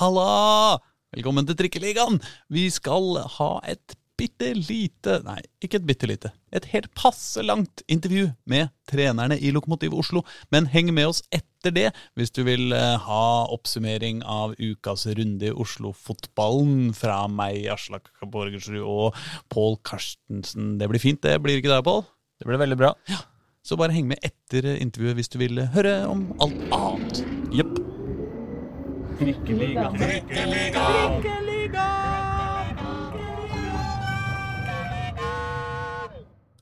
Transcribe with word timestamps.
Halla! 0.00 0.78
Velkommen 1.12 1.44
til 1.44 1.58
Trikkeligaen! 1.58 2.14
Vi 2.48 2.62
skal 2.72 3.18
ha 3.34 3.48
et 3.68 3.98
bitte 4.16 4.54
lite 4.56 5.18
Nei, 5.26 5.42
ikke 5.60 5.76
et 5.76 5.84
bitte 5.90 6.08
lite. 6.08 6.30
Et 6.56 6.64
helt 6.72 6.88
passe 6.96 7.44
langt 7.44 7.82
intervju 7.84 8.30
med 8.48 8.70
trenerne 8.88 9.36
i 9.36 9.52
Lokomotiv 9.52 9.92
Oslo. 10.00 10.22
Men 10.48 10.70
heng 10.72 10.88
med 10.96 11.10
oss 11.10 11.20
etter 11.36 11.76
det 11.76 11.84
hvis 12.16 12.32
du 12.32 12.40
vil 12.48 12.72
eh, 12.72 12.96
ha 12.96 13.26
oppsummering 13.52 14.24
av 14.24 14.56
ukas 14.56 15.04
runde 15.04 15.50
i 15.50 15.52
Oslo-fotballen 15.52 16.94
fra 16.96 17.26
meg, 17.28 17.66
Aslak 17.76 18.08
Borgersrud 18.24 18.80
og 18.80 19.20
Pål 19.52 19.82
Karstensen. 19.84 20.78
Det 20.80 20.88
blir 20.88 21.04
fint, 21.04 21.20
det. 21.28 21.36
Blir 21.44 21.60
ikke 21.60 21.74
det, 21.74 21.84
Pål? 21.84 22.06
Det 22.40 22.48
blir 22.48 22.64
veldig 22.64 22.80
bra. 22.86 22.96
Ja. 23.12 23.20
Så 23.60 23.76
bare 23.76 23.92
heng 23.92 24.08
med 24.08 24.24
etter 24.24 24.78
intervjuet 24.78 25.20
hvis 25.20 25.28
du 25.28 25.42
vil 25.44 25.66
høre 25.76 25.98
om 26.08 26.30
alt 26.40 26.68
annet. 26.80 27.26
Jepp. 27.52 27.89
Trikkeliga. 29.20 29.82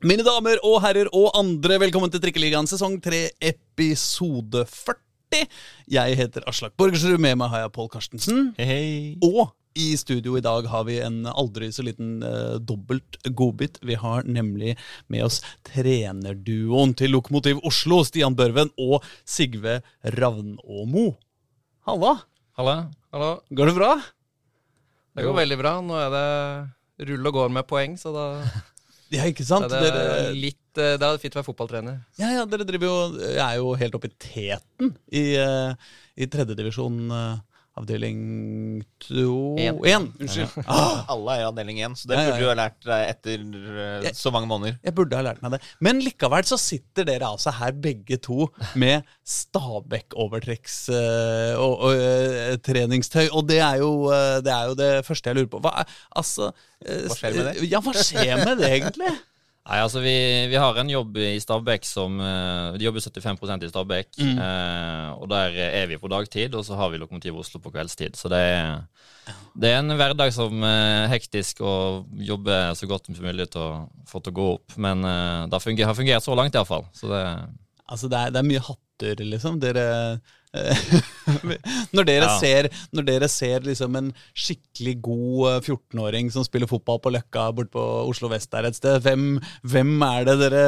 Mine 0.03 0.25
damer 0.27 0.59
og 0.67 0.81
herrer 0.83 1.07
og 1.15 1.29
andre, 1.39 1.77
velkommen 1.85 2.11
til 2.11 2.19
Trikkeligaen 2.25 2.67
sesong 2.67 2.97
3, 3.05 3.21
episode 3.47 4.65
40. 4.73 5.45
Jeg 5.95 6.17
heter 6.19 6.49
Aslak 6.51 6.75
Borgersrud, 6.75 7.21
med 7.23 7.39
meg 7.39 7.53
har 7.53 7.63
jeg 7.63 7.73
Pål 7.77 7.93
Karstensen. 7.93 8.41
Hei, 8.57 8.67
hei. 8.67 8.89
Og 9.23 9.53
i 9.79 9.93
studio 10.01 10.35
i 10.35 10.43
dag 10.43 10.67
har 10.73 10.89
vi 10.89 10.97
en 11.05 11.29
aldri 11.31 11.69
så 11.71 11.85
liten 11.87 12.25
uh, 12.27 12.57
dobbelt 12.59 13.21
godbit. 13.39 13.79
Vi 13.87 14.01
har 14.03 14.27
nemlig 14.27 14.75
med 15.07 15.29
oss 15.29 15.39
trenerduoen 15.69 16.97
til 16.99 17.15
Lokomotiv 17.15 17.63
Oslo, 17.63 18.01
Stian 18.03 18.35
Børven 18.35 18.75
og 18.83 19.07
Sigve 19.23 19.79
Ravnåmo. 20.19 21.07
Halla! 21.87 22.17
Halla. 22.59 22.89
Hallo. 23.15 23.27
Går 23.55 23.69
det 23.71 23.75
bra? 23.77 23.89
Det 25.15 25.23
går 25.23 25.37
veldig 25.37 25.59
bra. 25.61 25.77
Nå 25.79 25.95
er 25.95 26.09
det 26.11 27.07
rull 27.07 27.29
og 27.31 27.37
går 27.37 27.53
med 27.55 27.67
poeng, 27.71 27.93
så 28.01 28.11
da 28.11 28.25
Ja, 29.15 29.29
ikke 29.31 29.47
sant? 29.47 29.71
er 29.71 29.85
det 29.87 29.93
Dere, 29.95 30.33
litt 30.35 30.81
eh, 30.83 30.97
Det 30.99 31.07
er 31.07 31.21
fint 31.23 31.37
å 31.37 31.39
være 31.39 31.47
fotballtrener. 31.47 32.01
ja, 32.19 32.33
ja, 32.35 32.43
dere 32.51 32.67
driver 32.67 32.91
jo, 32.91 32.97
Jeg 33.23 33.45
er 33.45 33.61
jo 33.61 33.71
helt 33.79 33.95
oppe 33.95 34.11
i 34.11 34.17
teten 34.27 34.91
i, 35.07 35.23
uh, 35.39 35.71
i 36.19 36.27
tredjedivisjon, 36.27 36.99
uh, 37.15 37.39
avdeling 37.79 38.83
to 39.03 39.57
En. 39.59 39.77
Én, 39.87 40.13
unnskyld. 40.21 40.49
Ah, 40.67 41.05
Alle 41.13 41.31
er 41.37 41.41
i 41.43 41.45
avdeling 41.49 41.79
1, 41.87 41.97
så 42.01 42.05
det 42.11 42.15
Ja, 42.17 42.21
ja, 42.23 42.27
burde 42.29 42.41
ja. 42.41 42.45
du 42.45 42.49
ha 42.51 42.55
lært 42.59 42.81
deg 42.89 43.01
etter 43.13 43.39
eh, 44.05 44.13
så 44.17 44.29
mange 44.35 44.49
måneder. 44.51 44.75
Jeg 44.85 44.93
burde 44.99 45.17
ha 45.19 45.23
lært 45.25 45.43
meg 45.45 45.51
det. 45.57 45.63
Men 45.85 45.95
likevel 46.05 46.45
så 46.49 46.57
sitter 46.61 47.03
dere 47.09 47.27
altså 47.31 47.51
her 47.59 47.73
begge 47.73 48.17
to 48.23 48.39
med 48.79 48.97
Stabæk-overtrekkstreningstøy. 49.29 51.57
Uh, 51.59 51.63
og, 51.63 51.75
og, 51.85 51.91
eh. 51.95 53.29
Og 53.39 53.43
det 53.49 53.61
er, 53.63 53.77
jo, 53.83 53.91
uh, 54.11 54.37
det 54.45 54.53
er 54.55 54.65
jo 54.71 54.75
det 54.79 54.93
første 55.07 55.27
jeg 55.31 55.37
lurer 55.41 55.53
på. 55.53 55.59
Hva, 55.65 55.71
altså, 56.19 56.45
eh, 56.85 57.03
Hva 57.07 57.15
skjer 57.19 57.33
med 57.37 57.45
det? 57.49 57.55
Ja, 57.71 57.79
hva 57.85 57.93
skjer 57.97 58.37
med 58.45 58.55
det, 58.63 58.71
egentlig? 58.81 59.13
Nei, 59.69 59.79
altså 59.85 60.01
vi, 60.01 60.15
vi 60.49 60.57
har 60.57 60.79
en 60.81 60.89
jobb 60.89 61.19
i 61.21 61.35
Stabæk 61.43 61.85
som 61.85 62.15
eh, 62.25 62.79
De 62.79 62.87
jobber 62.87 63.05
75% 63.05 63.67
i 63.67 63.69
Stabæk. 63.69 64.09
Mm. 64.17 64.39
eh, 64.41 65.11
og 65.19 65.27
der 65.29 65.59
er 65.67 65.91
vi 65.91 65.99
på 66.01 66.09
dagtid, 66.09 66.57
og 66.57 66.65
så 66.65 66.79
har 66.79 66.89
vi 66.93 67.01
Lokomotiv 67.03 67.37
Oslo 67.37 67.61
på 67.61 67.75
kveldstid. 67.75 68.17
Så 68.17 68.31
det 68.33 68.41
er, 68.41 68.81
det 69.53 69.75
er 69.75 69.83
en 69.83 69.93
hverdag 69.99 70.33
som 70.33 70.65
er 70.65 71.11
hektisk 71.13 71.61
og 71.61 72.09
jobber 72.17 72.73
så 72.79 72.89
godt 72.89 73.11
som 73.11 73.21
mulig 73.21 73.51
til 73.53 73.67
å 73.67 73.71
få 74.09 74.23
til 74.25 74.33
å 74.33 74.39
gå 74.41 74.51
opp. 74.57 74.79
Men 74.81 75.05
eh, 75.05 75.47
det 75.51 75.59
har 75.59 75.67
fungert, 75.67 75.91
har 75.93 76.01
fungert 76.01 76.25
så 76.25 76.39
langt, 76.39 76.57
iallfall. 76.57 76.89
Så 76.97 77.13
det 77.13 77.25
Altså, 77.89 78.09
det 78.13 78.19
er, 78.21 78.33
det 78.35 78.41
er 78.43 78.49
mye 78.49 78.61
hatter, 78.61 79.21
liksom. 79.25 79.55
Dere 79.63 79.85
eh, 79.89 80.35
Når 81.95 82.07
dere 82.09 82.25
Ja. 82.29 82.37
ser, 82.41 82.69
når 82.97 83.05
dere 83.07 83.29
ser 83.31 83.61
liksom 83.67 83.97
en 83.99 84.07
skikkelig 84.37 84.95
god 85.05 85.49
eh, 85.51 85.59
14-åring 85.69 86.31
som 86.33 86.45
spiller 86.47 86.69
fotball 86.71 87.01
på 87.05 87.13
Løkka 87.13 87.49
borte 87.57 87.73
på 87.75 87.83
Oslo 88.09 88.31
vest 88.33 88.51
der 88.55 88.69
et 88.69 88.79
sted, 88.79 88.97
hvem, 89.05 89.39
hvem 89.69 89.93
er 90.07 90.25
det 90.29 90.37
dere 90.41 90.63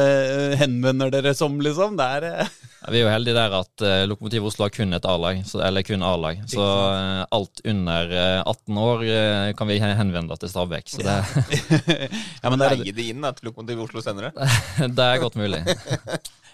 eh, 0.52 0.56
henvender 0.60 1.10
dere 1.14 1.32
som, 1.36 1.56
liksom? 1.64 1.96
Det 2.00 2.08
er 2.18 2.28
eh, 2.30 2.52
Ja, 2.84 2.92
Vi 2.94 3.00
er 3.00 3.04
jo 3.06 3.12
heldige 3.12 3.36
der 3.36 3.52
at 3.58 3.82
uh, 3.84 4.06
Lokomotiv 4.08 4.46
Oslo 4.48 4.64
har 4.64 4.72
kun 4.72 4.96
et 4.96 5.04
A-lag, 5.04 5.42
så- 5.48 5.60
eller 5.66 5.84
kun 5.84 6.00
A-lag. 6.06 6.38
Så 6.48 6.64
uh, 6.64 7.26
alt 7.36 7.60
under 7.68 8.08
uh, 8.08 8.40
18 8.48 8.78
år 8.80 9.02
uh, 9.04 9.50
kan 9.58 9.68
vi 9.68 9.76
henvende 9.84 10.36
til 10.40 10.48
Stabæk. 10.48 10.88
Så 10.88 11.02
det, 11.04 11.18
ja, 12.40 12.48
men, 12.50 12.56
der, 12.60 12.70
er, 12.72 12.80
Leie 12.80 12.94
de 12.96 13.08
inn 13.12 13.24
at 13.28 13.42
Lokomotiv 13.44 13.82
Oslo 13.84 14.00
senere. 14.04 14.32
det 14.80 15.08
er 15.10 15.20
godt 15.20 15.36
mulig. 15.36 15.60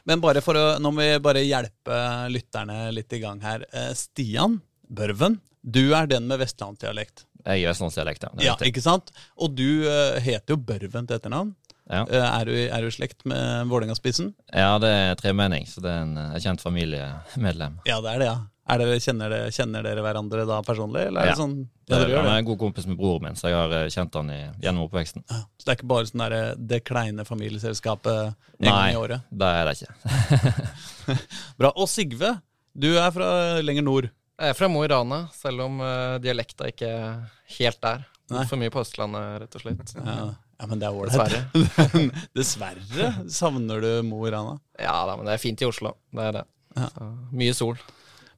Men 0.07 0.23
bare 0.23 0.43
for 0.45 0.59
å 0.59 0.65
Nå 0.83 0.93
må 0.95 1.03
vi 1.05 1.19
bare 1.23 1.43
hjelpe 1.45 1.99
lytterne 2.33 2.91
litt 2.95 3.13
i 3.13 3.21
gang 3.23 3.41
her. 3.45 3.67
Eh, 3.73 3.93
Stian 3.99 4.61
Børven, 4.87 5.41
du 5.63 5.95
er 5.99 6.07
den 6.11 6.29
med 6.31 6.41
vestlandsdialekt. 6.43 7.25
Jeg 7.47 7.63
er 7.63 7.71
østlandsdialekt, 7.73 8.27
ja. 8.27 8.53
Ja, 8.53 8.57
ikke 8.67 8.83
sant? 8.83 9.13
Og 9.39 9.55
du 9.59 9.87
eh, 9.87 10.19
heter 10.23 10.55
jo 10.55 10.61
Børven 10.63 11.07
til 11.07 11.19
etternavn. 11.19 11.55
Ja. 11.87 12.03
Eh, 12.11 12.27
er, 12.27 12.49
du, 12.49 12.55
er 12.79 12.83
du 12.83 12.91
slekt 12.95 13.23
med 13.31 13.69
Vålerenga-spissen? 13.71 14.33
ja, 14.51 14.73
det 14.83 14.91
er 14.91 15.19
tremenning, 15.21 15.67
så 15.71 15.83
det 15.85 15.93
er 15.93 16.03
en 16.03 16.17
en 16.19 16.43
kjent 16.43 16.63
familiemedlem. 16.65 17.79
Ja, 17.87 18.01
det 18.03 18.15
er 18.17 18.23
det, 18.23 18.31
ja. 18.33 18.39
Er 18.67 18.81
dere, 18.83 18.99
kjenner, 18.99 19.31
dere, 19.31 19.51
kjenner 19.55 19.85
dere 19.87 20.03
hverandre 20.03 20.43
da 20.49 20.57
personlig, 20.67 21.05
eller 21.07 21.23
er 21.23 21.29
det 21.29 21.35
Ja. 21.37 21.39
sånn 21.39 21.57
ja, 21.87 22.01
det, 22.03 22.17
han 22.17 22.27
er 22.27 22.41
en 22.41 22.49
god 22.49 22.59
kompis 22.59 22.87
med 22.91 22.97
broren 22.99 23.23
min, 23.23 23.37
så 23.39 23.47
jeg 23.47 23.55
har 23.55 23.75
eh, 23.79 23.91
kjent 23.95 24.17
han 24.19 24.33
i, 24.35 24.41
gjennom 24.65 24.89
oppveksten. 24.89 25.23
Ja. 25.31 25.39
Så 25.55 25.69
det 25.69 25.71
er 25.71 25.79
ikke 25.79 25.91
bare 25.93 26.09
sånn 26.09 26.25
der, 26.25 26.37
det 26.59 26.81
kleine 26.83 27.25
familieselskapet 27.29 28.35
en 28.35 28.67
gang 28.67 28.91
i 28.91 28.99
året? 28.99 29.23
Nei, 29.31 29.39
det 29.39 29.53
er 29.55 29.71
det 29.71 29.77
ikke. 29.79 30.57
Bra. 31.63 31.71
Og 31.77 31.87
Sigve, 31.91 32.33
du 32.75 32.89
er 32.99 33.13
fra 33.15 33.29
lenger 33.63 33.87
nord. 33.87 34.11
Jeg 34.37 34.53
er 34.53 34.59
fra 34.59 34.69
Mo 34.69 34.83
i 34.85 34.89
Rana, 34.91 35.23
selv 35.33 35.63
om 35.65 35.79
uh, 35.81 36.19
dialekta 36.21 36.67
ikke 36.69 36.91
er 36.91 37.23
helt 37.57 37.79
der. 37.81 38.03
Nei. 38.35 38.43
For 38.51 38.59
mye 38.61 38.73
på 38.75 38.83
Østlandet, 38.83 39.39
rett 39.45 39.55
og 39.57 39.63
slett. 39.63 39.95
Ja, 39.97 40.17
ja 40.35 40.67
men 40.69 40.83
det 40.83 40.89
er 40.89 40.99
ålreit. 40.99 41.39
Dessverre. 41.55 42.03
Dessverre 42.37 43.13
savner 43.33 43.81
du 43.81 43.91
Mo 44.05 44.25
i 44.27 44.35
Rana. 44.35 44.59
Ja 44.83 44.99
da, 45.09 45.15
men 45.17 45.31
det 45.31 45.37
er 45.37 45.41
fint 45.41 45.63
i 45.63 45.69
Oslo. 45.69 45.95
Det 46.11 46.27
er 46.27 46.41
det. 46.41 46.45
Ja. 46.77 46.91
Så, 46.91 47.09
mye 47.33 47.55
sol. 47.57 47.79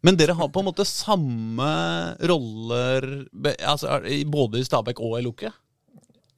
Men 0.07 0.19
dere 0.19 0.37
har 0.39 0.51
på 0.55 0.63
en 0.63 0.69
måte 0.69 0.87
samme 0.87 1.71
roller 2.31 3.09
altså, 3.67 3.99
både 4.31 4.61
i 4.61 4.67
Stabæk 4.67 5.01
og 5.03 5.17
i 5.19 5.25
Loke? 5.27 5.51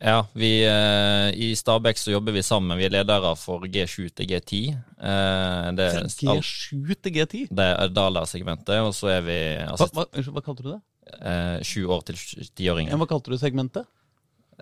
Ja, 0.00 0.22
vi, 0.32 0.62
eh, 0.64 1.28
I 1.36 1.50
Stabæk 1.56 1.98
så 2.00 2.14
jobber 2.14 2.32
vi 2.32 2.42
sammen. 2.42 2.78
Vi 2.80 2.86
er 2.88 2.94
ledere 2.94 3.34
for 3.36 3.66
G7 3.68 4.08
til 4.16 4.30
G10. 4.30 4.60
Eh, 4.72 5.66
det, 5.76 5.90
er 5.92 6.08
G7 6.08 6.94
til 7.04 7.18
G10? 7.18 7.42
det 7.52 7.66
er 7.74 7.92
Dala-segmentet, 7.92 8.80
og 8.80 8.94
så 8.96 9.12
er 9.18 9.26
vi 9.26 9.36
altså, 9.66 9.90
hva, 9.92 10.06
hva, 10.08 10.24
hva 10.38 10.44
kalte 10.46 10.64
du 10.64 10.72
det? 10.72 10.80
eh, 11.18 11.62
sju 11.62 11.86
år 11.90 12.04
til 12.08 12.18
tiåringer. 12.56 12.96
hva 12.98 13.08
kalte 13.10 13.32
du 13.32 13.38
segmentet? 13.40 13.88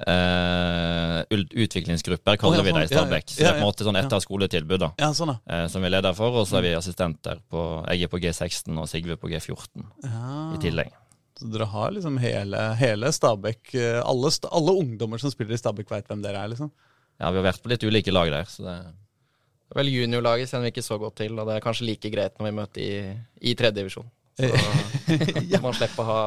Eh, 0.06 1.19
ul- 1.34 1.48
utviklingsgrupper 1.64 2.36
kaller 2.38 2.60
oh, 2.60 2.66
ja, 2.66 2.66
vi 2.66 2.72
det 2.76 2.84
i 2.86 2.94
sånn. 2.94 3.10
Ja, 3.10 3.19
ja. 3.19 3.25
Stabæk. 3.25 3.32
Så 3.32 3.41
Ja, 3.41 3.44
det 3.44 3.48
er 3.48 3.56
på 3.59 3.62
en 3.64 3.66
måte 3.66 3.86
sånn 3.88 3.98
etter 3.98 4.22
skoletilbud 4.22 4.81
da, 4.84 4.91
Ja, 5.00 5.09
sånn, 5.16 5.32
eh, 5.48 5.64
som 5.72 5.82
vi 5.82 5.88
er 5.91 5.94
leder 5.97 6.14
for. 6.14 6.36
Og 6.38 6.47
så 6.47 6.59
er 6.60 6.66
vi 6.69 6.75
assistenter 6.78 7.41
på 7.50 7.64
Jeg 7.91 8.06
er 8.06 8.12
på 8.12 8.20
G16 8.22 8.78
og 8.78 8.88
Sigve 8.91 9.16
på 9.19 9.31
G14 9.32 9.84
ja. 10.04 10.54
i 10.54 10.60
tillegg. 10.62 10.92
Så 11.38 11.50
dere 11.53 11.66
har 11.70 11.92
liksom 11.94 12.16
hele, 12.19 12.62
hele 12.78 13.10
Stabæk 13.14 13.75
eh, 13.78 13.98
alle, 14.03 14.31
alle 14.50 14.76
ungdommer 14.84 15.19
som 15.22 15.31
spiller 15.34 15.54
i 15.54 15.60
Stabæk, 15.60 15.91
veit 15.91 16.09
hvem 16.10 16.22
dere 16.22 16.44
er, 16.44 16.48
liksom? 16.54 16.70
Ja, 17.19 17.30
vi 17.30 17.38
har 17.41 17.48
vært 17.50 17.62
på 17.62 17.70
litt 17.70 17.82
ulike 17.86 18.15
lag 18.15 18.30
der. 18.30 18.44
Så 18.50 18.62
det, 18.66 18.78
Vel, 19.76 19.91
juniorlaget 19.92 20.48
kjenner 20.48 20.65
vi 20.65 20.72
ikke 20.72 20.86
så 20.86 20.97
godt 20.97 21.19
til, 21.20 21.34
og 21.36 21.44
det 21.47 21.59
er 21.59 21.65
kanskje 21.66 21.84
like 21.91 22.09
greit 22.09 22.38
når 22.38 22.47
vi 22.47 22.53
møter 22.56 22.80
i, 22.80 23.16
i 23.50 23.54
tredje 23.59 23.82
divisjon. 23.82 24.06
Så 24.38 24.48
Ja. 25.53 25.60
man 25.60 25.75
slipper 25.76 26.03
å 26.03 26.09
ha 26.09 26.22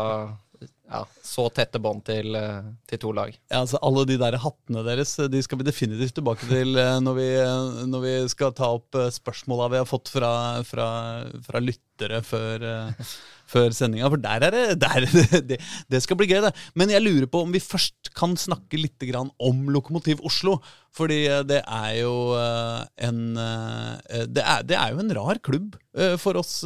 ja, 0.91 1.05
så 1.31 1.45
tette 1.55 1.79
bånd 1.79 2.03
til, 2.07 2.35
eh, 2.35 2.69
til 2.89 3.01
to 3.01 3.13
lag. 3.15 3.31
Ja, 3.47 3.61
altså 3.61 3.79
Alle 3.85 4.03
de 4.09 4.17
der 4.19 4.39
hattene 4.43 4.83
deres 4.83 5.13
eh, 5.21 5.29
De 5.31 5.41
skal 5.43 5.61
vi 5.61 5.67
definitivt 5.67 6.17
tilbake 6.17 6.47
til 6.49 6.75
eh, 6.79 6.97
når 7.03 7.19
vi, 7.19 7.27
når 7.91 8.05
vi 8.05 8.15
skal 8.33 8.55
ta 8.57 8.73
opp 8.75 8.99
spørsmåla 9.15 9.71
vi 9.71 9.79
har 9.81 9.89
fått 9.89 10.11
fra, 10.11 10.33
fra, 10.67 10.87
fra 11.45 11.61
lyttere 11.63 12.19
før, 12.25 12.65
før 13.51 13.75
sendinga. 13.77 14.09
For 14.11 14.23
der 14.23 14.47
er 14.47 14.55
det, 14.55 14.65
der, 14.81 15.07
det 15.53 15.59
Det 15.91 16.03
skal 16.03 16.19
bli 16.19 16.27
gøy, 16.31 16.41
det. 16.43 16.51
Men 16.75 16.91
jeg 16.91 17.05
lurer 17.05 17.29
på 17.31 17.45
om 17.45 17.55
vi 17.55 17.63
først 17.63 18.11
kan 18.17 18.35
snakke 18.39 18.79
litt 18.79 19.05
om 19.39 19.67
Lokomotiv 19.71 20.23
Oslo. 20.27 20.57
Fordi 20.91 21.21
det 21.47 21.61
er 21.63 21.93
jo 22.01 22.35
en 22.35 23.19
det 24.27 24.43
er, 24.43 24.65
det 24.67 24.75
er 24.75 24.91
jo 24.91 24.99
en 24.99 25.13
rar 25.15 25.39
klubb 25.39 25.77
for 26.19 26.39
oss 26.41 26.57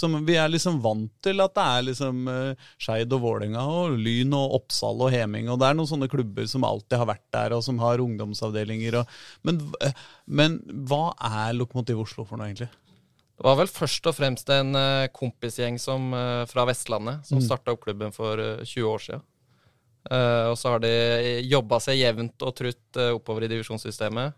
som 0.00 0.16
Vi 0.26 0.34
er 0.34 0.50
liksom 0.50 0.80
vant 0.82 1.12
til 1.22 1.38
at 1.44 1.54
det 1.54 1.66
er 1.76 1.86
liksom 1.92 2.26
Skeid 2.88 3.12
og 3.12 3.20
Vålerenga 3.20 3.60
og 3.68 3.98
Lyn 4.00 4.32
og 4.32 4.54
Oppsal 4.62 5.02
og 5.04 5.12
Heming. 5.12 5.50
Og 5.52 5.60
det 5.60 5.68
er 5.68 5.76
noen 5.76 5.88
sånne 5.90 6.08
klubber 6.08 6.46
som 6.48 6.64
alltid 6.64 6.96
har 6.96 7.08
vært 7.10 7.26
der, 7.36 7.52
og 7.52 7.60
som 7.66 7.76
har 7.82 8.00
ungdomsavdelinger. 8.00 9.02
Og, 9.02 9.16
men, 9.44 9.58
men 10.24 10.56
hva 10.88 11.10
er 11.28 11.56
Lokomotiv 11.58 12.00
Oslo 12.06 12.24
for 12.24 12.40
noe, 12.40 12.48
egentlig? 12.48 12.70
Det 13.38 13.44
var 13.46 13.58
vel 13.60 13.68
først 13.70 14.08
og 14.10 14.16
fremst 14.16 14.48
en 14.50 14.72
kompisgjeng 15.14 15.76
som, 15.78 16.08
fra 16.50 16.64
Vestlandet 16.66 17.28
som 17.28 17.38
Mm. 17.38 17.44
starta 17.44 17.74
opp 17.76 17.84
klubben 17.84 18.10
for 18.10 18.40
eh, 18.42 18.64
20 18.64 18.88
år 18.88 19.04
siden. 19.04 19.26
Uh, 20.08 20.48
og 20.48 20.56
så 20.56 20.72
har 20.72 20.80
de 20.80 20.90
jobba 21.44 21.78
seg 21.84 21.98
jevnt 22.00 22.42
og 22.46 22.54
trutt 22.56 22.98
oppover 23.12 23.44
i 23.44 23.50
divisjonssystemet. 23.52 24.32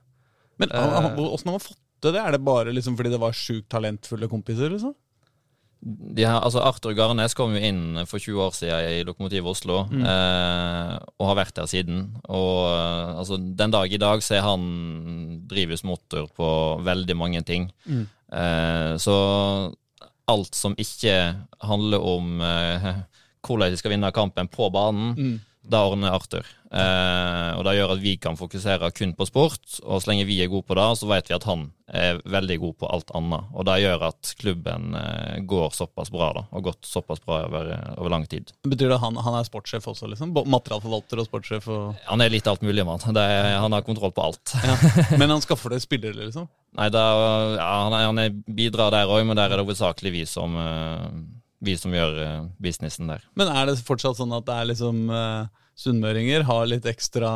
Men. 0.58 0.72
Åssen 0.74 1.48
har 1.48 1.54
man 1.54 1.62
fått 1.62 1.78
til 2.02 2.16
det? 2.16 2.20
Er 2.20 2.34
det 2.34 2.42
bare 2.42 2.74
liksom 2.74 2.96
fordi 2.98 3.12
det 3.14 3.20
var 3.22 3.36
sjukt 3.36 3.68
talentfulle 3.70 4.28
kompiser? 4.28 4.72
liksom? 4.74 4.96
De 5.80 6.26
her, 6.26 6.36
altså 6.44 6.60
Arthur 6.60 6.92
Garnes 6.92 7.32
kom 7.36 7.54
jo 7.56 7.60
inn 7.64 8.02
for 8.08 8.20
20 8.20 8.42
år 8.44 8.56
siden 8.56 8.88
i 8.98 9.04
Lokomotiv 9.08 9.46
Oslo, 9.48 9.78
eh, 9.96 10.94
og 11.16 11.28
har 11.30 11.38
vært 11.38 11.56
der 11.56 11.70
siden. 11.70 12.02
Og 12.28 12.66
eh, 12.68 13.18
altså, 13.22 13.38
den 13.40 13.72
dag 13.72 13.92
i 13.92 14.00
dag 14.00 14.24
så 14.24 14.36
er 14.36 14.44
han 14.44 14.66
drivhus 15.48 15.84
motor 15.88 16.28
på 16.36 16.50
veldig 16.84 17.16
mange 17.16 17.40
ting. 17.48 17.70
Eh, 17.88 18.92
så 19.00 19.16
alt 20.30 20.54
som 20.54 20.76
ikke 20.78 21.16
handler 21.64 22.04
om 22.12 22.44
eh, 22.44 22.90
hvordan 23.46 23.72
de 23.72 23.80
skal 23.80 23.94
vinne 23.96 24.12
kampen 24.14 24.52
på 24.52 24.68
banen, 24.74 25.40
da 25.62 25.84
ordner 25.86 26.14
Arthur. 26.16 26.46
Eh, 26.70 27.50
og 27.58 27.64
det 27.66 27.74
gjør 27.74 27.92
at 27.96 28.02
vi 28.02 28.14
kan 28.22 28.36
fokusere 28.38 28.92
kun 28.94 29.12
på 29.18 29.26
sport, 29.26 29.80
og 29.82 30.00
så 30.00 30.12
lenge 30.12 30.26
vi 30.28 30.38
er 30.42 30.50
gode 30.50 30.68
på 30.68 30.76
det, 30.78 30.86
så 31.00 31.08
vet 31.10 31.30
vi 31.30 31.34
at 31.36 31.46
han 31.48 31.66
er 31.90 32.20
veldig 32.30 32.56
god 32.62 32.76
på 32.78 32.90
alt 32.94 33.10
annet. 33.18 33.48
Og 33.52 33.66
det 33.66 33.80
gjør 33.82 34.04
at 34.08 34.30
klubben 34.40 34.94
eh, 34.96 35.40
går 35.50 35.74
såpass 35.76 36.12
bra, 36.14 36.30
da, 36.38 36.44
og 36.54 36.68
gått 36.70 36.86
såpass 36.86 37.22
bra 37.26 37.42
over, 37.48 37.72
over 37.98 38.14
lang 38.14 38.28
tid. 38.30 38.54
Betyr 38.62 38.86
det 38.92 39.00
at 39.00 39.04
han, 39.04 39.18
han 39.18 39.40
er 39.40 39.48
sportssjef 39.48 39.90
også, 39.90 40.08
liksom? 40.12 40.32
Materialforvalter 40.46 41.22
og 41.22 41.28
sportssjef? 41.28 41.68
Og, 41.74 41.98
Han 42.06 42.24
er 42.24 42.32
litt 42.32 42.48
alt 42.50 42.64
mulig, 42.64 42.86
mann. 42.86 43.02
Han 43.10 43.76
har 43.76 43.86
kontroll 43.86 44.14
på 44.14 44.30
alt. 44.30 44.54
ja. 44.64 44.78
Men 45.20 45.34
han 45.34 45.44
skaffer 45.44 45.74
det 45.74 45.82
spillere, 45.84 46.16
liksom? 46.22 46.48
Nei, 46.78 46.86
da, 46.94 47.02
ja, 47.58 47.68
han, 47.82 47.98
er, 47.98 48.06
han 48.06 48.22
er 48.22 48.34
bidrar 48.46 48.94
der 48.94 49.10
òg, 49.10 49.24
men 49.26 49.34
der 49.34 49.50
er 49.50 49.58
det 49.58 49.64
hovedsakelig 49.64 50.12
vi 50.14 50.20
som, 50.28 50.54
eh, 50.54 51.06
vi 51.64 51.76
som 51.78 51.94
gjør 51.94 52.18
uh, 52.20 52.46
businessen 52.62 53.10
der. 53.10 53.24
Men 53.38 53.50
er 53.52 53.68
det 53.68 53.80
fortsatt 53.84 54.18
sånn 54.18 54.32
at 54.36 54.46
det 54.48 54.56
er 54.56 54.70
liksom 54.70 55.02
uh, 55.12 55.50
sunnmøringer 55.78 56.46
har 56.48 56.68
litt 56.68 56.88
ekstra 56.88 57.30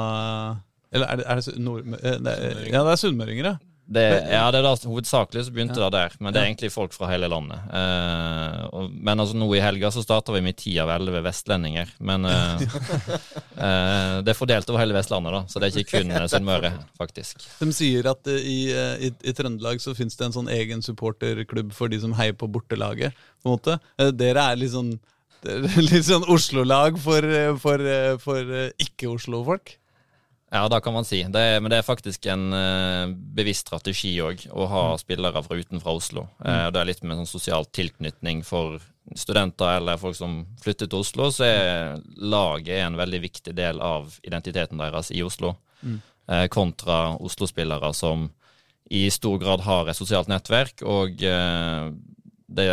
Eller 0.95 1.11
er 1.11 1.21
det, 1.21 1.27
er 1.29 1.41
det 1.41 1.57
nord... 1.61 1.87
Uh, 1.99 2.17
det 2.25 2.35
er, 2.35 2.65
ja, 2.71 2.83
det 2.87 2.95
er 2.95 3.03
sunnmøringer, 3.03 3.51
ja. 3.53 3.57
Det, 3.87 4.03
ja, 4.33 4.47
det 4.49 4.63
er 4.63 4.65
da 4.65 4.71
hovedsakelig 4.89 5.43
så 5.45 5.53
begynte 5.53 5.77
det 5.77 5.91
der, 5.93 6.15
men 6.17 6.33
det 6.33 6.41
er 6.41 6.47
egentlig 6.49 6.71
folk 6.73 6.95
fra 6.97 7.11
hele 7.11 7.29
landet. 7.29 7.67
Uh, 7.69 8.63
og, 8.73 8.95
men 8.97 9.21
altså 9.21 9.37
nå 9.37 9.49
i 9.53 9.61
helga 9.61 9.91
så 9.93 10.01
starta 10.01 10.33
vi 10.33 10.41
med 10.47 10.57
ti 10.57 10.73
av 10.81 10.89
elleve 10.95 11.21
vestlendinger. 11.27 11.93
Men 12.01 12.25
uh, 12.25 12.65
uh, 13.61 14.17
det 14.25 14.33
er 14.33 14.39
fordelt 14.39 14.73
over 14.73 14.81
hele 14.81 14.97
Vestlandet, 14.97 15.37
da, 15.37 15.43
så 15.51 15.61
det 15.61 15.69
er 15.69 15.83
ikke 15.83 16.01
kun 16.01 16.17
Sunnmøre, 16.33 16.73
faktisk. 16.97 17.45
De 17.61 17.69
sier 17.77 18.09
at 18.09 18.33
i, 18.33 18.59
i, 18.73 19.13
i 19.13 19.37
Trøndelag 19.37 19.85
så 19.85 19.93
finnes 19.97 20.17
det 20.17 20.31
en 20.31 20.39
sånn 20.39 20.53
egen 20.55 20.85
supporterklubb 20.85 21.77
for 21.77 21.93
de 21.93 22.01
som 22.01 22.17
heier 22.17 22.37
på 22.41 22.49
bortelaget. 22.49 23.13
på 23.45 23.51
en 23.51 23.59
måte. 23.59 23.79
Dere 24.17 24.49
er 24.49 24.61
litt 24.63 24.73
sånn, 24.73 24.95
litt 25.91 26.09
sånn 26.09 26.25
Oslo-lag 26.33 26.97
for, 27.05 27.29
for, 27.61 27.89
for 28.25 28.59
ikke-Oslo-folk? 28.81 29.77
Ja, 30.55 30.69
det 30.71 30.79
kan 30.85 30.95
man 30.95 31.07
si. 31.07 31.19
Det 31.27 31.41
er, 31.43 31.57
men 31.59 31.73
det 31.73 31.81
er 31.81 31.87
faktisk 31.87 32.29
en 32.31 32.53
eh, 32.55 33.11
bevisst 33.35 33.67
strategi 33.67 34.13
òg, 34.23 34.45
å 34.55 34.69
ha 34.71 34.83
spillere 35.01 35.43
fra 35.43 35.57
utenfra 35.59 35.95
Oslo. 35.99 36.29
Eh, 36.47 36.69
det 36.71 36.79
er 36.79 36.87
litt 36.93 37.03
med 37.03 37.19
sånn 37.19 37.27
sosial 37.31 37.67
tilknytning 37.75 38.45
for 38.47 38.79
studenter 39.19 39.81
eller 39.81 39.99
folk 40.01 40.15
som 40.17 40.45
flytter 40.63 40.89
til 40.89 41.03
Oslo, 41.03 41.27
så 41.35 41.49
er 41.49 41.99
laget 42.23 42.85
en 42.85 42.97
veldig 43.01 43.21
viktig 43.27 43.57
del 43.59 43.83
av 43.83 44.15
identiteten 44.23 44.79
deres 44.81 45.11
i 45.11 45.25
Oslo. 45.27 45.57
Eh, 45.85 46.47
kontra 46.55 47.17
Oslo-spillere 47.19 47.91
som 47.93 48.29
i 48.95 49.09
stor 49.11 49.41
grad 49.43 49.65
har 49.67 49.89
et 49.91 49.99
sosialt 49.99 50.31
nettverk, 50.31 50.87
og 50.87 51.19
eh, 51.25 51.91
det, 52.55 52.67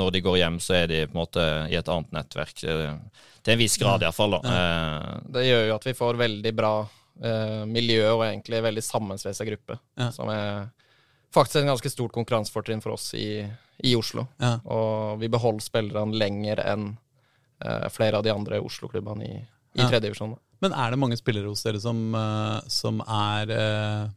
når 0.00 0.14
de 0.16 0.24
går 0.24 0.40
hjem, 0.40 0.56
så 0.64 0.80
er 0.80 0.86
de 0.90 1.04
på 1.06 1.12
en 1.12 1.20
måte 1.26 1.44
i 1.68 1.76
et 1.76 1.88
annet 1.92 2.14
nettverk. 2.16 2.56
Til 2.64 3.52
en 3.52 3.60
viss 3.60 3.76
grad, 3.78 4.00
iallfall. 4.02 4.38
Eh, 4.40 5.10
Det 5.36 5.44
gjør 5.44 5.66
jo 5.68 5.74
at 5.76 5.86
vi 5.92 5.94
får 5.98 6.24
veldig 6.24 6.52
bra 6.56 6.72
eh, 7.22 7.64
miljø 7.68 8.04
og 8.14 8.24
egentlig 8.26 8.62
veldig 8.64 8.84
sammensveisa 8.84 9.46
gruppe. 9.48 9.78
Ja. 9.98 10.10
Som 10.14 10.30
er 10.32 10.68
faktisk 11.34 11.62
en 11.62 11.72
ganske 11.74 11.90
stort 11.92 12.14
konkurransefortrinn 12.16 12.80
for 12.84 12.96
oss 12.96 13.10
i, 13.18 13.44
i 13.84 13.94
Oslo. 13.98 14.26
Ja. 14.40 14.56
Og 14.64 15.18
vi 15.20 15.28
beholder 15.32 15.64
spillerne 15.66 16.16
lenger 16.18 16.62
enn 16.64 16.90
eh, 17.64 17.88
flere 17.92 18.20
av 18.20 18.26
de 18.26 18.32
andre 18.34 18.60
Oslo-klubbene 18.64 19.26
i, 19.28 19.36
i 19.38 19.82
Ja. 19.82 19.88
tredje 19.88 20.08
divisjon. 20.08 20.36
Men 20.60 20.72
er 20.74 20.90
det 20.90 20.98
mange 20.98 21.16
spillere 21.20 21.46
hos 21.52 21.62
dere 21.62 21.78
som, 21.82 22.00
eh, 22.18 22.60
som 22.72 23.02
er 23.04 23.52
eh, 23.54 24.08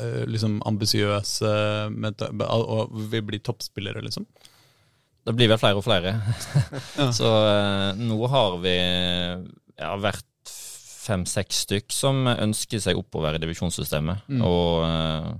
eh, 0.00 0.24
liksom 0.28 0.58
ambisiøse 0.68 1.52
og 2.44 2.98
vil 3.12 3.22
bli 3.24 3.38
toppspillere, 3.40 4.02
liksom? 4.04 4.26
Det 5.28 5.34
blir 5.36 5.48
vel 5.50 5.58
flere 5.60 5.76
og 5.76 5.84
flere. 5.84 6.14
Ja. 6.96 7.10
Så 7.18 7.28
eh, 7.28 7.98
nå 8.00 8.18
har 8.32 8.58
vi 8.64 8.74
ja, 8.78 9.90
vært 10.00 10.24
fem-seks 11.08 11.64
stykk 11.66 11.94
som 11.94 12.28
ønsker 12.30 12.82
seg 12.84 13.00
oppover 13.00 13.36
i 13.36 13.42
divisjonssystemet. 13.42 14.28
Mm. 14.28 14.44
Og 14.46 14.84
eh, 14.86 15.30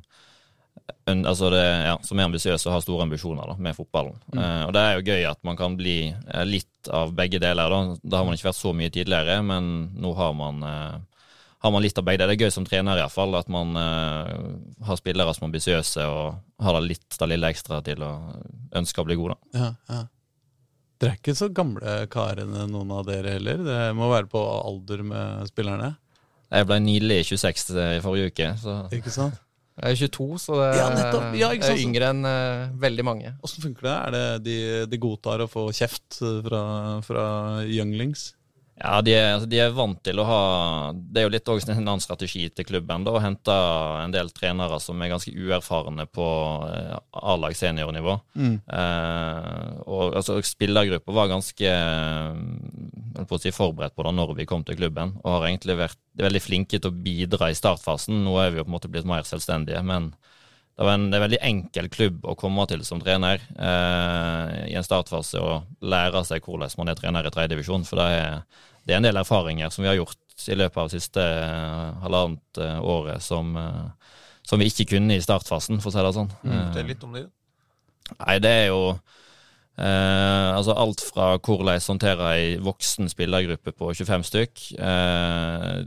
altså 1.17 1.51
det, 1.51 1.65
ja, 1.89 1.97
som 2.05 2.19
er 2.19 2.29
ambisiøse 2.29 2.69
og 2.69 2.77
har 2.77 2.85
store 2.85 3.05
ambisjoner 3.07 3.51
da, 3.51 3.57
med 3.61 3.77
fotballen. 3.77 4.17
Mm. 4.33 4.41
Uh, 4.41 4.63
og 4.67 4.73
det 4.77 4.83
er 4.83 4.97
jo 4.97 5.07
gøy 5.09 5.29
at 5.31 5.41
man 5.47 5.59
kan 5.59 5.77
bli 5.79 5.99
eh, 6.11 6.45
litt 6.49 6.91
av 6.93 7.15
begge 7.17 7.41
deler. 7.43 7.71
Da. 7.73 8.01
da 8.03 8.21
har 8.21 8.29
man 8.29 8.39
ikke 8.39 8.51
vært 8.51 8.61
så 8.61 8.75
mye 8.77 8.93
tidligere, 8.93 9.39
men 9.47 9.71
nå 9.99 10.13
har 10.19 10.35
man 10.37 10.61
uh, 10.65 10.99
har 11.65 11.75
man 11.75 11.83
litt 11.83 11.99
av 11.99 12.07
begge 12.07 12.23
deler. 12.23 12.35
Det 12.37 12.39
er 12.39 12.49
gøy 12.49 12.55
som 12.55 12.69
trener, 12.69 13.01
iallfall. 13.01 13.35
At 13.39 13.51
man 13.53 13.75
uh, 13.77 14.29
har 14.87 15.01
spillere 15.01 15.35
som 15.35 15.47
er 15.47 15.53
ambisiøse 15.53 16.07
og 16.07 16.63
har 16.65 16.81
litt 16.85 17.19
det 17.19 17.33
lille 17.33 17.51
ekstra 17.53 17.81
til 17.87 18.05
å 18.07 18.13
ønske 18.79 19.03
å 19.03 19.09
bli 19.09 19.19
god. 19.19 19.35
Da. 19.35 19.65
Ja, 19.65 19.73
ja. 19.95 20.05
Dere 20.99 21.15
er 21.15 21.19
ikke 21.21 21.37
så 21.39 21.47
gamle 21.55 21.93
karene, 22.11 22.65
noen 22.71 22.91
av 22.97 23.05
dere 23.07 23.37
heller? 23.37 23.61
Det 23.63 23.83
må 23.95 24.09
være 24.11 24.27
på 24.31 24.41
alder 24.43 25.05
med 25.07 25.51
spillerne? 25.53 25.93
Jeg 26.49 26.67
ble 26.67 26.79
nylig 26.81 27.21
26 27.29 27.77
i 27.99 28.01
forrige 28.03 28.33
uke, 28.33 28.49
så 28.59 28.81
Ikke 28.97 29.13
sant? 29.15 29.37
Jeg 29.79 29.95
er 29.95 30.09
22, 30.11 30.39
så 30.43 30.57
det 30.59 30.69
Ja. 30.75 30.87
Ja, 31.39 31.49
ikke 31.55 31.71
er 31.71 31.83
yngre 31.85 32.09
enn 32.11 32.27
uh, 32.27 32.67
veldig 32.83 33.05
mange. 33.07 33.31
Åssen 33.47 33.63
funker 33.63 33.87
det? 33.87 33.93
Er 33.95 34.11
det 34.17 34.25
de, 34.49 34.57
de 34.91 34.99
godtar 34.99 35.45
å 35.45 35.47
få 35.47 35.69
kjeft 35.71 36.19
eh, 36.19 36.41
fra, 36.43 36.63
fra 37.07 37.27
younglings? 37.63 38.33
Ja, 38.79 38.99
de 39.03 39.15
er, 39.15 39.33
altså, 39.35 39.49
de 39.51 39.59
er 39.59 39.75
vant 39.75 39.99
til 40.07 40.21
å 40.23 40.27
ha 40.29 40.41
Det 40.95 41.21
er 41.21 41.27
jo 41.27 41.33
litt 41.35 41.51
også 41.51 41.73
en 41.73 41.81
annen 41.81 42.03
strategi 42.03 42.45
til 42.55 42.67
klubben, 42.69 43.07
da, 43.07 43.15
å 43.17 43.23
hente 43.23 43.55
en 44.05 44.15
del 44.15 44.31
trenere 44.35 44.79
som 44.83 45.03
er 45.03 45.11
ganske 45.11 45.33
uerfarne 45.35 46.07
på 46.15 46.29
eh, 46.69 46.95
A-lag 47.19 47.57
seniornivå. 47.59 48.15
Mm. 48.39 48.55
Eh, 48.79 49.73
og 49.89 50.19
altså, 50.21 50.39
Spillergruppa 50.47 51.17
var 51.17 51.33
ganske 51.33 51.73
eh, 51.75 53.27
på 53.27 53.41
si, 53.43 53.53
forberedt 53.55 53.97
på 53.99 54.07
det 54.07 54.15
når 54.15 54.37
vi 54.39 54.47
kom 54.49 54.63
til 54.67 54.79
klubben, 54.79 55.17
og 55.25 55.39
har 55.39 55.49
egentlig 55.49 55.79
vært 55.81 56.01
veldig 56.19 56.43
flinke 56.45 56.79
til 56.79 56.93
å 56.93 57.03
bidra 57.09 57.51
i 57.51 57.59
startfasen. 57.59 58.23
Nå 58.25 58.39
er 58.43 58.55
vi 58.55 58.63
jo 58.63 58.67
på 58.69 58.73
en 58.73 58.79
måte 58.79 58.91
blitt 58.93 59.09
mer 59.09 59.27
selvstendige, 59.27 59.83
men 59.87 60.13
det, 60.79 60.87
var 60.87 60.95
en, 60.95 61.09
det 61.11 61.17
er 61.17 61.19
en 61.19 61.27
veldig 61.27 61.43
enkel 61.43 61.89
klubb 61.91 62.27
å 62.31 62.37
komme 62.39 62.63
til 62.71 62.85
som 62.87 63.01
trener 63.03 63.43
eh, 63.43 64.53
i 64.71 64.77
en 64.79 64.87
startfase 64.87 65.41
og 65.43 65.67
lære 65.83 66.23
seg 66.29 66.47
hvordan 66.47 66.77
man 66.79 66.93
er 66.93 67.01
trener 67.01 67.27
i 67.27 67.33
tredjedivisjon. 67.35 67.87
For 67.89 67.99
det 67.99 68.07
er, 68.15 68.37
det 68.89 68.95
er 68.95 69.03
en 69.03 69.05
del 69.05 69.21
erfaringer 69.21 69.69
som 69.69 69.85
vi 69.85 69.91
har 69.91 69.99
gjort 69.99 70.49
i 70.49 70.57
løpet 70.57 70.81
av 70.81 70.89
det 70.89 70.97
siste 70.97 71.21
eh, 71.21 71.99
halvannet 72.05 72.61
eh, 72.65 72.79
året 72.81 73.21
som, 73.21 73.51
eh, 73.61 74.15
som 74.49 74.63
vi 74.63 74.71
ikke 74.71 74.95
kunne 74.95 75.19
i 75.19 75.25
startfasen, 75.25 75.83
for 75.83 75.91
å 75.91 75.93
si 75.93 76.05
det 76.07 76.13
sånn. 76.17 76.31
Fortell 76.41 76.87
mm, 76.87 76.93
litt 76.95 77.05
om 77.05 77.17
det. 77.19 77.27
Nei, 78.15 78.39
det 78.41 78.53
er 78.63 78.67
jo 78.71 78.83
eh, 78.95 80.49
altså 80.55 80.73
alt 80.73 81.05
fra 81.05 81.35
hvordan 81.37 81.85
håndtere 81.85 82.31
ei 82.39 82.47
voksen 82.65 83.13
spillergruppe 83.13 83.77
på 83.77 83.93
25 84.01 84.25
stykk, 84.31 84.65
eh, 84.81 85.83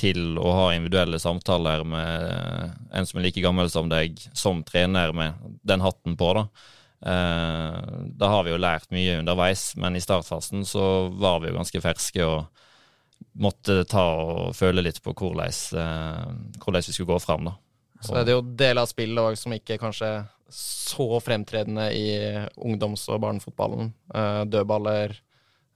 til 0.00 0.40
å 0.42 0.50
ha 0.56 0.68
individuelle 0.74 1.20
samtaler 1.22 1.84
med 1.86 2.72
en 2.90 3.06
som 3.06 3.20
er 3.20 3.28
like 3.28 3.44
gammel 3.44 3.70
som 3.70 3.86
deg, 3.92 4.18
som 4.34 4.64
trener 4.66 5.14
med 5.14 5.38
den 5.62 5.84
hatten 5.84 6.18
på. 6.18 6.32
da. 6.34 6.48
Eh, 7.04 7.80
da 8.16 8.28
har 8.32 8.44
vi 8.46 8.50
jo 8.54 8.60
lært 8.60 8.88
mye 8.94 9.18
underveis, 9.20 9.74
men 9.76 9.96
i 9.96 10.00
startfasen 10.04 10.64
så 10.64 11.10
var 11.12 11.40
vi 11.42 11.50
jo 11.50 11.58
ganske 11.58 11.82
ferske 11.84 12.24
og 12.24 12.46
måtte 13.40 13.82
ta 13.90 14.04
og 14.22 14.54
føle 14.56 14.82
litt 14.84 15.02
på 15.04 15.12
hvordan, 15.12 15.50
eh, 15.80 16.56
hvordan 16.62 16.86
vi 16.86 16.92
skulle 16.94 17.12
gå 17.12 17.20
fram. 17.22 17.44
da. 17.50 17.56
Så 18.04 18.16
er 18.16 18.24
det 18.24 18.32
jo 18.36 18.42
deler 18.42 18.82
av 18.82 18.88
spillet 18.90 19.18
òg 19.24 19.36
som 19.40 19.52
ikke 19.56 19.78
kanskje 19.80 20.06
er 20.06 20.24
så 20.54 21.20
fremtredende 21.24 21.86
i 21.92 22.08
ungdoms- 22.62 23.08
og 23.08 23.20
barnefotballen. 23.24 23.92
Eh, 24.14 24.44
dødballer, 24.44 25.16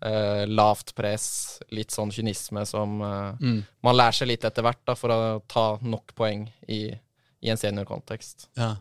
eh, 0.03 0.45
lavt 0.47 0.95
press, 0.95 1.61
litt 1.73 1.91
sånn 1.91 2.13
kynisme 2.13 2.65
som 2.67 3.01
eh, 3.03 3.33
Mm. 3.41 3.65
man 3.83 3.97
lærer 3.97 4.13
seg 4.13 4.29
litt 4.29 4.45
etter 4.45 4.63
hvert 4.63 4.85
da, 4.87 4.95
for 4.95 5.09
å 5.11 5.43
ta 5.49 5.79
nok 5.83 6.15
poeng 6.15 6.49
i, 6.69 6.93
i 7.43 7.49
en 7.51 7.57
seniorkontekst. 7.57 8.49
Ja. 8.57 8.77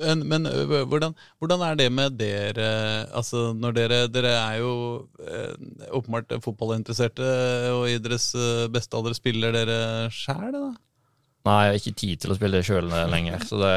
Men, 0.00 0.24
men 0.26 0.48
hvordan, 0.90 1.12
hvordan 1.38 1.60
er 1.62 1.76
det 1.78 1.84
med 1.94 2.16
dere 2.18 2.64
Altså 3.14 3.52
når 3.54 3.76
dere 3.76 3.98
Dere 4.10 4.32
er 4.40 4.56
jo 4.58 4.72
åpenbart 5.94 6.34
fotballinteresserte, 6.42 7.28
og 7.76 7.86
i 7.92 8.00
deres 8.02 8.32
beste 8.74 8.98
alder 8.98 9.14
spiller 9.14 9.54
dere 9.54 9.78
sjæl, 10.10 10.50
da? 10.56 10.64
Nei, 11.44 11.60
jeg 11.60 11.70
har 11.70 11.78
ikke 11.78 11.98
tid 12.00 12.22
til 12.24 12.32
å 12.32 12.36
spille 12.38 12.58
det 12.58 12.66
sjøl 12.66 12.88
lenger. 13.12 13.42
Så 13.44 13.58
det 13.60 13.74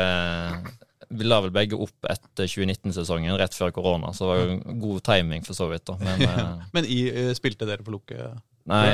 Vi 1.07 1.27
la 1.27 1.37
vel 1.43 1.53
begge 1.55 1.77
opp 1.79 2.07
etter 2.09 2.49
2019-sesongen, 2.49 3.35
rett 3.39 3.55
før 3.55 3.71
korona, 3.75 4.09
så 4.15 4.25
det 4.25 4.31
var 4.31 4.41
jo 4.41 4.77
god 4.87 5.03
timing 5.07 5.45
for 5.45 5.55
så 5.55 5.69
vidt. 5.71 5.85
da. 5.87 5.95
Men 6.01 6.23
Men 6.75 6.87
i, 6.87 7.01
spilte 7.37 7.67
dere 7.69 7.83
på 7.85 7.93
Lukke? 7.95 8.31
nei, 8.67 8.87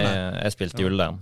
jeg 0.43 0.53
spilte 0.53 0.83
i 0.83 0.85
Ullern. 0.85 1.21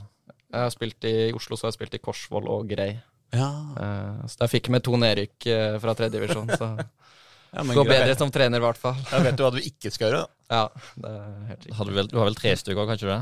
Jeg 0.51 0.65
har 0.65 0.71
spilt 0.73 1.05
i 1.07 1.15
Oslo, 1.31 1.55
så 1.55 1.67
har 1.67 1.71
jeg 1.71 1.77
spilt 1.79 1.93
i 1.95 2.01
Korsvoll 2.03 2.49
og 2.51 2.67
Grei. 2.67 2.89
Ja. 3.35 3.49
Eh, 3.79 4.25
så 4.27 4.41
der 4.43 4.51
fikk 4.51 4.67
vi 4.73 4.81
to 4.83 4.97
nedrykk 4.99 5.47
eh, 5.51 5.77
fra 5.83 5.95
tredje 5.97 6.17
divisjon. 6.19 6.49
Så 6.57 6.73
Ja, 7.51 7.65
men 7.67 7.75
Går 7.75 7.83
greit. 7.83 7.97
bedre 8.05 8.15
som 8.15 8.29
trener, 8.31 8.61
i 8.61 8.63
hvert 8.63 8.77
fall. 8.79 8.95
Jeg 9.11 9.25
vet 9.25 9.35
du 9.35 9.41
hva 9.43 9.49
du 9.51 9.59
ikke 9.59 9.91
skal 9.91 10.07
gjøre. 10.09 10.25
Ja, 10.51 10.65
det 10.99 11.09
er 11.09 11.47
helt 11.47 11.65
riktig. 11.65 11.87
Du, 11.87 11.95
vel, 11.95 12.07
du 12.11 12.17
har 12.19 12.27
vel 12.27 12.35
tre 12.35 12.51
stykker, 12.59 12.87
kanskje 12.87 13.07
det? 13.07 13.17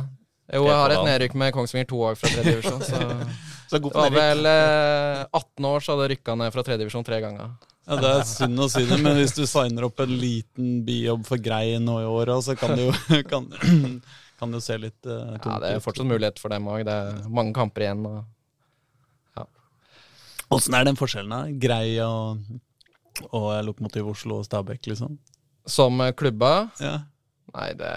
Jo, 0.57 0.63
jeg 0.65 0.77
har 0.81 0.93
et 0.95 1.05
nedrykk 1.05 1.35
med 1.37 1.51
Kongsvinger 1.53 1.85
2 1.89 1.97
år 2.07 2.15
fra 2.17 2.29
tredje 2.33 2.55
divisjon. 2.55 2.81
Så 2.81 3.01
Så 3.69 3.77
god 3.83 3.93
det 3.93 4.01
var 4.01 4.13
vel 4.15 4.47
eh, 4.49 5.19
18 5.37 5.65
år 5.69 5.83
så 5.85 5.93
hadde 5.93 6.07
jeg 6.07 6.11
rykka 6.15 6.35
ned 6.41 6.53
fra 6.55 6.63
tredje 6.65 6.81
divisjon 6.81 7.05
tre 7.05 7.19
ganger. 7.21 7.51
Ja, 7.85 7.97
Det 8.01 8.09
er 8.15 8.23
synd 8.25 8.61
å 8.61 8.65
si 8.69 8.81
det, 8.89 8.97
men 9.01 9.17
hvis 9.17 9.35
du 9.37 9.43
signer 9.49 9.85
opp 9.85 10.01
en 10.01 10.15
liten 10.21 10.71
bijobb 10.87 11.25
for 11.27 11.41
grei 11.41 11.77
nå 11.81 11.99
i 12.01 12.07
åra, 12.09 12.39
så 12.45 12.55
kan 12.57 12.73
det 12.77 12.87
jo 12.87 13.21
kan, 13.29 13.45
kan 14.41 14.53
det 14.57 14.61
se 14.65 14.77
litt 14.81 15.05
uh, 15.09 15.35
Ja, 15.37 15.59
Det 15.61 15.71
er 15.75 15.85
fortsatt 15.85 16.09
mulighet 16.09 16.41
for 16.41 16.53
dem 16.53 16.65
òg. 16.69 16.81
Det 16.89 16.97
er 16.97 17.21
mange 17.29 17.53
kamper 17.57 17.85
igjen. 17.85 18.01
Og 18.09 18.25
Åssen 20.51 20.73
er 20.73 20.85
den 20.87 20.97
forskjellen, 20.97 21.29
da? 21.29 21.59
Grei 21.61 21.99
og, 22.01 22.39
og 23.31 23.49
Lokomotiv 23.67 24.07
Oslo 24.09 24.39
og 24.41 24.45
Stabæk, 24.47 24.87
liksom? 24.93 25.17
som 25.69 25.99
klubba 26.17 26.69
Ja. 26.81 26.95
Nei, 27.53 27.73
det 27.77 27.89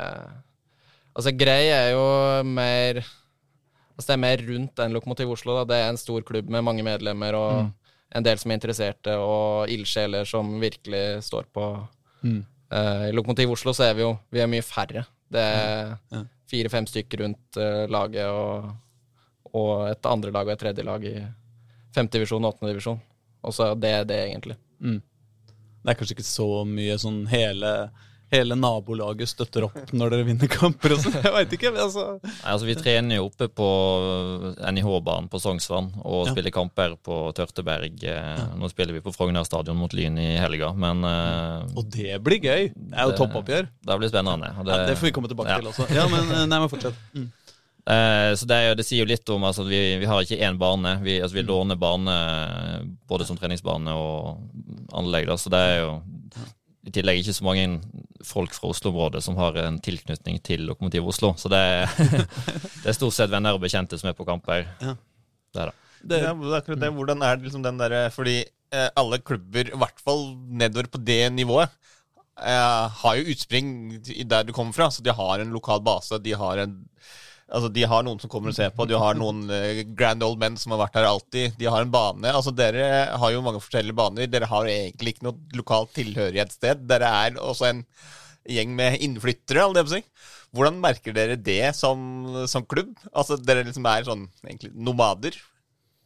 Altså, 1.16 1.32
Grei 1.36 1.68
er 1.72 1.90
jo 1.94 2.02
mer 2.44 2.98
Altså, 3.96 4.06
det 4.10 4.14
er 4.16 4.20
mer 4.24 4.42
rundt 4.48 4.80
enn 4.82 4.92
Lokomotiv 4.92 5.30
Oslo. 5.30 5.54
da. 5.60 5.64
Det 5.68 5.78
er 5.80 5.88
en 5.92 5.96
stor 6.00 6.22
klubb 6.24 6.48
med 6.50 6.64
mange 6.64 6.82
medlemmer 6.84 7.34
og 7.36 7.70
en 8.14 8.24
del 8.24 8.36
som 8.40 8.50
er 8.50 8.58
interesserte, 8.58 9.12
og 9.16 9.68
ildsjeler 9.72 10.24
som 10.28 10.58
virkelig 10.60 11.22
står 11.24 11.44
på. 11.52 11.66
Mm. 12.24 12.40
Uh, 12.72 13.08
I 13.08 13.12
Lokomotiv 13.12 13.52
Oslo 13.54 13.72
så 13.76 13.84
er 13.90 13.94
vi 13.94 14.02
jo 14.04 14.14
vi 14.32 14.40
er 14.40 14.48
mye 14.48 14.64
færre. 14.64 15.04
Det 15.32 15.40
er 15.40 15.94
Ja. 16.12 16.22
fire-fem 16.50 16.86
stykker 16.88 17.22
rundt 17.24 17.56
uh, 17.60 17.84
laget, 17.88 18.26
og, 18.28 18.72
og 19.54 19.88
et 19.90 20.04
andre 20.08 20.30
lag 20.32 20.46
og 20.48 20.52
et 20.52 20.58
tredje 20.60 20.84
lag 20.84 21.04
i 21.04 21.14
femte 21.94 22.18
divisjon 22.18 22.44
og 22.44 22.54
åttende 22.54 22.72
divisjon. 22.74 23.00
Og 23.42 23.52
så 23.56 23.72
det 23.78 23.90
er 24.00 24.04
det, 24.08 24.20
egentlig. 24.30 24.56
Mm. 24.80 25.00
Det 25.82 25.90
er 25.90 25.98
kanskje 25.98 26.14
ikke 26.16 26.28
så 26.28 26.46
mye 26.68 26.94
sånn 27.02 27.24
hele, 27.26 27.70
hele 28.32 28.54
nabolaget 28.56 29.28
støtter 29.28 29.64
opp 29.66 29.90
når 29.92 30.12
dere 30.14 30.24
vinner 30.28 30.48
kamper 30.48 30.94
og 30.94 31.00
sånn. 31.02 31.16
Jeg 31.24 31.32
veit 31.34 31.56
ikke. 31.56 31.72
men 31.74 31.82
altså 31.88 32.04
Nei, 32.22 32.52
altså 32.52 32.68
Vi 32.68 32.76
trener 32.78 33.18
jo 33.18 33.26
oppe 33.26 33.48
på 33.50 33.66
NIH-banen 34.72 35.26
på 35.32 35.40
Sognsvann 35.42 35.90
og 36.04 36.26
Ja. 36.28 36.32
spiller 36.32 36.54
kamper 36.54 36.94
på 37.02 37.18
Tørteberg. 37.36 37.98
Ja. 38.06 38.46
Nå 38.56 38.70
spiller 38.70 38.94
vi 38.96 39.02
på 39.04 39.12
Frogner 39.14 39.44
stadion 39.44 39.76
mot 39.76 39.92
Lyn 39.92 40.16
i 40.22 40.30
helga, 40.38 40.72
men 40.72 41.02
eh, 41.04 41.66
Og 41.76 41.90
det 41.90 42.18
blir 42.24 42.40
gøy. 42.40 42.70
Det 42.74 42.94
er 42.96 43.10
jo 43.10 43.18
toppoppgjør. 43.18 43.68
det 43.90 43.98
blir 43.98 44.08
spennende. 44.14 44.54
Det, 44.62 44.70
Ja, 44.70 44.86
det 44.86 44.96
får 44.98 45.10
vi 45.10 45.14
komme 45.18 45.28
tilbake 45.28 45.50
ja. 45.50 45.58
til 45.60 45.68
også. 45.74 45.90
Ja, 45.92 46.06
men, 46.08 46.30
eh, 46.30 46.46
nei, 46.46 46.58
men 46.62 46.68
fortsett. 46.72 46.94
Mm. 47.14 47.30
Eh, 47.82 48.30
så 48.38 48.46
det, 48.46 48.56
er 48.56 48.68
jo, 48.68 48.74
det 48.78 48.84
sier 48.86 49.02
jo 49.02 49.10
litt 49.10 49.28
om 49.34 49.42
altså, 49.48 49.64
at 49.66 49.70
vi, 49.72 49.80
vi 49.98 50.06
har 50.06 50.22
ikke 50.22 50.38
én 50.46 50.58
bane. 50.60 50.96
Vi, 51.02 51.16
altså, 51.20 51.34
Mm. 51.34 51.40
vi 51.40 51.48
låner 51.48 51.78
bane 51.80 52.16
både 53.10 53.26
som 53.26 53.38
treningsbane 53.38 53.90
og 53.90 54.38
anlegg. 54.94 55.26
Da, 55.30 55.36
så 55.40 55.50
det 55.50 55.58
er 55.58 55.76
jo 55.80 55.92
i 56.86 56.90
tillegg 56.94 57.20
ikke 57.22 57.34
så 57.34 57.44
mange 57.46 57.66
folk 58.26 58.54
fra 58.54 58.70
Oslo-området 58.70 59.22
som 59.22 59.36
har 59.38 59.54
en 59.62 59.78
tilknytning 59.82 60.40
til 60.42 60.64
Lokomotiv 60.66 61.06
Oslo. 61.10 61.32
Så 61.38 61.50
det 61.50 61.58
er, 61.58 61.86
det 62.82 62.90
er 62.90 62.96
stort 62.98 63.14
sett 63.18 63.30
venner 63.30 63.54
og 63.58 63.62
bekjente 63.62 63.98
som 63.98 64.10
er 64.10 64.16
på 64.18 64.26
kamper. 64.26 64.66
Ja. 64.82 64.96
Det 65.52 65.62
er 65.62 65.70
det. 65.70 65.78
Det, 66.02 66.18
Ja, 66.24 66.32
det 66.34 66.50
er 66.50 66.58
akkurat 66.58 66.80
det. 66.82 66.90
Hvordan 66.96 67.22
er 67.22 67.36
det 67.38 67.46
liksom 67.46 67.62
den 67.62 67.76
derre 67.78 68.08
Fordi 68.10 68.40
eh, 68.42 68.88
alle 68.98 69.20
klubber, 69.22 69.68
i 69.70 69.78
hvert 69.78 70.00
fall 70.02 70.24
nedover 70.50 70.88
på 70.90 70.98
det 70.98 71.20
nivået, 71.34 71.70
eh, 72.42 72.88
har 73.02 73.18
jo 73.20 73.28
utspring 73.30 73.68
i 74.10 74.24
der 74.26 74.42
du 74.48 74.50
kommer 74.56 74.74
fra. 74.74 74.90
Så 74.90 75.02
de 75.06 75.14
har 75.14 75.38
en 75.42 75.54
lokal 75.54 75.82
base. 75.86 76.18
De 76.18 76.34
har 76.34 76.64
en 76.64 76.80
Altså, 77.52 77.68
De 77.72 77.84
har 77.84 78.04
noen 78.06 78.20
som 78.22 78.30
kommer 78.32 78.52
og 78.52 78.56
ser 78.56 78.72
på, 78.74 78.86
de 78.88 78.96
har 78.98 79.18
noen 79.18 79.44
eh, 79.52 79.82
grand 79.98 80.24
old 80.24 80.40
men 80.40 80.56
som 80.60 80.72
har 80.74 80.82
vært 80.86 80.98
her 80.98 81.08
alltid. 81.10 81.58
De 81.60 81.68
har 81.68 81.84
en 81.84 81.92
bane. 81.92 82.32
altså 82.32 82.54
Dere 82.56 82.86
har 83.12 83.34
jo 83.34 83.44
mange 83.44 83.60
forskjellige 83.60 83.98
baner. 83.98 84.30
Dere 84.32 84.48
har 84.48 84.70
egentlig 84.70 85.16
ikke 85.16 85.28
noe 85.28 85.58
lokalt 85.58 85.92
tilhørighetssted. 85.98 86.86
Dere 86.88 87.12
er 87.26 87.40
også 87.40 87.68
en 87.68 87.84
gjeng 88.48 88.72
med 88.78 88.98
innflyttere, 89.04 89.66
holdt 89.66 89.98
jeg. 89.98 90.06
Hvordan 90.52 90.80
merker 90.82 91.14
dere 91.16 91.38
det 91.40 91.74
som, 91.76 92.00
som 92.50 92.64
klubb? 92.68 92.92
Altså 93.12 93.38
Dere 93.40 93.64
liksom 93.68 93.86
er 93.88 94.08
sånn 94.08 94.26
egentlig 94.44 94.72
nomader? 94.76 95.36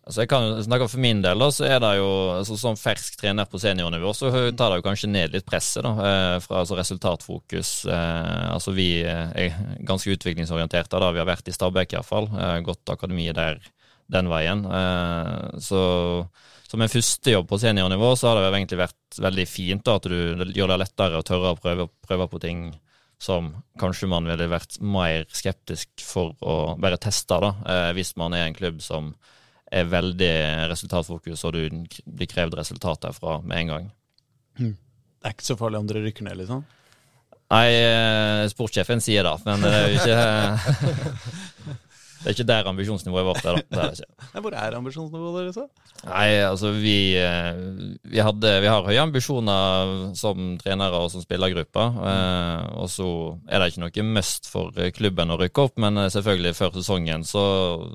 Altså 0.07 0.23
jeg 0.23 0.31
kan 0.31 0.45
jo 0.47 0.63
snakke 0.63 0.87
For 0.87 1.03
min 1.03 1.19
del 1.25 1.41
da, 1.43 1.49
så 1.51 1.65
er 1.67 1.81
det 1.83 1.93
jo 1.99 2.11
altså, 2.37 2.57
som 2.61 2.79
fersk 2.79 3.17
trener 3.19 3.49
på 3.51 3.59
seniornivå, 3.59 4.13
så 4.15 4.31
tar 4.55 4.71
det 4.71 4.79
jo 4.79 4.87
kanskje 4.87 5.11
ned 5.11 5.35
litt 5.35 5.47
presset 5.49 5.83
da, 5.83 5.95
eh, 5.99 6.37
fra 6.45 6.61
altså, 6.63 6.79
resultatfokus. 6.79 7.73
Eh, 7.91 8.45
altså 8.55 8.75
Vi 8.77 8.91
er 9.03 9.57
ganske 9.89 10.15
utviklingsorienterte. 10.15 11.01
da, 11.03 11.11
Vi 11.11 11.19
har 11.19 11.27
vært 11.27 11.51
i 11.51 11.57
Stabæk 11.57 11.97
iallfall. 11.97 12.31
Godt 12.31 12.69
gått 12.71 12.95
akademiet 12.95 13.35
der 13.35 13.59
den 14.07 14.31
veien. 14.31 14.65
Eh, 14.65 15.59
så 15.59 15.83
som 16.67 16.83
en 16.83 16.91
førstejobb 16.91 17.47
på 17.49 17.59
seniornivå 17.63 18.11
så 18.19 18.31
har 18.31 18.39
det 18.39 18.47
jo 18.47 18.57
egentlig 18.57 18.81
vært 18.81 19.21
veldig 19.23 19.47
fint 19.49 19.85
da, 19.87 19.99
at 19.99 20.09
du 20.11 20.51
gjør 20.55 20.73
det 20.73 20.81
lettere 20.83 21.21
å 21.21 21.27
tørre 21.27 21.55
å 21.55 21.61
prøve, 21.61 21.87
prøve 22.07 22.27
på 22.31 22.43
ting 22.43 22.67
som 23.23 23.53
kanskje 23.81 24.09
man 24.11 24.27
ville 24.29 24.49
vært 24.51 24.79
mer 24.83 25.25
skeptisk 25.33 26.03
for 26.05 26.35
å 26.45 26.77
bare 26.81 26.99
teste, 27.01 27.39
da, 27.41 27.55
eh, 27.65 27.93
hvis 27.97 28.17
man 28.21 28.35
er 28.35 28.47
en 28.47 28.57
klubb 28.57 28.83
som 28.85 29.15
er 29.73 29.89
veldig 29.91 30.33
resultatfokus, 30.71 31.45
og 31.47 31.57
du 31.57 31.63
blir 32.07 32.31
krevd 32.31 32.55
resultat 32.59 33.03
derfra 33.03 33.41
med 33.43 33.59
en 33.59 33.73
gang. 33.73 33.87
det 35.21 35.31
er 35.31 35.35
ikke 35.35 35.49
så 35.49 35.59
farlig 35.59 35.81
om 35.81 35.89
dere 35.91 36.05
rykker 36.07 36.27
ned, 36.27 36.39
liksom. 36.43 36.65
Nei, 37.47 37.67
eh, 37.79 38.45
sportssjefen 38.51 39.03
sier 39.03 39.27
det, 39.27 39.35
men 39.47 39.63
det 39.63 39.73
er 39.75 39.85
jo 39.87 39.99
ikke 40.01 41.77
Det 42.17 42.31
er 42.31 42.35
ikke 42.35 42.49
der 42.49 42.69
ambisjonsnivået 42.71 43.27
vårt 43.29 43.45
er, 43.45 43.59
da. 43.59 43.63
Det 43.71 43.83
er 43.83 43.99
det 44.33 44.41
hvor 44.45 44.55
er 44.57 44.77
ambisjonsnivået 44.79 45.37
deres? 45.39 45.59
da? 45.59 45.87
Nei, 46.07 46.29
altså 46.47 46.71
vi, 46.75 46.97
eh, 47.21 47.59
vi, 48.09 48.21
hadde, 48.25 48.53
vi 48.65 48.71
har 48.71 48.87
høye 48.87 49.03
ambisjoner 49.03 49.93
som 50.19 50.57
trenere 50.61 51.03
og 51.03 51.11
som 51.13 51.25
spillergruppe. 51.25 51.85
Eh, 52.13 52.65
og 52.81 52.89
så 52.93 53.09
er 53.49 53.63
det 53.63 53.71
ikke 53.73 53.85
noe 53.85 54.07
must 54.17 54.51
for 54.51 54.81
klubben 54.97 55.35
å 55.35 55.39
rykke 55.41 55.67
opp, 55.69 55.77
men 55.83 56.03
eh, 56.03 56.11
selvfølgelig 56.15 56.57
før 56.59 56.75
sesongen 56.79 57.27
så 57.27 57.45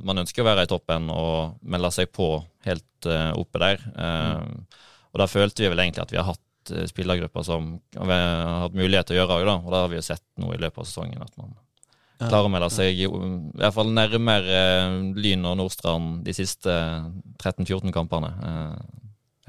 man 0.08 0.24
ønsker 0.24 0.46
å 0.46 0.50
være 0.52 0.68
i 0.68 0.72
toppen 0.72 1.10
og 1.14 1.58
melde 1.62 1.92
seg 1.96 2.14
på 2.14 2.34
helt 2.68 3.10
oppe 3.36 3.62
der. 3.62 3.84
Eh, 3.98 4.80
og 5.12 5.20
da 5.20 5.28
følte 5.28 5.66
vi 5.66 5.74
vel 5.74 5.84
egentlig 5.84 6.06
at 6.06 6.14
vi 6.14 6.22
har 6.22 6.30
hatt 6.30 6.48
spillergrupper 6.88 7.44
som 7.44 7.74
vi 7.98 8.14
har 8.14 8.68
hatt 8.68 8.76
mulighet 8.78 9.10
til 9.10 9.18
å 9.18 9.24
gjøre 9.24 9.40
òg, 9.40 9.48
da. 9.50 9.58
Og 9.66 9.74
da 9.74 9.84
har 9.84 9.92
vi 9.92 9.98
jo 9.98 10.06
sett 10.06 10.24
nå 10.40 10.54
i 10.54 10.62
løpet 10.62 10.84
av 10.84 10.88
sesongen 10.88 11.26
at 11.26 11.34
man. 11.42 11.56
Klarer 12.28 12.50
å 12.50 12.54
melde 12.54 12.70
seg 12.74 13.04
i, 13.04 13.08
i 13.08 13.60
hvert 13.62 13.76
fall 13.76 13.92
nærmere 13.96 14.58
eh, 14.58 14.96
Lyn 15.18 15.46
og 15.50 15.60
Nordstrand 15.60 16.22
de 16.26 16.36
siste 16.36 16.74
13-14 17.42 17.94
kampene. 17.96 18.32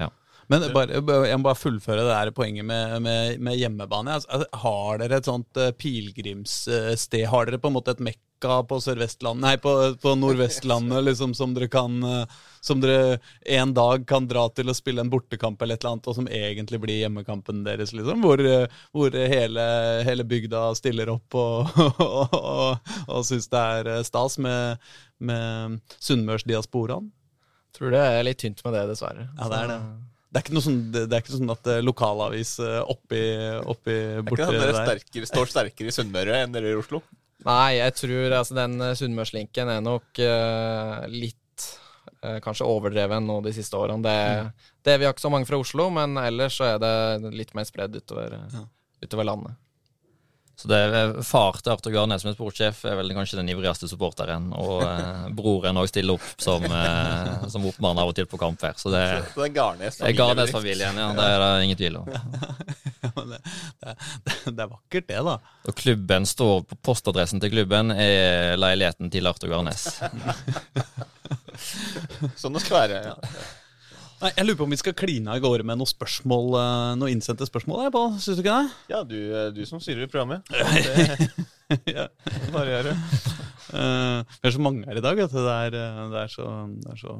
Ja. 0.01 0.09
Men 0.51 0.65
bare, 0.75 0.99
jeg 1.27 1.39
må 1.39 1.47
bare 1.47 1.59
fullføre 1.59 2.03
det 2.03 2.11
der 2.11 2.33
poenget 2.35 2.67
med, 2.67 2.97
med, 3.05 3.39
med 3.43 3.59
hjemmebane. 3.59 4.17
Altså, 4.17 4.29
altså, 4.33 4.63
har 4.63 5.01
dere 5.03 5.19
et 5.19 5.29
sånt 5.29 5.61
eh, 5.61 5.73
pilegrimssted? 5.77 7.27
Har 7.31 7.49
dere 7.49 7.61
på 7.61 7.71
en 7.71 7.77
måte 7.77 7.95
et 7.95 8.03
mekka 8.03 8.59
på 8.67 8.79
Sørvestlandet 8.83 9.45
Nei, 9.45 9.55
på, 9.61 9.71
på 10.03 10.15
Nordvestlandet 10.19 11.05
liksom, 11.07 11.35
som 11.37 11.55
dere 11.55 11.69
kan 11.71 12.01
eh, 12.09 12.41
Som 12.63 12.79
dere 12.83 13.17
en 13.57 13.73
dag 13.75 14.05
kan 14.07 14.27
dra 14.29 14.45
til 14.55 14.71
å 14.71 14.75
spille 14.77 15.03
en 15.03 15.11
bortekamp 15.11 15.61
eller 15.61 15.75
et 15.75 15.83
eller 15.83 15.97
annet, 15.97 16.07
og 16.07 16.15
som 16.15 16.29
egentlig 16.31 16.79
blir 16.83 17.01
hjemmekampen 17.01 17.63
deres, 17.65 17.91
liksom? 17.95 18.23
Hvor, 18.23 18.39
hvor 18.95 19.17
hele, 19.17 19.65
hele 20.07 20.23
bygda 20.27 20.69
stiller 20.79 21.11
opp 21.11 21.35
og, 21.35 21.73
og, 22.05 22.37
og, 22.37 22.93
og 23.09 23.27
syns 23.27 23.49
det 23.51 23.63
er 23.77 23.89
eh, 23.97 24.05
stas 24.07 24.39
med, 24.41 24.79
med 25.19 25.81
sunnmørsdiasporaen? 25.99 27.11
Tror 27.73 27.91
det 27.91 28.03
er 28.05 28.23
litt 28.23 28.39
tynt 28.39 28.61
med 28.63 28.77
det, 28.77 28.85
dessverre. 28.93 29.27
Ja, 29.33 29.49
det 29.49 29.59
er 29.59 29.71
det. 29.73 29.79
Det 30.33 30.39
er 30.39 30.45
ikke 30.45 30.55
noe 30.55 30.65
sånn, 30.65 30.79
det 30.93 31.03
er 31.03 31.19
ikke 31.19 31.35
sånn 31.35 31.53
at 31.53 31.67
lokalavis 31.83 32.55
oppi, 32.63 33.19
oppi, 33.59 33.67
oppi 33.73 33.97
Er 33.97 34.23
ikke 34.23 34.29
borti 34.31 34.45
at 34.47 34.55
dere 34.55 34.71
der 34.71 34.79
sterkere, 34.79 35.29
står 35.29 35.51
sterkere 35.51 35.91
i 35.91 35.93
Sunnmøre 35.93 36.39
enn 36.41 36.55
dere 36.55 36.71
i 36.71 36.79
Oslo? 36.79 37.03
Nei, 37.43 37.79
jeg 37.79 37.95
tror 37.99 38.35
altså 38.39 38.55
den 38.55 38.75
eh, 38.81 38.95
Sunnmørslinken 38.97 39.71
er 39.73 39.81
nok 39.83 40.21
uh, 40.23 41.03
litt 41.11 41.39
kanskje 42.45 42.67
overdreven 42.69 43.25
nå 43.27 43.39
de 43.45 43.53
siste 43.55 43.75
årene. 43.79 44.03
Det, 44.05 44.53
det 44.87 44.97
Vi 45.01 45.05
har 45.07 45.13
ikke 45.15 45.25
så 45.27 45.31
mange 45.33 45.49
fra 45.49 45.59
Oslo, 45.59 45.89
men 45.93 46.15
ellers 46.21 46.57
så 46.59 46.73
er 46.75 46.79
det 46.83 47.33
litt 47.35 47.53
mer 47.57 47.67
spredd 47.69 47.95
utover, 47.99 48.37
eh, 48.39 48.57
Ja. 48.59 48.65
utover 49.03 49.27
landet. 49.27 49.59
Så 50.55 50.67
det 50.69 50.77
er 50.77 51.15
far 51.25 51.57
til 51.57 51.71
Arthur 51.73 51.91
Garnes 51.95 52.21
som 52.21 52.29
er 52.29 52.35
sportssjef, 52.37 52.83
er 52.85 52.93
vel 52.99 53.09
kanskje 53.17 53.39
den 53.39 53.47
ivrigste 53.49 53.87
supporteren. 53.89 54.51
Og 54.53 54.83
eh, 54.85 55.23
broren 55.33 55.79
òg 55.81 55.87
stiller 55.89 56.13
opp 56.13 56.27
som, 56.37 56.61
eh, 56.63 57.47
som 57.49 57.65
oppmann 57.65 57.97
av 57.97 58.11
og 58.11 58.15
til 58.19 58.27
på 58.29 58.37
kamp 58.39 58.61
her. 58.61 58.77
Så 58.77 58.93
det, 58.93 59.01
Så 59.33 59.41
det 59.41 59.57
er 59.57 59.79
det 59.81 60.11
er 60.11 60.13
Garnes-familien, 60.19 60.95
ja. 61.01 61.09
Det 61.17 61.25
er 61.25 61.41
det 61.41 61.65
ingen 61.65 61.81
tvil 61.81 61.97
om. 62.03 62.11
Ja, 63.03 63.11
det, 63.27 63.37
det, 63.83 64.33
det 64.55 64.61
er 64.63 64.69
vakkert, 64.71 65.07
det, 65.09 65.17
da. 65.27 65.33
Og 65.67 65.75
klubben 65.75 66.23
står 66.25 66.61
på 66.69 66.77
postadressen 66.87 67.41
til 67.43 67.51
klubben 67.51 67.91
er 67.91 68.55
leiligheten 68.55 69.11
til 69.11 69.27
Arthur 69.27 69.51
Garnes. 69.51 69.83
Sånn 72.41 72.55
det 72.55 72.63
skal 72.63 72.79
være. 72.83 73.03
Ja. 73.11 73.43
Nei, 74.23 74.31
Jeg 74.37 74.45
lurer 74.47 74.59
på 74.61 74.65
om 74.67 74.71
vi 74.71 74.79
skal 74.79 74.95
kline 74.95 75.33
av 75.33 75.41
gårde 75.43 75.65
med 75.67 75.79
noen 75.81 75.89
spørsmål, 75.89 76.53
eh, 76.59 76.91
noen 77.01 77.17
innsendte 77.17 77.47
spørsmål. 77.49 77.81
Jeg, 77.83 77.93
Pål. 77.95 78.13
Synes 78.23 78.39
du 78.39 78.43
ikke 78.43 78.59
det? 78.59 78.75
Ja, 78.93 79.01
du, 79.07 79.17
eh, 79.19 79.49
du 79.55 79.63
som 79.67 79.81
styrer 79.83 80.11
programmet. 80.11 80.47
Det 81.73 81.95
ja. 81.95 82.05
bare 82.53 82.69
gjøre. 82.69 82.91
Uh, 83.73 84.21
vi 84.43 84.49
er 84.49 84.53
så 84.53 84.61
mange 84.61 84.85
her 84.85 84.99
i 84.99 85.01
dag 85.01 85.19
at 85.23 85.31
det 85.33 85.43
er, 85.49 85.75
eh, 85.79 86.01
det 86.11 86.19
er 86.21 86.29
så, 86.29 86.45
det 86.83 86.91
er 86.93 86.99
så 86.99 87.15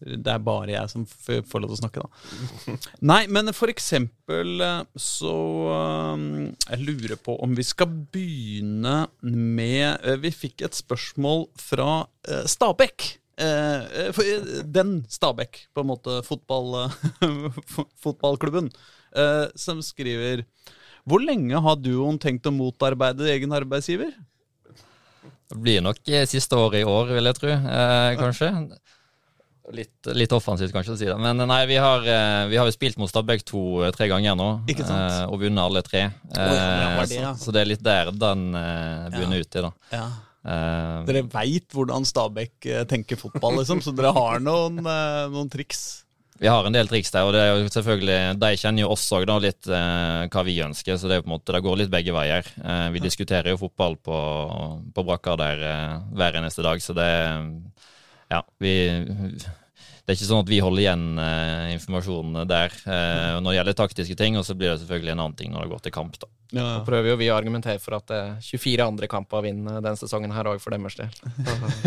Det 0.00 0.32
er 0.32 0.40
bare 0.40 0.72
jeg 0.72 0.88
som 0.88 1.02
får 1.04 1.60
lov 1.60 1.68
til 1.68 1.76
å 1.76 1.80
snakke, 1.82 2.02
da. 2.04 2.76
Nei, 3.04 3.20
men 3.28 3.52
for 3.56 3.68
eksempel 3.72 4.62
eh, 4.64 4.82
så 4.96 5.34
eh, 5.74 6.22
Jeg 6.70 6.86
lurer 6.86 7.20
på 7.20 7.36
om 7.44 7.52
vi 7.56 7.66
skal 7.66 7.90
begynne 8.14 8.94
med 9.20 10.00
eh, 10.00 10.16
Vi 10.22 10.32
fikk 10.32 10.64
et 10.64 10.78
spørsmål 10.78 11.50
fra 11.60 12.04
Stabekk. 12.48 13.16
Den 13.40 14.90
Stabæk, 15.08 15.62
på 15.72 15.80
en 15.80 15.88
måte, 15.88 16.18
fotball, 16.26 16.90
fotballklubben, 18.04 18.68
som 19.56 19.80
skriver 19.80 20.42
Hvor 21.08 21.24
lenge 21.24 21.62
har 21.64 21.78
duoen 21.80 22.20
tenkt 22.20 22.48
å 22.50 22.52
motarbeide 22.52 23.30
egen 23.32 23.56
arbeidsgiver? 23.56 24.12
Det 25.50 25.56
blir 25.56 25.80
nok 25.82 26.04
siste 26.28 26.60
året 26.60 26.82
i 26.82 26.88
år, 26.88 27.14
vil 27.16 27.30
jeg 27.32 27.40
tro. 27.40 27.56
Kanskje. 28.20 28.52
Litt, 29.76 30.10
litt 30.16 30.32
offensivt 30.34 30.74
kanskje 30.74 30.94
å 30.94 30.98
si 30.98 31.08
det. 31.08 31.18
Men 31.20 31.40
eh, 31.40 31.48
nei, 31.50 31.60
vi 31.70 31.76
har, 31.80 32.06
eh, 32.06 32.46
vi 32.50 32.58
har 32.60 32.68
jo 32.68 32.74
spilt 32.74 32.98
mot 33.00 33.10
Stabæk 33.10 33.44
to-tre 33.48 34.10
ganger 34.10 34.38
nå. 34.38 34.48
Ikke 34.70 34.86
sant? 34.86 34.98
Eh, 34.98 35.28
og 35.30 35.44
vunnet 35.44 35.62
alle 35.62 35.84
tre. 35.86 36.08
ja, 36.10 36.48
det 36.50 36.58
Eh, 37.10 37.20
ja. 37.20 37.34
så, 37.34 37.46
så 37.46 37.54
det 37.54 37.62
er 37.62 37.70
litt 37.72 37.84
der 37.84 38.10
den 38.12 38.50
begynner 38.52 39.40
ja. 39.40 39.46
ut 39.46 39.56
i, 39.56 39.64
da. 39.64 39.72
Ja. 39.94 40.08
Uh, 40.40 41.04
Dere 41.04 41.20
veit 41.28 41.74
hvordan 41.74 42.06
Stabæk 42.08 42.64
eh, 42.64 42.84
tenker 42.88 43.18
fotball, 43.20 43.58
liksom, 43.60 43.82
så 43.84 43.92
dere 43.92 44.14
har 44.16 44.40
noen, 44.40 44.78
eh, 44.80 45.26
noen 45.32 45.50
triks. 45.52 46.06
Vi 46.40 46.48
har 46.48 46.64
en 46.64 46.72
del 46.72 46.88
triks 46.88 47.12
der, 47.12 47.26
og 47.28 47.34
det 47.36 47.42
er 47.44 47.50
jo 47.52 47.68
selvfølgelig, 47.68 48.16
de 48.40 48.50
kjenner 48.56 48.86
jo 48.86 48.92
oss 48.94 49.04
òg 49.12 49.28
litt 49.44 49.68
eh, 49.68 50.22
hva 50.32 50.44
vi 50.46 50.56
ønsker, 50.64 50.96
så 50.96 51.10
det, 51.10 51.18
er 51.18 51.26
på 51.26 51.28
en 51.28 51.34
måte, 51.34 51.52
det 51.52 51.60
går 51.66 51.82
litt 51.82 51.92
begge 51.92 52.16
veier. 52.16 52.48
Eh, 52.64 52.86
vi 52.94 53.04
diskuterer 53.04 53.52
jo 53.52 53.60
fotball 53.60 53.98
på, 54.00 54.20
på 54.96 55.04
brakka 55.04 55.36
der 55.42 55.66
eh, 55.68 55.98
hver 56.16 56.40
eneste 56.40 56.64
dag, 56.64 56.80
så 56.80 56.96
det 56.96 57.10
Ja, 58.30 58.44
vi 58.62 58.74
det 60.10 60.16
er 60.16 60.18
ikke 60.18 60.26
sånn 60.32 60.42
at 60.42 60.48
vi 60.50 60.56
holder 60.58 60.82
igjen 60.82 61.02
eh, 61.22 61.68
informasjonen 61.76 62.48
der 62.50 62.72
eh, 62.82 63.36
når 63.38 63.46
det 63.46 63.58
gjelder 63.60 63.76
taktiske 63.78 64.16
ting, 64.18 64.38
og 64.40 64.42
så 64.42 64.56
blir 64.58 64.72
det 64.72 64.80
selvfølgelig 64.80 65.12
en 65.12 65.20
annen 65.22 65.36
ting 65.38 65.52
når 65.54 65.62
det 65.62 65.70
går 65.70 65.84
til 65.84 65.94
kamp. 65.94 66.16
da. 66.18 66.26
Så 66.50 66.84
prøver 66.86 67.12
jo 67.12 67.18
vi 67.20 67.28
å 67.30 67.36
argumentere 67.36 67.80
for 67.82 67.98
at 67.98 68.06
det 68.10 68.18
er 68.18 68.38
24 68.42 68.86
andre 68.86 69.08
kamper 69.10 69.40
å 69.40 69.44
vinne 69.44 69.76
denne 69.78 69.98
sesongen 69.98 70.32
her 70.34 70.50
òg, 70.50 70.60
for 70.62 70.74
deres 70.74 70.98
del. 70.98 71.10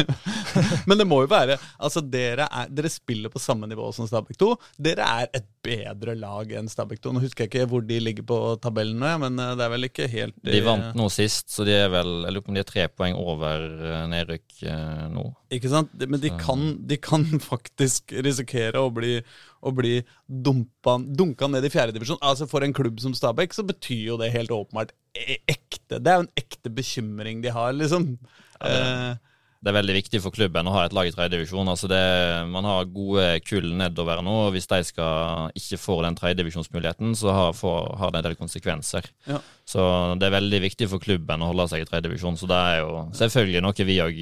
Men 0.89 0.99
det 0.99 1.07
må 1.09 1.23
jo 1.23 1.29
være 1.31 1.57
Altså, 1.83 2.03
dere, 2.05 2.45
er, 2.47 2.69
dere 2.71 2.91
spiller 2.91 3.31
på 3.33 3.41
samme 3.41 3.67
nivå 3.69 3.89
som 3.95 4.07
Stabæk 4.07 4.37
2. 4.39 4.49
Dere 4.87 5.07
er 5.23 5.29
et 5.39 5.47
bedre 5.63 6.15
lag 6.19 6.51
enn 6.55 6.69
Stabæk 6.71 7.01
2. 7.03 7.13
Nå 7.15 7.23
husker 7.23 7.45
jeg 7.45 7.51
ikke 7.51 7.69
hvor 7.71 7.85
de 7.87 7.99
ligger 8.03 8.27
på 8.27 8.39
tabellen 8.63 8.99
nå, 9.01 9.13
men 9.25 9.39
eh, 9.39 9.53
det 9.59 9.65
er 9.65 9.73
vel 9.73 9.89
ikke 9.89 10.09
helt 10.11 10.37
De 10.45 10.63
vant 10.65 10.91
nå 10.97 11.07
sist, 11.13 11.49
så 11.53 11.67
de 11.67 11.75
er 11.75 11.89
vel 11.93 12.11
Jeg 12.23 12.35
lurer 12.35 12.45
på 12.45 12.53
om 12.53 12.57
de 12.57 12.63
er 12.63 12.69
tre 12.69 12.87
poeng 12.91 13.17
over 13.19 13.65
eh, 13.91 14.03
nedrykk 14.13 14.59
eh, 14.67 15.05
nå. 15.13 15.27
Ikke 15.53 15.71
sant? 15.71 15.93
Men 15.99 16.21
de 16.23 16.33
kan, 16.39 16.67
de 16.89 16.99
kan 17.01 17.25
faktisk 17.51 18.15
risikere 18.25 18.81
å 18.83 18.91
bli, 18.93 19.17
å 19.63 19.73
bli 19.75 19.97
dumpa, 20.27 20.97
dunka 21.01 21.49
ned 21.51 21.65
i 21.65 21.71
fjerdedivisjon. 21.73 22.21
Altså 22.21 22.47
For 22.51 22.65
en 22.65 22.75
klubb 22.75 22.99
som 23.03 23.15
Stabæk 23.17 23.55
så 23.55 23.65
betyr 23.67 24.05
jo 24.11 24.17
det 24.21 24.33
helt 24.35 24.53
åpenbart 24.53 24.93
e- 25.15 25.41
ekte. 25.49 25.99
Det 25.99 26.11
er 26.11 26.19
jo 26.19 26.25
en 26.27 26.33
ekte 26.39 26.73
bekymring 26.73 27.43
de 27.43 27.53
har, 27.55 27.73
liksom. 27.77 28.13
Ja, 28.59 28.67
det. 28.67 28.81
Eh, 28.81 29.29
det 29.63 29.71
er 29.71 29.77
veldig 29.77 29.93
viktig 29.95 30.19
for 30.19 30.35
klubben 30.35 30.67
å 30.67 30.73
ha 30.75 30.81
et 30.83 30.93
lag 30.95 31.07
i 31.07 31.11
tredjedivisjon. 31.15 31.69
Altså 31.71 31.87
det- 31.87 32.47
man 32.51 32.65
har 32.67 32.83
gode 32.91 33.39
kull 33.47 33.69
nedover 33.79 34.19
nå, 34.21 34.33
og 34.47 34.53
hvis 34.53 34.67
de 34.67 34.83
skal 34.83 35.51
ikke 35.55 35.79
får 35.79 36.01
den 36.03 36.15
tredjedivisjonsmuligheten, 36.19 37.15
så 37.15 37.31
har, 37.31 37.53
får, 37.55 37.95
har 37.97 38.11
det 38.11 38.19
en 38.19 38.27
del 38.27 38.35
konsekvenser. 38.35 39.07
Ja. 39.25 39.39
Så 39.65 39.79
det 40.19 40.27
er 40.27 40.35
veldig 40.35 40.59
viktig 40.65 40.89
for 40.91 40.99
klubben 40.99 41.39
å 41.39 41.47
holde 41.53 41.69
seg 41.71 41.85
i 41.85 41.87
tredjedivisjon. 41.87 42.35
Så 42.37 42.49
det 42.51 42.59
er 42.59 42.81
jo 42.81 42.91
selvfølgelig 43.15 43.61
noe 43.63 43.87
vi 43.87 43.97
òg 44.03 44.19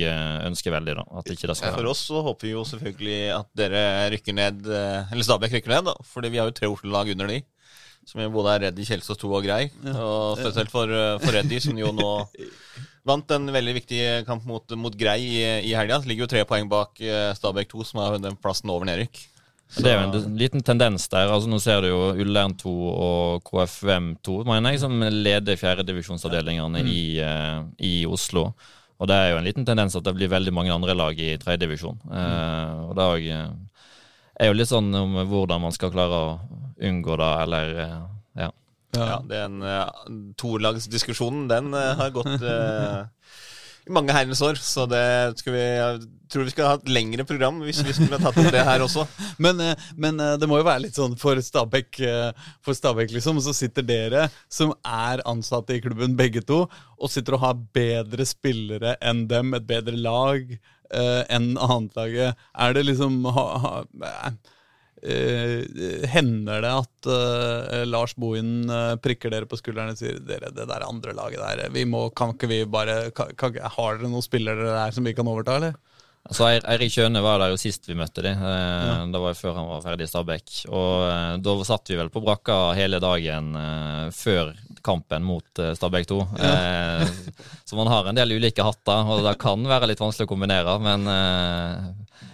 ønsker 0.51 0.75
veldig, 0.77 0.95
da. 1.01 1.05
At 1.17 1.25
ikke 1.33 1.49
det 1.49 1.57
skal 1.57 1.73
For 1.73 1.89
oss 1.89 2.05
så 2.11 2.21
håper 2.21 2.45
vi 2.45 2.53
jo 2.53 2.61
selvfølgelig 2.63 3.17
at 3.39 3.49
dere 3.57 3.83
rykker 4.13 4.37
ned, 4.37 4.61
eh, 4.69 5.09
eller 5.11 5.25
Stabæk 5.25 5.57
rykker 5.57 5.73
ned, 5.73 5.89
da. 5.89 5.95
Fordi 6.13 6.29
vi 6.29 6.37
har 6.37 6.51
jo 6.51 6.57
tre 6.59 6.69
Oslo-lag 6.69 7.09
under 7.15 7.33
de. 7.33 7.41
Som 8.05 8.21
jo 8.21 8.29
både 8.33 8.53
er 8.55 8.63
Reddy, 8.67 8.85
Kjelsås 8.85 9.17
2 9.21 9.29
og 9.33 9.43
Grei. 9.45 9.71
Og 9.89 10.37
spesielt 10.37 10.69
for, 10.73 10.85
eh, 10.89 11.17
for 11.21 11.33
Reddy, 11.33 11.59
som 11.61 11.77
jo 11.77 11.91
nå 11.93 12.11
vant 13.07 13.33
en 13.35 13.51
veldig 13.53 13.75
viktig 13.79 14.01
kamp 14.27 14.45
mot, 14.49 14.75
mot 14.77 14.95
Grei 14.97 15.19
i, 15.25 15.43
i 15.69 15.75
helga. 15.77 16.01
Ligger 16.05 16.25
jo 16.27 16.31
tre 16.33 16.45
poeng 16.49 16.69
bak 16.71 17.01
eh, 17.01 17.31
Stabæk 17.37 17.71
2, 17.73 17.85
som 17.87 18.01
har 18.03 18.17
den 18.21 18.37
plassen 18.39 18.71
over 18.73 18.89
nedrykk. 18.89 19.23
Det 19.71 19.87
er 19.87 20.01
jo 20.01 20.07
en 20.09 20.35
liten 20.35 20.63
tendens 20.67 21.07
der. 21.07 21.31
altså 21.31 21.47
Nå 21.47 21.61
ser 21.63 21.79
du 21.83 21.87
jo 21.93 22.01
Ullern 22.19 22.57
2 22.59 22.71
og 22.91 23.45
KFUM 23.47 24.13
2 24.19 24.41
mener 24.49 24.73
jeg, 24.73 24.81
som 24.83 24.99
leder 24.99 25.59
fjerdedivisjonsavdelingene 25.59 26.83
i, 26.83 27.01
eh, 27.23 27.59
i 27.79 27.95
Oslo. 28.09 28.49
Og 29.01 29.09
det 29.09 29.17
er 29.17 29.31
jo 29.31 29.39
en 29.39 29.47
liten 29.47 29.65
tendens 29.65 29.95
at 29.97 30.05
det 30.05 30.13
blir 30.13 30.29
veldig 30.29 30.53
mange 30.53 30.73
andre 30.73 30.93
lag 30.93 31.17
i 31.17 31.33
tredjedivisjon. 31.41 31.97
Uh, 32.05 32.89
og 32.91 32.97
det 32.97 33.05
er 33.05 33.13
jo, 33.15 33.37
eh, 33.37 33.85
er 34.37 34.51
jo 34.51 34.57
litt 34.59 34.69
sånn 34.69 34.91
om 34.93 35.17
hvordan 35.31 35.63
man 35.63 35.73
skal 35.73 35.93
klare 35.93 36.19
å 36.27 36.35
unngå 36.81 37.17
det, 37.17 37.31
eller 37.45 37.73
eh, 37.81 37.95
ja. 38.43 38.51
Ja, 38.97 39.21
den 39.23 39.61
uh, 39.63 39.87
tolagsdiskusjonen, 40.41 41.45
den 41.51 41.71
uh, 41.73 41.93
har 41.99 42.11
gått 42.15 42.43
uh, 42.43 43.05
i 43.87 43.93
mange 43.93 44.13
herrens 44.13 44.41
år. 44.45 44.59
Så 44.61 44.85
det 44.89 45.03
skal 45.39 45.55
vi, 45.55 45.61
jeg 45.61 46.01
tror 46.31 46.47
vi 46.47 46.53
skal 46.53 46.69
ha 46.69 46.77
et 46.79 46.91
lengre 46.91 47.25
program 47.27 47.61
hvis 47.65 47.81
vi 47.85 47.95
skulle 47.95 48.19
tatt 48.21 48.37
opp 48.37 48.51
det 48.53 48.65
her 48.67 48.83
også. 48.85 49.05
Men, 49.43 49.61
eh, 49.63 49.87
men 49.97 50.19
eh, 50.21 50.35
det 50.39 50.47
må 50.49 50.59
jo 50.59 50.67
være 50.67 50.85
litt 50.85 50.97
sånn 50.97 51.15
for 51.19 51.39
Stabæk, 51.41 51.99
eh, 52.05 52.51
for 52.63 52.77
Stabæk 52.77 53.13
liksom, 53.15 53.39
så 53.43 53.53
sitter 53.55 53.85
dere 53.85 54.27
som 54.51 54.73
er 54.85 55.23
ansatte 55.29 55.75
i 55.75 55.81
klubben 55.83 56.13
begge 56.19 56.43
to, 56.45 56.63
og 57.01 57.11
sitter 57.11 57.37
og 57.37 57.43
har 57.45 57.63
bedre 57.73 58.27
spillere 58.27 58.95
enn 59.01 59.25
dem, 59.31 59.55
et 59.57 59.65
bedre 59.67 59.97
lag 59.97 60.45
eh, 60.53 61.21
enn 61.33 61.55
annetlaget. 61.57 62.37
Er 62.53 62.77
det 62.77 62.85
liksom 62.91 63.23
ha, 63.33 63.47
ha, 63.65 63.73
eh, 65.03 66.07
Hender 66.11 66.63
det 66.63 66.71
at 66.71 67.09
uh, 67.09 67.83
Lars 67.89 68.15
Bohin 68.19 68.69
uh, 68.69 68.97
prikker 69.01 69.33
dere 69.33 69.49
på 69.49 69.59
skulderen 69.59 69.93
og 69.93 69.99
sier 69.99 70.19
dere, 70.25 70.51
det 70.55 70.67
der 70.69 70.87
andre 70.87 71.15
laget 71.17 71.41
der, 71.41 71.71
vi 71.73 71.85
må, 71.89 72.07
kan 72.15 72.35
ikke 72.35 72.49
vi 72.51 72.63
bare 72.69 73.11
kan, 73.15 73.33
kan, 73.37 73.57
Har 73.77 73.97
dere 73.97 74.11
noen 74.11 74.25
spillere 74.25 74.69
der 74.69 74.95
som 74.95 75.07
vi 75.07 75.15
kan 75.17 75.29
overta, 75.29 75.57
eller? 75.61 75.79
Altså, 76.21 76.45
Eirik 76.53 76.93
Kjøne 76.93 77.21
var 77.25 77.39
der 77.41 77.49
jo 77.49 77.57
sist 77.57 77.87
vi 77.89 77.95
møtte 77.97 78.21
dem. 78.21 78.37
Ja. 78.37 78.99
Det 79.09 79.21
var 79.23 79.33
jo 79.33 79.39
før 79.39 79.55
han 79.57 79.69
var 79.71 79.81
ferdig 79.81 80.05
i 80.05 80.11
Stabæk. 80.11 80.51
Og 80.69 81.41
da 81.41 81.55
satt 81.65 81.89
vi 81.89 81.97
vel 81.97 82.11
på 82.13 82.21
brakka 82.21 82.57
hele 82.77 82.99
dagen 83.01 83.49
før 84.13 84.51
kampen 84.85 85.25
mot 85.25 85.63
Stabæk 85.77 86.05
2. 86.11 86.19
Eh, 86.45 87.07
så 87.65 87.79
man 87.79 87.89
har 87.89 88.05
en 88.05 88.21
del 88.21 88.35
ulike 88.37 88.65
hatter, 88.65 89.01
og 89.09 89.25
det 89.25 89.33
kan 89.41 89.65
være 89.65 89.89
litt 89.89 90.03
vanskelig 90.03 90.29
å 90.29 90.33
kombinere. 90.35 90.77
Men 90.85 91.09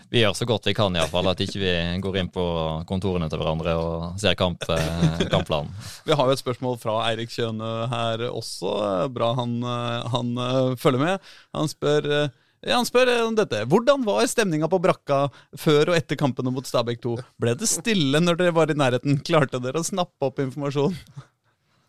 vi 0.09 0.21
gjør 0.21 0.35
så 0.37 0.45
godt 0.47 0.67
vi 0.69 0.73
kan, 0.77 0.95
iallfall. 0.95 1.27
At 1.31 1.41
ikke 1.43 1.59
vi 1.59 1.73
går 2.03 2.17
inn 2.21 2.31
på 2.31 2.43
kontorene 2.87 3.27
til 3.31 3.41
hverandre 3.41 3.75
og 3.75 4.19
ser 4.21 4.37
kamp, 4.39 4.63
eh, 4.71 5.23
kampplanen. 5.33 5.71
Vi 6.07 6.15
har 6.15 6.29
jo 6.29 6.35
et 6.35 6.43
spørsmål 6.43 6.79
fra 6.79 7.01
Eirik 7.09 7.33
Kjøne 7.33 7.71
her 7.91 8.27
også. 8.29 8.71
Bra 9.13 9.33
han, 9.39 9.57
eh, 9.63 10.07
han 10.13 10.33
eh, 10.37 10.75
følger 10.79 11.03
med. 11.03 11.31
Han 11.57 11.67
spør, 11.71 12.07
ja, 12.63 12.77
han 12.77 12.87
spør 12.87 13.11
om 13.25 13.35
dette. 13.35 13.65
Hvordan 13.67 14.07
var 14.07 14.23
stemninga 14.31 14.71
på 14.71 14.79
brakka 14.81 15.25
før 15.59 15.91
og 15.91 15.99
etter 15.99 16.19
kampene 16.19 16.55
mot 16.55 16.67
Stabæk 16.67 17.03
2? 17.03 17.17
Ble 17.43 17.57
det 17.59 17.67
stille 17.67 18.23
når 18.23 18.39
dere 18.39 18.55
var 18.55 18.71
i 18.71 18.79
nærheten? 18.79 19.19
Klarte 19.27 19.59
dere 19.59 19.83
å 19.83 19.87
snappe 19.87 20.31
opp 20.31 20.39
informasjon? 20.39 20.95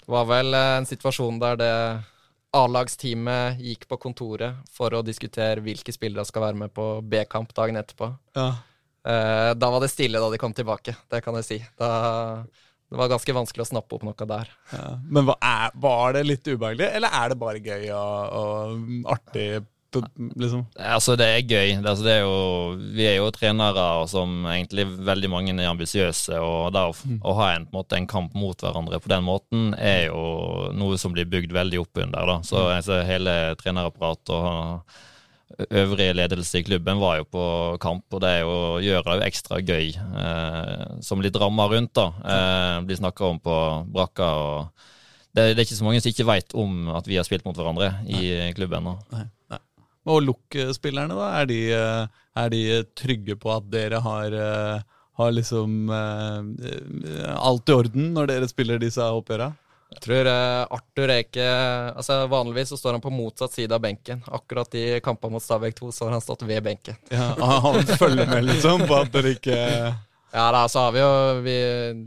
Det 0.03 0.11
var 0.11 0.27
vel 0.27 0.55
en 0.57 0.89
situasjon 0.89 1.39
der 1.39 1.59
det 1.61 1.75
A-lagsteamet 2.57 3.61
gikk 3.61 3.85
på 3.91 3.99
kontoret 4.01 4.57
for 4.73 4.95
å 4.97 5.03
diskutere 5.05 5.61
hvilke 5.65 5.93
spillere 5.93 6.25
skal 6.29 6.47
være 6.47 6.61
med 6.65 6.73
på 6.75 6.87
B-kamp 7.05 7.53
dagen 7.57 7.77
etterpå. 7.81 8.09
Ja. 8.39 8.49
Eh, 9.09 9.51
da 9.57 9.71
var 9.73 9.85
det 9.85 9.91
stille 9.93 10.21
da 10.21 10.31
de 10.33 10.41
kom 10.41 10.55
tilbake, 10.57 10.97
det 11.13 11.21
kan 11.25 11.37
jeg 11.39 11.47
si. 11.47 11.59
Da, 11.81 11.91
det 12.89 13.01
var 13.01 13.11
ganske 13.13 13.37
vanskelig 13.37 13.67
å 13.67 13.71
snappe 13.73 13.99
opp 13.99 14.07
noe 14.09 14.29
der. 14.33 14.53
Ja. 14.73 14.87
Men 15.05 15.29
hva 15.29 15.37
er, 15.45 15.75
var 15.77 16.17
det 16.17 16.25
litt 16.25 16.49
ubehagelig, 16.49 16.89
eller 16.99 17.19
er 17.21 17.33
det 17.33 17.41
bare 17.41 17.65
gøy 17.65 17.91
og, 17.93 18.39
og 18.41 19.13
artig? 19.17 19.51
Liksom? 19.94 20.66
Altså, 20.77 21.16
det 21.16 21.27
er 21.27 21.42
gøy. 21.42 21.70
Det, 21.81 21.88
altså, 21.88 22.05
det 22.05 22.14
er 22.14 22.22
jo, 22.27 22.38
vi 22.96 23.07
er 23.09 23.16
jo 23.18 23.31
trenere 23.35 23.85
som 24.11 24.46
egentlig 24.51 24.85
veldig 25.09 25.31
mange 25.33 25.55
er 25.57 25.70
ambisiøse, 25.70 26.38
og 26.44 26.72
da 26.77 26.87
å, 26.90 26.94
å 26.94 27.37
ha 27.40 27.51
en, 27.55 27.66
på 27.68 27.72
en, 27.72 27.81
måte, 27.81 27.98
en 27.98 28.09
kamp 28.11 28.37
mot 28.38 28.64
hverandre 28.64 29.01
på 29.01 29.12
den 29.12 29.24
måten 29.27 29.70
er 29.74 30.09
jo 30.11 30.72
noe 30.77 30.98
som 31.01 31.14
blir 31.16 31.29
bygd 31.31 31.55
veldig 31.57 31.81
opp 31.85 32.03
under. 32.05 32.35
Da. 32.35 32.40
Så 32.46 32.66
altså, 32.68 33.01
hele 33.09 33.38
trenerapparatet 33.61 34.35
og 34.37 34.98
øvrig 35.74 36.11
ledelse 36.14 36.61
i 36.61 36.66
klubben 36.66 37.01
var 37.01 37.18
jo 37.22 37.31
på 37.33 37.46
kamp, 37.83 38.05
og 38.12 38.20
det 38.22 38.35
er 38.37 38.44
jo, 38.44 38.59
gjør 38.85 39.07
det 39.07 39.16
jo 39.16 39.27
ekstra 39.31 39.62
gøy. 39.64 39.88
Eh, 39.96 40.85
som 41.05 41.24
litt 41.24 41.38
rammer 41.40 41.72
rundt, 41.72 41.94
da. 41.96 42.11
Eh, 42.35 42.77
blir 42.87 43.01
snakka 43.01 43.33
om 43.33 43.40
på 43.42 43.57
brakka. 43.94 44.29
og 44.29 44.87
det, 45.33 45.55
det 45.55 45.62
er 45.62 45.66
ikke 45.66 45.81
så 45.81 45.88
mange 45.88 46.05
som 46.05 46.12
ikke 46.12 46.29
veit 46.29 46.55
om 46.59 46.92
at 46.98 47.09
vi 47.09 47.18
har 47.18 47.27
spilt 47.27 47.48
mot 47.48 47.57
hverandre 47.57 47.94
i 48.07 48.53
klubben. 48.57 48.85
nå. 48.85 48.96
Nei, 49.14 49.24
nei. 49.24 49.33
Og 50.09 50.23
LOK-spillerne, 50.25 51.17
da? 51.19 51.31
Er 51.41 51.49
de, 51.51 51.59
eh, 51.75 52.21
er 52.39 52.53
de 52.53 52.63
trygge 52.97 53.37
på 53.41 53.51
at 53.53 53.67
dere 53.71 54.01
har, 54.05 54.33
eh, 54.33 54.83
har 55.19 55.33
liksom 55.35 55.91
eh, 55.91 57.33
alt 57.35 57.69
i 57.69 57.75
orden 57.75 58.13
når 58.15 58.31
dere 58.31 58.49
spiller 58.49 58.79
disse 58.79 59.03
oppgjøra? 59.03 59.51
Jeg 59.89 60.03
tror 60.05 60.29
eh, 60.29 60.63
Arthur 60.77 61.09
er 61.09 61.23
ikke 61.23 61.45
Altså 61.97 62.19
Vanligvis 62.29 62.69
så 62.75 62.77
står 62.77 62.99
han 62.99 63.05
på 63.05 63.13
motsatt 63.13 63.55
side 63.57 63.73
av 63.73 63.81
benken. 63.81 64.21
Akkurat 64.27 64.75
i 64.77 65.01
kampene 65.05 65.37
mot 65.37 65.45
Stabæk 65.45 65.79
2 65.81 65.93
så 65.97 66.07
har 66.07 66.19
han 66.19 66.25
stått 66.25 66.45
ved 66.49 66.61
benken. 66.67 66.99
Ja, 67.09 67.33
han 67.65 67.81
følger 67.97 68.29
med, 68.29 68.45
liksom, 68.51 68.85
på 68.89 69.01
at 69.01 69.11
dere 69.15 69.35
ikke 69.39 69.57
Ja, 70.29 70.45
da, 70.53 70.67
så 70.69 70.85
har 70.85 70.93
vi 70.93 71.01
jo 71.01 71.13
vi, 71.41 71.59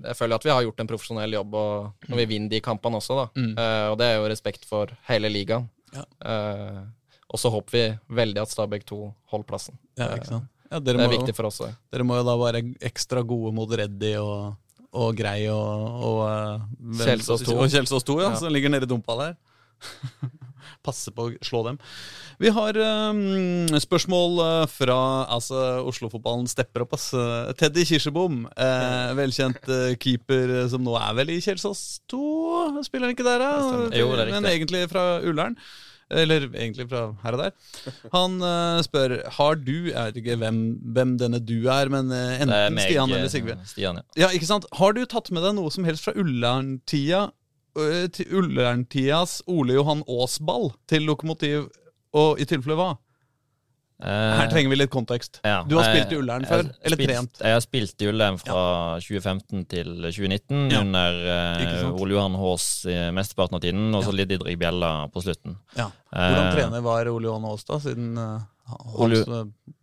Jeg 0.06 0.17
føler 0.17 0.38
at 0.38 0.45
vi 0.45 0.54
har 0.54 0.65
gjort 0.67 0.84
en 0.84 0.91
profesjonell 0.93 1.34
jobb 1.39 1.58
og 1.58 2.08
når 2.08 2.21
vi 2.21 2.30
vinner 2.36 2.54
de 2.54 2.62
kampene 2.62 3.01
også, 3.01 3.17
da. 3.17 3.27
Mm. 3.34 3.54
Uh, 3.58 3.86
og 3.91 3.95
det 3.97 4.08
er 4.08 4.19
jo 4.19 4.30
respekt 4.30 4.67
for 4.69 4.93
hele 5.10 5.32
ligaen. 5.34 5.65
Ja. 5.91 6.06
Eh, 6.23 6.77
og 7.31 7.39
så 7.39 7.51
håper 7.53 7.75
vi 7.77 7.83
veldig 8.21 8.41
at 8.43 8.51
Stabæk 8.51 8.83
2 8.89 8.97
holder 9.31 9.47
plassen. 9.47 9.77
Ja? 9.99 10.09
Ja, 10.71 10.79
Det 10.79 10.95
er 10.95 11.11
viktig 11.11 11.35
for 11.35 11.49
oss 11.49 11.61
dere 11.91 12.05
må 12.07 12.15
jo 12.19 12.27
da 12.27 12.35
være 12.39 12.63
ekstra 12.87 13.23
gode 13.27 13.51
mot 13.55 13.71
Reddy 13.71 14.13
og, 14.21 14.53
og 14.91 15.15
Grei 15.19 15.45
og, 15.51 15.97
og 16.07 16.19
eh, 16.27 16.67
hvem- 16.79 17.07
Kjelsås 17.07 17.43
2. 17.47 17.57
Og 17.57 17.71
Kjelsås 17.71 18.07
2, 18.07 18.19
ja, 18.23 18.33
som 18.39 18.53
ligger 18.53 18.71
nede 18.71 18.87
i 18.87 18.91
dumpa 18.91 19.17
der. 19.19 19.35
Passe 20.85 21.11
på 21.13 21.27
å 21.27 21.33
slå 21.45 21.63
dem. 21.67 21.77
Vi 22.41 22.49
har 22.53 22.77
um, 23.13 23.67
spørsmål 23.83 24.39
eh, 24.45 24.63
fra 24.71 24.97
altså, 25.29 25.59
Oslo-fotballen 25.89 26.47
stepper 26.49 26.85
opp. 26.85 26.95
Eh, 26.97 27.51
Teddy 27.59 27.83
Kirsebom, 27.85 28.45
eh, 28.55 29.11
velkjent 29.19 29.69
eh, 29.69 29.93
keeper 30.01 30.55
som 30.71 30.83
nå 30.85 30.95
er 30.97 31.15
vel 31.19 31.35
i 31.35 31.41
Kjelsås 31.43 32.01
2? 32.11 32.21
Spiller 32.87 33.09
han 33.11 33.15
ikke 33.17 33.27
der, 33.27 33.43
da? 33.43 33.53
Jo, 33.99 34.09
Men 34.15 34.49
egentlig 34.49 34.87
fra 34.89 35.05
Ullern. 35.21 35.59
Eller 36.12 36.47
egentlig 36.50 36.88
fra 36.91 37.04
her 37.24 37.38
og 37.38 37.43
der. 37.43 37.54
Han 38.13 38.38
uh, 38.43 38.82
spør 38.84 39.17
har 39.38 39.60
du 39.60 39.76
Jeg 39.89 39.95
vet 39.95 40.17
ikke 40.21 40.36
hvem, 40.41 40.62
hvem 40.95 41.13
denne 41.21 41.39
du 41.39 41.69
er, 41.71 41.91
men 41.93 42.12
uh, 42.12 42.34
enten 42.36 42.76
meg, 42.76 42.89
Stian 42.89 43.12
eh, 43.12 43.19
eller 43.19 43.32
Sigve. 43.32 43.58
Stian, 43.69 44.02
ja. 44.02 44.26
Ja, 44.26 44.32
ikke 44.36 44.50
sant? 44.50 44.67
Har 44.76 44.97
du 44.97 45.06
tatt 45.10 45.32
med 45.32 45.45
deg 45.45 45.56
noe 45.58 45.71
som 45.74 45.88
helst 45.88 46.08
fra 46.08 46.15
Ullern-tida 46.19 47.30
Uh, 47.71 48.10
til 48.12 48.28
Ullern-tidas 48.36 49.38
Ole 49.47 49.78
Johan 49.78 50.02
Aas-ball 50.04 50.74
til 50.91 51.06
Lokomotiv, 51.08 51.69
og 52.12 52.41
i 52.43 52.43
tilfelle 52.43 52.76
hva? 52.76 52.89
Her 54.01 54.47
trenger 54.51 54.69
vi 54.69 54.75
litt 54.79 54.89
kontekst. 54.91 55.39
Ja, 55.45 55.63
Du 55.67 55.75
har 55.77 55.83
spilt 55.91 56.11
i 56.11 56.17
Ullern 56.17 56.45
før, 56.45 56.63
jeg 56.63 56.75
eller 56.83 56.97
spilt- 56.97 57.09
trent? 57.11 57.41
Jeg 57.41 57.53
har 57.53 57.61
spilt 57.61 58.01
i 58.01 58.07
Ullern 58.09 58.37
fra 58.41 58.61
2015 58.99 59.65
til 59.69 59.85
2019, 60.11 60.71
Ja. 60.71 60.79
under 60.81 61.19
eh. 61.61 61.91
Ole 62.01 62.11
Johan 62.17 62.35
Haas 62.35 62.85
mesteparten 63.13 63.55
av 63.55 63.61
tiden, 63.61 63.93
og 63.95 64.03
så 64.03 64.13
litt 64.15 64.29
Didrik 64.29 64.57
Bjella 64.59 65.07
på 65.13 65.21
slutten. 65.23 65.57
Ja. 65.77 65.89
Hvordan 66.11 66.47
Eh, 66.47 66.55
trener 66.55 66.81
var 66.81 67.05
Ole 67.07 67.25
Johan 67.29 67.43
Haas 67.43 67.63
da, 67.63 67.77
siden 67.79 68.17
uh, 68.17 68.39
hans 68.97 69.27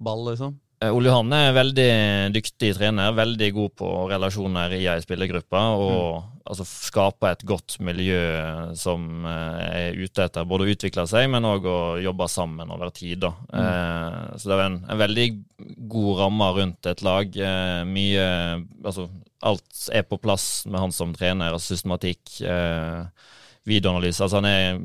ball, 0.00 0.24
liksom? 0.30 0.58
Eh, 0.78 0.94
Ole 0.94 1.10
Johan 1.10 1.32
er 1.34 1.56
veldig 1.56 1.92
dyktig 2.30 2.70
trener, 2.76 3.10
veldig 3.16 3.48
god 3.56 3.72
på 3.80 3.88
relasjoner 4.12 4.76
i 4.76 4.84
ei 4.86 5.00
spillergruppe. 5.02 5.62
Og 5.74 6.20
altså, 6.46 6.66
skaper 6.68 7.32
et 7.34 7.42
godt 7.48 7.78
miljø 7.82 8.20
som 8.78 9.26
eh, 9.26 9.64
er 9.66 9.98
ute 9.98 10.28
etter 10.28 10.46
både 10.46 10.68
å 10.68 10.74
utvikle 10.74 11.06
seg, 11.10 11.26
men 11.32 11.48
òg 11.48 11.66
å 11.66 11.78
jobbe 12.02 12.28
sammen 12.30 12.70
over 12.74 12.92
tid. 12.94 13.24
Da. 13.26 13.32
Eh, 13.50 14.36
så 14.38 14.52
det 14.52 14.58
er 14.58 14.66
en, 14.68 14.78
en 14.86 15.00
veldig 15.02 15.26
god 15.90 16.12
ramme 16.22 16.52
rundt 16.60 16.90
et 16.92 17.02
lag. 17.06 17.40
Eh, 17.50 17.80
mye 17.88 18.28
Altså, 18.88 19.08
alt 19.44 19.82
er 19.94 20.04
på 20.06 20.16
plass 20.22 20.62
med 20.70 20.78
han 20.80 20.94
som 20.94 21.10
trener, 21.16 21.56
og 21.56 21.62
systematikk. 21.62 22.38
Eh, 22.46 23.34
videoanalyse. 23.68 24.22
Altså 24.24 24.38
han 24.38 24.46
er 24.48 24.78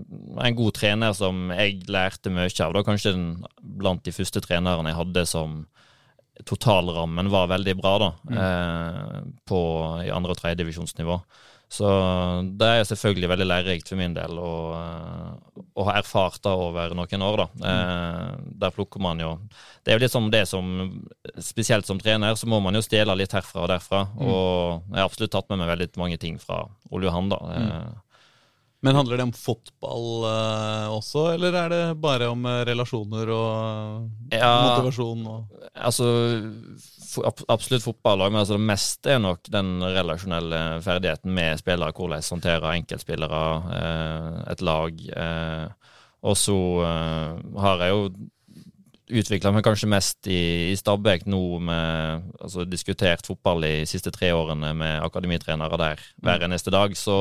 en 0.43 0.57
god 0.57 0.73
trener 0.75 1.13
som 1.15 1.53
jeg 1.53 1.85
lærte 1.87 2.33
mye 2.33 2.49
av. 2.65 2.73
Da 2.75 2.81
kanskje 2.83 3.13
den, 3.15 3.27
blant 3.79 4.03
de 4.03 4.11
første 4.11 4.41
trenerne 4.43 4.91
jeg 4.91 4.99
hadde 4.99 5.23
som 5.29 5.61
totalrammen 6.45 7.29
var 7.29 7.47
veldig 7.51 7.75
bra, 7.81 7.97
da. 8.01 8.11
Eh, 8.33 9.17
på 9.45 9.59
i 10.05 10.11
andre- 10.11 10.33
og 10.33 10.39
tredjedivisjonsnivå. 10.41 11.21
Så 11.73 11.87
det 12.59 12.67
er 12.69 12.83
selvfølgelig 12.85 13.29
veldig 13.31 13.45
lærerikt 13.49 13.87
for 13.89 13.97
min 13.97 14.13
del 14.13 14.37
å, 14.37 14.51
eh, 14.77 15.61
å 15.79 15.85
ha 15.87 15.95
erfart 15.97 16.37
det 16.45 16.51
over 16.53 16.93
noen 16.93 17.25
år, 17.25 17.37
da. 17.41 17.47
Eh, 17.69 18.35
der 18.61 18.73
plukker 18.75 19.01
man 19.01 19.19
jo 19.19 19.39
Det 19.83 19.91
er 19.91 19.97
jo 19.97 20.03
litt 20.03 20.11
som 20.13 20.29
det 20.29 20.47
som 20.47 21.07
Spesielt 21.39 21.85
som 21.85 21.97
trener, 21.99 22.37
så 22.37 22.45
må 22.45 22.61
man 22.61 22.75
jo 22.75 22.81
stjele 22.85 23.17
litt 23.17 23.33
herfra 23.33 23.63
og 23.63 23.69
derfra. 23.69 24.07
Og 24.21 24.83
jeg 24.91 24.99
har 24.99 25.09
absolutt 25.09 25.31
tatt 25.31 25.49
med 25.49 25.59
meg 25.59 25.71
veldig 25.73 25.97
mange 25.97 26.19
ting 26.19 26.37
fra 26.37 26.67
Ole 26.91 27.09
Johan, 27.09 27.29
da. 27.29 27.37
Eh, 27.57 27.89
Men 28.83 28.97
handler 28.99 29.17
det 29.19 29.23
om 29.29 29.31
fotball 29.35 30.25
øh, 30.27 30.87
også, 30.97 31.21
eller 31.37 31.55
er 31.55 31.69
det 31.71 31.83
bare 32.03 32.27
om 32.33 32.45
øh, 32.45 32.65
relasjoner 32.67 33.29
og 33.31 34.09
Ja. 34.33 34.49
motivasjon? 34.67 35.27
Og 35.27 35.45
Altså, 35.73 36.05
absolutt 37.49 37.83
fotball 37.85 38.21
òg, 38.25 38.31
men 38.33 38.41
altså 38.43 38.57
det 38.57 38.67
meste 38.67 39.13
er 39.15 39.21
nok 39.23 39.47
den 39.51 39.81
relasjonelle 39.83 40.81
ferdigheten 40.83 41.33
med 41.33 41.57
spillere. 41.61 41.93
Hvordan 41.95 42.23
håndtere 42.29 42.75
enkeltspillere, 42.77 43.43
eh, 43.79 44.51
et 44.51 44.61
lag. 44.61 45.01
Eh, 45.15 45.67
og 46.23 46.37
så 46.39 46.57
eh, 46.83 47.59
har 47.59 47.83
jeg 47.83 47.89
jo 47.95 48.03
utvikla 49.13 49.51
meg 49.53 49.65
kanskje 49.65 49.89
mest 49.91 50.27
i, 50.31 50.71
i 50.71 50.75
Stabæk 50.79 51.25
nå 51.29 51.59
med 51.59 52.29
altså 52.41 52.63
diskutert 52.65 53.25
fotball 53.27 53.61
de 53.65 53.73
siste 53.89 54.11
tre 54.15 54.31
årene 54.33 54.71
med 54.77 55.03
akademitrenere 55.03 55.77
der 55.77 56.05
hver 56.23 56.45
eneste 56.47 56.71
dag. 56.73 56.95
Så 56.97 57.17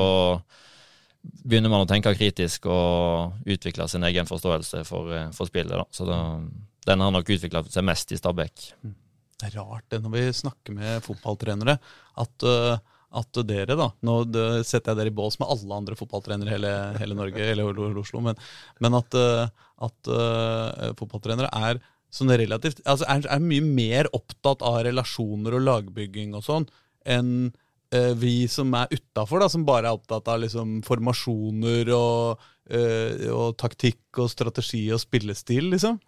begynner 1.22 1.70
man 1.72 1.84
å 1.84 1.88
tenke 1.90 2.12
kritisk 2.16 2.66
og 2.70 3.48
utvikle 3.48 3.86
sin 3.90 4.04
egen 4.08 4.28
forståelse 4.28 4.82
for, 4.88 5.12
eh, 5.14 5.30
for 5.34 5.50
spillet. 5.50 5.74
Da. 5.74 5.84
Så 5.90 6.06
da, 6.08 6.18
den 6.86 7.04
har 7.04 7.14
nok 7.14 7.30
utvikla 7.30 7.64
seg 7.70 7.86
mest 7.86 8.12
i 8.12 8.18
Stabæk. 8.18 8.72
Det 8.82 9.50
er 9.50 9.58
rart 9.58 9.86
det 9.90 10.02
når 10.02 10.14
vi 10.16 10.24
snakker 10.38 10.74
med 10.74 11.02
fotballtrenere, 11.06 11.78
at, 12.22 12.46
øh, 12.46 12.78
at 13.12 13.40
dere, 13.44 13.76
da 13.76 13.90
Nå 14.06 14.14
setter 14.64 14.92
jeg 14.92 14.98
dere 15.00 15.12
i 15.12 15.14
bås 15.14 15.38
med 15.40 15.50
alle 15.50 15.78
andre 15.82 15.96
fotballtrenere 15.98 16.48
i 16.48 16.54
hele, 16.54 16.74
hele 16.98 17.16
Norge, 17.18 17.48
eller 17.50 17.98
Oslo, 18.00 18.22
men, 18.24 18.38
men 18.80 18.94
at, 18.94 19.14
øh, 19.14 19.48
at 19.82 20.12
fotballtrenere 20.98 21.50
er 21.52 21.82
sånn 22.12 22.28
relativt 22.36 22.82
altså 22.84 23.06
er, 23.08 23.24
er 23.24 23.40
mye 23.40 23.64
mer 23.64 24.08
opptatt 24.12 24.62
av 24.68 24.82
relasjoner 24.84 25.56
og 25.56 25.64
lagbygging 25.64 26.34
og 26.36 26.44
sånn 26.44 26.66
enn 27.08 27.52
vi 28.16 28.46
som 28.48 28.72
er 28.78 28.90
utafor, 28.92 29.44
som 29.52 29.66
bare 29.68 29.90
er 29.90 29.98
opptatt 29.98 30.28
av 30.32 30.40
liksom 30.40 30.78
formasjoner 30.86 31.90
og, 31.96 32.42
øh, 32.72 33.26
og 33.34 33.56
taktikk 33.60 34.22
og 34.22 34.30
strategi 34.32 34.86
og 34.94 35.02
spillestil, 35.02 35.68
liksom. 35.74 35.98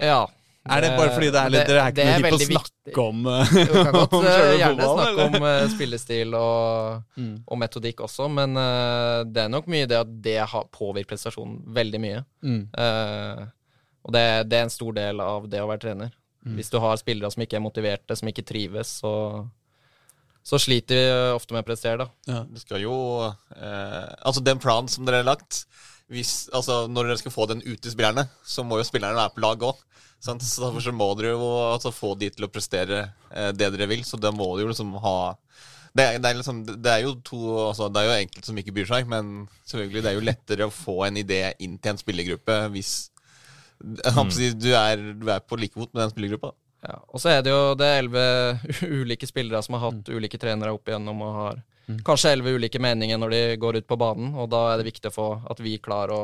Ja. 0.00 0.24
Er 0.62 0.84
det 0.84 0.90
bare 0.94 1.10
fordi 1.10 1.30
det 1.34 1.40
er 1.40 1.50
litt, 1.50 1.66
dere 1.66 1.82
er 1.82 1.90
ikke 1.90 2.04
noe 2.06 2.18
hipp 2.20 2.34
å 2.36 2.38
snakke 2.46 3.02
om 3.02 3.24
Vi 3.50 3.64
kan 3.66 3.88
godt 3.96 4.12
om 4.14 4.26
eh, 4.30 4.52
gjerne 4.60 4.84
fotballen, 4.86 5.16
snakke 5.16 5.24
om 5.26 5.46
eh, 5.48 5.62
spillestil 5.72 6.36
og, 6.38 7.08
Mm. 7.18 7.32
og 7.46 7.58
metodikk 7.60 8.04
også, 8.06 8.28
men 8.30 8.54
eh, 8.62 9.18
det 9.26 9.42
er 9.42 9.50
nok 9.50 9.66
mye 9.74 9.88
det 9.90 9.98
at 9.98 10.12
det 10.22 10.38
har 10.52 10.68
påvirker 10.70 11.10
prestasjonen 11.10 11.58
veldig 11.74 12.00
mye. 12.02 12.22
Mm. 12.46 12.62
Uh, 12.78 13.42
og 14.06 14.14
det, 14.14 14.22
det 14.50 14.58
er 14.58 14.66
en 14.66 14.72
stor 14.72 14.94
del 14.96 15.22
av 15.22 15.48
det 15.50 15.60
å 15.62 15.66
være 15.70 15.82
trener. 15.82 16.14
Mm. 16.46 16.54
Hvis 16.58 16.70
du 16.72 16.78
har 16.82 16.98
spillere 16.98 17.30
som 17.34 17.42
ikke 17.44 17.58
er 17.58 17.64
motiverte, 17.64 18.16
som 18.18 18.30
ikke 18.30 18.46
trives, 18.46 18.96
så, 19.02 19.12
så 20.42 20.58
sliter 20.58 20.98
vi 20.98 21.34
ofte 21.36 21.54
med 21.54 21.62
å 21.62 21.66
prestere, 21.66 22.02
da. 22.02 22.08
Ja. 22.26 22.42
Det 22.50 22.62
skal 22.64 22.82
jo 22.82 22.94
eh, 23.22 24.08
Altså, 24.26 24.42
den 24.42 24.60
planen 24.62 24.90
som 24.90 25.06
dere 25.06 25.22
har 25.22 25.28
lagt 25.28 25.62
hvis, 26.12 26.50
altså, 26.52 26.82
Når 26.90 27.08
dere 27.08 27.20
skal 27.22 27.34
få 27.34 27.46
den 27.48 27.62
ut 27.64 27.78
til 27.80 27.94
spillerne, 27.94 28.26
så 28.44 28.64
må 28.66 28.80
jo 28.80 28.86
spillerne 28.86 29.16
være 29.16 29.32
på 29.36 29.44
lag 29.44 29.62
òg. 29.70 29.78
Så 30.22 30.34
derfor 30.38 30.82
så 30.84 30.92
må 30.94 31.08
dere 31.18 31.32
jo 31.32 31.46
altså, 31.70 31.94
få 31.94 32.12
de 32.18 32.28
til 32.34 32.46
å 32.46 32.50
prestere 32.52 33.04
eh, 33.30 33.52
det 33.56 33.70
dere 33.74 33.88
vil. 33.90 34.04
Så 34.06 34.20
da 34.20 34.34
må 34.34 34.50
dere 34.52 34.66
jo 34.66 34.74
liksom 34.74 34.92
ha 35.02 35.16
det 35.92 36.04
er, 36.04 36.18
det, 36.24 36.28
er 36.28 36.38
liksom, 36.38 36.60
det 36.64 36.88
er 36.88 37.02
jo 37.04 37.16
to 37.20 37.38
altså, 37.66 37.90
Det 37.92 38.00
er 38.00 38.06
jo 38.06 38.20
enkelte 38.22 38.48
som 38.48 38.60
ikke 38.60 38.72
bryr 38.76 38.88
seg, 38.88 39.08
men 39.12 39.32
selvfølgelig 39.68 40.04
det 40.04 40.10
er 40.10 40.16
jo 40.16 40.24
lettere 40.24 40.68
å 40.68 40.72
få 40.72 41.02
en 41.04 41.18
idé 41.20 41.42
inn 41.60 41.74
til 41.76 41.92
en 41.92 42.00
spillergruppe 42.00 42.56
hvis 42.72 42.92
si, 44.32 44.48
du, 44.56 44.70
er, 44.78 45.02
du 45.18 45.28
er 45.28 45.42
på 45.44 45.58
like 45.60 45.76
fot 45.76 45.90
med 45.92 46.04
den 46.04 46.14
spillergruppa. 46.14 46.52
Ja, 46.82 46.96
og 47.06 47.22
så 47.22 47.30
er 47.30 47.44
det 47.46 47.52
jo 47.52 47.74
det 47.78 47.88
elleve 48.00 48.24
ulike 49.02 49.26
spillere 49.28 49.62
som 49.62 49.76
har 49.78 49.84
hatt 49.86 50.08
ulike 50.10 50.40
trenere 50.40 50.74
opp 50.74 50.88
igjennom 50.90 51.20
og 51.22 51.36
har 51.36 51.60
kanskje 52.06 52.32
elleve 52.34 52.56
ulike 52.56 52.80
meninger 52.82 53.18
når 53.20 53.34
de 53.34 53.42
går 53.62 53.80
ut 53.80 53.86
på 53.86 53.98
banen, 54.00 54.32
og 54.38 54.48
da 54.50 54.64
er 54.72 54.80
det 54.80 54.88
viktig 54.90 55.12
få 55.14 55.28
at 55.50 55.60
vi 55.62 55.76
klarer 55.82 56.14
å 56.14 56.22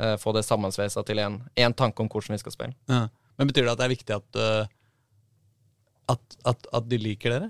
eh, 0.00 0.16
få 0.20 0.34
det 0.36 0.44
sammensveisa 0.46 1.04
til 1.06 1.22
én 1.22 1.76
tanke 1.76 2.02
om 2.02 2.10
hvordan 2.10 2.36
vi 2.36 2.42
skal 2.42 2.56
spille. 2.56 2.76
Ja. 2.90 3.06
Men 3.40 3.48
betyr 3.48 3.64
det 3.64 3.72
at 3.72 3.80
det 3.80 3.86
er 3.86 3.94
viktig 3.94 4.16
at, 4.16 4.36
uh, 4.36 4.64
at, 6.12 6.36
at, 6.52 6.66
at 6.76 6.88
de 6.90 6.98
liker 7.00 7.32
dere? 7.32 7.46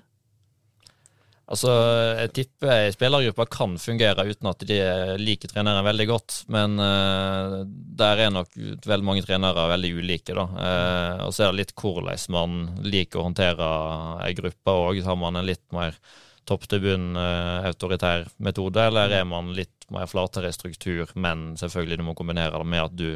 Altså, 1.50 1.72
Jeg 2.20 2.30
tipper 2.36 2.70
ei 2.76 2.92
spillergruppe 2.94 3.46
kan 3.50 3.74
fungere 3.82 4.26
uten 4.28 4.50
at 4.52 4.62
de 4.68 4.78
liker 5.18 5.50
treneren 5.50 5.86
veldig 5.86 6.06
godt. 6.10 6.36
Men 6.54 6.78
uh, 6.78 7.60
der 7.66 8.24
er 8.26 8.32
nok 8.34 8.54
veldig 8.54 9.08
mange 9.08 9.26
trenere 9.26 9.66
veldig 9.72 9.92
ulike, 9.98 10.36
da. 10.36 10.46
Uh, 10.46 11.26
og 11.26 11.34
så 11.34 11.48
er 11.48 11.52
det 11.52 11.64
litt 11.64 11.74
hvordan 11.74 12.26
man 12.36 12.58
liker 12.86 13.20
å 13.20 13.28
håndtere 13.28 13.70
ei 14.28 14.34
gruppe 14.38 14.76
òg. 14.86 15.02
Har 15.06 15.18
man 15.18 15.40
en 15.40 15.48
litt 15.48 15.66
mer 15.74 15.98
topp 16.50 16.66
til 16.70 16.82
bunn-autoritær 16.82 17.68
autoritær 17.70 18.28
metode, 18.42 18.86
eller 18.86 19.12
er 19.14 19.26
man 19.28 19.52
litt 19.54 19.86
mer 19.94 20.08
flatere 20.10 20.52
struktur, 20.54 21.10
men 21.14 21.54
selvfølgelig 21.60 21.98
du 22.00 22.06
må 22.06 22.14
kombinere 22.18 22.58
det 22.58 22.66
med 22.66 22.84
at 22.84 22.96
du 22.96 23.08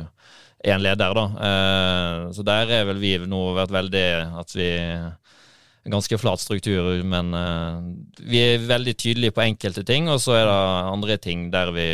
er 0.65 0.77
en 0.77 0.85
leder, 0.85 1.15
da. 1.17 1.25
Eh, 1.49 2.21
så 2.35 2.45
der 2.47 2.73
er 2.79 2.89
vel 2.89 3.03
vi 3.03 3.17
nå 3.29 3.43
vært 3.57 3.75
veldig 3.75 4.07
at 4.41 4.55
vi 4.57 4.71
ganske 5.85 6.19
flat 6.19 6.41
struktur, 6.41 7.03
men 7.05 7.35
uh, 7.37 7.83
vi 8.25 8.41
er 8.41 8.63
veldig 8.65 8.95
tydelige 8.97 9.35
på 9.37 9.45
enkelte 9.45 9.85
ting, 9.87 10.09
og 10.09 10.21
så 10.23 10.39
er 10.39 10.47
det 10.49 10.57
andre 10.95 11.17
ting 11.21 11.49
der 11.53 11.73
vi 11.77 11.89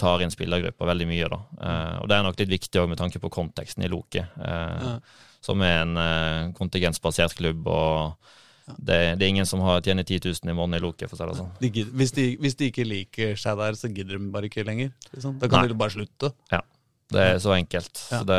tar 0.00 0.24
inn 0.24 0.34
spillergrupper 0.34 0.90
veldig 0.90 1.06
mye. 1.10 1.28
da. 1.30 1.40
Uh, 1.60 1.94
og 2.02 2.08
Det 2.10 2.16
er 2.16 2.26
nok 2.26 2.42
litt 2.42 2.54
viktig 2.56 2.80
også 2.80 2.90
med 2.90 3.00
tanke 3.00 3.22
på 3.22 3.32
konteksten 3.32 3.86
i 3.86 3.90
Loke, 3.92 4.26
uh, 4.40 4.88
ja. 4.88 4.96
som 5.44 5.62
er 5.62 5.84
en 5.84 6.52
kontingensbasert 6.58 7.36
klubb. 7.38 7.66
og 7.70 8.16
det, 8.66 9.18
det, 9.20 9.22
er 9.22 9.28
ingen 9.30 9.46
som 9.46 9.60
har 9.62 9.82
tjener 9.84 10.02
10 10.02 10.24
000 10.24 10.50
i 10.50 10.54
måneden 10.56 10.80
i 10.80 10.82
Loke. 10.82 11.06
for 11.06 11.14
å 11.14 11.20
si 11.20 11.28
det 11.30 11.38
sånn. 11.38 11.52
De, 11.62 11.84
hvis, 12.00 12.14
de, 12.16 12.24
hvis, 12.42 12.56
de, 12.58 12.70
ikke 12.72 12.86
liker 12.86 13.36
seg 13.38 13.60
der, 13.60 13.78
så 13.78 13.90
gidder 13.92 14.18
de 14.18 14.32
bare 14.34 14.50
ikke 14.50 14.66
lenger? 14.66 14.90
Liksom. 15.12 15.36
Da 15.38 15.50
kan 15.50 15.62
Nei. 15.62 15.70
de 15.70 15.78
bare 15.78 15.94
slutte? 15.94 16.32
Ja. 16.50 16.64
Det 17.12 17.22
er 17.22 17.36
så 17.42 17.52
enkelt. 17.54 18.00
Ja. 18.10 18.20
Så 18.20 18.26
det, 18.26 18.38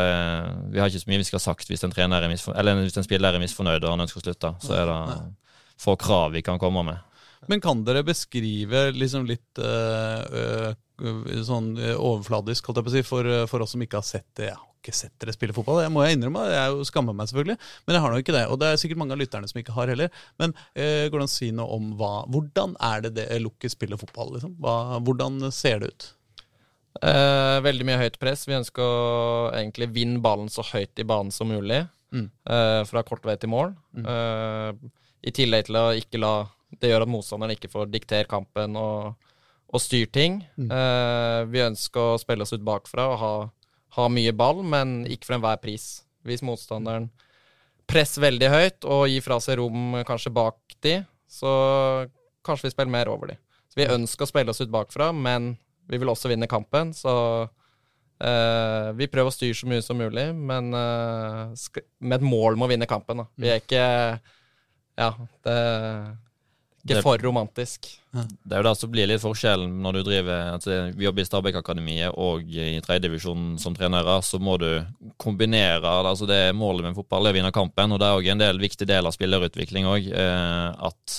vi 0.74 0.80
har 0.82 0.92
ikke 0.92 1.04
så 1.04 1.10
mye 1.12 1.22
vi 1.22 1.28
skal 1.28 1.40
ha 1.40 1.46
sagt 1.46 1.70
hvis 1.72 1.86
en, 1.88 1.94
eller 1.96 2.28
hvis 2.28 2.98
en 3.00 3.06
spiller 3.08 3.36
er 3.36 3.44
misfornøyd 3.44 3.84
og 3.84 3.94
han 3.94 4.04
ønsker 4.04 4.20
å 4.20 4.26
slutte. 4.26 4.54
Så 4.64 4.76
er 4.76 4.90
det 4.90 4.98
få 5.78 5.96
krav 5.96 6.34
vi 6.36 6.44
kan 6.44 6.60
komme 6.60 6.84
med. 6.84 7.04
Men 7.48 7.62
kan 7.62 7.84
dere 7.86 8.04
beskrive 8.04 8.90
liksom 8.98 9.28
litt 9.30 9.62
øh, 9.62 10.74
øh, 11.00 11.44
sånn 11.46 11.76
overfladisk, 11.78 12.66
holdt 12.66 12.82
jeg 12.82 12.88
på 12.88 12.92
å 12.92 12.96
si, 12.96 13.04
for, 13.06 13.30
for, 13.48 13.64
oss 13.64 13.76
som 13.76 13.84
ikke 13.86 14.02
har 14.02 14.08
sett 14.08 14.28
det? 14.40 14.50
Jeg 14.50 14.58
har 14.58 14.66
ikke 14.82 14.96
sett 14.98 15.14
dere 15.22 15.36
spille 15.36 15.56
fotball, 15.56 15.84
det 15.84 15.94
må 15.94 16.04
jeg 16.04 16.18
innrømme. 16.18 16.44
Jeg 16.52 16.90
skammer 16.90 17.16
meg 17.16 17.30
selvfølgelig, 17.30 17.58
men 17.86 17.98
jeg 17.98 18.04
har 18.04 18.14
nå 18.14 18.20
ikke 18.24 18.36
det. 18.36 18.44
Og 18.52 18.60
det 18.60 18.72
er 18.72 18.82
sikkert 18.82 19.02
mange 19.04 19.16
av 19.16 19.22
lytterne 19.22 19.52
som 19.52 19.62
ikke 19.62 19.78
har 19.78 19.94
heller. 19.94 20.22
Men 20.42 20.58
øh, 20.58 21.06
går 21.08 21.16
det 21.16 21.24
an 21.24 21.32
å 21.32 21.36
si 21.38 21.54
noe 21.56 21.78
om 21.78 21.94
hva 22.00 22.14
Hvordan 22.34 22.76
er 22.90 23.06
det 23.06 23.16
det 23.22 23.30
Lukke 23.46 23.72
spiller 23.72 24.02
fotball? 24.02 24.34
Liksom? 24.36 24.58
Hva, 24.64 24.98
hvordan 25.06 25.52
ser 25.56 25.86
det 25.86 25.94
ut? 25.94 26.12
Eh, 27.02 27.58
veldig 27.66 27.86
mye 27.88 28.00
høyt 28.02 28.18
press. 28.22 28.46
Vi 28.48 28.56
ønsker 28.58 28.84
å 28.84 29.52
egentlig 29.56 29.90
vinne 29.96 30.22
ballen 30.24 30.50
så 30.52 30.66
høyt 30.66 31.00
i 31.00 31.06
banen 31.08 31.34
som 31.34 31.50
mulig. 31.52 31.84
Mm. 32.14 32.28
Eh, 32.50 32.82
fra 32.88 33.04
kort 33.04 33.26
vei 33.28 33.36
til 33.40 33.52
mål. 33.52 33.74
Mm. 33.98 34.06
Eh, 34.14 34.92
I 35.28 35.34
tillegg 35.36 35.68
til 35.68 35.80
å 35.80 35.90
ikke 35.98 36.22
la 36.22 36.36
Det 36.68 36.90
gjør 36.92 37.06
at 37.06 37.10
motstanderen 37.10 37.56
ikke 37.56 37.70
får 37.72 37.88
diktere 37.88 38.28
kampen 38.28 38.76
og, 38.76 39.14
og 39.72 39.80
styre 39.80 40.10
ting. 40.12 40.42
Mm. 40.60 40.68
Eh, 40.68 41.44
vi 41.48 41.62
ønsker 41.64 42.02
å 42.02 42.18
spille 42.20 42.44
oss 42.44 42.52
ut 42.52 42.66
bakfra 42.68 43.06
og 43.14 43.22
ha, 43.22 43.30
ha 43.96 44.08
mye 44.12 44.34
ball, 44.36 44.60
men 44.68 45.06
ikke 45.08 45.30
for 45.30 45.38
enhver 45.38 45.62
pris. 45.64 45.86
Hvis 46.28 46.44
motstanderen 46.44 47.08
presser 47.88 48.26
veldig 48.26 48.50
høyt 48.52 48.84
og 48.84 49.06
gir 49.08 49.24
fra 49.24 49.40
seg 49.40 49.62
rom 49.62 49.96
kanskje 50.04 50.34
bak 50.36 50.76
de, 50.84 50.98
så 51.32 51.54
kanskje 52.44 52.68
vi 52.68 52.74
spiller 52.76 52.96
mer 53.00 53.14
over 53.16 53.32
de. 53.32 53.40
Så 53.72 53.80
vi 53.80 53.88
ønsker 53.96 54.28
å 54.28 54.32
spille 54.34 54.52
oss 54.52 54.60
ut 54.60 54.74
bakfra, 54.74 55.14
men 55.16 55.54
vi 55.88 56.00
vil 56.02 56.12
også 56.12 56.32
vinne 56.32 56.50
kampen, 56.52 56.94
så 56.96 57.14
uh, 57.48 58.90
vi 58.98 59.10
prøver 59.12 59.32
å 59.32 59.36
styre 59.36 59.58
så 59.58 59.70
mye 59.70 59.86
som 59.86 60.00
mulig, 60.00 60.30
men 60.36 60.72
uh, 60.76 61.54
med 62.00 62.20
et 62.20 62.28
mål 62.28 62.58
om 62.58 62.68
å 62.68 62.72
vinne 62.72 62.90
kampen. 62.90 63.24
Da. 63.24 63.30
Vi 63.40 63.52
er 63.54 63.64
ikke 63.64 63.84
Ja, 64.98 65.12
det 65.46 65.58
ikke 66.88 67.04
for 67.04 67.24
romantisk. 67.24 67.88
Det 68.12 68.56
er 68.56 68.62
jo 68.62 68.68
det 68.68 68.74
som 68.80 68.92
blir 68.92 69.10
litt 69.10 69.22
forskjellen 69.22 69.72
når 69.84 69.98
du 69.98 70.02
driver 70.08 70.54
altså, 70.56 70.78
Vi 70.96 71.06
jobber 71.06 71.24
i 71.24 71.28
Stabæk-akademiet 71.28 72.16
og 72.18 72.48
i 72.48 72.80
tredjedivisjonen 72.84 73.58
som 73.62 73.76
trenere. 73.78 74.18
Så 74.26 74.40
må 74.42 74.58
du 74.62 74.70
kombinere 75.22 75.84
altså 76.00 76.28
det 76.30 76.56
Målet 76.58 76.88
med 76.88 76.98
fotball 76.98 77.28
er 77.28 77.36
å 77.36 77.40
vinne 77.40 77.54
kampen, 77.56 77.94
og 77.94 78.02
det 78.02 78.08
er 78.08 78.20
òg 78.20 78.30
en 78.32 78.44
del 78.44 78.62
viktig 78.62 78.88
del 78.90 79.10
av 79.10 79.16
spillerutvikling 79.16 79.90
òg. 79.90 80.08
Eh, 80.08 80.88
at 80.90 81.18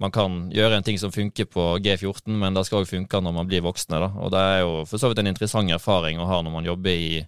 man 0.00 0.12
kan 0.12 0.38
gjøre 0.52 0.76
en 0.76 0.84
ting 0.84 0.98
som 1.00 1.12
funker 1.12 1.48
på 1.48 1.64
G14, 1.84 2.28
men 2.36 2.56
det 2.56 2.66
skal 2.68 2.82
òg 2.82 2.90
funke 2.90 3.20
når 3.22 3.32
man 3.32 3.48
blir 3.48 3.64
voksne. 3.64 4.00
Da. 4.02 4.10
Og 4.20 4.32
det 4.34 4.42
er 4.44 4.58
jo 4.60 4.72
for 4.88 5.00
så 5.00 5.10
vidt 5.10 5.22
en 5.22 5.30
interessant 5.30 5.72
erfaring 5.72 6.20
å 6.20 6.28
ha 6.28 6.42
når 6.44 6.52
man 6.52 6.68
jobber 6.68 6.92
i, 6.92 7.22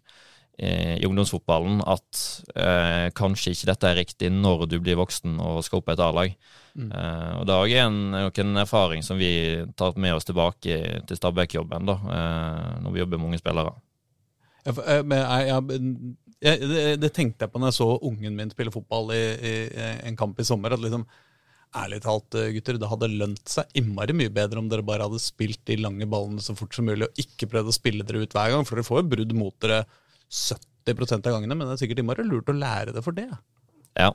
i, 0.60 0.72
i 1.00 1.06
ungdomsfotballen, 1.08 1.80
at 1.88 2.22
eh, 2.52 3.08
kanskje 3.16 3.54
ikke 3.54 3.70
dette 3.70 3.88
er 3.88 4.00
riktig 4.02 4.32
når 4.34 4.66
du 4.68 4.76
blir 4.84 4.98
voksen 5.00 5.38
og 5.40 5.62
skal 5.64 5.80
opp 5.80 5.88
på 5.88 5.94
et 5.96 6.02
A-lag. 6.04 6.34
Mm. 6.76 6.90
Eh, 6.92 7.30
og 7.38 7.46
det 7.48 7.54
er 7.54 7.64
òg 7.64 7.76
en, 7.86 8.00
en, 8.28 8.60
erfaring 8.60 9.06
som 9.06 9.20
vi 9.20 9.30
tar 9.78 9.96
med 9.96 10.18
oss 10.18 10.28
tilbake 10.28 10.80
til 11.08 11.20
Stabæk-jobben, 11.20 11.88
da, 11.88 11.96
eh, 12.18 12.74
når 12.84 12.94
vi 12.94 13.00
jobber 13.00 13.22
med 13.22 13.30
unge 13.30 13.40
spillere. 13.40 13.72
Jeg, 14.66 14.76
eh, 14.84 15.00
jeg, 15.00 15.48
jeg, 15.48 15.80
jeg, 16.44 16.68
det, 16.68 16.84
det, 17.00 17.12
tenkte 17.16 17.48
jeg 17.48 17.54
på 17.54 17.64
når 17.64 17.72
jeg 17.72 17.78
så 17.80 17.88
ungen 18.12 18.36
min 18.36 18.52
spille 18.52 18.74
fotball 18.76 19.14
i, 19.16 19.24
i 19.40 19.56
en 20.10 20.20
kamp 20.20 20.36
i 20.36 20.46
sommer. 20.46 20.76
at 20.76 20.84
liksom 20.84 21.08
ærlig 21.76 22.00
talt, 22.04 22.34
eh, 22.38 22.50
gutter, 22.56 22.78
det 22.80 22.88
hadde 22.90 23.10
lønt 23.12 23.52
seg 23.52 23.78
innmari 23.78 24.16
mye 24.16 24.32
bedre 24.32 24.62
om 24.62 24.70
dere 24.70 24.86
bare 24.86 25.08
hadde 25.08 25.20
spilt 25.22 25.60
de 25.68 25.76
lange 25.80 26.08
ballene 26.08 26.42
så 26.44 26.56
fort 26.56 26.74
som 26.74 26.88
mulig, 26.88 27.08
og 27.08 27.20
ikke 27.20 27.50
prøvd 27.52 27.72
å 27.72 27.76
spille 27.76 28.06
dere 28.08 28.24
ut 28.24 28.36
hver 28.36 28.54
gang, 28.54 28.66
for 28.68 28.78
dere 28.78 28.88
får 28.88 29.02
jo 29.02 29.10
brudd 29.12 29.36
mot 29.36 29.56
dere 29.64 29.84
70 30.28 31.18
av 31.18 31.32
gangene, 31.34 31.54
men 31.54 31.66
det 31.66 31.76
er 31.76 31.82
sikkert 31.84 32.02
innmari 32.02 32.24
lurt 32.24 32.48
å 32.48 32.56
lære 32.56 32.96
det 32.96 33.04
for 33.04 33.16
det. 33.16 33.28
Ja. 33.98 34.12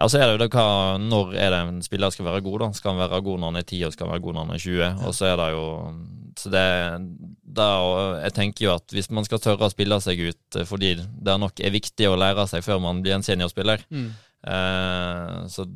Ja, 0.00 0.06
så 0.08 0.16
er 0.16 0.30
det 0.30 0.32
jo 0.32 0.40
det 0.40 0.54
hva, 0.54 0.96
Når 0.96 1.34
er 1.36 1.50
det 1.52 1.58
en 1.60 1.82
spiller 1.84 2.12
skal 2.12 2.24
være 2.24 2.40
god? 2.40 2.62
da? 2.62 2.68
Skal 2.72 2.94
han 2.94 3.02
være 3.02 3.20
god 3.26 3.42
når 3.42 3.50
han 3.52 3.60
er 3.60 3.66
10 3.66 3.82
og 3.84 3.92
skal 3.92 4.06
han 4.06 4.14
være 4.14 4.24
god 4.24 4.36
når 4.36 4.46
han 4.46 4.54
er 4.54 4.62
20? 4.62 4.78
Ja. 4.80 4.90
Og 5.04 5.16
så 5.16 5.26
er 5.28 5.36
det 5.36 5.48
jo 5.52 5.66
så 6.40 6.52
det, 6.54 6.64
da, 7.58 7.68
Jeg 8.24 8.34
tenker 8.38 8.64
jo 8.64 8.72
at 8.78 8.96
hvis 8.96 9.10
man 9.12 9.26
skal 9.28 9.42
tørre 9.44 9.68
å 9.68 9.72
spille 9.72 10.00
seg 10.00 10.22
ut 10.30 10.56
eh, 10.56 10.64
fordi 10.68 10.94
det 10.96 11.34
er 11.34 11.42
nok 11.42 11.60
er 11.60 11.74
viktig 11.74 12.08
å 12.08 12.16
lære 12.16 12.46
seg 12.48 12.64
før 12.64 12.80
man 12.80 13.02
blir 13.04 13.18
en 13.18 13.26
seniorspiller, 13.26 13.84
mm. 13.92 14.08
Eh, 14.40 15.46
så 15.52 15.66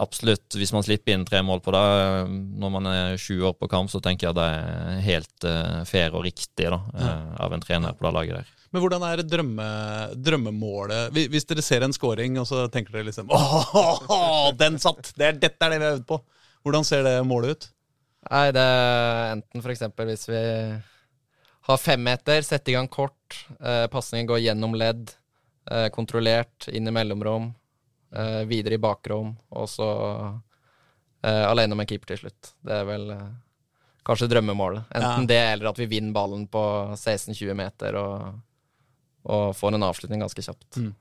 absolutt, 0.00 0.54
hvis 0.56 0.72
man 0.72 0.84
slipper 0.84 1.12
inn 1.12 1.26
tre 1.28 1.42
mål 1.44 1.60
på 1.60 1.74
det 1.74 1.80
eh, 1.84 2.30
når 2.62 2.70
man 2.72 2.88
er 2.88 3.16
20 3.20 3.50
år 3.50 3.56
på 3.58 3.68
kamp, 3.68 3.90
så 3.92 4.00
tenker 4.04 4.30
jeg 4.30 4.38
det 4.38 4.46
er 4.48 5.02
helt 5.04 5.46
uh, 5.48 5.82
fair 5.88 6.14
og 6.16 6.24
riktig 6.24 6.70
da, 6.72 6.80
av 7.44 7.52
en 7.52 7.64
trener 7.64 7.96
på 7.96 8.06
det 8.06 8.14
laget 8.16 8.38
der. 8.38 8.52
Men 8.74 8.82
hvordan 8.82 9.04
er 9.06 9.22
drømme, 9.28 9.66
drømmemålet? 10.18 11.12
Hvis 11.30 11.46
dere 11.46 11.62
ser 11.62 11.84
en 11.86 11.94
scoring, 11.94 12.40
og 12.40 12.48
så 12.48 12.64
tenker 12.72 12.96
dere 12.96 13.10
liksom 13.10 13.28
Åh, 13.34 14.48
den 14.58 14.80
satt! 14.82 15.12
Det 15.14 15.28
er, 15.28 15.36
dette 15.38 15.60
er 15.60 15.74
det 15.74 15.78
vi 15.78 15.86
har 15.86 15.98
øvd 16.00 16.08
på. 16.08 16.18
Hvordan 16.64 16.88
ser 16.88 17.04
det 17.06 17.14
målet 17.28 17.54
ut? 17.54 17.68
Nei, 18.32 18.48
det 18.56 18.64
er 18.64 19.34
enten 19.34 19.60
f.eks. 19.60 19.84
hvis 20.08 20.26
vi 20.30 20.40
har 21.68 21.80
femmeter, 21.80 22.40
setter 22.44 22.72
i 22.72 22.76
gang 22.78 22.88
kort, 22.88 23.36
eh, 23.60 23.84
pasningen 23.92 24.26
går 24.32 24.40
gjennom 24.46 24.74
ledd, 24.76 25.12
eh, 25.70 25.86
kontrollert, 25.92 26.66
inn 26.72 26.88
i 26.88 26.92
mellomrom 26.92 27.52
videre 28.46 28.76
i 28.76 28.82
bakrom, 28.82 29.32
og 29.50 29.68
så 29.70 29.88
uh, 31.24 31.44
alene 31.48 31.78
med 31.78 31.88
keeper 31.90 32.12
til 32.12 32.24
slutt. 32.24 32.52
Det 32.64 32.76
er 32.78 32.88
vel 32.88 33.08
uh, 33.10 33.30
kanskje 34.06 34.28
drømmemålet. 34.30 34.84
Enten 34.90 35.24
ja. 35.24 35.30
det, 35.32 35.40
eller 35.54 35.70
at 35.72 35.80
vi 35.80 35.88
vinner 35.90 36.14
ballen 36.14 36.44
på 36.50 36.64
16-20 36.94 37.56
meter 37.58 37.98
og, 37.98 38.36
og, 39.24 39.48
får 39.56 39.74
en 39.74 39.88
avslutning 39.88 40.22
ganske 40.22 40.44
kjapt. 40.44 40.68
Mm. 40.78 40.92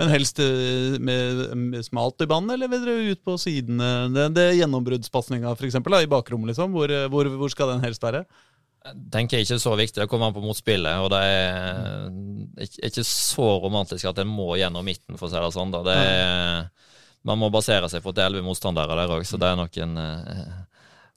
Men 0.00 0.08
helst 0.08 0.38
med, 0.40 1.40
med 1.52 1.84
smalt 1.84 2.22
i 2.24 2.26
banen, 2.30 2.54
eller 2.54 2.70
vil 2.72 2.86
dere 2.86 3.10
ut 3.12 3.20
på 3.28 3.34
sidene? 3.36 4.08
Det, 4.14 4.30
det 4.38 4.46
Gjennombruddspasninga 4.56 5.52
f.eks. 5.52 5.76
i 5.76 6.08
bakrommet, 6.08 6.54
liksom. 6.54 6.72
Hvor, 6.72 6.94
hvor, 7.12 7.28
hvor 7.42 7.52
skal 7.52 7.74
den 7.74 7.84
helst 7.84 8.06
være? 8.06 8.22
Tenker 9.12 9.38
jeg 9.38 9.46
ikke 9.46 9.60
så 9.62 9.74
viktig. 9.78 10.00
Det 10.02 10.08
kommer 10.10 10.30
an 10.30 10.36
på 10.36 10.42
motspillet. 10.44 11.04
Og 11.04 11.10
det 11.12 11.20
er 11.22 12.88
ikke 12.88 13.04
så 13.06 13.48
romantisk 13.62 14.08
at 14.10 14.18
det 14.18 14.26
må 14.28 14.52
gjennom 14.60 14.86
midten, 14.86 15.18
for 15.18 15.28
å 15.28 15.32
si 15.32 15.38
det 15.38 15.54
sånn. 15.54 15.74
Det 15.86 15.96
er, 15.96 16.68
man 17.28 17.40
må 17.40 17.50
basere 17.54 17.90
seg 17.90 18.04
på 18.04 18.14
er 18.16 18.26
elleve 18.26 18.46
motstandere 18.46 18.98
der 18.98 19.14
òg, 19.16 19.26
så 19.28 19.40
det 19.40 19.48
er 19.48 19.58
nok 19.60 19.80
en 19.84 19.96
eh, 20.02 20.60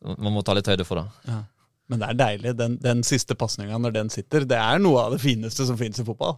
Man 0.06 0.36
må 0.36 0.44
ta 0.46 0.54
litt 0.54 0.68
høyde 0.70 0.86
for 0.86 1.02
det. 1.02 1.32
Ja. 1.32 1.44
Men 1.90 2.02
det 2.02 2.10
er 2.10 2.18
deilig. 2.20 2.52
Den, 2.58 2.76
den 2.82 3.06
siste 3.06 3.38
pasninga, 3.38 3.78
når 3.82 3.94
den 3.96 4.12
sitter, 4.14 4.46
det 4.46 4.58
er 4.58 4.82
noe 4.82 5.06
av 5.06 5.16
det 5.16 5.22
fineste 5.22 5.66
som 5.66 5.78
finnes 5.78 6.02
i 6.02 6.06
fotball. 6.06 6.38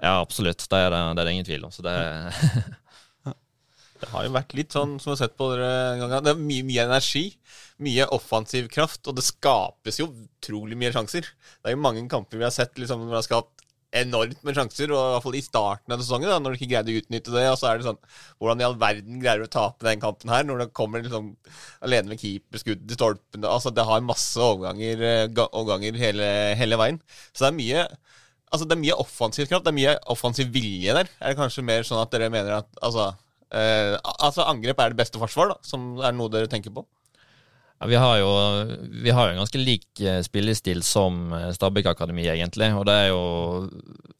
Ja, 0.00 0.18
absolutt. 0.20 0.64
Det 0.68 0.80
er 0.80 0.90
det, 0.92 1.00
det, 1.16 1.22
er 1.22 1.28
det 1.28 1.34
ingen 1.36 1.48
tvil 1.48 1.64
om. 1.68 1.72
Så 1.72 1.84
det 1.84 1.96
Det 4.00 4.10
har 4.12 4.26
jo 4.26 4.34
vært 4.34 4.54
litt 4.58 4.74
sånn 4.76 4.96
som 5.00 5.10
vi 5.10 5.14
har 5.14 5.22
sett 5.24 5.36
på 5.38 5.50
dere 5.52 5.96
ganger. 6.00 6.24
Det 6.24 6.32
er 6.34 6.42
mye, 6.42 6.66
mye 6.68 6.86
energi. 6.88 7.26
Mye 7.86 8.06
offensiv 8.16 8.70
kraft, 8.72 9.02
og 9.08 9.18
det 9.18 9.24
skapes 9.26 10.00
jo 10.00 10.08
utrolig 10.08 10.78
mye 10.80 10.94
sjanser. 10.94 11.28
Det 11.28 11.70
er 11.70 11.76
jo 11.76 11.84
mange 11.84 12.06
kamper 12.08 12.40
vi 12.40 12.46
har 12.46 12.54
sett 12.54 12.78
liksom, 12.80 13.04
hvor 13.04 13.12
det 13.12 13.20
har 13.20 13.26
skapt 13.26 13.66
enormt 13.96 14.42
med 14.44 14.56
sjanser, 14.56 14.90
og 14.92 14.98
i 14.98 15.12
hvert 15.14 15.24
fall 15.24 15.36
i 15.38 15.44
starten 15.44 15.94
av 15.94 16.02
sesongen, 16.02 16.28
da, 16.30 16.38
når 16.42 16.54
du 16.54 16.58
ikke 16.58 16.70
greide 16.72 16.92
å 16.92 17.00
utnytte 17.00 17.34
det. 17.34 17.44
Og 17.52 17.58
så 17.60 17.68
er 17.70 17.78
det 17.78 17.86
sånn 17.86 18.00
Hvordan 18.40 18.62
i 18.62 18.66
all 18.66 18.78
verden 18.80 19.20
greier 19.22 19.42
du 19.42 19.46
å 19.46 19.52
tape 19.52 19.86
den 19.86 20.02
kampen 20.02 20.32
her, 20.32 20.46
når 20.46 20.62
du 20.62 20.74
kommer 20.76 21.04
liksom 21.04 21.30
alene 21.86 22.12
med 22.12 22.20
keeper, 22.20 22.62
skudd 22.62 22.90
i 22.90 22.98
stolpen 22.98 23.46
Altså, 23.46 23.72
det 23.74 23.86
har 23.88 24.04
masse 24.04 24.40
overganger, 24.42 25.04
eh, 25.06 25.44
overganger 25.46 26.00
hele, 26.00 26.32
hele 26.58 26.80
veien. 26.80 27.00
Så 27.32 27.46
det 27.46 27.52
er 27.52 27.60
mye 27.60 27.86
Altså, 28.46 28.62
det 28.62 28.76
er 28.76 28.84
mye 28.84 28.94
offensiv 29.02 29.48
kraft, 29.50 29.64
det 29.66 29.72
er 29.72 29.80
mye 29.80 29.92
offensiv 30.12 30.52
vilje 30.54 30.92
der. 30.94 31.08
Er 31.18 31.32
det 31.32 31.38
kanskje 31.40 31.64
mer 31.66 31.82
sånn 31.84 31.98
at 31.98 32.12
dere 32.14 32.30
mener 32.30 32.60
at 32.60 32.68
altså 32.78 33.08
Uh, 33.54 33.94
altså 34.18 34.46
Angrep 34.46 34.80
er 34.82 34.92
det 34.92 35.00
beste 35.00 35.20
forsvar, 35.22 35.54
da, 35.54 35.58
som 35.66 35.96
er 36.02 36.14
noe 36.16 36.32
dere 36.32 36.50
tenker 36.50 36.74
på? 36.74 36.86
Ja, 37.78 37.86
vi, 37.86 37.96
har 37.96 38.18
jo, 38.18 38.28
vi 38.88 39.10
har 39.10 39.26
jo 39.26 39.34
en 39.34 39.42
ganske 39.42 39.60
lik 39.60 40.00
eh, 40.00 40.22
spillestil 40.24 40.80
som 40.84 41.32
eh, 41.36 41.50
Stabæk 41.52 41.90
Akademi, 41.90 42.24
egentlig. 42.24 42.70
Og 42.72 42.86
det 42.88 42.94
er 42.96 43.10
jo 43.10 43.20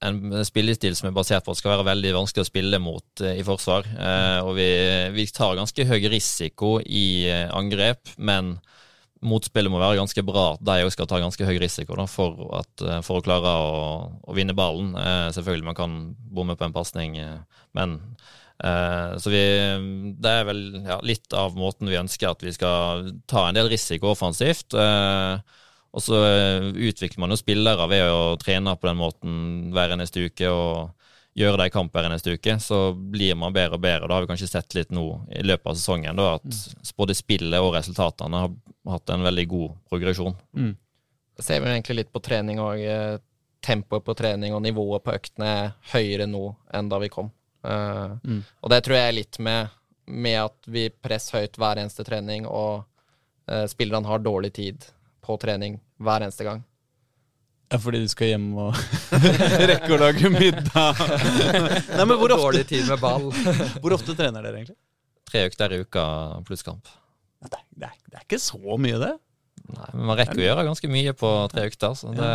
en 0.05 0.45
spillestil 0.45 0.97
som 0.99 1.09
er 1.09 1.17
basert 1.17 1.45
på 1.45 1.55
at 1.55 1.57
det 1.57 1.63
skal 1.63 1.73
være 1.79 1.89
veldig 1.89 2.13
vanskelig 2.19 2.45
å 2.45 2.51
spille 2.51 2.81
mot 2.85 3.25
uh, 3.25 3.33
i 3.33 3.45
forsvar. 3.47 3.89
Eh, 3.89 4.41
og 4.45 4.53
vi, 4.59 4.69
vi, 5.17 5.25
tar 5.33 5.57
ganske 5.57 5.89
høy 5.89 6.05
risiko 6.13 6.77
i 6.85 7.33
angrep, 7.33 8.13
men 8.21 8.59
motspillet 9.25 9.73
må 9.73 9.81
være 9.81 10.03
ganske 10.03 10.27
bra. 10.29 10.51
De 10.61 10.83
òg 10.85 10.93
skal 10.93 11.09
ta 11.09 11.25
ganske 11.25 11.49
høy 11.49 11.57
risiko 11.63 11.97
da, 11.97 12.05
for, 12.05 12.37
at, 12.61 12.89
for, 13.09 13.23
å 13.23 13.25
klare 13.25 13.57
å, 13.57 13.77
å 14.21 14.37
vinne 14.37 14.55
ballen. 14.55 14.93
selvfølgelig 15.33 15.71
man 15.73 15.79
kan 15.79 16.01
bomme 16.13 16.61
på 16.61 16.69
en 16.69 16.77
pasning, 16.77 17.17
men 17.75 18.03
Eh, 18.07 18.46
så 19.21 19.31
vi, 19.33 19.43
det 20.17 20.33
er 20.33 20.47
vel 20.49 20.63
ja, 20.87 20.97
litt 21.05 21.33
av 21.37 21.57
måten 21.59 21.91
vi 21.91 21.99
ønsker 22.01 22.31
at 22.31 22.45
vi 22.45 22.55
skal 22.57 23.11
ta 23.29 23.49
en 23.49 23.59
del 23.59 23.69
risiko 23.73 24.15
offensivt. 24.15 24.73
Eh, 24.73 25.63
og 25.97 26.05
så 26.05 26.21
eh, 26.25 26.69
utvikler 26.89 27.23
man 27.23 27.33
jo 27.33 27.41
spillere 27.41 27.89
ved 27.89 28.07
å 28.13 28.37
trene 28.41 28.77
på 28.77 28.89
den 28.89 29.01
måten 29.01 29.37
hver 29.77 29.95
eneste 29.97 30.25
uke 30.29 30.51
og 30.53 31.07
gjøre 31.37 31.61
det 31.61 31.69
i 31.69 31.75
kamp 31.75 31.93
hver 31.93 32.09
eneste 32.09 32.33
uke. 32.37 32.57
Så 32.61 32.81
blir 32.97 33.37
man 33.37 33.55
bedre 33.57 33.77
og 33.77 33.85
bedre. 33.85 34.09
Da 34.09 34.17
har 34.17 34.25
vi 34.25 34.33
kanskje 34.33 34.51
sett 34.51 34.77
litt 34.77 34.93
nå 34.95 35.07
i 35.37 35.45
løpet 35.45 35.73
av 35.73 35.79
sesongen 35.79 36.17
da, 36.17 36.35
at 36.41 36.97
både 36.97 37.17
spillet 37.17 37.61
og 37.61 37.75
resultatene 37.77 38.45
har 38.45 38.53
hatt 38.97 39.13
en 39.13 39.25
veldig 39.27 39.47
god 39.53 39.79
progresjon. 39.91 40.37
Det 41.37 41.45
ser 41.45 41.61
vi 41.61 41.73
egentlig 41.75 41.99
litt 42.01 42.13
på 42.13 42.25
trening 42.25 42.61
og 42.65 42.81
eh, 42.81 43.19
tempoet 43.65 44.05
på 44.07 44.15
trening 44.17 44.55
og 44.57 44.63
nivået 44.65 45.05
på 45.05 45.13
øktene 45.17 45.49
er 45.53 45.75
høyere 45.93 46.29
nå 46.31 46.49
enn 46.77 46.89
da 46.93 47.01
vi 47.03 47.13
kom. 47.13 47.33
Eh, 47.67 48.15
Mm. 48.27 48.43
Og 48.63 48.71
det 48.73 48.81
tror 48.87 48.97
jeg 48.97 49.09
er 49.11 49.17
litt 49.17 49.39
med, 49.43 49.75
med 50.07 50.39
at 50.45 50.71
vi 50.71 50.87
presser 50.91 51.41
høyt 51.43 51.59
hver 51.59 51.81
eneste 51.83 52.05
trening, 52.07 52.47
og 52.47 52.85
uh, 53.51 53.67
spillerne 53.71 54.07
har 54.07 54.23
dårlig 54.23 54.53
tid 54.57 54.87
på 55.27 55.37
trening 55.43 55.81
hver 56.03 56.23
eneste 56.27 56.47
gang. 56.47 56.63
Ja, 57.67 57.81
fordi 57.83 57.99
du 58.05 58.09
skal 58.11 58.31
hjem 58.31 58.53
og 58.63 58.77
rekke 59.71 59.91
å 59.97 59.99
lage 59.99 60.31
middag. 60.31 61.01
Nei, 61.03 62.05
men 62.05 62.15
hvor 62.15 62.31
ofte, 62.37 62.45
Dårlig 62.45 62.67
tid 62.71 62.87
med 62.87 63.01
ball. 63.03 63.27
hvor 63.83 63.97
ofte 63.97 64.15
trener 64.15 64.47
dere 64.47 64.61
egentlig? 64.61 64.79
Tre 65.27 65.43
økter 65.49 65.75
i 65.75 65.81
uka 65.83 66.05
pluss 66.47 66.63
kamp. 66.67 66.87
Det 67.43 67.51
er, 67.59 67.65
det, 67.75 67.89
er, 67.91 67.97
det 68.13 68.21
er 68.21 68.27
ikke 68.29 68.39
så 68.43 68.79
mye, 68.79 69.01
det. 69.03 69.13
Nei, 69.67 69.89
men 69.97 70.07
man 70.13 70.19
rekker 70.21 70.39
å 70.39 70.47
gjøre 70.47 70.67
ganske 70.69 70.91
mye 70.93 71.15
på 71.19 71.33
tre 71.51 71.67
økter. 71.67 71.99
Så 71.99 72.15
det, 72.15 72.31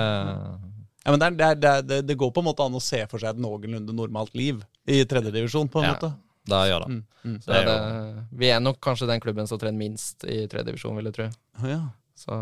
Ja, 1.02 1.14
men 1.14 1.22
det, 1.24 1.26
er, 1.32 1.32
det, 1.40 1.46
er, 1.48 1.56
det, 1.64 1.72
er, 1.72 1.88
det, 1.88 2.02
det 2.12 2.20
går 2.20 2.36
på 2.36 2.44
en 2.44 2.50
måte 2.52 2.68
an 2.68 2.76
å 2.78 2.84
se 2.84 3.00
for 3.10 3.24
seg 3.24 3.32
et 3.32 3.42
noenlunde 3.42 3.96
normalt 3.96 4.36
liv 4.38 4.60
i 4.88 5.04
tredjedivisjon, 5.06 5.70
på 5.70 5.80
en 5.82 5.86
Ja. 5.90 5.94
måte. 5.96 6.14
da 6.48 6.64
gjør 6.66 6.80
det. 6.86 6.90
Mm, 6.90 7.04
mm. 7.26 7.40
Så 7.44 7.52
er 7.54 7.66
det, 7.66 8.28
vi 8.40 8.48
er 8.50 8.60
nok 8.60 8.80
kanskje 8.82 9.08
den 9.08 9.20
klubben 9.22 9.48
som 9.48 9.60
trener 9.62 9.78
minst 9.78 10.24
i 10.26 10.48
tredjedivisjon, 10.50 10.96
vil 10.98 11.06
jeg 11.12 11.14
tro. 11.14 11.28
Ja. 11.70 11.82
Så 12.18 12.38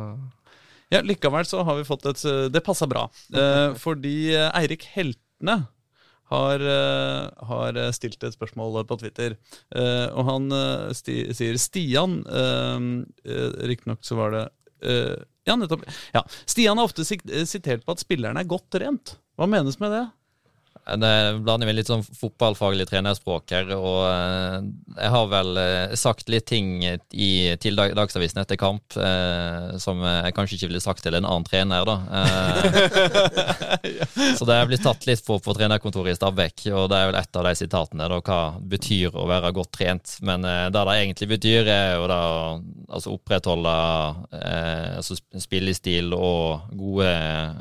Ja, 0.91 1.01
likevel 1.05 1.45
så 1.45 1.63
har 1.63 1.75
vi 1.77 1.83
fått 1.85 2.05
et 2.09 2.51
Det 2.51 2.63
passa 2.63 2.87
bra. 2.87 3.09
Eh, 3.33 3.73
fordi 3.83 4.33
eh, 4.33 4.49
Eirik 4.57 4.83
Heltene 4.95 5.67
har, 6.31 6.59
eh, 6.61 7.29
har 7.45 7.73
stilt 7.91 8.23
et 8.23 8.33
spørsmål 8.33 8.85
på 8.87 8.97
Twitter. 8.99 9.35
Eh, 9.75 10.07
og 10.15 10.25
han 10.25 10.51
eh, 10.51 10.93
sti, 10.93 11.33
sier 11.33 11.57
Stian 11.57 12.23
eh, 12.25 12.79
eh, 13.25 13.67
Riktignok 13.67 13.99
så 14.01 14.15
var 14.17 14.31
det 14.31 14.49
eh, 14.81 15.15
Ja, 15.45 15.55
nettopp. 15.55 15.83
Ja. 16.13 16.23
Stian 16.45 16.77
har 16.77 16.85
ofte 16.85 17.03
sitert 17.05 17.85
på 17.85 17.91
at 17.91 17.99
spillerne 18.01 18.39
er 18.39 18.45
godt 18.49 18.69
trent. 18.71 19.17
Hva 19.37 19.47
menes 19.49 19.79
med 19.79 19.91
det? 19.91 20.03
Det 20.99 21.13
blander 21.43 21.69
med 21.69 21.77
litt 21.77 21.89
sånn 21.89 22.03
fotballfaglig 22.03 22.87
trenerspråk 22.89 23.53
her, 23.53 23.73
og 23.75 23.99
eh, 24.07 24.57
jeg 24.97 25.13
har 25.13 25.29
vel 25.31 25.59
eh, 25.61 25.95
sagt 25.99 26.31
litt 26.31 26.47
ting 26.49 26.81
i, 26.83 27.31
til 27.61 27.77
Dag 27.79 27.93
Dagsavisen 27.97 28.41
etter 28.41 28.59
kamp 28.59 28.97
eh, 28.97 29.77
som 29.81 30.01
jeg 30.03 30.33
kanskje 30.37 30.57
ikke 30.57 30.71
ville 30.71 30.83
sagt 30.83 31.03
til 31.05 31.17
en 31.17 31.27
annen 31.27 31.45
trener, 31.47 31.85
da. 31.85 31.97
Eh, 32.19 32.59
så 34.39 34.47
det 34.47 34.57
er 34.57 34.69
blitt 34.69 34.85
tatt 34.85 35.05
litt 35.09 35.23
på 35.25 35.39
på 35.39 35.55
trenerkontoret 35.57 36.13
i 36.13 36.17
Stabekk, 36.17 36.65
og 36.73 36.89
det 36.91 36.99
er 36.99 37.11
vel 37.11 37.19
et 37.19 37.39
av 37.39 37.47
de 37.47 37.53
sitatene, 37.59 38.09
da, 38.11 38.19
hva 38.25 38.41
betyr 38.73 39.15
å 39.15 39.27
være 39.29 39.53
godt 39.55 39.73
trent. 39.77 40.17
Men 40.25 40.45
eh, 40.47 40.67
det 40.73 40.85
det 40.89 40.97
egentlig 41.03 41.29
betyr, 41.35 41.69
er 41.69 41.95
jo 41.97 42.07
da 42.09 42.21
altså 42.89 43.13
opprettholde 43.15 43.75
eh, 44.39 44.97
altså 44.99 45.17
spillestil 45.19 46.13
og 46.17 46.71
gode, 46.77 47.09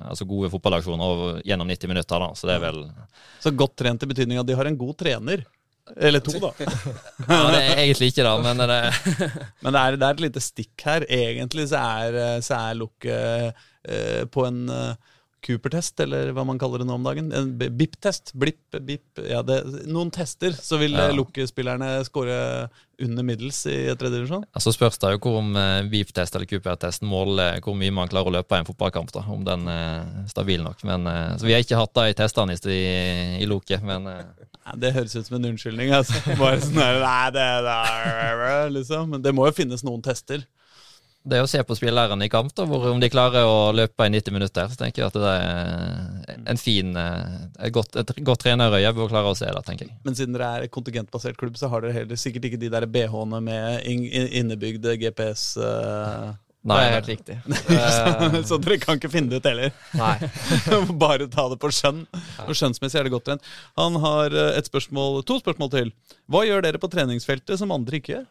altså 0.08 0.26
gode 0.28 0.50
fotballaksjoner 0.52 1.42
gjennom 1.46 1.68
90 1.68 1.92
minutter, 1.92 2.24
da. 2.24 2.32
Så 2.34 2.48
det 2.48 2.58
er 2.58 2.64
vel 2.64 2.82
Så 3.42 3.52
godt 3.54 3.76
trent 3.78 4.02
i 4.02 4.11
betydning 4.11 4.40
at 4.40 4.48
de 4.48 4.57
har 4.59 4.68
en 4.68 4.78
god 4.78 4.96
trener. 4.98 5.44
Eller 5.96 6.20
to, 6.20 6.35
da. 6.42 6.50
Ja, 7.28 7.38
det 7.52 7.61
er 7.62 7.81
egentlig 7.81 8.11
ikke 8.12 8.24
da, 8.26 8.35
men 8.44 8.61
det, 8.61 8.81
Men 9.64 9.72
det 9.72 9.81
er, 9.81 9.96
det 9.96 10.09
er 10.09 10.16
et 10.16 10.24
lite 10.26 10.42
stikk 10.44 10.85
her. 10.85 11.07
Egentlig 11.09 11.68
så 11.70 11.81
er, 11.81 12.18
så 12.44 12.59
er 12.59 12.81
lukket 12.81 13.62
eh, 13.88 14.24
på 14.28 14.44
en 14.48 14.66
eh, 14.74 15.14
Cooper-test, 15.48 15.98
eller 16.04 16.30
hva 16.37 16.44
man 16.46 16.61
kaller 16.61 16.82
det 16.82 16.87
nå 16.88 16.98
om 16.98 17.06
dagen. 17.06 17.30
En 17.34 17.54
BIP-test. 17.58 18.34
Blipp, 18.38 18.61
bip 18.84 19.22
ja, 19.24 19.40
det, 19.46 19.62
Noen 19.88 20.12
tester, 20.14 20.52
så 20.52 20.78
vil 20.80 20.92
Ja. 20.92 21.08
ja. 21.08 21.16
lukkespillerne 21.16 21.90
skåre 22.06 22.68
under 23.00 23.22
middels 23.22 23.61
i 23.70 23.76
tredje 23.94 24.16
divisjon. 24.18 24.44
så 24.58 24.72
spørs 24.74 24.98
det 24.98 25.12
jo 25.14 25.20
hvor 25.22 25.38
om 25.38 25.52
eh, 25.56 25.87
VIP-test 25.90 26.34
eller 26.34 26.48
Cooper-test 26.50 27.04
måler 27.06 27.61
hvor 27.62 27.76
mye 27.78 27.94
man 27.94 28.11
klarer 28.11 28.32
å 28.32 28.37
løpe 28.38 28.58
i 28.58 28.62
en 28.62 28.68
fotballkamp, 28.68 29.12
da, 29.14 29.22
om 29.30 29.44
den 29.46 29.68
er 29.70 30.26
stabil 30.30 30.62
nok. 30.64 30.82
Men, 30.88 31.06
eh, 31.06 31.37
så 31.38 31.46
vi 31.46 31.54
har 31.54 31.62
ikke 31.64 31.78
hatt 31.78 31.94
det 31.94 32.06
i 32.11 32.18
testene 32.18 32.58
i, 32.58 32.82
i 33.42 33.48
Loke, 33.48 33.78
men 33.87 34.11
eh, 34.11 34.46
det 34.76 34.92
høres 34.96 35.16
ut 35.16 35.26
som 35.26 35.38
en 35.38 35.50
unnskyldning. 35.52 35.94
Altså. 35.96 36.18
Bare 36.40 36.61
sånn 36.61 36.76
nei, 36.76 37.30
det, 37.32 37.46
det, 37.64 37.78
liksom. 38.74 39.14
Men 39.14 39.24
det 39.24 39.32
må 39.37 39.46
jo 39.48 39.54
finnes 39.56 39.84
noen 39.87 40.02
tester. 40.04 40.42
Det 41.28 41.38
er 41.38 41.44
å 41.44 41.50
se 41.50 41.60
på 41.66 41.76
spillerne 41.78 42.24
i 42.24 42.30
kamp, 42.32 42.50
da, 42.56 42.64
hvor 42.68 42.86
om 42.90 43.00
de 43.02 43.10
klarer 43.12 43.44
å 43.48 43.68
løpe 43.76 44.06
i 44.08 44.12
90 44.14 44.34
minutter. 44.34 44.70
Så 44.72 44.80
tenker 44.80 45.02
jeg 45.04 45.10
at 45.12 45.18
det 45.20 45.34
er 45.34 46.42
en 46.54 46.60
fin, 46.60 46.90
eh, 46.96 47.38
et 47.68 47.74
godt, 47.76 47.96
et 48.00 48.12
godt 48.24 48.42
trenerøye 48.46 48.92
bør 48.96 49.12
klare 49.12 49.32
å 49.34 49.36
se 49.38 49.46
det, 49.48 49.62
tenker 49.68 49.86
jeg. 49.90 49.98
Men 50.08 50.16
siden 50.18 50.36
dere 50.36 50.50
er 50.64 50.72
kontingentbasert 50.72 51.38
klubb, 51.40 51.56
så 51.60 51.70
har 51.72 51.84
dere 51.84 51.96
heller 52.00 52.20
sikkert 52.20 52.48
ikke 52.50 52.60
de 52.64 52.72
der 52.72 52.86
BH-ene 52.88 53.40
med 53.44 53.88
inn- 53.88 54.08
innebygd 54.42 54.88
GPS. 55.04 55.50
Nei, 56.68 56.76
det 56.82 56.86
er 56.88 56.96
helt 56.98 57.10
riktig. 57.12 57.36
Eh, 57.68 58.40
så 58.48 58.56
dere 58.60 58.78
kan 58.82 58.98
ikke 58.98 59.10
finne 59.12 59.30
det 59.30 59.38
ut 59.40 59.46
heller. 59.48 59.70
nei. 59.96 60.16
Bare 61.04 61.28
ta 61.30 61.44
det 61.52 61.58
på 61.62 61.70
skjønn. 61.72 62.02
Og 62.48 62.56
skjønnsmessig 62.58 62.98
er 62.98 63.06
det 63.06 63.12
godt 63.14 63.28
trent. 63.28 63.46
Han 63.78 63.96
har 64.02 64.34
eh, 64.34 64.56
et 64.58 64.68
spørsmål, 64.68 65.22
to 65.28 65.38
spørsmål 65.42 65.70
til. 65.76 65.92
Hva 66.28 66.42
gjør 66.48 66.64
dere 66.66 66.80
på 66.82 66.90
treningsfeltet 66.92 67.60
som 67.60 67.72
andre 67.74 68.00
ikke 68.00 68.16
gjør? 68.16 68.26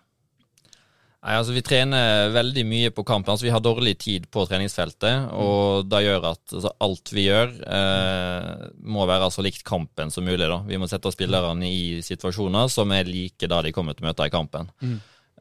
Nei, 1.25 1.33
altså 1.33 1.55
Vi 1.55 1.63
trener 1.65 2.29
veldig 2.31 2.63
mye 2.69 2.91
på 2.93 3.03
kampen. 3.07 3.33
altså 3.33 3.47
Vi 3.47 3.51
har 3.53 3.63
dårlig 3.63 3.97
tid 3.99 4.27
på 4.31 4.45
treningsfeltet. 4.47 5.31
Og 5.33 5.89
det 5.89 6.03
gjør 6.05 6.29
at 6.33 6.53
altså, 6.53 6.71
alt 6.85 7.11
vi 7.15 7.25
gjør, 7.27 7.51
eh, 7.67 8.69
må 8.85 9.07
være 9.09 9.31
så 9.33 9.43
likt 9.45 9.65
kampen 9.67 10.13
som 10.13 10.27
mulig. 10.27 10.47
da. 10.47 10.61
Vi 10.67 10.77
må 10.77 10.87
sette 10.87 11.11
spillerne 11.11 11.67
i 11.67 12.01
situasjoner 12.05 12.69
som 12.69 12.91
er 12.91 13.09
like 13.09 13.49
da 13.49 13.61
de 13.65 13.73
kommer 13.75 13.97
til 13.97 14.05
å 14.05 14.09
møte 14.11 14.29
i 14.29 14.33
kampen. 14.33 14.69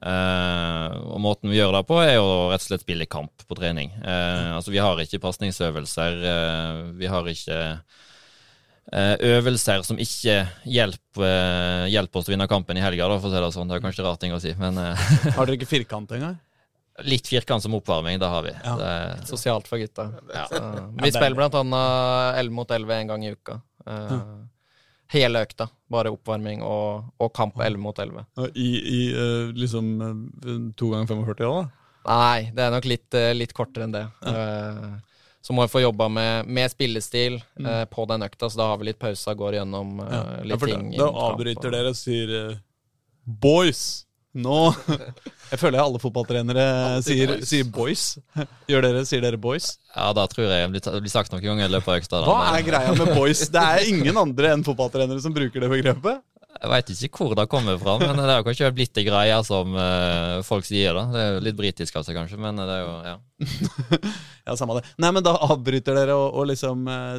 Eh, 0.02 0.96
og 1.08 1.20
Måten 1.24 1.52
vi 1.52 1.56
gjør 1.60 1.72
det 1.78 1.86
på, 1.88 2.00
er 2.04 2.18
å 2.20 2.50
rett 2.50 2.60
og 2.64 2.68
slett 2.68 2.84
spille 2.84 3.06
kamp 3.08 3.46
på 3.48 3.56
trening. 3.56 3.92
Eh, 4.02 4.56
altså 4.56 4.72
Vi 4.72 4.82
har 4.82 4.96
ikke 5.00 5.22
pasningsøvelser. 5.22 6.18
Eh, 6.32 6.82
vi 6.98 7.06
har 7.12 7.28
ikke 7.28 7.60
øvelser 8.94 9.82
som 9.82 9.98
ikke 9.98 10.36
hjelper, 10.62 11.86
hjelper 11.90 12.20
oss 12.20 12.26
til 12.28 12.32
å 12.32 12.36
vinne 12.36 12.46
kampen 12.50 12.78
i 12.78 12.84
helga, 12.84 13.08
da, 13.10 13.16
for 13.18 13.28
å 13.28 13.34
si 13.34 13.42
det 13.42 13.52
sånn. 13.56 13.70
Det 13.70 13.78
er 13.78 13.82
kanskje 13.82 14.04
rar 14.06 14.18
ting 14.22 14.34
å 14.36 14.38
si, 14.42 14.52
men 14.60 14.78
eh, 14.78 15.08
Har 15.34 15.48
dere 15.48 15.58
ikke 15.58 15.70
firkant 15.70 16.12
engang? 16.14 16.36
litt 17.04 17.28
firkant 17.28 17.62
som 17.62 17.74
oppvarming, 17.76 18.18
det 18.18 18.26
har 18.26 18.42
vi. 18.42 18.52
Ja. 18.64 18.76
Det, 18.76 19.26
Sosialt 19.26 19.68
for 19.68 19.78
gutta. 19.78 20.10
Ja. 20.32 20.46
Så, 20.48 20.60
vi 21.02 21.12
spiller 21.12 21.36
blant 21.36 21.54
annet 21.54 22.38
11 22.40 22.54
mot 22.56 22.70
11 22.70 22.94
en 23.00 23.10
gang 23.12 23.24
i 23.24 23.32
uka. 23.34 23.60
Eh, 23.86 24.12
hele 25.16 25.42
økta. 25.46 25.68
Bare 25.92 26.12
oppvarming 26.14 26.62
og, 26.66 27.10
og 27.22 27.32
kamp 27.36 27.60
11 27.60 27.82
mot 27.82 27.98
11. 27.98 28.24
I, 28.54 28.70
i 28.80 29.02
eh, 29.12 29.50
liksom 29.56 29.90
eh, 30.00 30.54
to 30.78 30.92
ganger 30.94 31.12
45 31.12 31.42
da? 31.42 31.66
Nei, 32.06 32.50
det 32.54 32.62
er 32.62 32.74
nok 32.74 32.86
litt, 32.86 33.08
eh, 33.18 33.32
litt 33.34 33.54
kortere 33.56 33.88
enn 33.88 33.94
det. 33.94 34.06
Eh, 34.30 34.82
så 35.46 35.54
må 35.54 35.62
vi 35.62 35.70
få 35.76 35.84
jobba 35.84 36.08
med, 36.10 36.48
med 36.50 36.72
spillestil 36.72 37.36
eh, 37.38 37.84
på 37.92 38.06
den 38.10 38.24
økta, 38.26 38.48
så 38.50 38.58
da 38.58 38.66
har 38.72 38.80
vi 38.80 38.88
litt 38.88 38.98
pause 38.98 39.30
og 39.30 39.44
går 39.44 39.60
gjennom 39.60 40.00
eh, 40.02 40.08
Mm. 40.10 40.16
Ja, 40.16 40.42
litt 40.50 40.58
for 40.58 40.66
da, 40.72 40.74
ting. 40.80 40.88
da 40.90 40.96
innen 41.06 41.20
avbryter 41.28 41.76
dere 41.76 41.92
og 41.94 41.98
sier 42.00 42.34
eh, 42.40 42.56
Boys! 43.26 43.84
Nå 44.36 44.56
Jeg 45.50 45.58
føler 45.62 45.78
alle 45.80 45.96
fotballtrenere 46.02 46.64
sier 47.06 47.30
boys. 47.30 47.46
sier 47.48 47.68
boys. 47.72 48.02
Gjør 48.68 48.82
dere, 48.84 49.04
Sier 49.08 49.22
dere 49.24 49.38
boys? 49.40 49.70
ja, 49.94 50.10
da 50.18 50.26
tror 50.28 50.44
jeg 50.50 50.72
det 50.74 50.82
blir 51.00 51.12
sagt 51.14 51.32
noen 51.32 51.44
ganger 51.46 51.70
i 51.70 51.72
løpet 51.72 51.88
av 51.88 52.00
økta. 52.02 52.20
Hva 52.26 52.40
er 52.58 52.66
greia 52.66 52.92
med 52.98 53.14
boys? 53.16 53.46
Det 53.54 53.62
er 53.62 53.86
ingen 53.88 54.18
andre 54.20 54.50
enn 54.56 54.64
fotballtrenere 54.66 55.22
som 55.24 55.32
bruker 55.32 55.62
det 55.64 55.70
begrepet. 55.72 56.20
Jeg 56.56 56.70
veit 56.72 56.90
ikke 56.94 57.26
hvor 57.26 57.36
det 57.36 57.46
kommer 57.52 57.76
fra, 57.80 57.96
men 58.00 58.18
det 58.18 58.30
har 58.30 58.44
kanskje 58.46 58.72
blitt 58.74 59.00
en 59.00 59.06
greie 59.08 59.36
som 59.46 59.76
uh, 59.76 60.42
folk 60.46 60.66
sier. 60.68 60.96
da. 60.96 61.04
Det 61.12 61.22
er 61.22 61.30
jo 61.34 61.44
litt 61.48 61.58
britisk 61.58 61.98
av 61.98 62.06
seg, 62.06 62.16
kanskje, 62.16 62.40
men 62.40 62.58
det 62.62 62.78
er 62.78 62.82
jo 62.82 62.94
ja. 63.06 63.16
Ja, 64.46 64.54
samme 64.56 64.78
det. 64.78 64.86
Nei, 65.02 65.10
men 65.12 65.24
da 65.26 65.34
avbryter 65.48 65.96
dere, 65.98 66.14
og, 66.16 66.36
og 66.38 66.46
liksom 66.52 66.86
eh, 66.86 67.16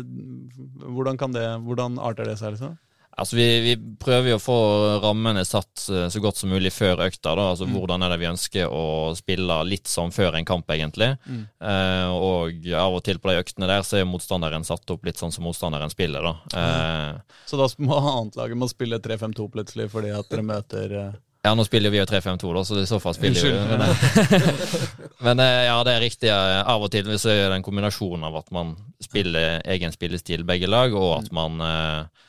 Hvordan 0.96 1.18
kan 1.20 1.34
det 1.36 1.44
Hvordan 1.66 1.98
arter 2.00 2.30
det 2.30 2.38
seg, 2.40 2.56
liksom? 2.56 2.78
Altså, 3.18 3.36
vi, 3.40 3.46
vi 3.66 3.72
prøver 3.98 4.30
jo 4.30 4.38
å 4.38 4.42
få 4.44 4.56
rammene 5.02 5.42
satt 5.48 5.88
eh, 5.90 6.06
så 6.14 6.22
godt 6.22 6.38
som 6.38 6.52
mulig 6.54 6.70
før 6.76 7.02
økta. 7.08 7.34
da, 7.34 7.48
altså 7.56 7.66
Hvordan 7.66 8.04
er 8.06 8.12
det 8.14 8.20
vi 8.22 8.28
ønsker 8.30 8.70
å 8.70 8.84
spille 9.18 9.58
litt 9.66 9.90
som 9.90 10.12
før 10.14 10.38
en 10.38 10.46
kamp, 10.46 10.70
egentlig. 10.70 11.16
Eh, 11.28 12.10
og 12.14 12.68
av 12.78 12.94
og 13.00 13.02
til 13.08 13.18
på 13.24 13.32
de 13.32 13.40
øktene 13.42 13.70
der 13.72 13.82
så 13.88 13.98
er 13.98 14.06
motstanderen 14.10 14.66
satt 14.68 14.94
opp 14.94 15.08
litt 15.10 15.18
sånn 15.18 15.34
som 15.34 15.48
motstanderen 15.50 15.90
spiller. 15.90 16.22
da. 16.30 16.36
Eh, 16.62 17.40
Så 17.50 17.58
da 17.58 17.66
må 17.82 17.98
annetlaget 17.98 18.58
må 18.62 18.70
spille 18.70 19.00
3-5-2 19.02 19.48
plutselig 19.56 19.90
fordi 19.94 20.14
at 20.14 20.30
dere 20.30 20.46
møter 20.46 20.94
eh, 21.02 21.16
Ja, 21.48 21.56
nå 21.56 21.64
spiller 21.66 21.90
vi 21.94 21.98
jo 22.02 22.06
3-5-2, 22.10 22.54
da, 22.54 22.64
så 22.68 22.78
i 22.82 22.86
så 22.90 23.00
fall 23.02 23.16
spiller 23.18 23.42
vi 23.42 23.56
Unnskyld. 23.56 23.74
Men, 23.74 23.82
eh, 23.82 25.10
men 25.26 25.42
eh, 25.42 25.64
ja, 25.72 25.78
det 25.88 25.94
er 25.98 26.06
riktig. 26.06 26.30
Av 26.34 26.86
og 26.86 26.94
til 26.94 27.10
så 27.18 27.34
er 27.34 27.48
det 27.50 27.58
en 27.58 27.66
kombinasjon 27.66 28.30
av 28.30 28.38
at 28.44 28.54
man 28.54 28.76
spiller 29.02 29.62
egen 29.74 29.94
spillestil 29.96 30.46
begge 30.46 30.70
lag, 30.70 30.94
og 30.94 31.16
at 31.24 31.32
man 31.34 31.62
eh, 31.64 32.26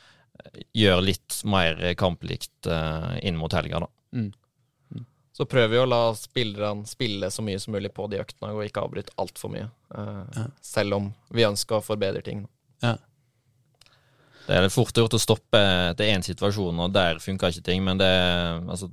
gjøre 0.73 1.05
litt 1.05 1.39
mer 1.49 1.81
kamplikt 1.99 2.67
eh, 2.67 3.19
inn 3.27 3.37
mot 3.39 3.53
helga, 3.53 3.79
da. 3.85 3.89
Mm. 4.15 4.31
Så 5.39 5.45
prøver 5.47 5.71
vi 5.71 5.77
å 5.79 5.87
la 5.87 6.01
spillerne 6.19 6.83
spille 6.89 7.29
så 7.31 7.43
mye 7.45 7.59
som 7.63 7.71
mulig 7.71 7.93
på 7.95 8.09
de 8.11 8.17
øktene, 8.19 8.51
og 8.51 8.65
ikke 8.65 8.81
avbryte 8.83 9.13
altfor 9.21 9.53
mye. 9.53 9.69
eh, 9.95 10.23
Ja. 10.35 10.47
Selv 10.61 10.97
om 10.97 11.13
vi 11.31 11.45
ønsker 11.47 11.77
å 11.79 11.85
forbedre 11.85 12.21
ting. 12.25 12.47
Ja. 12.83 12.97
Det 14.47 14.57
er 14.57 14.69
fort 14.73 14.97
gjort 14.97 15.13
å 15.13 15.21
stoppe 15.21 15.61
til 15.95 16.09
én 16.09 16.25
situasjon, 16.25 16.79
og 16.81 16.91
der 16.91 17.19
funker 17.19 17.53
ikke 17.53 17.63
ting. 17.63 17.83
Men 17.85 17.97
det, 18.01 18.09
altså, 18.67 18.89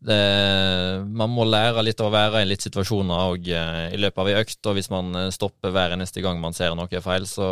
det 0.00 1.06
Man 1.08 1.30
må 1.32 1.44
lære 1.48 1.82
litt 1.86 2.00
av 2.00 2.10
å 2.10 2.12
være 2.14 2.42
i 2.42 2.48
litt 2.48 2.60
situasjoner 2.66 3.30
og, 3.34 3.46
uh, 3.48 3.86
i 3.94 3.96
løpet 4.00 4.18
av 4.20 4.28
ei 4.28 4.34
økt. 4.42 4.58
Og 4.68 4.74
hvis 4.76 4.90
man 4.92 5.14
eh, 5.16 5.30
stopper 5.32 5.72
hver 5.72 5.94
eneste 5.96 6.20
gang 6.24 6.40
man 6.42 6.52
ser 6.56 6.74
noe 6.76 7.00
feil, 7.04 7.24
så 7.30 7.46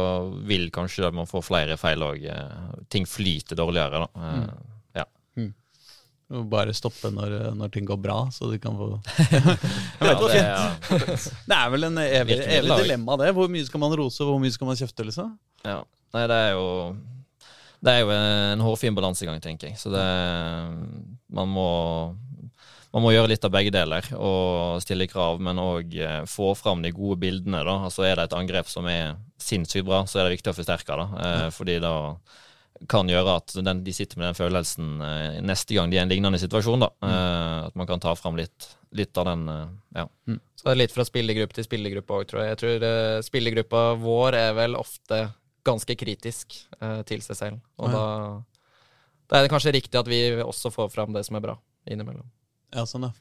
vil 0.48 0.68
kanskje 0.74 1.08
man 1.14 1.26
få 1.30 1.40
flere 1.44 1.78
feil 1.80 2.02
òg. 2.04 2.26
Ting 2.92 3.06
flyter 3.08 3.56
dårligere, 3.56 4.04
da. 4.04 4.28
Eh, 4.28 4.68
Ja. 5.00 5.06
Og 6.32 6.46
Bare 6.48 6.72
stoppe 6.72 7.10
når, 7.12 7.52
når 7.56 7.68
ting 7.74 7.84
går 7.84 7.98
bra, 8.00 8.14
så 8.32 8.48
du 8.50 8.54
kan 8.58 8.72
få 8.72 8.86
Ja, 10.00 10.14
det 10.16 10.38
er- 10.40 10.76
Det 11.44 11.56
er 11.56 11.70
vel 11.74 11.84
en 11.90 11.98
evig, 11.98 12.38
evig 12.40 12.78
dilemma, 12.84 13.16
det. 13.20 13.34
Hvor 13.36 13.48
mye 13.52 13.64
skal 13.68 13.80
man 13.80 13.92
rose, 14.00 14.24
hvor 14.24 14.38
mye 14.40 14.52
skal 14.54 14.66
man 14.70 14.76
kjefte, 14.80 15.04
liksom? 15.04 15.34
Ja. 15.64 15.82
Nei, 16.14 16.26
det 16.28 16.38
er 16.46 16.52
jo 16.56 16.96
Det 17.84 17.92
er 17.92 18.00
jo 18.04 18.10
en 18.16 18.60
hårfin 18.64 18.94
balansegang, 18.96 19.40
tenker 19.44 19.68
jeg. 19.68 19.76
Så 19.80 19.92
det 19.92 20.04
Man 21.32 21.48
må 21.52 21.68
man 22.92 23.02
må 23.06 23.12
gjøre 23.14 23.30
litt 23.32 23.44
av 23.44 23.52
begge 23.54 23.70
deler 23.72 24.04
og 24.18 24.82
stille 24.84 25.06
krav, 25.08 25.40
men 25.40 25.56
òg 25.62 25.94
få 26.28 26.50
fram 26.58 26.82
de 26.84 26.90
gode 26.92 27.16
bildene. 27.22 27.62
da. 27.64 27.78
Altså 27.88 28.04
Er 28.04 28.16
det 28.20 28.24
et 28.28 28.36
angrep 28.36 28.68
som 28.68 28.84
er 28.90 29.14
sinnssykt 29.40 29.86
bra, 29.86 30.02
så 30.04 30.20
er 30.20 30.28
det 30.28 30.36
viktig 30.38 30.52
å 30.52 30.56
forsterke 30.58 30.98
det. 31.00 31.06
Eh, 31.26 31.46
fordi 31.56 31.78
da 31.80 31.92
kan 32.90 33.06
gjøre 33.08 33.36
at 33.38 33.52
den, 33.62 33.80
de 33.86 33.92
sitter 33.94 34.18
med 34.18 34.26
den 34.32 34.34
følelsen 34.38 35.00
eh, 35.06 35.40
neste 35.40 35.76
gang 35.76 35.88
de 35.90 35.96
er 35.96 36.02
i 36.02 36.04
en 36.04 36.10
lignende 36.12 36.40
situasjon. 36.42 36.82
da. 36.84 36.88
Eh, 37.06 37.66
at 37.68 37.76
man 37.78 37.86
kan 37.86 38.00
ta 38.02 38.12
fram 38.18 38.36
litt, 38.36 38.68
litt 38.92 39.16
av 39.22 39.28
den 39.30 39.48
eh, 39.48 39.68
ja. 40.02 40.06
Så 40.58 40.66
det 40.66 40.72
er 40.74 40.80
litt 40.82 40.92
fra 40.94 41.04
spillergruppe 41.06 41.54
til 41.56 41.64
spillergruppe 41.68 42.18
òg, 42.18 42.26
tror 42.28 42.42
jeg. 42.42 42.52
Jeg 42.56 42.60
tror 42.62 42.86
eh, 42.90 43.20
spillergruppa 43.24 43.84
vår 44.02 44.36
er 44.40 44.52
vel 44.58 44.76
ofte 44.76 45.22
ganske 45.64 45.94
kritisk 45.96 46.58
eh, 46.80 47.00
til 47.08 47.22
seg 47.24 47.38
selv. 47.38 47.60
Og 47.78 47.88
Ja. 47.88 47.94
da, 47.96 48.04
da 49.30 49.38
er 49.40 49.46
det 49.46 49.52
kanskje 49.54 49.72
riktig 49.78 49.96
at 50.02 50.10
vi 50.10 50.20
også 50.42 50.72
får 50.74 50.90
fram 50.92 51.14
det 51.14 51.24
som 51.24 51.38
er 51.38 51.44
bra 51.48 51.56
innimellom. 51.88 52.26
Ja, 52.72 52.86
sånn, 52.88 53.08
ja. 53.08 53.12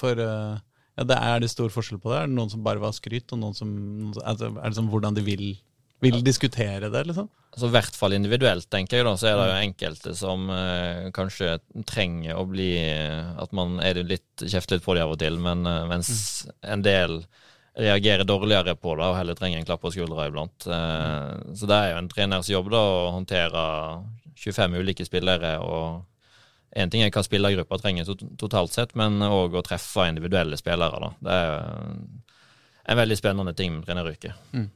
For 0.00 0.20
uh, 0.20 0.60
ja, 0.98 1.06
det 1.08 1.16
er 1.16 1.42
det 1.42 1.50
stor 1.52 1.72
forskjell 1.72 2.00
på 2.02 2.12
det? 2.12 2.22
Er 2.22 2.30
det 2.30 2.36
noen 2.36 2.52
som 2.52 2.64
bare 2.64 2.82
var 2.82 2.94
skryt, 2.96 3.30
og 3.32 3.40
noen 3.40 3.56
som 3.56 3.70
altså, 4.20 4.52
Er 4.52 4.68
det 4.68 4.78
sånn 4.78 4.90
hvordan 4.92 5.16
de 5.16 5.24
vil, 5.24 5.44
vil 6.04 6.20
diskutere 6.26 6.90
det, 6.92 7.04
liksom? 7.08 7.30
Altså 7.50 7.66
I 7.66 7.74
hvert 7.74 7.96
fall 7.98 8.14
individuelt, 8.14 8.68
tenker 8.70 9.00
jeg. 9.00 9.06
da, 9.08 9.14
Så 9.18 9.30
er 9.30 9.38
det 9.38 9.46
jo 9.48 9.60
enkelte 9.68 10.16
som 10.18 10.50
uh, 10.52 11.08
kanskje 11.16 11.56
trenger 11.88 12.38
å 12.38 12.44
bli 12.46 12.72
At 13.40 13.54
man 13.56 13.80
er 13.82 14.02
litt 14.04 14.44
kjefter 14.44 14.78
litt 14.78 14.86
på 14.86 14.94
de 14.98 15.06
av 15.06 15.14
og 15.16 15.22
til, 15.22 15.40
men 15.40 15.64
uh, 15.66 15.86
mens 15.90 16.10
en 16.60 16.84
del 16.86 17.22
reagerer 17.80 18.26
dårligere 18.26 18.74
på 18.76 18.92
det 18.98 19.06
og 19.06 19.14
heller 19.16 19.36
trenger 19.38 19.60
en 19.60 19.64
klapp 19.64 19.80
på 19.80 19.92
skuldra 19.94 20.26
iblant. 20.28 20.66
Mm. 20.66 21.54
så 21.56 21.68
det 21.70 21.76
er 21.76 21.92
jo 21.92 22.00
en 22.00 22.08
treners 22.10 22.50
jobb 22.50 22.66
da 22.74 22.80
å 22.82 23.12
håndtere 23.14 23.62
25 24.36 24.74
ulike 24.82 25.06
spillere. 25.06 25.52
og 25.62 26.02
Én 26.76 26.90
ting 26.90 27.02
er 27.02 27.10
hva 27.10 27.22
spillergruppa 27.26 27.78
trenger 27.80 28.06
totalt 28.38 28.74
sett, 28.74 28.92
men 28.98 29.18
òg 29.26 29.56
å 29.58 29.62
treffe 29.66 30.04
individuelle 30.06 30.58
spillere. 30.60 31.00
da. 31.02 31.10
Det 31.26 31.38
er 31.38 32.92
en 32.92 33.00
veldig 33.00 33.16
spennende 33.18 33.54
ting 33.58 33.74
med 33.74 33.88
treneryrket. 33.88 34.36
Mm. 34.54 34.68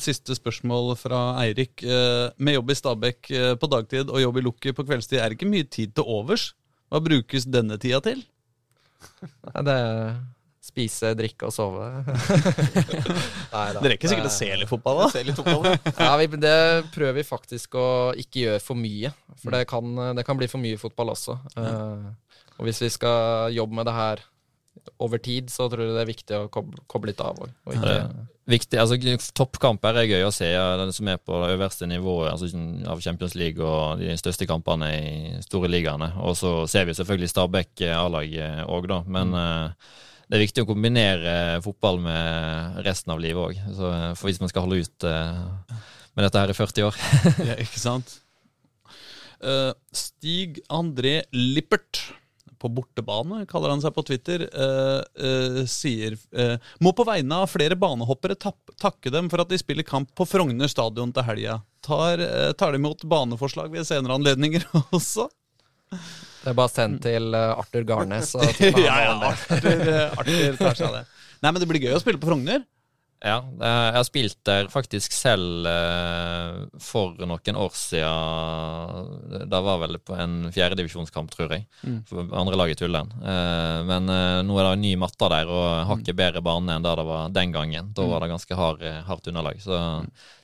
Siste 0.00 0.32
spørsmål 0.38 0.94
fra 0.96 1.18
Eirik. 1.42 1.82
Eh, 1.84 2.30
Med 2.38 2.54
jobb 2.54 2.70
i 2.70 2.76
Stabekk 2.78 3.30
eh, 3.30 3.54
på 3.60 3.68
dagtid 3.68 4.08
og 4.08 4.22
jobb 4.22 4.38
i 4.38 4.44
Lukket 4.46 4.76
på 4.78 4.86
kveldstid, 4.86 5.18
er 5.18 5.28
det 5.28 5.36
ikke 5.36 5.50
mye 5.50 5.66
tid 5.68 5.92
til 5.92 6.06
overs? 6.08 6.54
Hva 6.88 7.02
brukes 7.04 7.44
denne 7.44 7.76
tida 7.82 8.00
til? 8.00 8.22
Det 9.66 9.74
er 9.74 10.14
spise, 10.66 11.12
drikke 11.18 11.48
og 11.48 11.54
sove. 11.54 11.86
Neida, 13.54 13.80
Dere 13.80 13.94
rekker 13.94 14.12
sikkert 14.12 14.30
å 14.30 14.34
se 14.34 14.50
litt 14.58 14.70
fotball, 14.70 15.02
da? 15.04 15.08
Se 15.14 15.24
litt 15.26 15.38
fotball. 15.38 15.64
da. 15.66 15.74
Ja, 16.08 16.12
vi, 16.20 16.28
Det 16.42 16.58
prøver 16.94 17.18
vi 17.20 17.26
faktisk 17.26 17.78
å 17.78 17.88
ikke 18.18 18.44
gjøre 18.44 18.62
for 18.64 18.78
mye. 18.78 19.12
For 19.42 19.54
det 19.54 19.66
kan, 19.70 19.98
det 20.18 20.24
kan 20.26 20.38
bli 20.38 20.48
for 20.50 20.62
mye 20.62 20.80
fotball 20.80 21.12
også. 21.14 21.38
Eh, 21.60 22.06
og 22.56 22.68
hvis 22.68 22.82
vi 22.84 22.92
skal 22.92 23.52
jobbe 23.54 23.78
med 23.78 23.88
det 23.88 23.96
her 23.96 24.24
over 25.02 25.20
tid, 25.22 25.50
så 25.52 25.66
tror 25.70 25.84
jeg 25.84 25.96
det 25.96 26.02
er 26.02 26.08
viktig 26.08 26.38
å 26.38 26.48
koble, 26.52 26.80
koble 26.90 27.12
litt 27.12 27.20
av. 27.24 27.38
Og, 27.42 27.52
og 27.66 27.76
ikke, 27.76 27.94
er 27.96 28.26
viktig, 28.46 28.78
altså 28.80 29.32
Toppkamper 29.36 30.00
er 30.00 30.08
gøy 30.08 30.24
å 30.26 30.32
se, 30.34 30.48
den 30.80 30.92
som 30.94 31.10
er 31.10 31.20
på 31.20 31.40
det 31.42 31.52
øverste 31.56 31.88
nivået 31.90 32.30
altså, 32.32 32.50
av 32.92 33.02
Champions 33.04 33.36
League 33.38 33.62
og 33.62 34.00
de 34.02 34.14
største 34.20 34.48
kampene 34.48 34.90
i 34.94 35.44
store 35.44 35.70
ligaene. 35.72 36.12
Og 36.22 36.36
så 36.38 36.58
ser 36.70 36.88
vi 36.88 36.96
selvfølgelig 36.96 37.32
Stabæk 37.32 37.86
A-lag 37.96 38.36
òg, 38.66 38.90
da. 38.92 39.00
Men 39.18 39.34
eh, 39.40 39.94
det 40.26 40.38
er 40.38 40.42
viktig 40.42 40.64
å 40.64 40.68
kombinere 40.68 41.32
fotball 41.62 42.00
med 42.02 42.80
resten 42.86 43.12
av 43.14 43.20
livet 43.22 43.42
òg. 43.42 43.60
For 44.18 44.26
hvis 44.26 44.40
man 44.42 44.50
skal 44.50 44.66
holde 44.66 44.82
ut 44.82 45.06
eh, 45.06 45.80
med 46.16 46.26
dette 46.26 46.42
her 46.42 46.50
i 46.50 46.56
40 46.56 46.86
år. 46.88 47.02
Ja, 47.48 47.56
ikke 47.62 47.82
sant? 47.82 48.16
Eh, 49.44 49.72
Stig 49.94 50.62
André 50.72 51.20
Lippert, 51.36 52.00
på 52.56 52.70
bortebane, 52.72 53.42
kaller 53.46 53.74
han 53.74 53.82
seg 53.84 53.92
på 53.92 54.02
Twitter, 54.08 54.46
eh, 54.48 55.02
eh, 55.28 55.58
sier 55.68 56.16
eh, 56.32 56.54
Må 56.80 56.94
på 56.96 57.04
vegne 57.04 57.42
av 57.44 57.50
flere 57.52 57.76
banehoppere 57.76 58.34
takke 58.40 59.12
dem 59.12 59.28
for 59.28 59.44
at 59.44 59.52
de 59.52 59.58
spiller 59.60 59.84
kamp 59.86 60.08
på 60.16 60.24
Frogner 60.26 60.72
stadion 60.72 61.12
til 61.14 61.26
helga. 61.28 61.58
Tar, 61.84 62.22
eh, 62.24 62.52
tar 62.56 62.72
de 62.72 62.80
imot 62.80 63.04
baneforslag 63.04 63.70
ved 63.76 63.86
senere 63.86 64.16
anledninger 64.16 64.64
også? 64.96 65.28
Det 66.46 66.52
er 66.52 66.58
bare 66.60 66.70
sendt 66.70 67.00
til 67.02 67.34
eh, 67.34 67.58
Arthur 67.58 67.82
Garnes. 67.88 68.30
Og 68.38 68.62
ja, 68.86 68.96
ja, 69.02 69.14
Arthur, 69.32 69.66
eh, 69.82 70.14
Arthur 70.14 70.58
tar 70.60 70.78
seg 70.78 70.86
av 70.86 70.98
det. 71.00 71.04
Nei, 71.42 71.50
men 71.50 71.58
det 71.58 71.66
blir 71.72 71.82
gøy 71.82 71.96
å 71.96 72.02
spille 72.04 72.22
på 72.22 72.30
Frogner. 72.30 72.62
Ja, 73.24 73.40
jeg 73.48 73.94
har 73.96 74.04
spilt 74.04 74.36
der 74.46 74.68
faktisk 74.70 75.14
selv 75.16 75.66
eh, 75.66 76.58
for 76.84 77.16
noen 77.18 77.58
år 77.58 77.72
siden. 77.74 79.46
Det 79.50 79.60
var 79.66 79.80
vel 79.82 79.98
på 80.04 80.14
en 80.20 80.52
fjerdedivisjonskamp, 80.54 81.32
tror 81.32 81.56
jeg. 81.56 81.64
Mm. 81.80 81.98
For 82.06 82.30
andre 82.36 82.60
laget 82.60 82.78
Tullen. 82.84 83.10
Eh, 83.16 83.80
men 83.88 84.12
eh, 84.12 84.42
nå 84.46 84.60
er 84.60 84.68
det 84.68 84.74
en 84.76 84.84
ny 84.84 84.94
matte 85.00 85.32
der, 85.32 85.50
og 85.50 85.90
hakket 85.90 86.20
bedre 86.20 86.44
bane 86.46 86.76
enn 86.76 86.86
det 86.86 86.94
det 87.00 87.08
var 87.10 87.34
den 87.34 87.56
gangen. 87.56 87.90
Da 87.96 88.06
var 88.06 88.22
det 88.22 88.30
ganske 88.36 88.60
hard, 88.62 88.86
eh, 88.86 89.02
hardt 89.08 89.32
underlag. 89.32 89.58
Så 89.64 89.80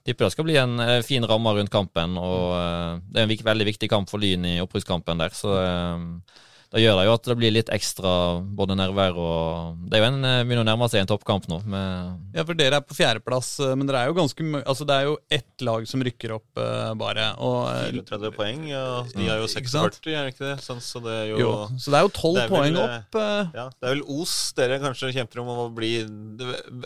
tipper 0.07 0.27
det 0.27 0.35
skal 0.35 0.47
bli 0.49 0.59
en 0.61 0.79
eh, 0.83 1.01
fin 1.07 1.25
ramme 1.29 1.57
rundt 1.59 1.73
kampen. 1.73 2.17
Og 2.21 2.55
eh, 2.59 3.03
det 3.11 3.21
er 3.21 3.27
en 3.27 3.35
vik 3.35 3.45
veldig 3.47 3.69
viktig 3.73 3.91
kamp 3.93 4.11
for 4.11 4.23
Lyn 4.23 4.47
i 4.49 4.59
opprykkskampen 4.63 5.23
der, 5.23 5.35
så 5.37 5.59
eh, 5.61 6.41
det 6.73 6.81
gjør 6.81 6.97
det 6.97 7.05
jo 7.05 7.13
at 7.13 7.27
det 7.29 7.35
blir 7.37 7.53
litt 7.53 7.69
ekstra 7.69 8.11
både 8.57 8.73
nerver 8.81 9.19
og 9.21 9.81
Det 9.91 9.99
er 9.99 10.01
jo 10.01 10.07
en, 10.09 10.23
begynner 10.49 10.63
å 10.63 10.69
nærme 10.71 10.87
seg 10.89 11.03
en 11.03 11.11
toppkamp 11.11 11.45
nå. 11.51 11.59
med 11.69 12.33
Ja, 12.39 12.47
for 12.49 12.57
dere 12.57 12.79
er 12.81 12.87
på 12.87 12.97
fjerdeplass, 12.97 13.51
men 13.77 13.85
dere 13.85 14.01
er 14.01 14.09
jo 14.09 14.17
ganske 14.17 14.47
Altså, 14.63 14.87
det 14.89 14.97
er 14.97 15.11
jo 15.11 15.19
ett 15.37 15.67
lag 15.69 15.85
som 15.91 16.01
rykker 16.01 16.33
opp, 16.39 16.49
uh, 16.57 16.95
bare. 16.97 17.27
Og, 17.45 17.59
eh, 17.75 17.99
34 17.99 18.33
poeng, 18.39 18.65
og 18.79 19.13
de 19.13 19.29
har 19.29 19.43
jo 19.43 19.51
Ikke 19.51 19.69
46, 19.69 20.15
er 20.17 20.25
det 20.25 20.33
ikke 20.33 20.47
det? 20.47 20.57
Sånn, 20.65 20.81
så 20.81 21.05
det 21.05 21.19
er 21.19 21.29
jo, 21.35 21.43
jo, 21.45 21.53
så 21.77 21.93
det 21.93 22.01
er 22.01 22.09
jo 22.09 22.15
tolv 22.17 22.41
Det 22.41 22.47
er 22.47 22.55
vel, 22.55 22.57
poeng 22.57 22.81
opp. 22.87 23.21
Uh, 23.21 23.53
Ja, 23.61 23.69
det 23.69 23.91
er 23.91 23.93
vel 23.99 24.05
Os 24.17 24.37
dere 24.57 24.81
kanskje 24.81 25.13
kjemper 25.13 25.45
om 25.45 25.53
å 25.53 25.69
bli 25.77 25.93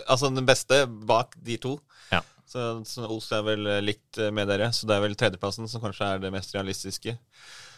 Altså 0.09 0.35
den 0.35 0.51
beste 0.51 0.83
bak 1.07 1.39
de 1.47 1.61
to. 1.63 1.77
Så, 2.47 2.63
så 2.87 3.09
Os 3.11 3.27
er 3.35 3.43
vel 3.43 3.67
litt 3.83 4.21
med 4.33 4.47
dere, 4.47 4.71
så 4.73 4.87
det 4.87 4.95
er 4.95 5.03
vel 5.03 5.17
tredjeplassen 5.19 5.67
som 5.69 5.83
kanskje 5.83 6.13
er 6.15 6.21
det 6.23 6.31
mest 6.35 6.55
realistiske. 6.55 7.17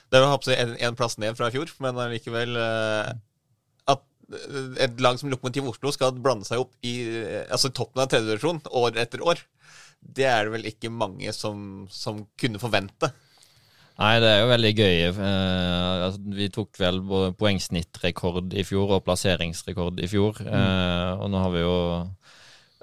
Det 0.08 0.18
er 0.20 0.24
vel 0.24 0.76
én 0.80 0.96
plass 0.96 1.18
ned 1.20 1.36
fra 1.36 1.50
i 1.50 1.54
fjor, 1.54 1.70
men 1.84 2.00
allikevel 2.00 2.56
eh, 2.56 3.12
At 3.92 4.04
eh, 4.32 4.84
et 4.86 5.00
lag 5.04 5.20
som 5.20 5.30
Lokomotiv 5.32 5.68
Oslo 5.68 5.92
skal 5.92 6.16
blande 6.16 6.48
seg 6.48 6.64
opp 6.64 6.72
i 6.86 6.94
eh, 7.04 7.44
altså 7.44 7.72
toppen 7.74 8.04
av 8.04 8.10
tredjedivisjon 8.12 8.62
år 8.80 9.00
etter 9.04 9.24
år, 9.24 9.40
det 10.00 10.28
er 10.30 10.46
det 10.46 10.54
vel 10.54 10.68
ikke 10.70 10.92
mange 10.94 11.32
som, 11.36 11.86
som 11.92 12.22
kunne 12.40 12.60
forvente. 12.62 13.10
Nei, 13.98 14.12
det 14.22 14.28
er 14.30 14.44
jo 14.44 14.50
veldig 14.52 14.70
gøy. 14.78 14.98
Eh, 15.10 16.04
altså, 16.06 16.20
vi 16.38 16.48
tok 16.54 16.78
vel 16.78 17.00
poengsnittrekord 17.40 18.54
i 18.54 18.62
fjor 18.64 18.94
og 18.94 19.04
plasseringsrekord 19.08 19.98
i 20.00 20.08
fjor. 20.08 20.38
Eh, 20.46 21.12
og 21.18 21.32
nå 21.32 21.42
har 21.42 21.52
vi 21.56 21.64
jo 21.64 21.74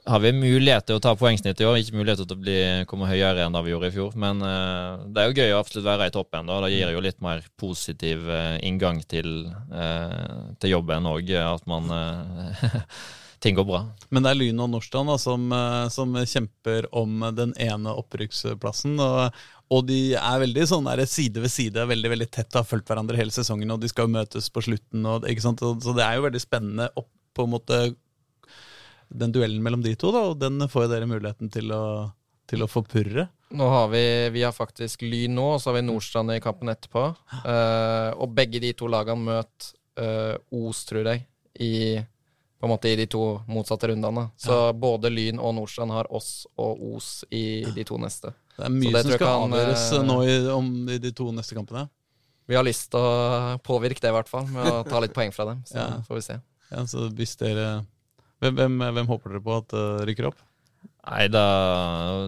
har 0.06 0.22
vi 0.22 0.32
mulighet 0.38 0.86
til 0.86 1.00
å 1.00 1.02
ta 1.02 1.16
poengsnitt 1.18 1.62
i 1.62 1.66
år, 1.66 1.80
ikke 1.82 1.98
mulighet 1.98 2.22
til 2.22 2.38
å 2.38 2.40
bli, 2.42 2.58
komme 2.90 3.10
høyere 3.10 3.46
enn 3.46 3.56
da 3.56 3.62
vi 3.66 3.74
gjorde 3.74 3.90
i 3.90 3.96
fjor. 3.96 4.14
Men 4.22 4.42
uh, 4.44 5.02
det 5.10 5.22
er 5.22 5.30
jo 5.32 5.38
gøy 5.42 5.54
å 5.56 5.60
absolutt 5.64 5.88
være 5.88 6.10
i 6.12 6.14
toppen. 6.14 6.50
da. 6.50 6.60
Det 6.62 6.72
gir 6.76 6.94
jo 6.94 7.04
litt 7.04 7.22
mer 7.26 7.42
positiv 7.60 8.28
uh, 8.30 8.56
inngang 8.66 9.02
til, 9.10 9.50
uh, 9.74 10.54
til 10.62 10.76
jobben 10.76 11.10
òg, 11.10 11.34
at 11.42 11.70
man 11.70 11.90
Ting 13.44 13.58
går 13.58 13.66
bra. 13.68 13.82
Men 14.16 14.24
det 14.24 14.30
er 14.32 14.38
Lyn 14.40 14.62
og 14.64 14.70
Nordstrand 14.72 15.12
da, 15.12 15.18
som, 15.22 15.52
som 15.94 16.16
kjemper 16.18 16.88
om 16.98 17.20
den 17.36 17.52
ene 17.62 17.92
opprykksplassen. 17.94 18.96
Og, 19.04 19.36
og 19.76 19.84
de 19.86 20.16
er 20.18 20.40
veldig 20.42 20.64
sånn 20.72 20.88
der, 20.88 21.04
side 21.10 21.44
ved 21.44 21.54
side, 21.54 21.84
veldig 21.92 22.14
veldig 22.16 22.30
tett, 22.34 22.56
har 22.56 22.66
fulgt 22.66 22.90
hverandre 22.90 23.20
hele 23.20 23.36
sesongen. 23.36 23.76
Og 23.76 23.84
de 23.84 23.92
skal 23.92 24.08
jo 24.08 24.16
møtes 24.16 24.48
på 24.50 24.64
slutten. 24.66 25.06
Og, 25.12 25.28
så 25.28 25.94
det 25.94 26.08
er 26.08 26.18
jo 26.18 26.26
veldig 26.26 26.42
spennende 26.42 26.90
opp, 26.96 27.12
på 27.36 27.46
en 27.46 27.54
måte 27.54 27.84
den 29.10 29.32
duellen 29.36 29.62
mellom 29.64 29.84
de 29.84 29.96
to. 29.96 30.12
da, 30.12 30.26
Og 30.32 30.40
den 30.40 30.60
får 30.70 30.86
jo 30.88 30.92
dere 30.94 31.10
muligheten 31.10 31.52
til 31.54 31.72
å, 31.76 32.12
til 32.50 32.64
å 32.66 32.70
forpurre. 32.72 33.28
Nå 33.56 33.68
har 33.70 33.88
vi, 33.92 34.02
vi 34.34 34.42
har 34.44 34.52
faktisk 34.56 35.06
Lyn 35.06 35.36
nå, 35.38 35.46
og 35.56 35.62
så 35.62 35.70
har 35.70 35.78
vi 35.80 35.86
Nordstrand 35.88 36.34
i 36.34 36.42
kampen 36.44 36.72
etterpå. 36.74 37.06
Uh, 37.46 38.12
og 38.18 38.34
begge 38.36 38.60
de 38.64 38.74
to 38.76 38.90
lagene 38.92 39.22
møter 39.22 39.72
uh, 40.02 40.36
Os, 40.66 40.82
tror 40.90 41.06
jeg, 41.12 41.24
i, 41.62 41.72
på 42.60 42.68
en 42.68 42.74
måte 42.74 42.90
i 42.92 42.98
de 43.00 43.06
to 43.12 43.22
motsatte 43.48 43.92
rundene. 43.92 44.28
Så 44.42 44.58
både 44.74 45.12
Lyn 45.14 45.40
og 45.40 45.54
Nordstrand 45.60 45.94
har 45.96 46.10
oss 46.14 46.48
og 46.58 46.82
Os 46.98 47.12
i 47.32 47.64
de 47.76 47.86
to 47.88 48.00
neste. 48.02 48.34
Det 48.58 48.66
er 48.68 48.74
mye 48.74 48.92
det 48.96 49.04
som 49.06 49.14
skal 49.16 49.28
kan, 49.28 49.54
avgjøres 49.54 49.86
eh, 49.94 50.04
nå 50.08 50.18
i, 50.24 50.36
om, 50.56 50.68
i 50.90 50.98
de 51.04 51.12
to 51.16 51.30
neste 51.36 51.56
kampene. 51.58 51.86
Vi 52.48 52.56
har 52.56 52.64
lyst 52.64 52.92
til 52.94 53.02
å 53.02 53.56
påvirke 53.66 54.00
det, 54.04 54.12
i 54.12 54.16
hvert 54.16 54.30
fall, 54.30 54.46
med 54.54 54.68
å 54.70 54.84
ta 54.86 55.00
litt 55.02 55.16
poeng 55.16 55.32
fra 55.36 55.48
dem. 55.50 55.64
Så 55.68 55.76
Ja. 55.80 55.88
får 56.08 56.16
vi 56.20 56.22
se. 56.28 56.36
Ja, 56.72 56.84
så 56.90 57.08
hvis 57.14 57.34
dere 57.40 57.66
hvem, 58.44 58.60
hvem, 58.60 58.84
hvem 58.98 59.10
håper 59.14 59.36
dere 59.36 59.46
på 59.46 59.58
at 59.62 59.78
uh, 59.78 60.04
rykker 60.08 60.30
opp? 60.32 60.44
Nei, 61.06 61.28
det, 61.30 61.42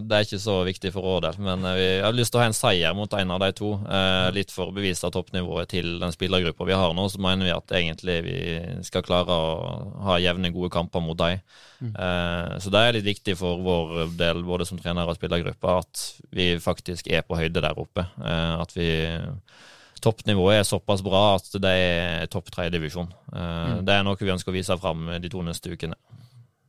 det 0.06 0.14
er 0.14 0.26
ikke 0.26 0.38
så 0.38 0.54
viktig 0.66 0.92
for 0.94 1.02
vår 1.02 1.24
del. 1.24 1.38
Men 1.42 1.64
eh, 1.66 1.78
vi 1.78 1.86
har 2.04 2.14
lyst 2.14 2.30
til 2.30 2.38
å 2.38 2.42
ha 2.44 2.46
en 2.46 2.54
seier 2.54 2.94
mot 2.94 3.14
en 3.18 3.32
av 3.34 3.40
de 3.42 3.48
to. 3.58 3.72
Eh, 3.82 4.26
litt 4.36 4.54
for 4.54 4.70
å 4.70 4.74
bevise 4.74 5.10
toppnivået 5.14 5.72
til 5.72 5.96
den 5.98 6.14
spillergruppa 6.14 6.66
vi 6.68 6.76
har 6.78 6.94
nå. 6.94 7.08
Så 7.10 7.18
mener 7.22 7.48
vi 7.48 7.54
at 7.56 7.74
egentlig 7.74 8.18
vi 8.28 8.36
skal 8.86 9.02
klare 9.06 9.34
å 9.34 9.48
ha 10.06 10.20
jevne, 10.22 10.52
gode 10.54 10.70
kamper 10.74 11.02
mot 11.02 11.18
dem. 11.18 11.42
Eh, 11.90 12.54
så 12.62 12.70
det 12.70 12.84
er 12.84 12.94
litt 13.00 13.08
viktig 13.08 13.34
for 13.40 13.58
vår 13.66 14.14
del, 14.18 14.44
både 14.46 14.68
som 14.68 14.78
trener 14.78 15.10
og 15.10 15.18
spillergruppe, 15.18 15.74
at 15.82 16.04
vi 16.38 16.52
faktisk 16.62 17.10
er 17.10 17.26
på 17.26 17.40
høyde 17.40 17.64
der 17.64 17.82
oppe. 17.82 18.06
Eh, 18.22 18.54
at 18.62 18.78
vi 18.78 18.92
Toppnivået 20.04 20.60
er 20.60 20.66
såpass 20.68 21.02
bra 21.02 21.34
at 21.36 21.48
det 21.62 21.72
er 21.74 22.26
topp 22.30 22.50
tre-divisjon. 22.54 23.08
Eh, 23.32 23.80
Det 23.82 23.94
er 23.94 24.04
noe 24.06 24.16
vi 24.20 24.30
ønsker 24.32 24.52
å 24.52 24.56
vise 24.56 24.76
fram 24.78 25.06
de 25.20 25.28
to 25.32 25.42
neste 25.42 25.70
ukene. 25.72 25.96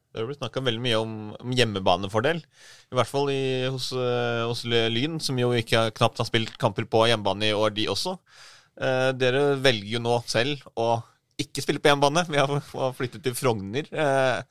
Det 0.10 0.24
har 0.24 0.26
blitt 0.26 0.40
snakka 0.42 0.64
veldig 0.66 0.82
mye 0.82 0.98
om, 1.00 1.12
om 1.38 1.52
hjemmebanefordel. 1.54 2.40
I 2.90 2.96
hvert 2.98 3.08
fall 3.12 3.30
i, 3.30 3.68
hos, 3.70 3.92
eh, 3.94 4.42
hos 4.50 4.64
Lyn, 4.66 5.20
som 5.22 5.38
jo 5.38 5.52
ikke 5.54 5.78
har- 5.78 5.92
knapt 5.92 6.18
har 6.18 6.26
spilt 6.26 6.58
kamper 6.58 6.86
på 6.90 7.06
hjemmebane 7.08 7.52
i 7.52 7.54
år, 7.54 7.70
de 7.76 7.86
også. 7.94 8.18
Eh, 8.82 9.12
dere 9.14 9.56
velger 9.62 9.92
jo 9.98 10.00
nå 10.00 10.16
selv 10.26 10.64
å 10.76 11.04
ikke 11.38 11.62
spille 11.62 11.80
på 11.80 11.92
hjemmebane. 11.92 12.26
Vi 12.28 12.38
har, 12.42 12.48
har 12.74 12.94
flyttet 12.98 13.22
til 13.24 13.34
Frogner. 13.38 13.86
Eh, 13.94 14.42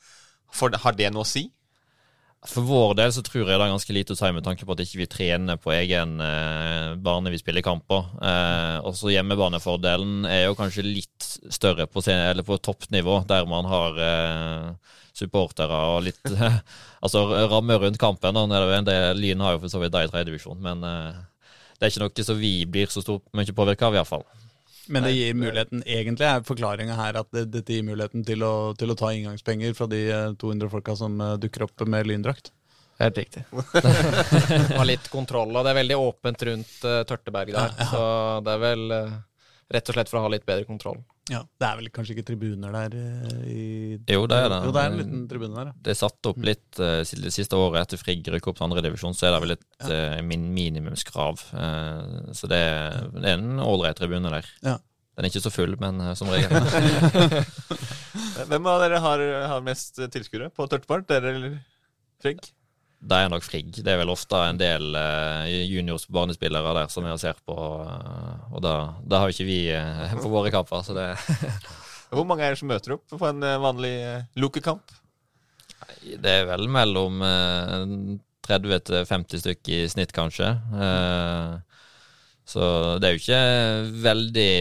for, 0.53 0.71
har 0.71 0.93
det 0.93 1.11
noe 1.13 1.27
å 1.27 1.27
si? 1.27 1.49
For 2.47 2.63
vår 2.63 2.93
del 2.95 3.11
så 3.11 3.23
tror 3.27 3.43
jeg 3.43 3.51
det 3.51 3.65
er 3.65 3.73
ganske 3.73 3.95
lite 3.97 4.15
å 4.15 4.19
si 4.19 4.29
med 4.31 4.45
tanke 4.47 4.67
på 4.67 4.75
at 4.77 4.83
ikke 4.85 5.01
vi 5.01 5.09
trener 5.11 5.59
på 5.59 5.73
egen 5.75 6.21
eh, 6.23 6.93
bane 7.03 7.33
vi 7.35 7.41
spiller 7.41 7.65
kamper. 7.67 8.05
Eh, 8.23 8.77
også 8.87 9.11
hjemmebanefordelen 9.11 10.23
er 10.31 10.45
jo 10.45 10.55
kanskje 10.59 10.87
litt 10.87 11.27
større 11.51 11.89
på, 11.91 12.05
eller 12.15 12.47
på 12.47 12.61
toppnivå, 12.63 13.25
der 13.27 13.49
man 13.51 13.67
har 13.67 13.99
eh, 14.07 14.95
supportere 15.19 15.83
og 15.97 16.05
litt 16.07 16.23
Altså 17.05 17.25
rammer 17.51 17.83
rundt 17.83 17.99
kampen. 17.99 18.39
Lyn 18.39 19.43
har 19.43 19.57
jo 19.57 19.65
for 19.65 19.75
så 19.75 19.83
vidt 19.83 19.95
det 19.95 20.07
i 20.07 20.13
tredjedivisjon, 20.13 20.63
men 20.63 20.87
eh, 20.87 21.19
det 21.79 21.87
er 21.87 21.93
ikke 21.93 22.07
noe 22.07 22.29
som 22.31 22.39
vi 22.39 22.53
blir 22.71 22.91
så 22.91 23.03
stort 23.03 23.27
mye 23.35 23.55
påvirka 23.55 23.91
av, 23.91 23.99
iallfall. 23.99 24.25
Men 24.89 25.05
det 25.05 25.13
gir 25.13 25.35
muligheten, 25.37 25.83
egentlig 25.87 26.27
er 26.29 26.45
forklaringa 26.47 26.97
her 26.99 27.19
at 27.21 27.29
det, 27.35 27.49
dette 27.53 27.75
gir 27.77 27.85
muligheten 27.87 28.25
til 28.27 28.45
å, 28.47 28.53
til 28.79 28.93
å 28.93 28.97
ta 28.99 29.13
inngangspenger 29.15 29.75
fra 29.77 29.89
de 29.91 30.01
eh, 30.09 30.31
200 30.41 30.71
folka 30.73 30.97
som 30.97 31.21
eh, 31.21 31.35
dukker 31.43 31.67
opp 31.67 31.85
med 31.87 32.09
lyndrakt. 32.09 32.53
Helt 32.99 33.19
riktig. 33.21 33.45
ha 34.81 34.87
litt 34.89 35.11
kontroll, 35.13 35.53
og 35.55 35.65
det 35.65 35.75
er 35.75 35.81
veldig 35.83 35.99
åpent 36.03 36.45
rundt 36.49 36.79
uh, 36.83 37.03
Tørteberg 37.07 37.55
der. 37.55 37.77
Så 37.93 38.01
det 38.47 38.57
er 38.57 38.65
vel 38.65 38.87
uh, 38.91 39.19
rett 39.77 39.93
og 39.93 39.99
slett 39.99 40.11
for 40.11 40.21
å 40.21 40.25
ha 40.27 40.33
litt 40.33 40.47
bedre 40.49 40.67
kontroll. 40.67 40.99
Ja, 41.29 41.43
Det 41.61 41.67
er 41.67 41.77
vel 41.81 41.91
kanskje 41.93 42.15
ikke 42.17 42.27
tribuner 42.31 42.73
der 42.73 42.95
eh, 42.97 43.41
i 43.53 43.65
Jo, 44.09 44.25
det 44.31 44.39
er 44.39 44.49
det. 44.53 44.59
Jo, 44.65 44.73
det 44.75 44.83
er 44.83 44.91
en 44.91 44.99
liten 45.01 45.23
tribune 45.31 45.57
der, 45.57 45.71
ja. 45.71 45.77
Det 45.85 45.93
er 45.93 45.99
satt 46.01 46.29
opp 46.31 46.41
litt 46.45 46.81
uh, 46.81 47.01
det 47.05 47.33
siste 47.35 47.59
året 47.59 47.83
etter 47.83 48.01
Frigg 48.01 48.27
rykket 48.33 48.51
opp 48.53 48.59
til 48.61 48.67
andredivisjon, 48.69 49.17
så 49.17 49.29
er 49.29 49.37
det 49.37 49.41
vel 49.45 49.57
et 49.57 49.89
eh, 49.93 50.19
min 50.25 50.49
minimumskrav. 50.57 51.45
Uh, 51.53 52.33
så 52.37 52.51
det 52.51 52.61
er, 52.65 53.09
det 53.17 53.25
er 53.27 53.41
en 53.41 53.63
ålreit 53.65 54.01
tribune 54.01 54.33
der. 54.33 54.49
Ja. 54.65 54.79
Den 55.19 55.27
er 55.27 55.33
ikke 55.33 55.45
så 55.45 55.53
full, 55.53 55.75
men 55.83 56.01
som 56.17 56.31
regel. 56.31 56.53
Hvem 58.51 58.71
av 58.71 58.85
dere 58.85 59.03
har, 59.03 59.25
har 59.53 59.67
mest 59.67 59.99
tilskuere 60.15 60.53
på 60.55 60.69
Tørtepart? 60.71 61.09
Dere 61.11 61.35
eller 61.35 61.59
Frigg? 62.23 62.47
Det 62.99 63.15
er 63.15 63.31
nok 63.31 63.45
Frigg. 63.47 63.77
Det 63.79 63.93
er 63.93 64.01
vel 64.01 64.11
ofte 64.11 64.39
en 64.43 64.59
del 64.59 64.97
eh, 64.99 65.53
juniors 65.71 66.09
barnespillere 66.11 66.73
der 66.81 66.89
som 66.91 67.07
jeg 67.07 67.21
ser 67.23 67.37
på, 67.47 67.57
eh, 67.85 68.49
og 68.51 68.63
da 68.65 69.21
har 69.21 69.29
jo 69.29 69.37
ikke 69.37 69.47
vi 69.47 69.61
eh, 69.71 70.17
på 70.19 70.31
våre 70.33 70.51
kamper, 70.55 70.83
så 70.83 70.97
det 70.97 71.13
Hvor 72.11 72.25
mange 72.27 72.43
er 72.43 72.55
det 72.55 72.59
som 72.63 72.71
møter 72.71 72.97
opp 72.97 73.05
på 73.13 73.21
en 73.29 73.45
vanlig 73.63 73.93
Loke-kamp? 74.41 74.95
Det 76.09 76.33
er 76.41 76.49
vel 76.49 76.67
mellom 76.73 77.23
eh, 77.23 77.95
30 78.49 78.85
til 78.89 79.07
50 79.07 79.45
stykk 79.45 79.71
i 79.77 79.81
snitt, 79.93 80.15
kanskje. 80.17 80.49
Så 82.49 82.63
det 82.97 83.11
er 83.11 83.13
jo 83.13 83.21
ikke 83.21 83.43
veldig 84.07 84.53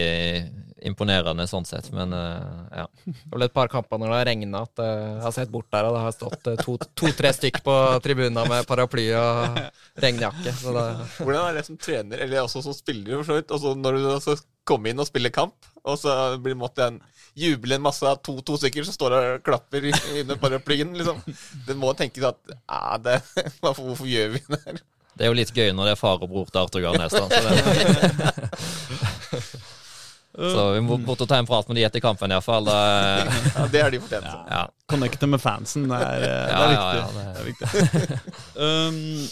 imponerende 0.86 1.46
sånn 1.50 1.66
sett, 1.66 1.88
men 1.96 2.12
eh, 2.14 2.82
ja. 2.82 2.84
Det 3.08 3.32
ble 3.34 3.48
et 3.50 3.56
par 3.56 3.70
kamper 3.72 3.98
når 4.02 4.12
det 4.12 4.18
har 4.20 4.28
regna 4.30 4.62
at 4.68 4.82
eh, 4.84 5.06
jeg 5.16 5.24
har 5.26 5.34
sett 5.40 5.52
bort 5.54 5.70
der, 5.74 5.88
og 5.90 5.96
det 5.98 6.04
har 6.04 6.14
stått 6.16 6.50
eh, 6.52 6.60
to- 6.62 6.78
to-tre 7.00 7.32
stykk 7.34 7.58
på 7.66 7.76
tribuna 8.06 8.44
med 8.50 8.68
paraply 8.70 9.08
og 9.18 9.58
regnjakke. 10.04 10.52
Så 10.60 10.74
det, 10.76 10.84
Hvordan 11.22 11.48
er 11.50 11.58
det 11.58 11.66
som 11.70 11.80
trener, 11.82 12.18
eller 12.28 12.44
også 12.46 12.62
som 12.68 12.76
spiller, 12.78 13.16
for 13.22 13.26
så 13.32 13.40
vidt? 13.40 13.56
også 13.58 13.74
når 13.80 13.98
du 13.98 14.02
skal 14.22 14.38
kommer 14.68 14.92
inn 14.92 15.00
og 15.00 15.08
spiller 15.08 15.32
kamp, 15.32 15.56
og 15.88 15.96
så 16.02 16.12
blir 16.44 16.52
det 16.54 16.60
måtte 16.60 16.84
en 16.92 16.98
juble 17.38 17.78
en 17.78 17.84
masse 17.86 18.04
av 18.10 18.18
to, 18.26 18.34
to 18.44 18.58
stykker 18.60 18.84
som 18.84 18.94
står 18.98 19.14
og 19.16 19.44
klapper 19.46 19.86
i- 19.88 19.94
under 20.22 20.36
paraplyen, 20.42 20.92
liksom. 20.98 21.22
Det 21.68 21.76
må 21.80 21.94
tenkes 21.96 22.26
at 22.34 22.40
ja, 22.58 22.98
det, 23.00 23.22
hvorfor, 23.64 23.84
hvorfor 23.94 24.10
gjør 24.12 24.36
vi 24.36 24.44
det 24.52 24.60
her? 24.66 24.84
Det 25.18 25.26
er 25.26 25.32
jo 25.32 25.38
litt 25.40 25.50
gøy 25.56 25.72
når 25.74 25.88
det 25.88 25.94
er 25.96 25.98
far 25.98 26.20
og 26.22 26.30
bror 26.30 26.46
til 26.52 26.60
Arthur 26.62 26.82
Garnes. 26.84 27.16
da, 30.38 30.50
Så, 30.54 30.64
vi 30.76 30.82
må 30.86 30.98
bort 31.02 31.22
og 31.26 31.30
ta 31.32 31.40
en 31.42 31.48
prat 31.50 31.68
med 31.72 31.80
de 31.80 31.86
etter 31.88 32.04
kampen, 32.04 32.32
iallfall. 32.32 32.68
Ja, 33.58 33.66
det 33.74 33.82
har 33.82 33.92
de 33.94 34.00
fortjent. 34.04 34.28
Ja. 34.30 34.64
Connecte 34.90 35.28
med 35.30 35.42
fansen, 35.42 35.88
det 35.90 35.98
er, 35.98 36.26
eh, 36.28 36.48
Ja, 36.54 36.58
det 36.62 36.68
er 36.68 36.74
viktig. 36.78 36.98
ja, 37.02 37.08
det 37.12 37.24
er- 37.26 37.34
Det 37.34 37.42
er 37.42 37.50
viktig. 37.52 38.20
um, 38.68 39.28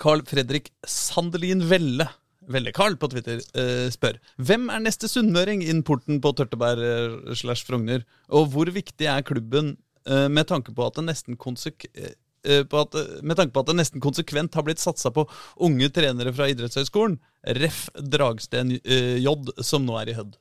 Carl 0.00 0.22
Fredrik 0.26 0.70
Sandelin 0.86 1.62
Velle 1.70 2.08
Velle 2.50 2.72
Carl 2.76 2.96
på 3.00 3.08
Twitter 3.12 3.38
uh, 3.56 3.86
spør 3.94 4.18
Hvem 4.36 4.66
er 4.74 4.82
neste 4.84 5.08
sunnmøring 5.08 5.62
inn 5.64 5.82
porten 5.86 6.18
på 6.20 6.32
Tørteberg 6.36 6.82
eh, 6.84 7.34
slash 7.38 7.64
Frogner? 7.64 8.02
Og 8.28 8.50
hvor 8.52 8.68
viktig 8.74 9.06
er 9.08 9.22
klubben 9.24 9.76
uh, 10.10 10.28
med 10.28 10.46
tanke 10.50 10.74
på 10.76 10.84
at 10.86 10.98
det 10.98 11.06
nesten 11.08 11.38
konsek 11.40 11.86
eh, 11.94 12.10
eh, 12.10 12.12
på 12.12 12.23
at, 12.44 12.96
eh, 13.00 13.20
med 13.22 13.38
tanke 13.38 13.54
på 13.54 13.64
at 13.64 13.70
det 13.70 13.78
nesten 13.78 14.02
konsekvent 14.04 14.54
har 14.54 14.66
blitt 14.66 14.82
satsa 14.82 15.12
på 15.14 15.26
unge 15.64 15.90
trenere 15.94 16.32
fra 16.36 16.48
idrettshøyskolen? 16.52 17.18
Ref. 17.60 17.86
Dragsten 17.94 18.76
eh, 18.80 19.20
J, 19.22 19.36
som 19.64 19.86
nå 19.86 19.98
er 20.00 20.12
i 20.12 20.16
Hødd. 20.18 20.36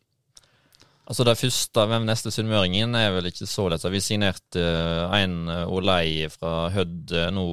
Altså 1.03 1.25
Det 1.27 1.35
første 1.35 1.83
hvem 1.91 2.05
neste 2.07 2.31
sunnmøringen 2.31 2.95
er 2.95 3.09
vel 3.11 3.27
ikke 3.27 3.47
så 3.49 3.65
lett. 3.67 3.83
Vi 3.91 3.99
signerte 3.99 4.61
en 5.17 5.49
Olei 5.67 6.29
fra 6.31 6.69
Hødd 6.71 7.11
nå 7.35 7.47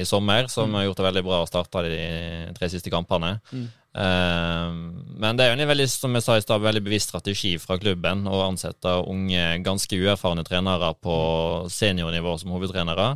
i 0.00 0.06
sommer, 0.08 0.48
som 0.48 0.72
har 0.72 0.86
gjort 0.86 1.02
det 1.02 1.08
veldig 1.10 1.24
bra 1.26 1.42
og 1.42 1.50
starta 1.50 1.84
de 1.84 1.98
tre 2.56 2.70
siste 2.72 2.92
kampene. 2.92 3.34
Uh, 3.94 4.72
men 5.22 5.38
det 5.38 5.44
er 5.44 5.52
jo 5.52 5.58
en 5.60 5.70
veldig 5.70 5.86
som 5.86 6.16
jeg 6.18 6.24
sa 6.26 6.34
i 6.34 6.42
stad, 6.42 6.64
veldig 6.64 6.82
bevisst 6.82 7.12
strategi 7.12 7.52
fra 7.62 7.76
klubben 7.78 8.24
å 8.26 8.40
ansette 8.48 8.90
unge, 9.06 9.44
ganske 9.62 10.00
uerfarne 10.00 10.42
trenere 10.46 10.90
på 10.98 11.16
seniornivå 11.70 12.34
som 12.40 12.56
hovedtrenere. 12.56 13.12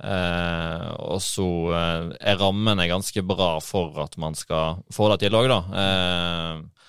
Uh, 0.00 0.86
og 1.12 1.20
så 1.20 1.46
uh, 1.46 2.10
er 2.16 2.38
rammene 2.40 2.88
ganske 2.88 3.24
bra 3.26 3.58
for 3.64 3.98
at 4.00 4.16
man 4.20 4.36
skal 4.38 4.80
få 4.94 5.10
det 5.12 5.22
til 5.26 5.36
òg, 5.36 5.50
da. 5.52 5.60
Eh, 5.84 6.80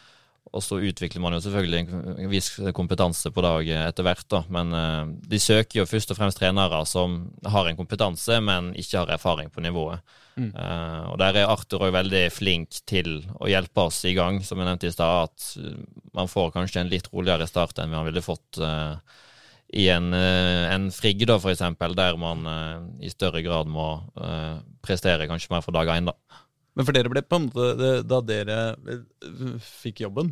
og 0.52 0.64
så 0.64 0.82
utvikler 0.84 1.24
man 1.24 1.36
jo 1.36 1.40
selvfølgelig 1.46 1.80
en 2.26 2.32
viss 2.32 2.50
kompetanse 2.76 3.32
på 3.32 3.44
dag 3.44 3.70
etter 3.86 4.04
hvert, 4.04 4.26
da. 4.32 4.42
Men 4.52 4.76
eh, 4.76 5.14
de 5.32 5.40
søker 5.40 5.82
jo 5.82 5.88
først 5.88 6.12
og 6.12 6.20
fremst 6.20 6.42
trenere 6.42 6.82
som 6.90 7.22
har 7.48 7.70
en 7.70 7.80
kompetanse, 7.80 8.40
men 8.44 8.74
ikke 8.80 9.00
har 9.00 9.14
erfaring 9.16 9.52
på 9.52 9.64
nivået. 9.64 10.04
Eh, 10.40 11.04
og 11.12 11.18
der 11.22 11.40
er 11.40 11.52
Arthur 11.52 11.88
òg 11.88 11.96
veldig 11.96 12.26
flink 12.34 12.82
til 12.90 13.22
å 13.40 13.50
hjelpe 13.52 13.88
oss 13.88 14.02
i 14.08 14.16
gang, 14.18 14.42
som 14.44 14.60
jeg 14.60 14.68
nevnte 14.68 14.90
i 14.90 14.96
stad. 14.96 15.32
At 15.32 15.50
eh, 15.62 15.80
man 16.18 16.32
får 16.32 16.54
kanskje 16.56 16.84
en 16.84 16.92
litt 16.92 17.12
roligere 17.14 17.48
start 17.50 17.80
enn 17.80 17.94
man 17.94 18.08
ville 18.08 18.24
fått 18.26 18.60
eh, 18.60 18.96
i 19.72 19.88
en, 19.94 20.12
eh, 20.14 20.68
en 20.74 20.90
frigg, 20.92 21.24
da, 21.28 21.38
for 21.40 21.54
eksempel, 21.54 21.96
der 21.96 22.18
man 22.20 22.48
eh, 22.48 23.08
i 23.08 23.12
større 23.12 23.44
grad 23.46 23.70
må 23.72 23.88
eh, 24.20 24.60
prestere 24.84 25.30
kanskje 25.30 25.54
mer 25.54 25.64
fra 25.64 25.76
dag 25.80 25.94
én, 25.96 26.10
da. 26.12 26.16
Men 26.76 26.88
for 26.88 26.96
dere 26.96 27.12
ble 27.12 27.20
på 27.28 27.36
en 27.36 27.50
måte 27.50 27.88
Da 28.08 28.22
dere 28.24 28.58
fikk 29.60 30.06
jobben, 30.06 30.30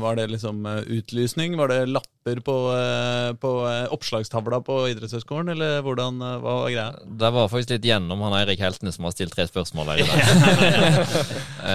var 0.00 0.16
det 0.16 0.26
liksom 0.32 0.66
eh, 0.66 0.78
utlysning? 0.98 1.56
Var 1.56 1.68
det 1.68 1.86
lapper 1.86 2.40
på, 2.40 2.54
eh, 2.72 3.34
på 3.36 3.50
eh, 3.68 3.92
oppslagstavla 3.92 4.62
på 4.64 4.78
idrettshøyskolen, 4.88 5.52
eller 5.52 5.82
hvordan, 5.84 6.22
eh, 6.24 6.38
hva 6.40 6.54
var 6.62 6.72
greia? 6.72 6.86
Det 7.04 7.30
var 7.36 7.50
faktisk 7.52 7.74
litt 7.74 7.88
gjennom 7.90 8.22
han 8.24 8.36
Eirik 8.38 8.62
Heltene 8.64 8.92
som 8.94 9.04
har 9.04 9.12
stilt 9.12 9.36
tre 9.36 9.44
spørsmål 9.48 9.92
der. 9.92 10.00
i 10.00 10.08
dag. 10.08 11.06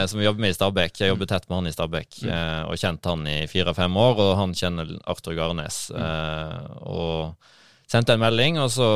som 0.10 0.14
som 0.14 0.22
jobber 0.22 0.42
med 0.42 0.54
i 0.54 0.58
Stabæk. 0.58 1.00
Jeg 1.00 1.10
jobber 1.10 1.30
tett 1.30 1.48
med 1.50 1.58
han 1.58 1.68
i 1.70 1.74
Stabæk 1.74 2.20
mm. 2.22 2.68
og 2.70 2.78
kjente 2.78 3.10
han 3.10 3.28
i 3.28 3.38
fire-fem 3.50 3.98
år. 3.98 4.20
Og 4.22 4.36
han 4.38 4.54
kjenner 4.58 4.92
Arthur 5.10 5.34
Garnes. 5.38 5.80
Mm. 5.90 6.78
og 6.86 7.50
sendte 7.90 8.14
en 8.16 8.22
melding, 8.22 8.60
og 8.62 8.70
så 8.74 8.88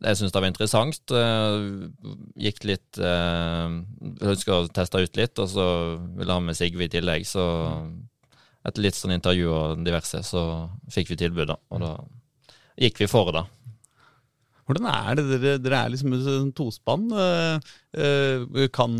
jeg 0.00 0.18
syns 0.18 0.34
det 0.34 0.40
var 0.42 0.50
interessant. 0.50 1.14
Uh, 1.14 1.90
gikk 2.40 2.64
litt 2.68 2.98
Ønska 3.00 4.56
å 4.58 4.68
teste 4.74 5.02
ut 5.04 5.20
litt, 5.20 5.38
og 5.38 5.50
så 5.52 5.66
ville 6.18 6.36
han 6.36 6.46
med 6.46 6.58
Sigve 6.58 6.88
i 6.88 6.92
tillegg. 6.92 7.26
Så 7.28 7.44
etter 8.64 8.84
litt 8.84 8.96
sånn 8.96 9.14
intervju 9.16 9.50
og 9.52 9.84
diverse, 9.84 10.22
så 10.24 10.44
fikk 10.92 11.12
vi 11.12 11.20
tilbud, 11.20 11.50
da. 11.52 11.58
Og 11.74 11.84
da 11.84 11.92
gikk 12.80 13.02
vi 13.04 13.10
for 13.10 13.30
det. 13.34 13.44
Hvordan 14.64 14.86
er 14.90 15.18
det? 15.18 15.24
Dere, 15.32 15.56
dere 15.60 15.80
er 15.84 15.92
liksom 15.92 16.14
et 16.16 16.54
tospann. 16.56 17.10
Uh, 17.12 18.68
kan 18.74 18.96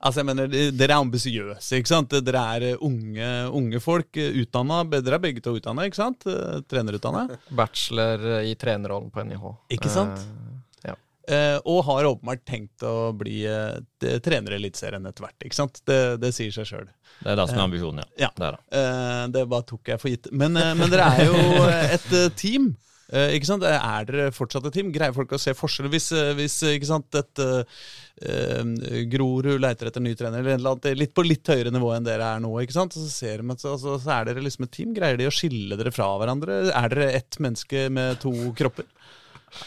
Altså, 0.00 0.22
jeg 0.22 0.28
mener, 0.30 0.48
Dere 0.72 0.94
er 0.94 1.02
ambisiøse, 1.02 1.76
ikke 1.76 1.90
sant? 1.90 2.14
Dere 2.24 2.42
er 2.56 2.84
unge, 2.84 3.28
unge 3.52 3.80
folk. 3.84 4.16
Utdanna. 4.16 4.80
Dere 4.94 5.18
er 5.18 5.24
begge 5.26 5.42
to 5.44 5.52
utdanna, 5.58 5.84
ikke 5.88 6.00
sant? 6.00 6.24
Trenerutdanna. 6.72 7.26
Bachelor 7.60 8.24
i 8.48 8.54
trenerrollen 8.56 9.12
på 9.12 9.26
NIH. 9.28 9.44
Ikke 9.76 9.92
sant? 9.92 10.24
Uh, 10.24 10.86
ja. 10.88 10.94
uh, 10.96 11.58
og 11.68 11.82
har 11.90 12.08
åpenbart 12.14 12.46
tenkt 12.48 12.86
å 12.88 13.10
bli 13.16 13.42
uh, 13.44 13.76
trener 14.24 14.56
i 14.56 14.60
Eliteserien 14.62 15.04
etter 15.10 15.26
hvert. 15.26 15.36
ikke 15.44 15.60
sant? 15.60 15.82
Det, 15.84 16.00
det 16.22 16.32
sier 16.36 16.54
seg 16.56 16.70
sjøl. 16.72 16.88
Det 17.20 17.34
er 17.34 17.36
det 17.36 17.48
som 17.50 17.60
er 17.60 17.66
ambisjonen, 17.66 18.00
ja. 18.00 18.24
ja. 18.24 18.30
Det, 18.32 18.46
er 18.48 18.56
det. 18.56 19.32
det 19.36 19.46
bare 19.52 19.68
tok 19.68 19.92
jeg 19.92 20.00
for 20.00 20.14
gitt. 20.14 20.30
Men, 20.32 20.56
men 20.56 20.88
dere 20.88 21.10
er 21.12 21.28
jo 21.28 21.66
et 21.98 22.08
team. 22.40 22.72
Uh, 23.10 23.32
ikke 23.34 23.48
sant? 23.48 23.66
Er 23.66 24.06
dere 24.08 24.28
fortsatt 24.34 24.68
et 24.68 24.76
team? 24.78 24.92
Greier 24.94 25.14
folk 25.16 25.32
å 25.34 25.40
se 25.40 25.54
forskjell 25.58 25.90
hvis, 25.90 26.10
hvis 26.38 26.58
ikke 26.76 26.90
sant, 26.90 27.18
et 27.18 27.42
uh, 27.42 27.84
Grorud 29.10 29.62
leiter 29.62 29.88
etter 29.90 30.04
ny 30.04 30.12
trener, 30.18 30.44
eller, 30.44 30.58
eller 30.60 30.98
litt 30.98 31.14
på 31.16 31.24
litt 31.26 31.48
høyere 31.50 31.72
nivå 31.74 31.94
enn 31.96 32.06
dere 32.06 32.34
er 32.36 32.42
nå, 32.44 32.52
ikke 32.62 32.76
sant? 32.76 32.94
Så, 32.94 33.08
ser 33.10 33.42
de, 33.42 33.56
altså, 33.56 33.96
så 33.98 34.14
er 34.18 34.30
dere 34.30 34.44
liksom 34.44 34.68
et 34.68 34.74
team. 34.76 34.94
Greier 34.96 35.18
de 35.18 35.28
å 35.30 35.34
skille 35.34 35.78
dere 35.80 35.94
fra 35.94 36.12
hverandre? 36.20 36.62
Er 36.70 36.94
dere 36.94 37.12
ett 37.18 37.40
menneske 37.42 37.88
med 37.92 38.20
to 38.22 38.34
kropper? 38.58 38.86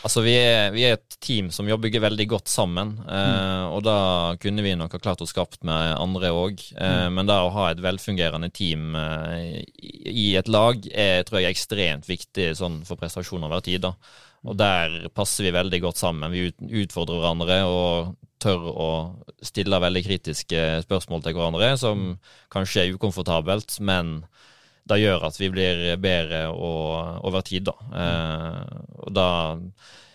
Altså, 0.03 0.23
vi 0.23 0.33
er, 0.37 0.71
vi 0.73 0.85
er, 0.87 0.97
et 0.97 1.17
team 1.23 1.49
som 1.53 1.67
jobber 1.67 1.91
veldig 2.03 2.25
godt 2.31 2.51
sammen, 2.51 2.95
eh, 3.03 3.63
og 3.67 3.83
da 3.85 3.97
kunne 4.41 4.63
vi 4.65 4.75
nok 4.79 4.95
ha 4.95 5.01
klart 5.01 5.23
å 5.23 5.27
skapt 5.29 5.63
med 5.67 5.95
andre 5.97 6.31
òg. 6.35 6.63
Eh, 6.75 7.05
mm. 7.07 7.17
Men 7.17 7.29
det 7.29 7.39
å 7.39 7.53
ha 7.55 7.69
et 7.71 7.83
velfungerende 7.83 8.51
team 8.55 8.95
eh, 8.99 9.61
i 10.09 10.33
et 10.39 10.51
lag 10.51 10.87
er 10.91 11.23
tror 11.27 11.43
jeg, 11.43 11.55
ekstremt 11.55 12.09
viktig 12.09 12.53
sånn 12.59 12.81
for 12.87 12.99
prestasjoner 12.99 13.49
over 13.49 13.63
tid. 13.65 13.83
da. 13.85 13.93
Og 14.43 14.57
der 14.59 15.07
passer 15.15 15.47
vi 15.47 15.55
veldig 15.55 15.79
godt 15.85 16.01
sammen. 16.01 16.33
Vi 16.33 16.49
utfordrer 16.83 17.21
hverandre 17.21 17.59
og 17.69 18.15
tør 18.43 18.65
å 18.67 18.91
stille 19.45 19.79
veldig 19.79 20.03
kritiske 20.03 20.63
spørsmål 20.83 21.23
til 21.23 21.37
hverandre, 21.37 21.73
som 21.79 22.17
kanskje 22.51 22.83
er 22.83 22.97
ukomfortabelt, 22.97 23.77
men 23.79 24.17
det 24.89 24.99
gjør 24.99 25.27
at 25.29 25.39
vi 25.39 25.49
blir 25.53 25.83
bedre 26.01 26.45
og, 26.51 27.19
over 27.27 27.43
tid, 27.45 27.69
da. 27.69 27.75
Eh, 28.03 28.79
og 29.05 29.13
da 29.15 29.27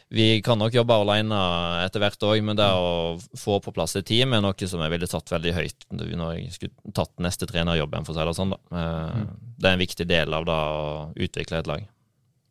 vi 0.08 0.40
kan 0.40 0.56
nok 0.56 0.72
jobbe 0.72 0.96
alene 0.96 1.38
etter 1.84 2.00
hvert 2.00 2.22
òg, 2.24 2.38
men 2.44 2.56
det 2.56 2.68
å 2.72 3.18
få 3.36 3.58
på 3.60 3.74
plass 3.76 3.92
et 3.98 4.06
team 4.08 4.32
er 4.32 4.40
noe 4.40 4.68
som 4.70 4.80
jeg 4.80 4.94
ville 4.94 5.08
tatt 5.10 5.34
veldig 5.34 5.52
høyt 5.52 5.84
når 5.92 6.38
jeg 6.38 6.54
skulle 6.54 6.94
tatt 6.96 7.12
neste 7.20 7.48
trenerjobb. 7.48 7.98
for 8.06 8.14
å 8.14 8.16
si 8.16 8.24
Det 8.24 8.36
sånn 8.38 8.56
da. 8.56 8.60
Eh, 8.72 9.20
mm. 9.20 9.28
Det 9.58 9.68
er 9.68 9.76
en 9.76 9.84
viktig 9.84 10.08
del 10.08 10.34
av 10.34 10.48
det 10.48 10.56
å 10.56 11.12
utvikle 11.28 11.60
et 11.60 11.68
lag. 11.68 11.86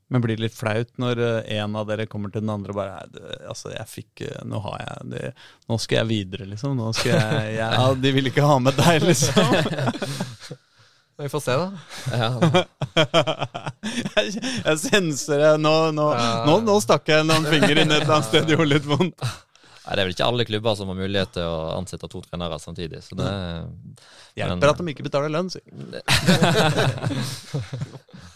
Men 0.10 0.22
blir 0.24 0.38
det 0.38 0.46
litt 0.46 0.56
flaut 0.56 0.94
når 1.02 1.20
eh, 1.20 1.58
en 1.58 1.76
av 1.76 1.90
dere 1.90 2.06
kommer 2.08 2.32
til 2.32 2.46
den 2.46 2.54
andre 2.54 2.72
og 2.72 2.78
bare 2.78 3.02
Altså, 3.50 3.74
jeg 3.74 3.90
fikk 3.92 4.22
eh, 4.24 4.46
Nå 4.48 4.62
har 4.64 4.78
jeg 4.80 5.10
det 5.12 5.24
Nå 5.68 5.76
skal 5.84 6.00
jeg 6.00 6.10
videre, 6.14 6.48
liksom. 6.48 6.78
Nå 6.80 6.94
skal 6.96 7.12
jeg, 7.18 7.58
jeg 7.58 7.60
ja, 7.60 7.90
De 8.06 8.14
vil 8.16 8.32
ikke 8.32 8.46
ha 8.48 8.56
med 8.64 8.78
deg, 8.80 9.04
liksom. 9.04 10.56
Vi 11.18 11.30
får 11.30 11.40
se, 11.42 11.52
da. 11.58 11.72
Ja. 12.14 12.28
jeg, 14.16 14.38
jeg 14.38 14.78
senser 14.84 15.38
det. 15.42 15.54
Nå, 15.64 15.72
nå, 15.98 16.06
nå, 16.46 16.54
nå 16.62 16.76
stakk 16.84 17.10
jeg 17.10 17.26
noen 17.26 17.46
finger 17.50 17.74
inn 17.74 17.90
et 17.90 18.04
eller 18.04 18.16
annet 18.20 18.30
sted 18.30 18.46
det 18.46 18.54
gjorde 18.54 18.70
litt 18.76 18.86
vondt. 18.86 19.18
Nei, 19.88 19.96
Det 19.96 19.98
er 19.98 20.04
vel 20.04 20.14
ikke 20.14 20.28
alle 20.28 20.46
klubber 20.46 20.76
som 20.78 20.88
har 20.92 20.98
mulighet 21.00 21.32
til 21.40 21.46
å 21.48 21.74
ansette 21.78 22.08
to 22.12 22.20
trenere 22.22 22.60
samtidig. 22.62 23.00
Så 23.06 23.14
det 23.18 23.30
Hjelper 24.38 24.70
at 24.70 24.78
de 24.84 24.88
ikke 24.94 25.08
betaler 25.08 25.30
lønn, 25.34 25.50
si. 25.50 25.62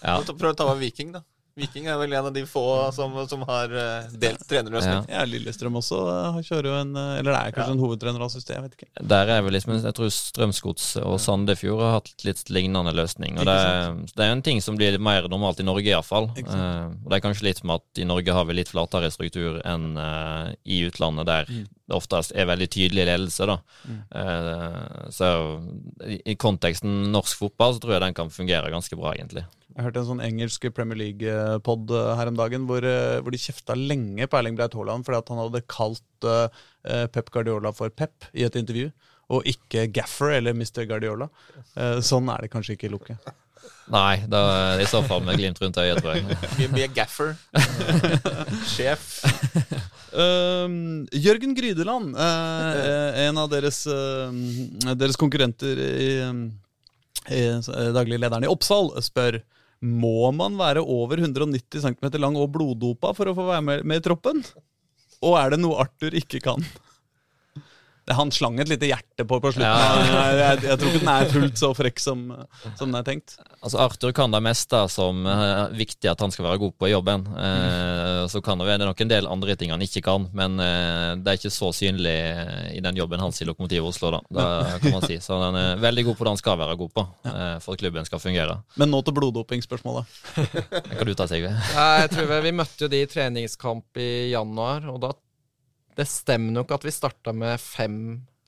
ja. 0.08 0.16
Prøv 0.26 0.50
å 0.50 0.58
ta 0.58 0.66
over 0.66 0.82
Viking, 0.82 1.10
da. 1.14 1.22
Viking 1.62 1.88
er 1.92 1.98
vel 2.02 2.14
en 2.18 2.28
av 2.30 2.34
de 2.34 2.44
få 2.50 2.64
som, 2.96 3.14
som 3.30 3.44
har 3.48 3.74
uh, 3.74 4.10
delt 4.22 4.42
trenerløsning. 4.50 5.06
Ja. 5.06 5.22
ja, 5.22 5.26
Lillestrøm 5.30 5.78
også 5.80 6.00
uh, 6.08 6.40
kjører 6.46 6.70
jo 6.70 6.76
en 6.80 6.96
uh, 6.98 7.20
Eller 7.20 7.30
det 7.32 7.38
er 7.40 7.56
kanskje 7.56 7.68
ja. 7.70 7.76
en 7.76 7.84
hovedtrenerasystem, 7.84 8.58
jeg 8.58 8.66
vet 8.66 8.78
ikke. 8.80 9.06
Der 9.14 9.34
er 9.36 9.44
vel 9.46 9.56
liksom, 9.58 9.76
Jeg 9.78 9.98
tror 9.98 10.14
Strømsgodset 10.16 11.06
og 11.06 11.20
Sandefjord 11.22 11.84
har 11.86 11.98
hatt 12.00 12.26
litt 12.28 12.44
lignende 12.54 12.96
løsning. 12.98 13.38
og 13.40 13.50
det, 13.50 13.58
det, 14.16 14.26
er 14.26 14.34
en 14.34 14.46
ting 14.46 14.62
som 14.64 14.80
blir 14.80 14.98
mer 15.02 15.30
normalt 15.32 15.62
i 15.62 15.68
Norge, 15.68 15.88
iallfall. 15.92 16.32
Uh, 16.42 16.90
og 16.90 17.12
det 17.12 17.20
er 17.20 17.26
kanskje 17.28 17.50
litt 17.52 17.64
med 17.64 17.82
at 17.82 18.04
i 18.04 18.08
Norge 18.10 18.38
har 18.38 18.50
vi 18.50 18.58
litt 18.58 18.72
flatere 18.72 19.12
struktur 19.14 19.62
enn 19.68 19.94
i 20.66 20.82
utlandet, 20.88 21.28
der 21.28 21.50
mm. 21.50 21.64
det 21.90 21.96
oftest 21.96 22.34
er 22.36 22.50
veldig 22.50 22.68
tydelig 22.72 23.06
ledelse. 23.10 23.48
da. 23.50 23.58
Mm. 23.86 24.02
så 25.14 25.30
i, 26.06 26.20
i 26.34 26.36
konteksten 26.40 27.12
norsk 27.14 27.40
fotball 27.40 27.76
så 27.76 27.84
tror 27.84 27.96
jeg 27.96 28.06
den 28.06 28.18
kan 28.18 28.32
fungere 28.34 28.72
ganske 28.74 28.98
bra, 28.98 29.14
egentlig. 29.16 29.46
Jeg 29.72 29.86
hørte 29.86 30.02
en 30.02 30.08
sånn 30.10 30.24
engelsk 30.24 30.66
Premier 30.76 31.00
League-pod 31.00 31.94
eh, 31.96 32.10
her 32.20 32.32
om 32.32 32.40
dagen 32.40 32.66
hvor, 32.68 32.84
eh, 32.84 33.20
hvor 33.24 33.32
de 33.32 33.40
kjefta 33.40 33.78
lenge 33.78 34.28
på 34.28 34.40
Erling 34.40 34.58
Breit 34.58 34.76
Haaland 34.76 35.08
fordi 35.08 35.20
at 35.22 35.32
han 35.32 35.40
hadde 35.40 35.62
kalt 35.72 36.28
uh, 36.28 36.48
Pep 37.14 37.32
Guardiola 37.32 37.72
for 37.76 37.94
Pep 37.94 38.28
i 38.36 38.44
et 38.48 38.58
intervju, 38.60 38.90
og 39.32 39.48
ikke 39.48 39.88
Gaffer 39.96 40.36
eller 40.36 40.58
Mr. 40.58 40.84
Guardiola. 40.90 41.30
Uh, 41.78 42.02
sånn 42.04 42.28
er 42.34 42.44
det 42.44 42.52
kanskje 42.52 42.76
ikke 42.76 42.90
i 42.90 42.92
Lukke. 42.92 43.16
Nei, 43.92 44.24
da, 44.30 44.42
i 44.80 44.88
så 44.88 45.02
fall 45.08 45.24
med 45.26 45.40
glimt 45.40 45.60
rundt 45.62 45.80
øyet, 45.82 46.00
tror 46.00 46.16
jeg. 46.16 46.70
Mye 46.72 46.88
gaffer. 46.96 47.34
Sjef. 48.74 49.08
Uh, 50.12 51.08
Jørgen 51.16 51.56
Grydeland, 51.58 52.16
uh, 52.16 53.22
en 53.24 53.40
av 53.40 53.50
deres, 53.52 53.84
uh, 53.88 54.32
deres 54.92 55.20
konkurrenter 55.20 55.80
i, 55.80 56.12
i 57.32 57.42
daglig 57.96 58.20
lederen 58.20 58.48
i 58.48 58.52
Oppsal, 58.52 58.94
spør 59.04 59.42
må 59.82 60.30
man 60.36 60.58
være 60.60 60.84
over 60.86 61.22
190 61.22 61.82
cm 61.82 62.08
lang 62.22 62.38
og 62.38 62.52
bloddopa 62.54 63.16
for 63.18 63.32
å 63.32 63.36
få 63.38 63.48
være 63.50 63.66
med, 63.66 63.86
med 63.88 64.02
i 64.02 64.06
troppen? 64.06 64.44
Og 65.26 65.38
er 65.38 65.54
det 65.54 65.62
noe 65.62 65.82
Arthur 65.82 66.16
ikke 66.18 66.42
kan? 66.44 66.66
Han 68.18 68.32
slang 68.34 68.60
et 68.62 68.70
lite 68.72 68.90
hjerte 68.90 69.26
på 69.28 69.40
på 69.42 69.54
slutten. 69.54 69.68
Ja. 69.68 70.02
Jeg, 70.02 70.38
jeg, 70.40 70.64
jeg, 70.68 70.80
tror 70.80 70.92
ikke 70.92 71.04
den 71.04 71.12
er 71.14 71.32
fullt 71.32 71.62
så 71.62 71.72
frekk 71.78 72.02
som, 72.02 72.24
som, 72.64 72.88
den 72.88 72.98
er 73.00 73.08
tenkt. 73.08 73.38
Altså 73.62 73.82
Arthur 73.84 74.14
kan 74.16 74.34
det 74.34 74.42
meste 74.44 74.82
som 74.92 75.26
er 75.30 75.74
viktig 75.76 76.10
at 76.12 76.22
han 76.24 76.34
skal 76.34 76.48
være 76.50 76.62
god 76.64 76.76
på 76.80 76.90
i 76.90 76.94
jobben. 76.94 77.26
Eh, 77.32 78.24
så 78.32 78.42
kan 78.44 78.62
det 78.62 78.68
være 78.70 78.88
nok 78.88 79.04
en 79.04 79.12
del 79.12 79.30
andre 79.32 79.56
ting 79.60 79.74
han 79.74 79.84
ikke 79.86 80.04
kan, 80.06 80.28
men 80.38 80.60
eh, 80.62 81.14
det 81.22 81.34
er 81.34 81.40
ikke 81.40 81.54
så 81.54 81.72
synlig 81.76 82.18
i 82.76 82.84
den 82.84 83.00
jobben 83.00 83.22
hans 83.24 83.42
i 83.42 83.48
Lokomotiv 83.48 83.90
Oslo. 83.92 84.12
da, 84.12 84.22
det 84.32 84.82
kan 84.84 84.96
man 84.98 85.08
si. 85.08 85.20
Så 85.24 85.40
han 85.42 85.58
er 85.58 85.82
veldig 85.82 86.08
god 86.10 86.20
på 86.20 86.28
det 86.28 86.36
han 86.36 86.42
skal 86.42 86.60
være 86.62 86.78
god 86.80 86.94
på, 86.98 87.08
eh, 87.32 87.58
for 87.64 87.76
at 87.76 87.84
klubben 87.84 88.08
skal 88.08 88.24
fungere. 88.24 88.60
Men 88.82 88.94
nå 88.94 89.02
til 89.06 89.18
bloddopingspørsmålet. 89.18 90.22
Kan 90.98 91.08
du 91.08 91.14
ta, 91.18 91.28
Sigve. 91.30 91.52
Jeg 91.52 92.10
tror 92.12 92.30
vi, 92.30 92.40
vi 92.48 92.56
møtte 92.56 92.86
jo 92.86 92.92
de 92.92 93.04
i 93.04 93.10
treningskamp 93.10 94.00
i 94.02 94.12
januar, 94.34 94.86
og 94.92 95.02
da 95.04 95.14
det 96.02 96.10
stemmer 96.10 96.58
nok 96.60 96.74
at 96.76 96.86
vi 96.88 96.94
starta 96.94 97.34
med 97.36 97.62
fem 97.62 97.98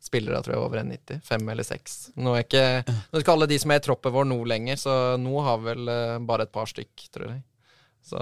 spillere 0.04 0.41
tror 0.43 0.56
jeg, 0.56 0.64
over 0.64 0.82
1,90. 0.84 1.22
Fem 1.26 1.54
eller 1.54 1.68
seks. 1.68 1.95
Nå 2.20 2.36
er 2.36 2.43
ikke, 2.45 2.66
nå 3.12 3.22
ikke 3.22 3.36
alle 3.38 3.47
de 3.49 3.60
som 3.62 3.72
er 3.74 3.80
i 3.80 3.86
troppen 3.86 4.14
vår 4.14 4.28
nå 4.30 4.39
lenger, 4.49 4.80
så 4.82 4.95
nå 5.22 5.45
har 5.45 5.62
vi 5.62 5.72
vel 5.72 5.93
uh, 5.93 6.18
bare 6.28 6.47
et 6.47 6.54
par 6.54 6.70
stykk, 6.70 7.08
tror 7.14 7.30
jeg. 7.32 7.41
Så 8.04 8.20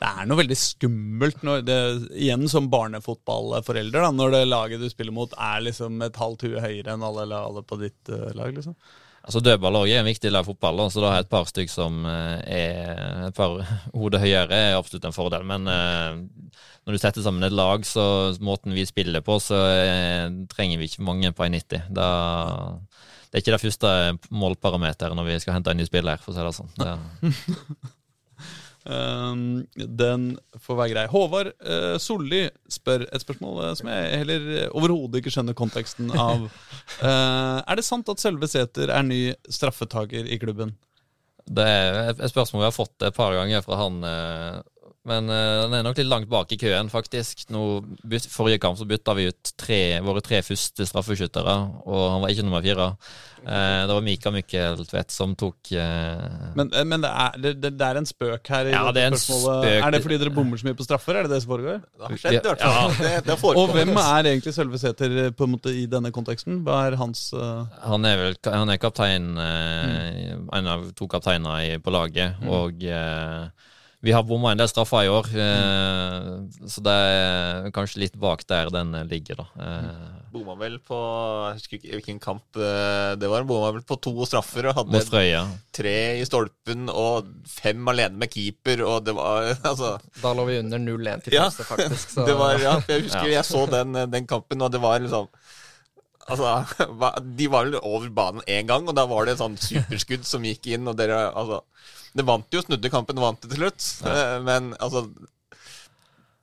det 0.00 0.10
er 0.10 0.26
noe 0.28 0.40
veldig 0.40 0.56
skummelt, 0.58 1.44
det, 1.64 1.78
igjen 2.18 2.48
som 2.50 2.66
barnefotballforelder, 2.72 4.10
når 4.12 4.34
det 4.34 4.42
laget 4.48 4.82
du 4.82 4.88
spiller 4.90 5.14
mot 5.14 5.32
er 5.38 5.62
liksom 5.64 6.02
et 6.04 6.18
halvt 6.20 6.44
hue 6.48 6.60
høyere 6.60 6.96
enn 6.96 7.06
alle, 7.06 7.28
alle 7.38 7.62
på 7.64 7.78
ditt 7.80 8.12
uh, 8.12 8.32
lag. 8.36 8.52
liksom. 8.56 8.76
Altså 9.24 9.40
Dødball 9.40 9.78
er 9.86 10.02
en 10.02 10.08
viktig 10.08 10.28
del 10.28 10.36
av 10.36 10.44
fotball, 10.44 10.82
så 10.92 11.00
da 11.00 11.14
har 11.14 11.22
et 11.24 11.30
par 11.32 11.46
stykk 11.48 11.70
som 11.72 12.02
eh, 12.08 12.42
er 12.44 13.28
et 13.30 13.36
par 13.36 13.56
hoder 13.96 14.20
høyere, 14.20 14.52
er 14.52 14.76
absolutt 14.76 15.08
en 15.08 15.16
fordel. 15.16 15.46
Men 15.48 15.64
eh, 15.70 16.20
når 16.84 16.92
du 16.92 17.00
setter 17.00 17.24
sammen 17.24 17.46
et 17.46 17.56
lag, 17.56 17.86
så 17.88 18.04
måten 18.44 18.76
vi 18.76 18.84
spiller 18.88 19.24
på, 19.24 19.38
så 19.40 19.62
eh, 19.72 20.28
trenger 20.52 20.80
vi 20.80 20.90
ikke 20.90 21.08
mange 21.08 21.32
på 21.32 21.48
1,90. 21.48 21.88
Da, 21.96 22.08
det 23.30 23.40
er 23.40 23.44
ikke 23.46 23.56
det 23.56 23.64
første 23.64 23.96
målparameteret 24.28 25.16
når 25.16 25.30
vi 25.30 25.40
skal 25.40 25.56
hente 25.56 25.72
en 25.72 25.80
ny 25.80 25.88
spiller, 25.88 26.20
for 26.20 26.34
å 26.34 26.36
si 26.36 26.44
det 26.44 26.56
sånn. 26.60 26.74
Det. 26.84 27.94
Um, 28.84 29.64
den 29.74 30.34
får 30.60 30.76
være 30.76 30.92
grei. 30.92 31.04
Håvard 31.08 31.52
uh, 31.64 31.94
Solli 32.02 32.42
spør 32.68 33.06
et 33.08 33.22
spørsmål 33.24 33.62
uh, 33.62 33.70
som 33.78 33.88
jeg 33.88 34.18
heller 34.20 34.48
overhodet 34.76 35.22
ikke 35.22 35.32
skjønner 35.32 35.56
konteksten 35.56 36.12
av. 36.12 36.44
Uh, 37.00 37.60
er 37.68 37.80
det 37.80 37.86
sant 37.86 38.10
at 38.12 38.20
Sølve 38.20 38.50
Sæter 38.50 38.92
er 38.92 39.06
ny 39.06 39.22
straffetaker 39.48 40.28
i 40.28 40.40
klubben? 40.42 40.76
Det 41.44 41.64
er 41.64 42.12
et 42.12 42.30
spørsmål 42.32 42.62
vi 42.62 42.68
har 42.68 42.76
fått 42.76 43.08
et 43.08 43.16
par 43.16 43.34
ganger 43.36 43.64
fra 43.64 43.76
han 43.82 43.98
Men 45.04 45.28
uh, 45.28 45.66
den 45.66 45.76
er 45.76 45.84
nok 45.84 45.98
litt 46.00 46.08
langt 46.08 46.30
bak 46.32 46.52
i 46.54 46.58
køen, 46.60 46.88
faktisk. 46.92 47.44
Nå, 47.52 47.82
byt, 48.08 48.24
forrige 48.32 48.62
kamp 48.62 48.78
så 48.80 48.86
bytta 48.88 49.12
vi 49.18 49.28
ut 49.28 49.52
tre, 49.60 50.00
våre 50.04 50.22
tre 50.24 50.40
første 50.44 50.86
straffeskyttere, 50.88 51.56
og 51.84 52.04
han 52.14 52.22
var 52.22 52.32
ikke 52.32 52.46
nummer 52.46 52.64
fire. 52.64 52.86
Uh, 53.44 53.84
det 53.84 53.92
var 53.92 54.04
Mika 54.06 54.30
Mikkel 54.32 54.78
Tvedt 54.88 55.12
som 55.12 55.34
tok 55.36 55.74
uh... 55.76 56.54
Men, 56.56 56.70
men 56.88 57.02
det, 57.04 57.10
er, 57.10 57.36
det, 57.36 57.74
det 57.76 57.88
er 57.90 58.00
en 58.00 58.08
spøk 58.08 58.48
her. 58.48 58.70
i 58.70 58.72
Ja, 58.72 58.86
det 58.96 59.02
er 59.02 59.12
en 59.12 59.18
spørsmålet. 59.20 59.66
spøk. 59.66 59.84
Er 59.84 59.92
det 59.92 60.00
fordi 60.06 60.18
dere 60.22 60.32
bommer 60.38 60.62
så 60.62 60.70
mye 60.70 60.78
på 60.78 60.86
straffer? 60.88 61.20
Er 61.20 61.28
det 61.28 61.34
det 61.34 61.42
som 61.44 61.52
foregår? 61.52 61.84
Det 61.84 62.08
har 62.08 62.22
skjedd, 62.22 62.38
i 62.38 62.48
hvert 62.48 62.64
fall. 62.64 62.96
Ja. 63.04 63.20
Det, 63.28 63.36
Og 63.52 63.76
hvem 63.76 63.92
er 64.00 64.30
egentlig 64.32 64.56
Sølve 64.56 64.80
Sæter 64.80 65.18
i 65.74 65.84
denne 65.92 66.14
konteksten? 66.16 66.62
Hva 66.64 66.80
er 66.88 66.96
hans 67.00 67.26
Han 67.84 68.08
er 68.08 68.16
vel 68.22 68.40
han 68.48 68.72
er 68.72 68.80
kaptein, 68.80 69.30
mm. 69.36 70.48
en 70.56 70.72
av 70.72 70.88
to 70.96 71.08
kapteiner 71.10 71.76
på 71.84 71.92
laget, 71.92 72.40
og 72.48 72.82
eh, 72.88 73.70
vi 74.04 74.12
har 74.12 74.22
bomma 74.28 74.50
en 74.52 74.60
del 74.60 74.68
straffer 74.68 75.06
i 75.06 75.10
år, 75.12 75.28
eh, 75.40 76.26
så 76.68 76.82
det 76.84 76.92
er 76.92 77.70
kanskje 77.74 78.02
litt 78.02 78.18
bak 78.20 78.44
der 78.50 78.68
den 78.74 78.92
ligger, 79.08 79.40
da. 79.40 79.46
Eh, 79.64 80.10
Bomma 80.34 80.56
vel 80.58 80.80
på 80.82 80.96
Jeg 80.98 81.60
husker 81.60 81.76
ikke 81.78 81.92
hvilken 81.94 82.16
kamp 82.22 82.58
eh, 82.58 83.12
det 83.20 83.28
var. 83.30 83.44
Bomma 83.46 83.70
vel 83.76 83.84
på 83.86 83.96
to 84.02 84.12
straffer 84.26 84.66
og 84.66 84.80
hadde 84.80 85.00
tre 85.74 85.94
i 86.18 86.24
stolpen 86.26 86.88
og 86.90 87.28
fem 87.46 87.86
alene 87.92 88.18
med 88.18 88.32
keeper, 88.34 88.82
og 88.82 89.04
det 89.06 89.14
var 89.14 89.52
Altså 89.70 89.94
Da 90.20 90.34
lå 90.34 90.48
vi 90.50 90.58
under 90.58 90.82
0-1 90.82 91.24
til 91.28 91.38
Ja, 91.38 91.46
faktisk. 91.54 92.16
Så 92.16 92.26
det 92.28 92.34
var, 92.38 92.58
ja, 92.58 92.76
jeg 92.90 93.06
husker 93.06 93.30
Ja. 93.30 93.36
jeg 93.38 93.46
så 93.48 93.64
den, 93.70 93.94
den 94.10 94.26
kampen, 94.26 94.60
og 94.66 94.74
det 94.74 94.82
var 94.82 94.98
liksom 95.00 95.30
Altså, 96.30 96.86
De 97.38 97.50
var 97.52 97.68
vel 97.68 97.78
over 97.82 98.08
banen 98.14 98.44
én 98.48 98.68
gang, 98.70 98.88
og 98.88 98.96
da 98.96 99.06
var 99.10 99.26
det 99.26 99.36
et 99.36 99.42
sånn 99.44 99.58
superskudd 99.60 100.26
som 100.28 100.44
gikk 100.46 100.70
inn. 100.72 100.88
og 100.88 100.98
dere, 101.00 101.28
altså, 101.36 101.62
Det 102.16 102.26
vant 102.26 102.48
jo, 102.54 102.64
snudde 102.64 102.92
kampen, 102.92 103.20
vant 103.22 103.40
det 103.42 103.52
til 103.52 103.64
slutt. 103.64 103.88
Ja. 104.06 104.40
Men 104.44 104.72
altså 104.78 105.08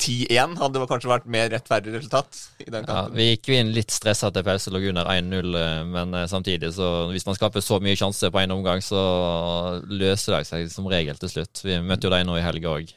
10-1 0.01 0.55
hadde 0.57 0.85
kanskje 0.89 1.09
vært 1.11 1.27
mer 1.29 1.49
rettferdig 1.53 1.93
resultat 1.93 2.39
i 2.63 2.71
den 2.73 2.87
Ja, 2.89 3.03
vi 3.13 3.27
gikk 3.27 3.51
jo 3.51 3.57
inn 3.59 3.73
litt 3.75 3.93
stressa 3.93 4.31
til 4.33 4.45
pause, 4.47 4.73
lå 4.73 4.81
under 4.89 5.05
1-0, 5.13 5.51
eh, 5.59 5.81
men 5.85 6.15
eh, 6.17 6.25
samtidig, 6.31 6.71
så 6.73 6.89
hvis 7.11 7.27
man 7.27 7.37
skaper 7.37 7.61
så 7.61 7.77
mye 7.83 7.99
sjanser 7.99 8.33
på 8.33 8.41
én 8.41 8.53
omgang, 8.55 8.81
så 8.81 9.01
løser 9.85 10.39
det 10.39 10.49
seg 10.49 10.73
som 10.73 10.89
regel 10.89 11.21
til 11.21 11.33
slutt. 11.35 11.61
Vi 11.67 11.77
møtte 11.85 12.09
jo 12.09 12.13
dem 12.15 12.25
nå 12.29 12.39
i 12.39 12.45
helga 12.45 12.73
òg, 12.73 12.93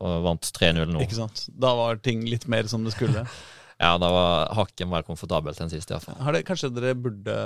og 0.00 0.20
vant 0.24 0.52
3-0 0.56 0.94
nå. 0.94 1.04
Ikke 1.04 1.18
sant? 1.18 1.44
Da 1.52 1.74
var 1.76 2.00
ting 2.00 2.24
litt 2.28 2.48
mer 2.48 2.70
som 2.70 2.86
det 2.86 2.96
skulle. 2.96 3.26
Ja, 3.80 3.94
da 3.96 4.10
var 4.12 4.50
hakket 4.58 4.88
mer 4.90 5.04
komfortabelt 5.06 5.60
enn 5.64 5.70
sist, 5.72 5.88
iallfall. 5.88 6.18
Har 6.20 6.36
det, 6.36 6.42
kanskje 6.44 6.68
dere 6.76 6.92
burde 7.00 7.36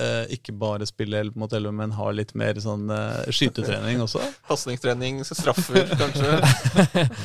eh, 0.00 0.32
ikke 0.32 0.54
bare 0.56 0.88
spille 0.88 1.20
11 1.20 1.36
mot 1.42 1.52
11, 1.52 1.74
men 1.76 1.92
ha 1.98 2.06
litt 2.16 2.32
mer 2.40 2.56
sånn 2.62 2.88
eh, 2.88 3.26
skytetrening 3.28 4.00
også? 4.00 4.22
Pasningstrening, 4.48 5.20
straffer, 5.28 5.90
kanskje. 6.00 7.04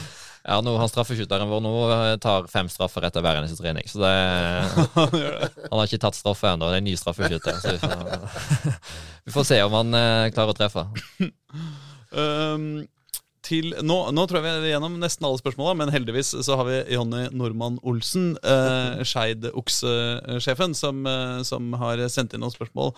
Ja, 0.50 0.62
nå 0.64 0.72
han 0.80 0.88
straffeskytteren 0.90 1.50
vår 1.52 1.60
nå 1.62 1.72
eh, 1.94 2.14
tar 2.24 2.48
fem 2.50 2.70
straffer 2.72 3.04
etter 3.06 3.24
hver 3.24 3.42
eneste 3.42 3.60
trening, 3.60 3.84
så 3.92 4.00
det 4.02 4.12
Han 4.96 5.76
har 5.76 5.84
ikke 5.84 6.00
tatt 6.06 6.18
straffe 6.18 6.48
ennå, 6.48 6.70
det 6.72 6.80
er 6.80 6.84
en 6.84 6.88
ny 6.88 6.96
straffeskytter. 6.98 7.60
Så 7.60 7.76
vi 7.76 7.82
får, 7.84 8.78
vi 9.28 9.36
får 9.36 9.50
se 9.52 9.60
om 9.66 9.76
han 9.76 10.00
eh, 10.00 10.30
klarer 10.36 10.56
å 10.56 10.58
treffe. 10.58 10.86
Um, 12.10 12.88
til, 13.50 13.72
nå, 13.82 13.96
nå 14.14 14.26
tror 14.30 14.40
jeg 14.40 14.46
vi 14.46 14.70
er 14.70 14.74
gjennom 14.76 15.00
nesten 15.02 15.26
alle 15.28 15.40
spørsmåla, 15.42 15.74
men 15.82 15.92
heldigvis 15.94 16.32
så 16.46 16.58
har 16.60 16.68
vi 16.68 16.78
Jonny 16.94 17.24
Normann 17.34 17.80
Olsen, 17.88 18.32
eh, 18.46 19.02
Skeid-oksesjefen, 19.10 20.76
som, 20.78 21.02
eh, 21.10 21.40
som 21.50 21.74
har 21.82 22.04
sendt 22.14 22.36
inn 22.38 22.44
noen 22.46 22.54
spørsmål. 22.54 22.94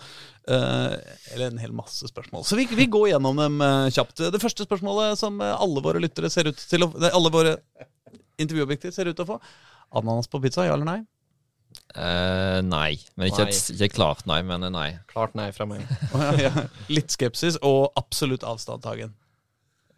Eh, 0.48 0.96
eller 1.32 1.48
en 1.48 1.62
hel 1.62 1.72
masse 1.76 2.08
spørsmål. 2.10 2.44
Så 2.44 2.58
vi, 2.58 2.66
vi 2.76 2.88
går 2.92 3.12
gjennom 3.14 3.40
dem 3.40 3.60
eh, 3.64 3.88
kjapt. 3.94 4.24
Det 4.34 4.42
første 4.42 4.66
spørsmålet 4.68 5.20
som 5.20 5.40
eh, 5.40 5.56
alle 5.56 5.84
våre 5.84 6.02
lyttere 6.02 6.30
ser 6.32 6.50
ut 6.50 6.58
til 6.58 6.86
å 6.86 6.92
Alle 7.12 7.32
våre 7.32 7.56
intervjuobjekter 8.42 8.92
ser 8.94 9.10
ut 9.10 9.16
til 9.16 9.26
å 9.26 9.34
få. 9.34 9.40
Ananas 9.98 10.30
på 10.30 10.40
pizza, 10.42 10.66
ja 10.66 10.76
eller 10.76 10.88
nei? 10.88 11.00
Uh, 11.96 12.60
nei. 12.64 12.98
Men 13.16 13.30
ikke, 13.30 13.46
Nei. 13.46 13.52
et, 13.52 13.70
ikke 13.76 13.96
klart 13.96 14.26
nei, 14.28 14.40
men 14.44 14.64
nei. 14.72 14.90
klart 15.08 15.36
nei 15.38 15.50
fra 15.56 15.66
meg. 15.68 15.84
Å, 16.12 16.20
ja, 16.40 16.48
ja. 16.48 16.66
Litt 16.92 17.12
skepsis 17.12 17.58
og 17.64 17.92
absolutt 18.00 18.44
avstandtagen. 18.48 19.14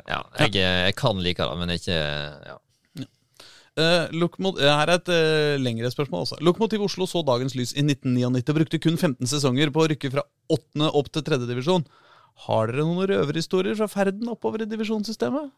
Ja, 0.05 0.21
jeg, 0.39 0.53
jeg 0.61 0.95
kan 0.99 1.21
like 1.25 1.41
det, 1.41 1.59
men 1.61 1.73
ikke 1.75 1.97
ja. 1.97 2.59
Uh, 3.75 4.07
eh, 4.07 4.59
her 4.63 4.87
er 4.87 4.93
et 5.01 5.09
uh, 5.11 5.57
lengre 5.59 5.89
spørsmål 5.91 6.29
også. 6.29 6.37
Lokomotiv 6.47 6.85
Oslo 6.87 7.09
så 7.11 7.25
dagens 7.27 7.57
lys 7.59 7.73
i 7.75 7.83
1999 7.83 8.53
og 8.53 8.59
brukte 8.61 8.79
kun 8.79 8.99
15 9.01 9.27
sesonger 9.33 9.73
på 9.75 9.83
å 9.83 9.89
rykke 9.91 10.13
fra 10.15 10.23
8. 10.55 10.93
opp 10.95 11.11
til 11.11 11.25
3. 11.27 11.41
divisjon. 11.49 11.83
Har 12.47 12.71
dere 12.71 12.87
noen 12.87 13.09
røverhistorier 13.11 13.75
fra 13.79 13.91
ferden 13.91 14.31
oppover 14.31 14.63
i 14.63 14.71
divisjonssystemet? 14.71 15.51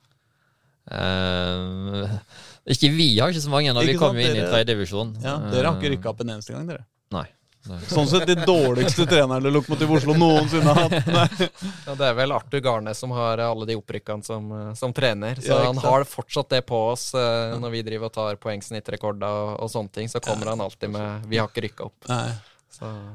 Uh, 0.86 2.08
ikke 2.72 2.92
vi 2.94 3.10
har 3.18 3.34
ikke 3.34 3.44
så 3.44 3.52
mange 3.52 3.74
når 3.74 3.84
Ikke 3.84 3.98
vi 3.98 4.00
kom 4.00 4.14
sant, 4.14 4.22
inn 4.24 4.32
i 4.32 4.40
dere- 4.40 4.52
tredjedivisjon. 4.54 5.12
Ja, 5.20 5.36
Dere 5.52 5.68
har 5.68 5.76
ikke 5.76 5.92
rykka 5.98 6.14
opp 6.14 6.24
en 6.24 6.36
eneste 6.38 6.56
gang, 6.56 6.64
dere. 6.72 6.86
Nei. 7.12 7.26
Nei. 7.66 7.78
Sånn 7.90 8.08
sett 8.10 8.26
de 8.28 8.36
dårligste 8.46 9.06
trenerne 9.08 9.50
Lokomotiv 9.50 9.92
Oslo 9.98 10.14
noensinne 10.18 10.74
har 10.76 10.96
hatt. 10.96 11.46
Ja, 11.86 11.94
det 11.98 12.08
er 12.08 12.16
vel 12.18 12.34
Arthur 12.36 12.62
Garnes 12.64 12.98
som 13.02 13.14
har 13.16 13.42
alle 13.42 13.66
de 13.68 13.76
opprykkene 13.78 14.26
som, 14.26 14.50
eh, 14.52 14.72
som 14.78 14.94
trener. 14.96 15.40
Så 15.42 15.52
Ja, 15.52 15.62
han 15.66 15.80
har 15.82 16.04
fortsatt 16.08 16.50
det 16.54 16.62
på 16.66 16.78
oss 16.92 17.08
eh, 17.14 17.56
når 17.60 17.74
vi 17.74 17.86
driver 17.86 18.10
og 18.10 18.16
tar 18.18 18.42
poengsnittrekorder 18.42 19.40
og, 19.46 19.56
og 19.64 19.72
sånne 19.72 19.92
ting. 19.98 20.12
Så 20.12 20.22
kommer 20.24 20.52
han 20.54 20.60
alltid 20.60 20.90
med 20.94 21.26
'vi 21.26 21.40
har 21.42 21.48
ikke 21.48 21.66
rykka 21.68 21.90
opp'. 21.90 22.08
Nei. 22.12 22.34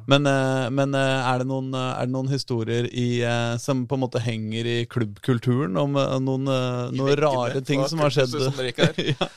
Men, 0.07 0.25
eh, 0.25 0.69
men 0.73 0.95
eh, 0.95 1.29
er, 1.31 1.41
det 1.41 1.47
noen, 1.49 1.69
eh, 1.75 1.91
er 2.01 2.09
det 2.09 2.13
noen 2.15 2.31
historier 2.31 2.87
i, 2.89 3.21
eh, 3.21 3.57
som 3.61 3.85
på 3.87 3.97
en 3.97 4.03
måte 4.05 4.21
henger 4.23 4.65
i 4.65 4.77
klubbkulturen, 4.89 5.77
om 5.77 5.97
eh, 5.99 6.17
noen, 6.23 6.47
eh, 6.49 6.89
noen 6.97 7.19
rare 7.19 7.61
ting 7.65 7.83
som 7.87 8.01
har 8.01 8.13
skjedd? 8.13 8.33
Som 8.33 8.61
er. 8.63 8.73
ja. 9.13 9.29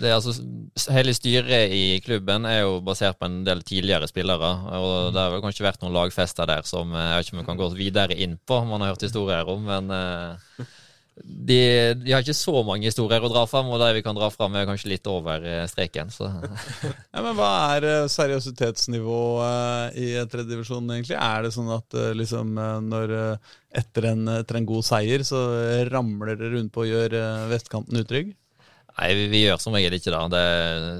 Det 0.00 0.08
er 0.08 0.16
altså, 0.16 0.34
hele 0.94 1.12
styret 1.14 1.72
i 1.74 1.84
klubben 2.04 2.46
er 2.48 2.62
jo 2.64 2.80
basert 2.84 3.18
på 3.20 3.28
en 3.28 3.40
del 3.46 3.62
tidligere 3.66 4.08
spillere. 4.10 4.50
Og 4.80 5.14
det 5.14 5.22
har 5.22 5.32
vel 5.34 5.42
kanskje 5.44 5.66
vært 5.66 5.82
noen 5.84 5.94
lagfester 5.94 6.48
der 6.50 6.66
som 6.68 6.94
eh, 6.94 7.10
jeg 7.12 7.16
vet 7.16 7.28
ikke 7.28 7.36
om 7.36 7.42
vi 7.42 7.48
kan 7.50 7.60
gå 7.60 7.70
videre 7.78 8.18
inn 8.18 8.36
på, 8.38 8.62
man 8.66 8.82
har 8.82 8.94
hørt 8.94 9.06
historier 9.06 9.50
om. 9.50 9.62
Men 9.68 9.92
eh, 9.94 10.66
de, 11.20 11.60
de 12.00 12.14
har 12.14 12.24
ikke 12.24 12.36
så 12.38 12.64
mange 12.66 12.88
historier 12.88 13.22
å 13.22 13.30
dra 13.30 13.44
fram, 13.50 13.70
og 13.70 13.82
de 13.82 13.92
vi 13.98 14.04
kan 14.06 14.16
dra 14.16 14.30
fram, 14.32 14.56
er 14.56 14.66
kanskje 14.68 14.92
litt 14.94 15.06
over 15.10 15.44
eh, 15.44 15.62
streken. 15.70 16.10
Så 16.14 16.30
Ja, 17.14 17.20
men 17.20 17.38
Hva 17.38 17.52
er 17.76 18.08
seriøsitetsnivået 18.10 20.00
i 20.00 20.12
tredjedivisjon, 20.24 20.90
egentlig? 20.96 21.18
Er 21.20 21.46
det 21.46 21.54
sånn 21.54 21.70
at 21.76 22.00
liksom 22.18 22.58
når 22.88 23.16
etter 23.70 24.10
en, 24.10 24.26
etter 24.40 24.58
en 24.58 24.66
god 24.66 24.86
seier, 24.86 25.22
så 25.26 25.38
ramler 25.92 26.34
det 26.40 26.50
rundt 26.56 26.74
på 26.74 26.82
å 26.82 26.90
gjør 26.90 27.20
eh, 27.20 27.48
vestkanten 27.52 28.02
utrygg? 28.02 28.34
Nei, 29.00 29.14
vi, 29.16 29.28
vi 29.32 29.38
gjør 29.46 29.56
som 29.62 29.72
regel 29.72 29.94
ikke 29.96 30.12
det. 30.12 30.20
det. 30.34 30.46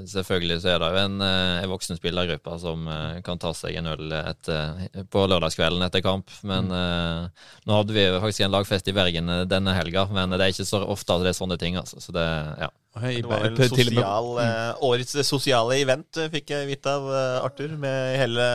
Selvfølgelig 0.09 0.55
så 0.63 0.71
er 0.73 0.79
det 0.81 0.87
jo 0.89 1.01
en, 1.03 1.19
eh, 1.21 1.59
en 1.61 1.69
voksen 1.69 1.99
spillergruppe 1.99 2.55
som 2.63 2.87
eh, 2.89 3.19
kan 3.25 3.37
ta 3.41 3.51
seg 3.53 3.77
en 3.77 3.91
øl 3.91 4.15
etter, 4.17 5.03
på 5.13 5.25
lørdagskvelden 5.29 5.85
etter 5.85 6.01
kamp. 6.01 6.33
Men 6.47 6.71
eh, 6.73 7.45
nå 7.69 7.77
hadde 7.77 7.93
vi 7.93 8.07
jo 8.07 8.21
faktisk 8.23 8.47
en 8.47 8.55
lagfest 8.55 8.89
i 8.89 8.95
Bergen 8.97 9.29
eh, 9.29 9.43
denne 9.49 9.75
helga, 9.77 10.07
men 10.09 10.33
det 10.33 10.41
er 10.41 10.55
ikke 10.55 10.65
så 10.71 10.81
ofte 10.81 11.13
at 11.13 11.27
det 11.27 11.29
er 11.35 11.37
sånne 11.37 11.59
ting. 11.61 11.77
altså. 11.77 12.01
Så 12.01 12.15
det, 12.15 12.25
ja. 12.63 12.71
Det 12.97 13.21
var 13.29 13.45
vel 13.45 13.61
sosial, 13.69 14.31
mm. 14.35 14.81
årets 14.89 15.15
sosiale 15.27 15.77
event, 15.83 16.09
eh, 16.17 16.31
fikk 16.33 16.55
jeg 16.55 16.71
vite 16.71 16.97
av 16.97 17.05
eh, 17.05 17.37
Arthur. 17.45 17.77
Med 17.85 18.17
hele 18.17 18.49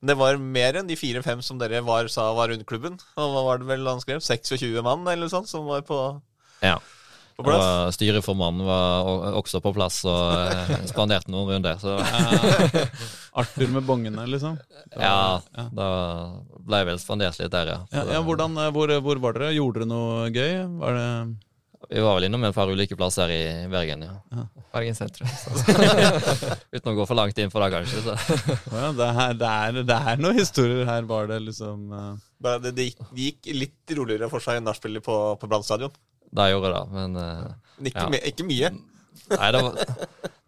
Men 0.00 0.14
det 0.14 0.18
var 0.18 0.40
mer 0.40 0.80
enn 0.80 0.88
de 0.88 0.96
fire-fem 0.98 1.44
som 1.44 1.60
dere 1.60 1.84
var, 1.84 2.08
sa 2.08 2.30
var 2.34 2.48
rundt 2.50 2.66
klubben. 2.66 2.96
Og 3.20 3.36
hva 3.36 3.44
var 3.50 3.60
det 3.60 3.68
vel 3.68 3.86
han 3.86 4.00
skrev? 4.00 4.24
26 4.24 4.80
mann 4.82 5.04
eller 5.12 5.28
sånn 5.30 5.46
som 5.46 5.68
var 5.68 5.84
på, 5.86 6.00
ja. 6.64 6.80
På 7.36 7.44
plass? 7.46 7.62
Og 7.62 7.94
styreformannen 7.96 8.66
var 8.66 9.36
også 9.38 9.62
på 9.64 9.72
plass 9.76 10.02
og 10.08 10.32
eh, 10.38 10.72
spanderte 10.92 11.32
noen 11.32 11.54
runder. 11.56 11.78
Så 11.80 11.96
Arthur 13.32 13.72
med 13.72 13.86
bongene, 13.88 14.26
liksom? 14.30 14.58
ja, 14.96 15.40
ja. 15.58 15.68
da 15.72 15.86
ble 16.58 16.82
jeg 16.82 16.90
vel 16.90 17.00
spandert 17.02 17.40
litt 17.40 17.54
der, 17.54 17.72
ja. 17.74 17.78
Ja, 17.94 18.04
ja, 18.18 18.20
hvordan, 18.26 18.58
eh, 18.60 18.74
hvor, 18.74 18.92
hvor 19.04 19.22
var 19.22 19.38
dere? 19.38 19.54
Gjorde 19.56 19.82
dere 19.82 19.90
noe 19.92 20.28
gøy? 20.34 20.52
Var 20.82 20.98
det 20.98 21.08
Vi 21.92 22.04
var 22.04 22.18
vel 22.18 22.28
innom 22.28 22.44
et 22.48 22.56
par 22.56 22.70
ulike 22.70 22.96
plasser 22.98 23.32
i 23.32 23.42
Bergen, 23.72 24.04
ja. 24.06 24.46
Bergen 24.72 24.96
sentrum. 24.96 25.28
Uten 26.74 26.92
å 26.92 26.96
gå 27.00 27.08
for 27.08 27.18
langt 27.18 27.40
inn 27.40 27.52
på 27.52 27.62
det, 27.64 27.72
kanskje. 27.74 28.04
Så. 28.06 28.16
Ja, 28.72 28.92
det, 28.96 29.08
er, 29.08 29.34
det, 29.40 29.50
er, 29.50 29.82
det 29.88 29.98
er 30.12 30.22
noen 30.22 30.40
historier 30.40 30.86
her, 30.88 31.08
var 31.08 31.28
det 31.32 31.42
liksom 31.48 31.90
uh... 31.92 32.12
Det, 32.42 32.72
det, 32.72 32.88
gikk, 32.90 33.02
det 33.12 33.26
gikk 33.28 33.52
litt 33.54 33.92
roligere 33.98 34.28
for 34.32 34.42
seg 34.42 34.64
nachspielet 34.64 35.04
på, 35.06 35.18
på 35.38 35.50
Brann 35.50 35.62
stadion. 35.66 35.92
Det 36.32 36.48
gjorde 36.52 36.72
det, 36.72 36.84
men 36.96 37.16
uh, 37.20 37.52
Ikke, 37.82 37.98
Ja. 38.00 38.08
my 38.12 38.20
ikke 38.30 38.46
mye. 38.48 38.72
Nei, 39.38 39.48
det 39.54 39.60
var, 39.64 39.76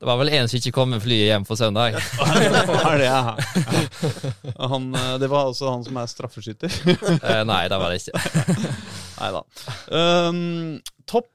det 0.04 0.08
var 0.08 0.18
vel 0.20 0.32
en 0.36 0.48
som 0.50 0.58
ikke 0.58 0.72
kom 0.76 0.90
med 0.92 1.02
flyet 1.04 1.30
hjem 1.30 1.44
på 1.48 1.56
søndag. 1.56 1.96
Det, 1.96 3.04
ja. 3.06 3.36
Han, 4.72 4.90
eh, 4.94 5.14
det 5.22 5.30
var 5.32 5.48
også 5.48 5.70
han 5.72 5.84
som 5.86 6.00
er 6.00 6.10
straffeskytter. 6.10 6.74
Eh, 7.24 7.42
nei, 7.48 7.62
det 7.70 7.78
var 7.80 7.92
det 7.92 8.02
ikke. 8.02 8.66
Nei 9.20 9.30
da. 9.32 9.40
Um, 9.88 10.82
topp 11.08 11.30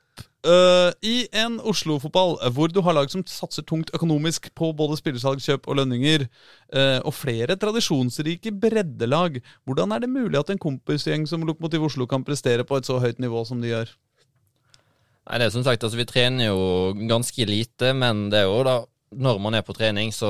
uh, 0.46 0.92
i 1.06 1.24
en 1.36 1.58
Oslo-fotball 1.66 2.38
eh, 2.44 2.52
hvor 2.54 2.72
du 2.72 2.82
har 2.86 2.96
lag 2.98 3.10
som 3.12 3.24
satser 3.28 3.66
tungt 3.68 3.92
økonomisk 3.96 4.52
på 4.58 4.72
både 4.78 5.00
spillersalg, 5.00 5.42
kjøp 5.44 5.70
og 5.70 5.80
lønninger, 5.82 6.28
uh, 6.76 7.00
og 7.02 7.16
flere 7.16 7.58
tradisjonsrike 7.60 8.54
breddelag, 8.62 9.42
hvordan 9.66 9.96
er 9.96 10.06
det 10.06 10.12
mulig 10.14 10.40
at 10.40 10.54
en 10.54 10.62
kompisgjeng 10.62 11.26
som 11.30 11.48
Lokomotiv 11.48 11.90
Oslo 11.90 12.08
kan 12.10 12.28
prestere 12.28 12.68
på 12.68 12.78
et 12.78 12.90
så 12.90 13.00
høyt 13.02 13.22
nivå 13.24 13.44
som 13.48 13.64
de 13.64 13.74
gjør? 13.74 13.96
Nei, 15.30 15.38
det 15.38 15.46
er 15.46 15.54
som 15.54 15.66
sagt, 15.66 15.84
altså 15.86 16.00
Vi 16.00 16.08
trener 16.10 16.50
jo 16.50 16.94
ganske 17.10 17.46
lite, 17.46 17.94
men 17.94 18.30
det 18.34 18.42
er 18.42 18.50
jo 18.50 18.64
da 18.66 18.80
når 19.10 19.40
man 19.42 19.58
er 19.58 19.66
på 19.66 19.74
trening, 19.74 20.12
så 20.14 20.30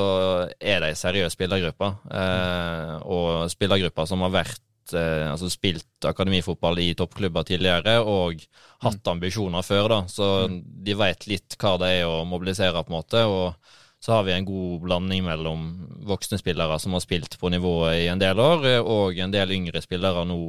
er 0.56 0.80
det 0.80 0.93
ei 0.93 0.95
seriøs 0.95 1.36
spillergruppe. 1.36 1.89
Eh, 2.16 2.93
og 3.12 3.50
spillergrupper 3.52 4.08
som 4.08 4.24
har 4.24 4.32
vært 4.32 4.93
eh, 4.95 5.26
altså 5.28 5.50
spilt 5.52 6.08
akademifotball 6.08 6.80
i 6.80 6.93
toppklubber 6.95 7.43
tidligere 7.47 7.97
og 8.00 8.39
hatt 8.86 9.12
ambisjoner 9.12 9.68
før, 9.68 9.89
da. 9.91 10.00
Så 10.08 10.30
de 10.47 10.95
vet 10.95 11.28
litt 11.28 11.60
hva 11.60 11.76
det 11.82 11.91
er 11.97 12.08
å 12.08 12.24
mobilisere, 12.28 12.86
på 12.86 12.93
en 12.93 13.00
måte. 13.02 13.26
og 13.28 13.76
så 14.00 14.14
har 14.16 14.24
vi 14.24 14.32
en 14.32 14.47
god 14.47 14.80
blanding 14.86 15.26
mellom 15.26 15.64
voksne 16.08 16.38
spillere 16.39 16.78
som 16.80 16.93
har 16.95 17.04
spilt 17.04 17.36
på 17.39 17.50
nivået 17.52 18.06
i 18.06 18.08
en 18.08 18.22
del 18.22 18.39
år, 18.39 18.64
og 18.80 19.20
en 19.20 19.34
del 19.34 19.52
yngre 19.52 19.82
spillere 19.84 20.24
nå 20.24 20.39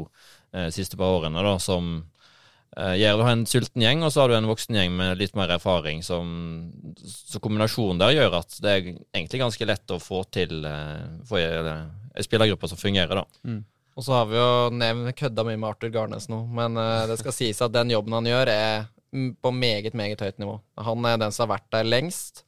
eh, 0.55 0.69
siste 0.71 0.95
par 0.95 1.19
årene, 1.19 1.43
da, 1.43 1.57
som 1.59 1.97
Uh, 2.79 2.95
du 2.95 3.23
har 3.25 3.33
en 3.33 3.47
sulten 3.51 3.83
gjeng, 3.83 4.05
og 4.07 4.12
så 4.14 4.23
har 4.23 4.31
du 4.31 4.37
en 4.37 4.47
voksen 4.47 4.77
gjeng 4.79 4.93
med 4.95 5.18
litt 5.18 5.35
mer 5.35 5.51
erfaring. 5.57 6.05
Som, 6.07 6.71
så 7.03 7.43
kombinasjonen 7.43 7.99
der 7.99 8.14
gjør 8.14 8.37
at 8.39 8.55
det 8.62 8.71
er 8.71 8.85
egentlig 8.87 9.43
ganske 9.43 9.66
lett 9.66 9.95
å 9.95 9.99
få 10.03 10.23
til 10.31 10.62
uh, 10.62 11.18
få 11.27 11.41
ei 11.41 12.27
spillergruppe 12.27 12.71
som 12.71 12.79
fungerer, 12.79 13.23
da. 13.23 13.25
Mm. 13.43 13.64
Og 13.99 14.07
så 14.07 14.14
har 14.14 14.29
vi 14.31 14.39
jo 14.39 14.53
nevnt 14.79 15.16
kødda 15.18 15.45
mye 15.45 15.59
med 15.59 15.68
Arthur 15.73 15.91
Garnes 15.95 16.29
nå, 16.31 16.45
men 16.55 16.79
uh, 16.79 17.09
det 17.11 17.18
skal 17.18 17.35
sies 17.35 17.62
at 17.64 17.75
den 17.75 17.91
jobben 17.91 18.14
han 18.21 18.31
gjør, 18.31 18.53
er 18.55 18.87
på 19.43 19.51
meget, 19.51 19.97
meget 19.99 20.23
høyt 20.23 20.39
nivå. 20.39 20.55
Han 20.79 21.11
er 21.11 21.18
den 21.18 21.35
som 21.35 21.49
har 21.49 21.57
vært 21.57 21.66
der 21.75 21.89
lengst, 21.89 22.45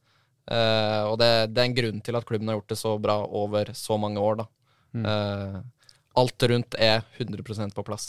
og 0.47 1.17
det, 1.19 1.27
det, 1.51 1.59
er 1.59 1.67
en 1.69 1.75
grunn 1.75 1.99
til 2.03 2.15
at 2.15 2.25
klubben 2.27 2.47
har 2.51 2.57
gjort 2.57 2.71
det 2.71 2.77
så 2.79 2.93
bra 2.99 3.17
over 3.23 3.71
så 3.75 3.97
mange 3.99 4.23
år, 4.23 4.39
da. 4.39 4.45
Mm. 4.95 5.05
alt 6.21 6.45
rundt 6.51 6.75
er 6.79 7.03
100% 7.19 7.75
på 7.75 7.83
plass. 7.87 8.07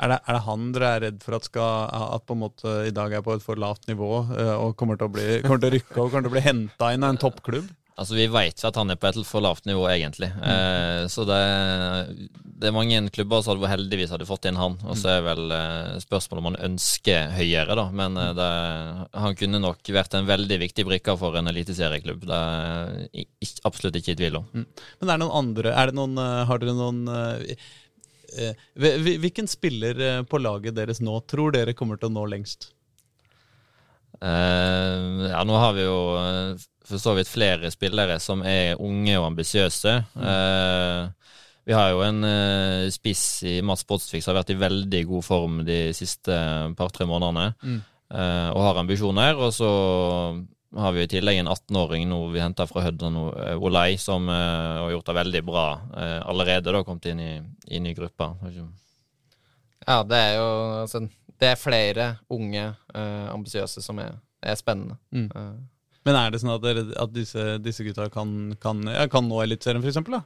Er 0.00 0.14
det, 0.14 0.18
er 0.24 0.36
det, 0.36 0.42
han 0.46 0.70
dere 0.74 0.88
er 0.88 1.04
redd 1.06 1.20
for 1.22 1.36
at, 1.36 1.46
skal, 1.46 1.84
at 2.16 2.24
på 2.26 2.36
en 2.36 2.42
måte 2.46 2.72
i 2.88 2.94
dag 2.96 3.12
er 3.12 3.22
på 3.24 3.36
et 3.36 3.44
for 3.44 3.60
lavt 3.60 3.86
nivå 3.90 4.10
eh, 4.32 4.54
og 4.56 4.74
kommer 4.80 4.98
til 4.98 5.10
å, 5.10 5.12
bli, 5.12 5.28
kommer 5.44 5.62
til 5.62 5.68
å 5.68 5.76
rykke 5.76 5.98
og 5.98 6.08
kommer 6.08 6.26
til 6.26 6.32
å 6.32 6.36
bli 6.38 6.44
henta 6.48 6.92
inn 6.94 7.04
av 7.04 7.14
en 7.14 7.22
toppklubb? 7.22 7.68
Altså 7.92 8.16
Vi 8.16 8.24
vet 8.32 8.62
at 8.64 8.78
han 8.80 8.90
er 8.90 8.96
på 8.98 9.10
et 9.10 9.18
for 9.28 9.44
lavt 9.44 9.66
nivå, 9.68 9.84
egentlig. 9.92 10.30
Mm. 10.32 10.44
Eh, 10.48 11.02
så 11.12 11.26
det, 11.28 11.40
det, 12.40 12.70
er 12.70 12.74
mange 12.74 13.02
klubber 13.12 13.44
som 13.44 13.60
heldigvis 13.68 14.14
hadde 14.14 14.26
fått 14.26 14.48
inn 14.48 14.58
han. 14.58 14.78
Og 14.88 14.96
så 14.98 15.12
er 15.12 15.26
vel 15.26 15.52
eh, 15.52 15.98
spørsmålet 16.02 16.40
om 16.40 16.48
han 16.48 16.72
ønsker 16.72 17.34
høyere, 17.36 17.76
da. 17.76 17.84
Men 17.92 18.16
eh, 18.16 18.32
det, 18.38 18.48
han 19.12 19.36
kunne 19.38 19.60
nok 19.62 19.92
vært 19.92 20.16
en 20.16 20.30
veldig 20.30 20.58
viktig 20.64 20.86
brikke 20.88 21.18
for 21.20 21.36
en 21.36 21.52
eliteserieklubb. 21.52 22.24
Det 22.30 22.40
er 22.40 22.96
jeg 23.12 23.52
absolutt 23.68 24.00
ikke 24.00 24.16
i 24.16 24.20
tvil 24.22 24.40
om. 24.40 24.48
Mm. 24.56 24.66
Men 25.02 25.12
er 25.12 25.12
det 25.12 25.24
noen 25.26 25.38
andre 25.42 25.76
er 25.76 25.92
det 25.92 25.98
noen, 26.00 26.16
eh, 26.22 26.42
Har 26.48 26.64
dere 26.64 26.78
noen 26.78 27.04
Eh, 27.22 27.56
hvilken 29.22 29.48
spiller 29.50 30.00
eh, 30.00 30.22
på 30.24 30.40
laget 30.40 30.76
deres 30.76 31.02
nå 31.04 31.18
tror 31.28 31.54
dere 31.54 31.74
kommer 31.76 32.00
til 32.00 32.10
å 32.10 32.16
nå 32.16 32.26
lengst? 32.30 32.70
Uh, 34.22 35.32
ja, 35.32 35.40
nå 35.42 35.56
har 35.58 35.72
vi 35.74 35.82
jo 35.82 35.96
for 36.86 37.00
så 37.02 37.14
vidt 37.16 37.30
flere 37.30 37.72
spillere 37.74 38.18
som 38.22 38.44
er 38.46 38.78
unge 38.82 39.16
og 39.18 39.32
ambisiøse. 39.32 39.96
Mm. 40.14 40.22
Uh, 40.22 41.38
vi 41.66 41.74
har 41.74 41.92
jo 41.92 42.02
en 42.06 42.26
uh, 42.26 42.90
spiss 42.90 43.24
i 43.46 43.56
Mats 43.66 43.86
Botsvik 43.86 44.22
som 44.22 44.32
har 44.32 44.42
vært 44.42 44.54
i 44.54 44.60
veldig 44.60 45.02
god 45.10 45.26
form 45.26 45.60
de 45.66 45.80
siste 45.96 46.38
par-tre 46.78 47.08
månedene. 47.08 47.54
Mm. 47.62 47.80
og 48.12 48.58
har 48.60 48.76
ambisjoner. 48.76 49.38
Og 49.40 49.54
så 49.56 49.68
har 50.76 50.92
vi 50.92 51.02
i 51.02 51.08
tillegg 51.08 51.38
en 51.38 51.48
18-åring 51.48 52.06
nå 52.08 52.18
vi 52.32 52.40
henter 52.40 52.68
fra 52.68 52.84
Hødden, 52.86 53.16
Olai, 53.20 53.54
Olei, 53.56 53.88
som 54.00 54.28
uh, 54.28 54.84
har 54.84 54.92
gjort 54.94 55.10
det 55.10 55.16
veldig 55.18 55.42
bra 55.44 55.66
uh, 55.76 56.20
allerede. 56.30 56.72
da, 56.72 56.84
Kommet 56.86 57.10
inn 57.12 57.20
i, 57.20 57.32
i 57.66 57.80
ny 57.82 57.92
gruppe. 57.96 58.30
Ja, 59.86 60.02
det 60.06 60.18
er 60.18 60.32
jo 60.38 60.48
altså, 60.84 61.02
Det 61.40 61.50
er 61.50 61.60
flere 61.60 62.08
unge, 62.32 62.70
uh, 62.94 63.28
ambisiøse 63.34 63.84
som 63.84 64.00
er, 64.00 64.16
er 64.40 64.56
spennende. 64.56 64.96
Mm. 65.12 65.28
Uh. 65.36 65.90
Men 66.08 66.18
er 66.18 66.32
det 66.32 66.42
sånn 66.42 66.54
at, 66.56 66.64
dere, 66.64 66.86
at 66.98 67.12
disse, 67.14 67.44
disse, 67.62 67.84
gutta 67.86 68.08
kan, 68.10 68.54
kan, 68.62 68.80
ja, 68.90 69.06
kan 69.10 69.28
nå 69.28 69.42
Eliteserien, 69.44 69.84
f.eks.? 69.84 70.24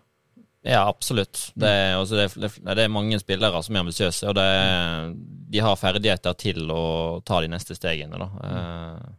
Ja, 0.66 0.86
absolutt. 0.88 1.52
Det 1.54 1.68
er, 1.68 1.92
altså, 1.98 2.16
det, 2.18 2.54
det 2.64 2.82
er, 2.82 2.90
mange 2.90 3.18
spillere 3.22 3.60
som 3.62 3.76
er 3.76 3.84
ambisiøse, 3.84 4.30
og 4.30 4.40
er, 4.40 5.12
de 5.52 5.62
har 5.62 5.78
ferdigheter 5.78 6.34
til 6.38 6.70
å 6.74 6.82
ta 7.26 7.42
de 7.44 7.50
neste 7.52 7.76
stegene. 7.78 8.18
da. 8.18 8.30
Mm. 8.40 9.14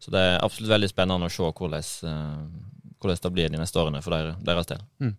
Så 0.00 0.12
det 0.14 0.20
er 0.20 0.38
absolutt 0.40 0.72
veldig 0.72 0.88
spennende 0.90 1.28
å 1.28 1.32
se 1.32 1.44
hvordan, 1.44 1.88
uh, 2.08 2.94
hvordan 3.00 3.24
det 3.26 3.32
blir 3.36 3.50
de 3.52 3.60
neste 3.60 3.80
årene 3.80 4.00
for 4.04 4.16
deres, 4.16 4.38
deres 4.46 4.70
del. 4.70 4.86
Mm. 5.02 5.18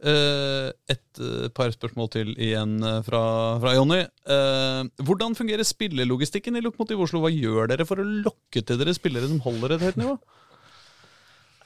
Uh, 0.00 0.68
et 0.88 1.20
uh, 1.20 1.46
par 1.52 1.72
spørsmål 1.72 2.08
til 2.12 2.34
igjen 2.40 2.78
fra, 3.04 3.22
fra 3.60 3.74
Jonny. 3.76 4.02
hvordan 5.04 5.36
fungerer 5.36 5.64
spillelogistikken 5.66 6.56
i 6.56 6.62
Lokomotiv 6.64 7.00
Oslo? 7.04 7.22
Hva 7.24 7.32
gjør 7.32 7.72
dere 7.72 7.88
for 7.88 8.00
å 8.00 8.10
lokke 8.28 8.64
til 8.64 8.80
dere 8.80 8.96
spillere 8.96 9.28
som 9.28 9.40
holder 9.44 9.76
et 9.76 9.88
høyt 9.88 10.00
nivå? 10.00 10.18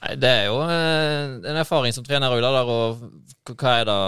Nei, 0.05 0.15
Det 0.19 0.31
er 0.31 0.47
jo 0.47 0.59
en 0.63 1.59
erfaring 1.59 1.95
som 1.95 2.03
trener 2.07 2.31
òg, 2.31 2.43
der. 2.43 2.71
Og 2.71 3.55
hva 3.55 3.75
er 3.79 3.87
det, 3.87 3.99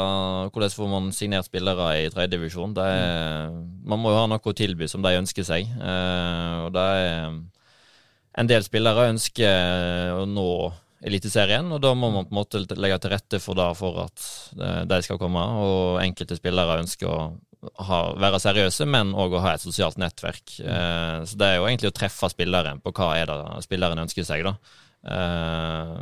hvordan 0.53 0.75
får 0.75 0.91
man 0.91 1.11
signert 1.15 1.47
spillere 1.47 1.87
i 2.03 2.09
tredjedivisjon? 2.13 2.75
Man 2.75 4.01
må 4.03 4.11
jo 4.11 4.19
ha 4.19 4.27
noe 4.27 4.43
å 4.43 4.55
tilby 4.55 4.87
som 4.91 5.03
de 5.03 5.15
ønsker 5.19 5.47
seg. 5.47 5.71
og 5.79 6.73
det 6.75 6.87
er 6.99 7.39
en 8.37 8.49
del 8.49 8.65
spillere 8.65 9.09
ønsker 9.13 10.13
å 10.17 10.27
nå 10.29 10.49
Eliteserien, 11.05 11.67
og 11.69 11.81
da 11.83 11.91
må 11.93 12.09
man 12.09 12.25
på 12.25 12.33
en 12.33 12.39
måte 12.39 12.59
legge 12.81 12.97
til 13.03 13.11
rette 13.13 13.39
for, 13.41 13.57
da, 13.57 13.67
for 13.77 13.99
at 14.07 14.23
eh, 14.57 14.79
de 14.89 14.97
skal 15.05 15.19
komme. 15.21 15.43
Og 15.61 15.99
enkelte 16.01 16.39
spillere 16.39 16.79
ønsker 16.81 17.11
å 17.11 17.19
ha, 17.85 17.99
være 18.17 18.39
seriøse, 18.41 18.87
men 18.89 19.13
òg 19.13 19.35
å 19.37 19.43
ha 19.43 19.53
et 19.53 19.63
sosialt 19.63 19.99
nettverk. 20.01 20.57
Eh, 20.57 21.19
så 21.29 21.37
det 21.37 21.51
er 21.51 21.59
jo 21.59 21.67
egentlig 21.69 21.91
å 21.91 21.97
treffe 21.99 22.31
spilleren 22.33 22.81
på 22.81 22.95
hva 22.97 23.11
er 23.19 23.29
det 23.29 23.67
spilleren 23.67 24.01
ønsker 24.07 24.25
seg, 24.25 24.47
da. 24.47 24.55
Eh, 25.13 26.01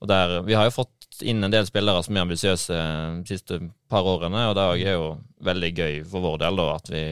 og 0.00 0.08
der, 0.08 0.38
vi 0.48 0.56
har 0.56 0.68
jo 0.68 0.78
fått 0.78 1.20
inn 1.24 1.44
en 1.44 1.52
del 1.52 1.68
spillere 1.68 2.00
som 2.04 2.16
er 2.16 2.24
ambisiøse 2.24 2.80
de 3.20 3.36
siste 3.36 3.60
par 3.92 4.08
årene, 4.08 4.48
og 4.48 4.56
det 4.56 4.66
er 4.88 4.96
jo 4.96 5.14
veldig 5.44 5.72
gøy 5.76 6.00
for 6.08 6.24
vår 6.24 6.40
del 6.44 6.60
da, 6.60 6.70
at 6.76 6.90
vi 6.92 7.04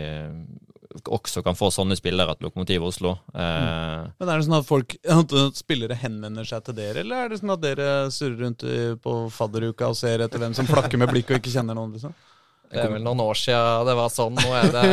også 1.02 1.42
kan 1.42 1.56
få 1.58 1.70
sånne 1.74 1.96
spillere 1.98 2.36
til 2.36 2.46
Lokomotiv 2.46 2.84
Oslo. 2.86 3.16
Eh, 3.34 4.04
Men 4.18 4.28
Er 4.28 4.38
det 4.38 4.46
sånn 4.46 4.58
at 4.58 4.68
folk, 4.68 4.96
at 5.18 5.34
spillere 5.58 5.98
henvender 5.98 6.46
seg 6.48 6.64
til 6.66 6.78
dere, 6.78 7.02
eller 7.02 7.24
er 7.24 7.32
det 7.32 7.40
sånn 7.40 7.54
at 7.56 7.64
dere 7.64 7.88
surrer 8.14 8.44
rundt 8.44 8.66
på 9.02 9.16
fadderuka 9.34 9.90
og 9.90 9.98
ser 9.98 10.24
etter 10.24 10.42
hvem 10.42 10.54
som 10.56 10.68
flakker 10.68 11.00
med 11.00 11.10
blikk 11.12 11.32
og 11.32 11.40
ikke 11.40 11.54
kjenner 11.54 11.78
noen? 11.78 11.96
liksom? 11.96 12.14
Det 12.74 12.82
er 12.82 12.90
vel 12.90 13.04
noen 13.04 13.20
år 13.22 13.38
siden 13.38 13.86
det 13.86 13.94
var 13.94 14.10
sånn. 14.10 14.38
Nå 14.38 14.54
er 14.58 14.70
det, 14.74 14.86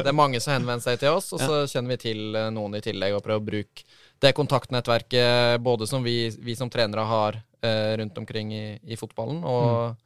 det 0.00 0.08
er 0.10 0.16
mange 0.16 0.40
som 0.42 0.56
henvender 0.56 0.82
seg 0.82 0.98
til 1.02 1.14
oss, 1.14 1.30
og 1.36 1.42
så 1.42 1.62
kjenner 1.70 1.94
vi 1.94 2.02
til 2.08 2.38
eh, 2.38 2.50
noen 2.54 2.78
i 2.78 2.82
tillegg 2.84 3.16
og 3.16 3.22
prøver 3.24 3.42
å 3.42 3.50
bruke 3.50 3.86
det 4.22 4.34
kontaktnettverket 4.38 5.62
både 5.62 5.86
som 5.90 6.02
vi, 6.06 6.30
vi 6.42 6.54
som 6.58 6.70
trenere 6.70 7.04
har 7.06 7.38
eh, 7.38 7.94
rundt 7.98 8.18
omkring 8.18 8.52
i, 8.54 8.66
i 8.82 8.98
fotballen, 8.98 9.42
og 9.42 9.66
mm. 9.66 9.96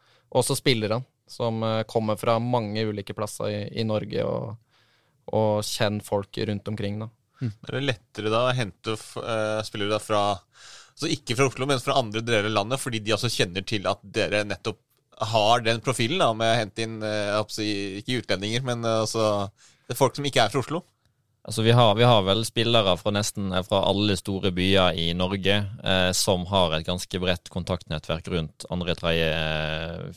også 0.41 0.57
spillerne 0.57 1.05
som 1.28 1.59
kommer 1.91 2.14
fra 2.14 2.37
mange 2.39 2.84
ulike 2.87 3.14
plasser 3.16 3.51
i, 3.51 3.62
i 3.80 3.84
Norge 3.84 4.22
og 4.22 4.53
og 5.35 5.64
kjenne 5.66 6.05
folk 6.07 6.39
rundt 6.49 6.68
omkring. 6.70 7.01
da. 7.03 7.11
Mm. 7.41 7.53
Er 7.68 7.77
det 7.77 7.85
lettere 7.85 8.33
da 8.33 8.43
å 8.47 8.57
hente 8.57 8.97
uh, 8.97 9.62
spillere 9.66 9.97
da 9.97 10.01
fra 10.01 10.24
altså 10.97 11.11
ikke 11.12 11.37
fra 11.37 11.49
Oslo, 11.51 11.68
men 11.68 11.83
fra 11.83 11.99
andre 12.01 12.22
deler 12.24 12.49
av 12.49 12.57
landet, 12.57 12.81
fordi 12.81 13.03
de 13.05 13.12
også 13.16 13.33
kjenner 13.33 13.64
til 13.68 13.89
at 13.91 14.01
dere 14.03 14.47
nettopp 14.49 14.81
har 15.33 15.62
den 15.64 15.81
profilen 15.85 16.20
da, 16.20 16.31
med 16.37 16.53
å 16.53 16.59
hente 16.61 16.85
inn 16.85 16.97
uh, 17.05 17.41
ikke 18.01 18.22
utlendinger, 18.22 18.64
men 18.64 18.85
uh, 18.85 19.03
altså, 19.05 19.49
det 19.85 19.97
er 19.97 20.01
folk 20.01 20.16
som 20.16 20.29
ikke 20.29 20.45
er 20.45 20.53
fra 20.53 20.62
Oslo? 20.64 20.83
Altså 21.47 21.62
vi 21.62 21.70
har, 21.70 21.92
vi 21.94 22.03
har, 22.03 22.24
vel 22.26 22.40
spillere 22.42 22.97
fra 22.99 23.12
nesten 23.14 23.53
fra 23.68 23.84
alle 23.86 24.16
store 24.18 24.51
byer 24.55 24.97
i 24.99 25.05
Norge 25.14 25.55
eh, 25.62 26.09
som 26.18 26.42
har 26.51 26.74
et 26.74 26.86
ganske 26.88 27.20
bredt 27.22 27.51
kontaktnettverk 27.55 28.30
rundt 28.32 28.66
andre, 28.74 28.97
tredje, 28.99 29.28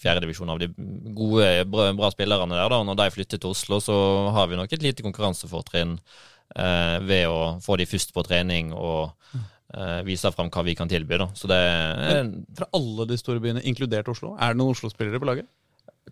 fjerdedivisjon 0.01 0.49
av 0.49 0.63
de 0.63 0.71
gode, 1.13 1.51
bra, 1.69 1.91
bra, 1.93 2.09
spillerne 2.15 2.57
der. 2.57 2.73
da, 2.73 2.81
Når 2.81 2.97
de 2.97 3.07
flytter 3.13 3.41
til 3.43 3.53
Oslo, 3.53 3.77
så 3.77 3.99
har 4.33 4.49
vi 4.49 4.57
nok 4.57 4.73
et 4.73 4.87
lite 4.87 5.05
konkurransefortrinn 5.05 5.99
eh, 5.99 6.97
ved 7.05 7.29
å 7.29 7.59
få 7.61 7.77
de 7.77 7.85
først 7.93 8.15
på 8.15 8.25
trening 8.25 8.73
og 8.73 9.13
eh, 9.37 10.01
vise 10.09 10.33
fram 10.33 10.49
hva 10.49 10.65
vi 10.65 10.77
kan 10.81 10.89
tilby. 10.89 11.21
da. 11.21 11.29
Så 11.37 11.51
det 11.51 11.61
er, 11.61 12.25
Fra 12.57 12.71
alle 12.73 13.05
de 13.13 13.21
store 13.21 13.45
byene, 13.45 13.61
inkludert 13.69 14.09
Oslo, 14.09 14.33
er 14.33 14.57
det 14.57 14.63
noen 14.63 14.73
Oslo-spillere 14.73 15.21
på 15.21 15.29
laget? 15.29 15.53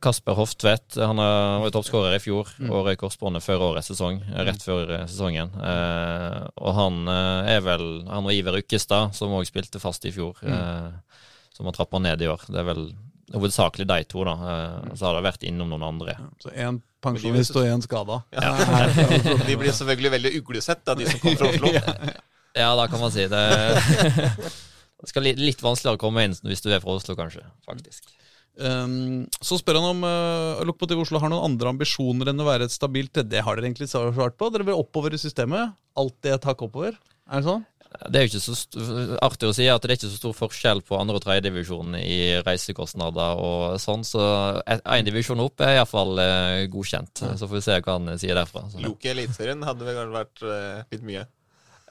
Kasper 0.04 0.38
Hoftvedt 0.38 0.98
han 1.02 1.20
var 1.20 1.72
toppskårer 1.74 2.18
i 2.18 2.22
fjor 2.22 2.50
mm. 2.60 2.70
og 2.70 2.88
røyk 2.88 3.02
korsbåndet 3.02 3.46
før 3.46 3.66
årets 3.72 3.90
sesong. 3.92 4.20
Rett 4.48 4.64
før 4.64 4.94
eh, 4.94 5.06
sesongen. 5.10 5.52
Eh, 5.58 6.40
og 6.62 6.78
han 6.78 7.02
eh, 7.12 7.52
er 7.56 7.66
vel 7.66 7.86
Han 8.10 8.30
og 8.30 8.34
Iver 8.36 8.60
Ukkestad, 8.62 9.16
som 9.18 9.34
òg 9.38 9.48
spilte 9.50 9.82
fast 9.82 10.06
i 10.06 10.14
fjor, 10.16 10.38
mm. 10.42 10.54
eh, 10.54 11.22
som 11.58 11.70
har 11.70 11.78
trappa 11.78 12.02
ned 12.04 12.22
i 12.22 12.30
år. 12.32 12.46
Det 12.50 12.62
er 12.62 12.68
vel 12.68 12.90
hovedsakelig 13.34 13.88
de 13.88 14.04
to, 14.08 14.24
da. 14.28 14.36
Eh, 14.52 14.94
så 14.96 15.10
har 15.10 15.18
det 15.18 15.26
vært 15.28 15.48
innom 15.48 15.74
noen 15.74 15.88
andre. 15.90 16.16
Ja, 16.18 16.30
så 16.44 16.54
én 16.54 16.80
pensjonist 17.04 17.58
og 17.58 17.68
én 17.68 17.84
skada. 17.84 18.22
Ja. 18.36 18.54
de 19.48 19.58
blir 19.60 19.74
selvfølgelig 19.74 20.14
veldig 20.18 20.34
uglesett, 20.42 20.86
da, 20.88 20.96
de 20.98 21.10
som 21.10 21.22
kommer 21.24 21.42
fra 21.42 21.52
Oslo. 21.54 21.74
ja, 22.64 22.72
da 22.80 22.88
kan 22.92 23.04
man 23.04 23.14
si 23.14 23.28
det. 23.32 23.46
Det 24.98 25.12
skal 25.12 25.28
litt 25.30 25.60
vanskeligere 25.62 26.00
å 26.00 26.02
komme 26.02 26.24
inn 26.26 26.34
hvis 26.42 26.64
du 26.66 26.72
er 26.74 26.80
fra 26.82 26.96
Oslo, 26.98 27.14
kanskje. 27.14 27.44
faktisk. 27.68 28.17
Um, 28.58 29.28
så 29.38 29.60
spør 29.62 29.78
han 29.78 29.90
om 29.92 30.00
uh, 30.08 30.64
Lokomotiv 30.66 31.04
Oslo 31.04 31.20
har 31.22 31.30
noen 31.30 31.46
andre 31.52 31.70
ambisjoner 31.76 32.32
enn 32.32 32.42
å 32.42 32.48
være 32.48 32.66
et 32.66 32.74
stabilt 32.74 33.20
Det 33.30 33.44
har 33.46 33.58
dere 33.60 33.70
egentlig 33.70 33.90
svart 33.92 34.38
på. 34.40 34.50
Dere 34.54 34.66
vil 34.66 34.80
oppover 34.82 35.14
i 35.14 35.20
systemet. 35.22 35.76
Alltid 35.98 36.34
et 36.40 36.48
hakk 36.50 36.64
oppover. 36.66 36.98
Er 37.30 37.42
det 37.44 37.50
sånn? 37.52 37.66
Det 38.12 38.20
er 38.20 38.26
jo 38.26 38.30
ikke 38.34 38.42
så 38.44 38.54
st- 38.58 39.18
artig 39.24 39.48
å 39.48 39.54
si 39.56 39.66
at 39.72 39.82
det 39.82 39.94
er 39.94 39.96
ikke 39.96 40.10
så 40.12 40.18
stor 40.20 40.34
forskjell 40.36 40.82
på 40.86 40.98
andre- 41.00 41.16
og 41.18 41.24
tredjedivisjon 41.24 41.96
i 42.02 42.18
reisekostnader 42.46 43.40
og 43.42 43.78
sånn, 43.82 44.04
så 44.06 44.22
én 44.68 45.08
divisjon 45.08 45.40
opp 45.42 45.64
er 45.64 45.78
iallfall 45.80 46.20
eh, 46.20 46.66
godkjent. 46.74 47.24
Så 47.40 47.48
får 47.48 47.56
vi 47.56 47.64
se 47.64 47.78
hva 47.80 47.96
han 47.96 48.12
sier 48.20 48.36
derfra. 48.38 48.66
Så, 48.74 48.84
Loke 48.84 49.08
i 49.08 49.14
Eliteserien 49.16 49.64
hadde 49.66 49.88
vel 49.88 50.12
vært 50.14 50.44
eh, 50.44 50.84
litt 50.94 51.06
mye. 51.08 51.24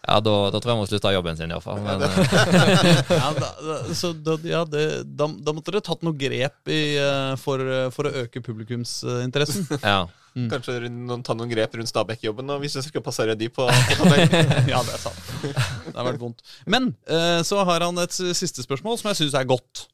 Ja, 0.06 0.18
da, 0.22 0.34
da 0.54 0.60
tror 0.60 0.70
jeg 0.70 0.76
han 0.76 0.82
må 0.82 0.88
slutte 0.88 1.10
av 1.10 1.16
jobben 1.16 1.38
sin, 1.38 1.50
iallfall. 1.50 1.80
Men 1.82 2.04
eh, 2.06 3.00
Ja, 3.10 3.30
da, 3.34 3.48
da, 3.58 3.78
så 3.96 4.12
da, 4.14 4.36
ja, 4.46 4.62
det, 4.70 4.84
da, 5.18 5.26
da 5.26 5.54
måtte 5.56 5.74
dere 5.74 5.82
tatt 5.86 6.04
noe 6.06 6.14
grep 6.18 6.70
i, 6.70 6.82
uh, 7.00 7.34
for, 7.40 7.62
uh, 7.62 7.88
for 7.94 8.08
å 8.08 8.14
øke 8.22 8.42
publikumsinteressen. 8.46 9.66
ja. 9.82 10.04
Kanskje 10.36 10.90
noen, 10.92 11.24
ta 11.24 11.32
noen 11.32 11.48
grep 11.48 11.74
rundt 11.78 11.88
Stabæk-jobben 11.88 12.52
hvis 12.60 12.76
jeg 12.76 12.90
skal 12.90 13.04
passere 13.04 13.34
de 13.40 13.48
på, 13.48 13.64
på 13.64 14.08
ja, 14.72 14.82
det 14.84 14.94
er 14.98 15.00
sant. 15.00 15.20
Det 15.40 15.94
har 15.96 16.08
vært 16.10 16.20
vondt. 16.20 16.44
Men 16.68 16.90
eh, 17.08 17.40
så 17.46 17.62
har 17.64 17.86
han 17.86 18.02
et 18.02 18.12
siste 18.12 18.64
spørsmål 18.66 19.00
som 19.00 19.08
jeg 19.10 19.22
syns 19.22 19.38
er 19.40 19.48
godt. 19.48 19.86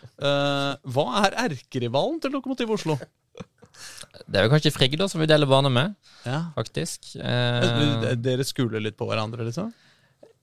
Eh, 0.00 0.72
hva 0.94 1.06
er 1.26 1.36
erkerivalen 1.44 2.16
til 2.22 2.32
Lokomotiv 2.32 2.72
Oslo? 2.78 2.96
Det 4.30 4.38
er 4.40 4.46
jo 4.46 4.52
kanskje 4.52 4.72
Frigg 4.74 4.96
da 5.00 5.06
som 5.10 5.20
vi 5.22 5.28
deler 5.30 5.46
bane 5.50 5.70
med, 5.72 5.94
Ja. 6.26 6.40
faktisk. 6.56 7.12
Eh, 7.16 8.14
Dere 8.20 8.44
skuler 8.46 8.80
litt 8.82 8.96
på 8.98 9.06
hverandre, 9.08 9.46
liksom? 9.46 9.72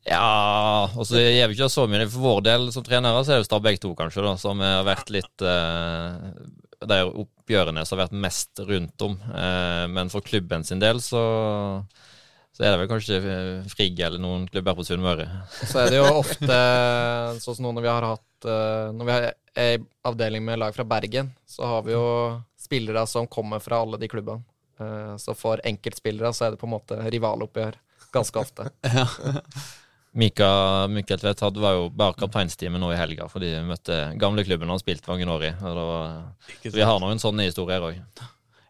Ja, 0.07 0.87
og 0.95 1.03
så 1.07 1.19
gjør 1.19 1.49
vi 1.51 1.57
ikke 1.57 1.67
så 1.71 1.83
mye. 1.91 2.07
For 2.07 2.23
vår 2.23 2.43
del 2.45 2.69
som 2.71 2.83
trenere 2.87 3.23
så 3.27 3.33
er 3.33 3.41
det 3.41 3.43
jo 3.43 3.49
Stabæk 3.49 3.81
2, 3.83 3.91
kanskje, 3.99 4.23
da, 4.23 4.35
som 4.39 4.61
har 4.63 4.85
vært 4.87 5.09
litt 5.11 5.43
eh, 5.43 6.13
De 6.87 6.99
oppgjørene 7.09 7.83
som 7.85 7.97
har 7.97 8.05
vært 8.07 8.15
mest 8.23 8.61
rundt 8.69 9.03
om. 9.03 9.17
Eh, 9.33 9.85
men 9.91 10.09
for 10.13 10.21
klubben 10.23 10.63
sin 10.67 10.79
del 10.83 11.01
så 11.03 11.23
så 12.57 12.63
er 12.65 12.71
det 12.73 12.79
vel 12.81 12.87
kanskje 12.89 13.17
eh, 13.21 13.65
Frigg 13.69 13.99
eller 14.01 14.17
noen 14.17 14.47
klubber 14.49 14.73
på 14.79 14.85
Sunnmøre. 14.87 15.27
Så 15.69 15.83
er 15.83 15.91
det 15.93 15.99
jo 15.99 16.07
ofte 16.23 16.55
sånn 17.43 17.53
som 17.59 17.67
nå 17.67 17.73
når 17.77 17.83
vi 17.85 17.91
har 17.91 18.07
hatt 18.07 18.47
eh, 18.49 18.87
Når 18.97 19.05
vi 19.05 19.13
er 19.13 19.27
i 19.57 19.77
avdeling 20.05 20.45
med 20.45 20.59
lag 20.59 20.75
fra 20.75 20.85
Bergen, 20.87 21.31
så 21.49 21.65
har 21.65 21.81
vi 21.87 21.95
jo 21.95 22.05
spillere 22.61 23.07
som 23.09 23.27
kommer 23.27 23.59
fra 23.63 23.81
alle 23.81 23.97
de 23.97 24.09
klubbene. 24.11 24.43
Eh, 24.79 25.15
Så 25.17 25.33
for 25.35 25.61
enkeltspillere 25.65 26.33
så 26.33 26.45
er 26.47 26.51
det 26.55 26.61
på 26.61 26.69
en 26.69 26.75
måte 26.75 26.99
rivaloppgjør 27.09 27.79
ganske 28.13 28.39
ofte. 28.39 28.69
Mika 30.17 30.87
Mykkel 30.89 31.19
Tvedt 31.21 31.41
var 31.61 31.75
jo 31.77 31.89
bare 31.93 32.15
kapteinsteamet 32.17 32.81
nå 32.81 32.89
i 32.93 32.97
helga, 32.97 33.27
fordi 33.29 33.51
vi 33.53 33.65
møtte 33.69 33.97
gamleklubben 34.17 34.69
han 34.69 34.81
spilte 34.81 35.11
var, 35.85 36.15
vi 36.63 36.81
har 36.81 36.99
noen 37.03 37.21
sånne 37.21 37.45
historier 37.45 37.85
òg. 37.85 37.99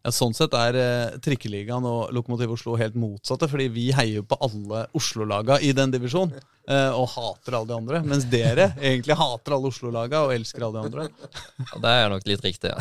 Ja, 0.06 0.12
Sånn 0.14 0.36
sett 0.38 0.54
er 0.56 0.78
eh, 0.80 1.16
Trikkeligaen 1.24 1.86
og 1.88 2.12
Lokomotiv 2.16 2.54
Oslo 2.54 2.76
helt 2.80 2.96
motsatte, 3.00 3.50
fordi 3.52 3.66
vi 3.74 3.88
heier 3.96 4.22
jo 4.22 4.28
på 4.30 4.38
alle 4.46 4.86
Oslo-laga 4.96 5.58
i 5.66 5.74
den 5.76 5.92
divisjonen. 5.92 6.38
eh, 6.70 6.92
og 6.96 7.10
hater 7.16 7.58
alle 7.58 7.68
de 7.72 7.76
andre. 7.76 8.02
Mens 8.08 8.26
dere 8.32 8.70
egentlig 8.78 9.18
hater 9.20 9.56
alle 9.58 9.72
Oslo-laga 9.72 10.22
og 10.28 10.34
elsker 10.36 10.64
alle 10.68 10.80
de 10.80 10.86
andre. 10.88 11.08
Ja, 11.74 11.82
det 11.84 11.94
er 11.98 12.10
nok 12.14 12.28
litt 12.30 12.46
riktig, 12.46 12.72
ja. 12.72 12.80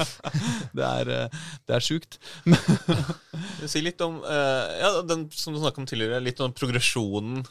Det 0.78 0.86
er, 0.86 1.12
eh, 1.16 1.40
det 1.68 1.76
er 1.78 1.86
sjukt. 1.86 2.18
Si 3.70 3.80
litt 3.84 4.00
om 4.04 4.18
eh, 4.24 4.78
ja, 4.80 4.90
den 5.06 5.26
som 5.36 5.54
du 5.54 5.60
snakket 5.60 5.82
om 5.82 5.88
tidligere, 5.88 6.20
litt 6.24 6.40
om 6.44 6.52
progresjonen 6.56 7.42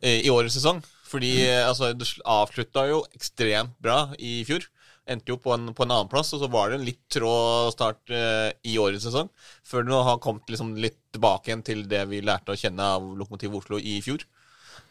eh, 0.00 0.22
i 0.24 0.30
årets 0.32 0.56
sesong. 0.58 0.80
Fordi 1.08 1.32
eh, 1.46 1.64
altså, 1.66 1.92
du 1.96 2.04
avslutta 2.28 2.86
jo 2.90 3.02
ekstremt 3.16 3.74
bra 3.82 4.06
i 4.18 4.40
fjor. 4.48 4.66
Endte 5.08 5.32
jo 5.32 5.38
på 5.40 5.54
en, 5.54 5.70
på 5.74 5.84
en 5.86 5.94
annenplass, 5.94 6.34
og 6.36 6.42
så 6.42 6.48
var 6.52 6.70
det 6.70 6.78
en 6.78 6.86
litt 6.86 7.00
trå 7.12 7.32
start 7.72 8.12
eh, 8.12 8.50
i 8.68 8.76
årets 8.80 9.06
sesong. 9.08 9.30
Før 9.66 9.84
du 9.84 9.92
nå 9.92 10.02
har 10.04 10.20
kommet 10.24 10.50
liksom 10.52 10.74
litt 10.76 10.98
tilbake 11.14 11.50
igjen 11.50 11.64
til 11.64 11.86
det 11.88 12.02
vi 12.10 12.20
lærte 12.24 12.52
å 12.52 12.58
kjenne 12.60 12.90
av 12.98 13.06
Lokomotiv 13.16 13.56
Oslo 13.56 13.80
i 13.80 13.98
fjor. 14.04 14.26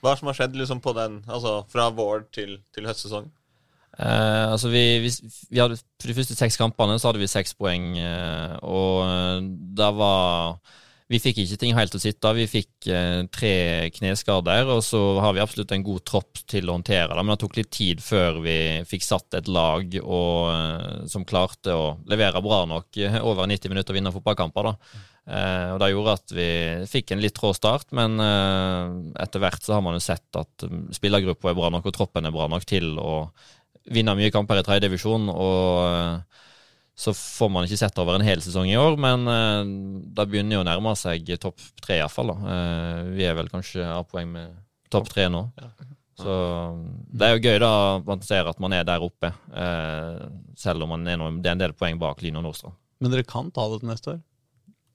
Hva 0.01 0.15
som 0.17 0.29
har 0.29 0.37
skjedd 0.37 0.57
liksom 0.57 0.81
på 0.83 0.93
den, 0.97 1.21
altså 1.29 1.59
fra 1.71 1.89
vår 1.93 2.27
til, 2.33 2.57
til 2.73 2.89
høstsesong? 2.89 3.29
Eh, 3.97 4.45
altså 4.51 4.69
vi, 4.69 4.83
vi, 5.05 5.13
vi 5.49 5.61
hadde, 5.61 5.79
For 5.97 6.11
de 6.11 6.17
første 6.19 6.35
seks 6.37 6.57
kampene 6.59 6.99
så 6.99 7.09
hadde 7.09 7.21
vi 7.21 7.29
seks 7.31 7.55
poeng, 7.57 7.95
eh, 7.97 8.57
og 8.61 9.47
da 9.77 9.89
var 9.95 10.59
Vi 11.07 11.19
fikk 11.23 11.37
ikke 11.39 11.57
ting 11.61 11.75
helt 11.77 11.93
til 11.93 12.01
å 12.01 12.03
sitte. 12.03 12.31
Vi 12.35 12.45
fikk 12.51 12.87
eh, 12.91 13.21
tre 13.31 13.53
kneskader, 13.95 14.67
og 14.73 14.81
så 14.83 15.01
har 15.23 15.35
vi 15.37 15.43
absolutt 15.43 15.71
en 15.71 15.85
god 15.85 16.03
tropp 16.07 16.41
til 16.51 16.67
å 16.67 16.75
håndtere 16.75 17.13
det. 17.13 17.23
Men 17.23 17.31
det 17.33 17.41
tok 17.45 17.59
litt 17.59 17.71
tid 17.71 18.03
før 18.03 18.41
vi 18.43 18.57
fikk 18.89 19.05
satt 19.07 19.37
et 19.39 19.47
lag 19.47 19.95
og, 20.01 20.49
eh, 20.51 21.05
som 21.07 21.27
klarte 21.27 21.75
å 21.75 21.93
levere 22.11 22.43
bra 22.43 22.65
nok 22.67 22.99
over 23.21 23.47
90 23.47 23.71
minutter 23.71 23.95
og 23.95 24.01
vinne 24.01 24.15
fotballkamper. 24.17 24.71
da. 24.71 25.05
Eh, 25.27 25.69
og 25.73 25.79
Det 25.81 25.89
gjorde 25.91 26.15
at 26.15 26.33
vi 26.35 26.49
fikk 26.87 27.11
en 27.11 27.21
litt 27.23 27.35
trå 27.35 27.51
start, 27.55 27.91
men 27.97 28.15
eh, 28.23 29.23
etter 29.23 29.43
hvert 29.43 29.63
så 29.63 29.75
har 29.75 29.83
man 29.83 29.97
jo 29.97 30.03
sett 30.03 30.39
at 30.39 30.63
mm, 30.63 30.89
spillergruppa 30.95 31.51
er 31.51 31.57
bra 31.57 31.71
nok 31.73 31.89
og 31.89 31.95
troppen 31.97 32.27
er 32.27 32.35
bra 32.35 32.47
nok 32.51 32.63
til 32.67 32.93
å 32.95 33.29
vinne 33.91 34.15
mye 34.15 34.31
kamper 34.31 34.61
i 34.61 34.63
tredjedivisjon. 34.67 35.27
Og 35.33 35.83
eh, 35.87 36.43
så 36.97 37.13
får 37.13 37.49
man 37.53 37.67
ikke 37.67 37.77
sett 37.77 37.99
over 38.01 38.17
en 38.17 38.25
hel 38.25 38.41
sesong 38.41 38.71
i 38.71 38.77
år, 38.79 38.95
men 38.97 39.27
eh, 39.29 39.73
det 40.17 40.25
begynner 40.31 40.57
jo 40.57 40.63
å 40.63 40.67
nærme 40.67 40.95
seg 40.97 41.29
topp 41.37 41.61
tre 41.83 41.99
iallfall. 41.99 42.33
Uh, 42.41 43.13
vi 43.13 43.27
er 43.27 43.37
vel 43.37 43.51
kanskje 43.51 43.85
av 43.85 44.07
poeng 44.09 44.31
med 44.33 44.55
topp 44.93 45.11
tre 45.11 45.27
nå. 45.29 45.43
Så 46.17 46.33
det 47.13 47.27
er 47.27 47.35
jo 47.35 47.43
gøy 47.45 47.59
da 47.61 47.73
man 48.05 48.23
ser 48.25 48.49
at 48.49 48.57
man 48.63 48.73
er 48.73 48.85
der 48.87 49.03
oppe, 49.05 49.29
eh, 49.53 50.23
selv 50.57 50.85
om 50.85 50.95
man 50.95 51.05
er 51.05 51.19
noe, 51.21 51.35
det 51.37 51.51
er 51.51 51.57
en 51.57 51.61
del 51.61 51.75
poeng 51.77 51.99
bak 52.01 52.23
Lyn 52.25 52.39
og 52.39 52.47
Nordstrand. 52.47 52.77
Men 52.97 53.13
dere 53.13 53.27
kan 53.27 53.51
ta 53.53 53.67
det 53.69 53.83
til 53.83 53.91
neste 53.91 54.15
år. 54.15 54.23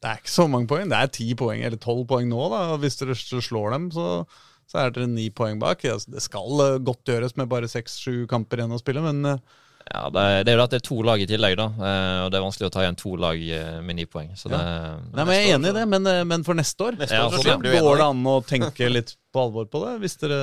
Det 0.02 0.10
er 0.10 0.18
ikke 0.18 0.34
så 0.34 0.48
mange 0.50 0.66
poeng. 0.66 0.88
Det 0.90 0.98
er 0.98 1.12
ti 1.14 1.28
poeng 1.38 1.62
eller 1.62 1.78
tolv 1.78 2.08
poeng 2.10 2.26
nå. 2.26 2.40
da 2.50 2.62
Hvis 2.82 2.98
dere 2.98 3.14
slår 3.14 3.70
dem, 3.76 3.84
så, 3.94 4.24
så 4.66 4.82
er 4.82 4.90
dere 4.90 5.06
ni 5.12 5.28
poeng 5.30 5.62
bak. 5.62 5.86
Det 5.86 6.24
skal 6.24 6.64
eh, 6.66 6.80
godt 6.82 7.06
gjøres 7.06 7.38
med 7.38 7.50
bare 7.52 7.70
seks-sju 7.70 8.26
kamper 8.30 8.58
igjen 8.58 8.74
å 8.74 8.82
spille, 8.82 9.04
men 9.06 9.36
eh, 9.36 9.60
Ja, 9.92 10.02
det, 10.14 10.20
er- 10.22 10.44
det 10.46 10.52
er 10.52 10.56
jo 10.58 10.62
at 10.64 10.70
det 10.72 10.78
er 10.78 10.84
to 10.86 10.96
lag 11.02 11.20
i 11.20 11.26
tillegg, 11.26 11.56
da, 11.58 11.64
eh, 11.74 12.18
og 12.24 12.30
det 12.32 12.38
er 12.38 12.44
vanskelig 12.44 12.68
å 12.68 12.72
ta 12.72 12.84
igjen 12.84 12.98
to 13.00 13.16
lag 13.20 13.40
eh, 13.42 13.80
med 13.82 13.96
ni 13.98 14.04
poeng. 14.06 14.30
Så 14.38 14.48
det, 14.52 14.60
Nei, 14.60 15.24
men 15.24 15.32
Jeg 15.34 15.48
er 15.50 15.56
enig 15.58 15.72
i 15.72 15.76
det, 15.78 15.84
men, 15.90 16.06
eh, 16.06 16.22
men 16.24 16.44
for 16.46 16.54
neste 16.54 16.86
år 16.86 16.96
Neste 17.00 17.18
Ja, 17.18 17.26
år 17.26 17.34
så 17.34 17.40
så 17.40 17.46
slipper 17.48 17.80
går 17.82 17.96
det 18.00 18.06
an 18.06 18.22
å 18.30 18.36
tenke 18.46 18.88
litt 18.92 19.16
på 19.32 19.42
alvor 19.46 19.66
på 19.72 19.82
det? 19.86 19.96
Hvis 20.04 20.16
dere 20.22 20.38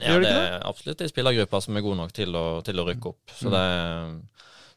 Ja, 0.00 0.14
Gjør 0.14 0.22
det 0.22 0.28
det 0.28 0.32
ikke 0.32 0.48
det? 0.48 0.62
absolutt 0.72 1.00
en 1.04 1.12
spillergruppe 1.12 1.60
som 1.66 1.76
er 1.76 1.86
god 1.86 1.96
nok 2.00 2.12
til 2.16 2.34
å, 2.38 2.46
til 2.64 2.80
å 2.80 2.86
rykke 2.88 3.12
opp. 3.12 3.34
Så 3.36 3.50
det, 3.52 3.64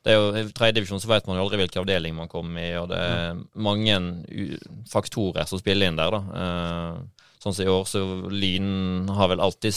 det 0.04 0.14
er 0.14 0.18
jo 0.20 0.28
I 0.36 0.46
tredjedivisjon 0.58 1.02
så 1.04 1.12
vet 1.14 1.28
man 1.30 1.38
jo 1.40 1.44
aldri 1.46 1.62
hvilken 1.62 1.84
avdeling 1.86 2.16
man 2.18 2.28
kommer 2.32 2.62
i, 2.66 2.72
og 2.82 2.90
det 2.92 2.98
er 3.00 3.42
mange 3.56 3.98
u 4.28 4.46
faktorer 4.92 5.46
som 5.50 5.62
spiller 5.62 5.88
inn 5.92 6.00
der. 6.00 6.12
da. 6.18 6.22
Eh, 6.42 7.28
sånn 7.42 7.54
som 7.58 7.66
i 7.66 7.70
år, 7.74 7.86
så 7.90 8.02
Lyn 8.34 9.08
har 9.14 9.30
vel 9.32 9.42
alltid 9.42 9.74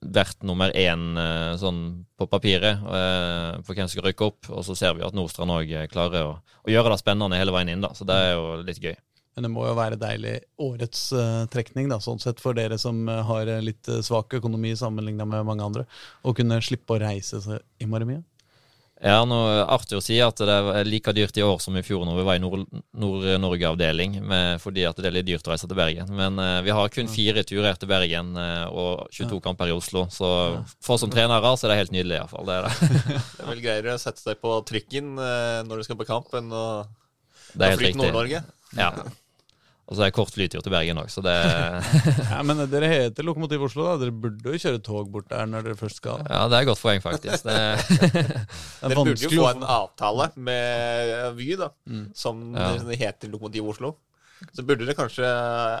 vært 0.00 0.44
nummer 0.46 0.72
én 0.78 1.18
eh, 1.18 1.52
sånn 1.60 1.80
på 2.18 2.28
papiret 2.30 2.82
eh, 2.82 3.62
for 3.66 3.74
hvem 3.74 3.88
som 3.88 3.96
skal 3.96 4.08
rykke 4.08 4.28
opp, 4.28 4.50
og 4.52 4.66
så 4.66 4.76
ser 4.78 4.96
vi 4.98 5.06
at 5.06 5.16
Nordstrand 5.16 5.54
òg 5.54 5.72
klarer 5.92 6.28
å, 6.28 6.34
å 6.62 6.72
gjøre 6.72 6.94
det 6.94 7.00
spennende 7.02 7.40
hele 7.40 7.54
veien 7.54 7.74
inn, 7.74 7.84
da. 7.84 7.92
Så 7.96 8.06
det 8.08 8.18
er 8.18 8.34
jo 8.36 8.60
litt 8.62 8.82
gøy. 8.82 8.96
Men 9.32 9.46
det 9.46 9.52
må 9.54 9.64
jo 9.64 9.76
være 9.78 9.96
deilig 9.96 10.34
årets 10.60 11.06
uh, 11.16 11.46
trekning, 11.52 11.86
da, 11.88 11.96
sånn 12.04 12.20
sett 12.20 12.40
for 12.42 12.52
dere 12.52 12.76
som 12.78 13.06
har 13.08 13.48
litt 13.64 13.88
svak 14.04 14.36
økonomi 14.36 14.74
sammenligna 14.76 15.24
med 15.24 15.46
mange 15.48 15.64
andre, 15.64 15.86
å 16.20 16.34
kunne 16.36 16.60
slippe 16.60 16.98
å 16.98 17.00
reise 17.00 17.40
så 17.40 17.56
innmari 17.80 18.10
mye. 18.10 18.20
Ja, 19.02 19.24
nå, 19.26 19.36
Arthur 19.66 19.98
sier 19.98 20.28
at 20.30 20.38
det 20.38 20.46
er 20.54 20.86
like 20.86 21.10
dyrt 21.16 21.34
i 21.34 21.42
år 21.42 21.56
som 21.58 21.74
i 21.74 21.82
fjor 21.82 22.04
når 22.06 22.20
vi 22.20 22.24
var 22.28 22.36
i 22.38 22.42
Nord- 22.42 22.68
Nord-Norge-avdeling, 22.94 24.20
med- 24.22 24.60
fordi 24.62 24.84
at 24.86 24.94
det 25.02 25.08
er 25.10 25.16
litt 25.16 25.26
dyrt 25.26 25.48
å 25.48 25.50
reise 25.50 25.66
til 25.66 25.74
Bergen. 25.78 26.06
Men 26.14 26.38
uh, 26.38 26.60
vi 26.62 26.70
har 26.70 26.88
kun 26.94 27.10
fire 27.10 27.42
turer 27.42 27.74
til 27.80 27.90
Bergen 27.90 28.30
uh, 28.38 28.68
og 28.70 29.08
22 29.10 29.40
kamper 29.42 29.72
i 29.72 29.74
Oslo, 29.74 30.04
så 30.14 30.30
for 30.78 30.94
oss 30.94 31.02
som 31.02 31.10
trenere 31.10 31.50
så 31.58 31.66
er 31.66 31.74
det 31.74 31.80
helt 31.82 31.96
nydelig 31.96 32.20
iallfall. 32.20 32.46
Det 32.46 32.60
er 32.60 32.68
det. 32.68 33.00
Det 33.42 33.42
er 33.42 33.50
vel 33.50 33.64
greiere 33.64 33.96
å 33.96 34.02
sette 34.02 34.22
seg 34.22 34.38
på 34.42 34.54
trikken 34.70 35.16
uh, 35.18 35.62
når 35.66 35.82
du 35.82 35.88
skal 35.88 35.98
på 35.98 36.06
kamp, 36.08 36.30
enn 36.38 36.52
å 36.54 36.64
Det 37.56 37.58
er 37.58 37.66
ha 37.66 37.74
helt 37.74 37.82
fly 37.82 37.90
til 37.90 37.98
riktig. 37.98 38.06
Nord-Norge. 38.06 38.44
Ja. 38.78 38.92
Og 39.90 39.96
så 39.98 40.04
er 40.04 40.10
det 40.12 40.14
kort 40.16 40.30
flytur 40.32 40.62
til 40.62 40.72
Bergen 40.72 41.00
òg, 41.02 41.08
så 41.10 41.20
det 41.26 41.32
Ja, 42.30 42.38
Men 42.46 42.62
dere 42.70 42.88
heter 42.88 43.26
Lokomotiv 43.26 43.64
Oslo, 43.66 43.84
da. 43.90 43.96
Dere 44.00 44.14
burde 44.14 44.54
jo 44.54 44.60
kjøre 44.62 44.80
tog 44.86 45.10
bort 45.12 45.26
der 45.32 45.48
når 45.50 45.66
dere 45.66 45.76
først 45.80 45.98
skal. 46.00 46.22
Ja, 46.30 46.44
det 46.48 46.56
er 46.60 46.62
et 46.64 46.70
godt 46.70 46.80
poeng, 46.84 47.02
faktisk. 47.04 47.44
Det, 47.48 47.56
Det 47.90 48.14
er 48.22 48.94
Dere 48.94 49.02
burde 49.02 49.26
jo 49.26 49.32
få 49.34 49.48
en 49.50 49.66
avtale 49.66 50.30
med 50.48 51.36
Vy, 51.36 51.50
da, 51.60 51.72
som 52.16 52.40
Ja. 52.54 52.70
heter 53.02 53.32
Lokomotiv 53.34 53.68
Oslo. 53.74 53.94
Så 54.54 54.64
burde 54.66 54.86
det 54.88 54.96
kanskje 54.98 55.26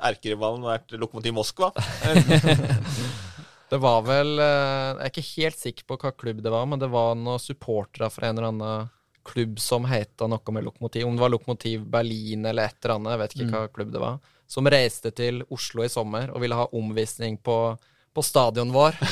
erkerivalen 0.06 0.62
vært 0.66 0.92
Lokomotiv 0.98 1.34
Moskva. 1.38 1.72
Det 3.72 3.78
var 3.80 4.02
vel 4.04 4.34
eh, 4.36 4.88
Jeg 4.98 5.06
er 5.06 5.10
ikke 5.12 5.22
helt 5.30 5.56
sikker 5.62 5.86
på 5.88 5.96
hva 6.02 6.10
klubb 6.12 6.42
det 6.44 6.50
var, 6.52 6.66
men 6.68 6.80
det 6.82 6.90
var 6.92 7.14
noen 7.16 7.40
supportere 7.40 8.10
fra 8.12 8.28
en 8.28 8.36
eller 8.36 8.50
annen 8.50 8.90
klubb 9.24 9.60
som 9.60 9.86
heta 9.88 10.28
noe 10.30 10.54
med 10.54 10.66
Lokomotiv. 10.66 11.06
Om 11.06 11.16
det 11.16 11.24
var 11.24 11.32
Lokomotiv 11.32 11.86
Berlin 11.90 12.46
eller 12.46 12.70
et 12.70 12.78
eller 12.82 12.96
annet, 12.96 13.12
jeg 13.14 13.22
vet 13.22 13.36
ikke 13.36 13.50
hva 13.52 13.72
klubb 13.76 13.92
det 13.94 14.02
var. 14.02 14.20
Som 14.50 14.68
reiste 14.68 15.12
til 15.16 15.42
Oslo 15.54 15.84
i 15.84 15.90
sommer 15.92 16.32
og 16.32 16.42
ville 16.42 16.58
ha 16.58 16.68
omvisning 16.76 17.38
på 17.40 17.56
på 18.14 18.22
stadion 18.22 18.72
vår. 18.72 18.92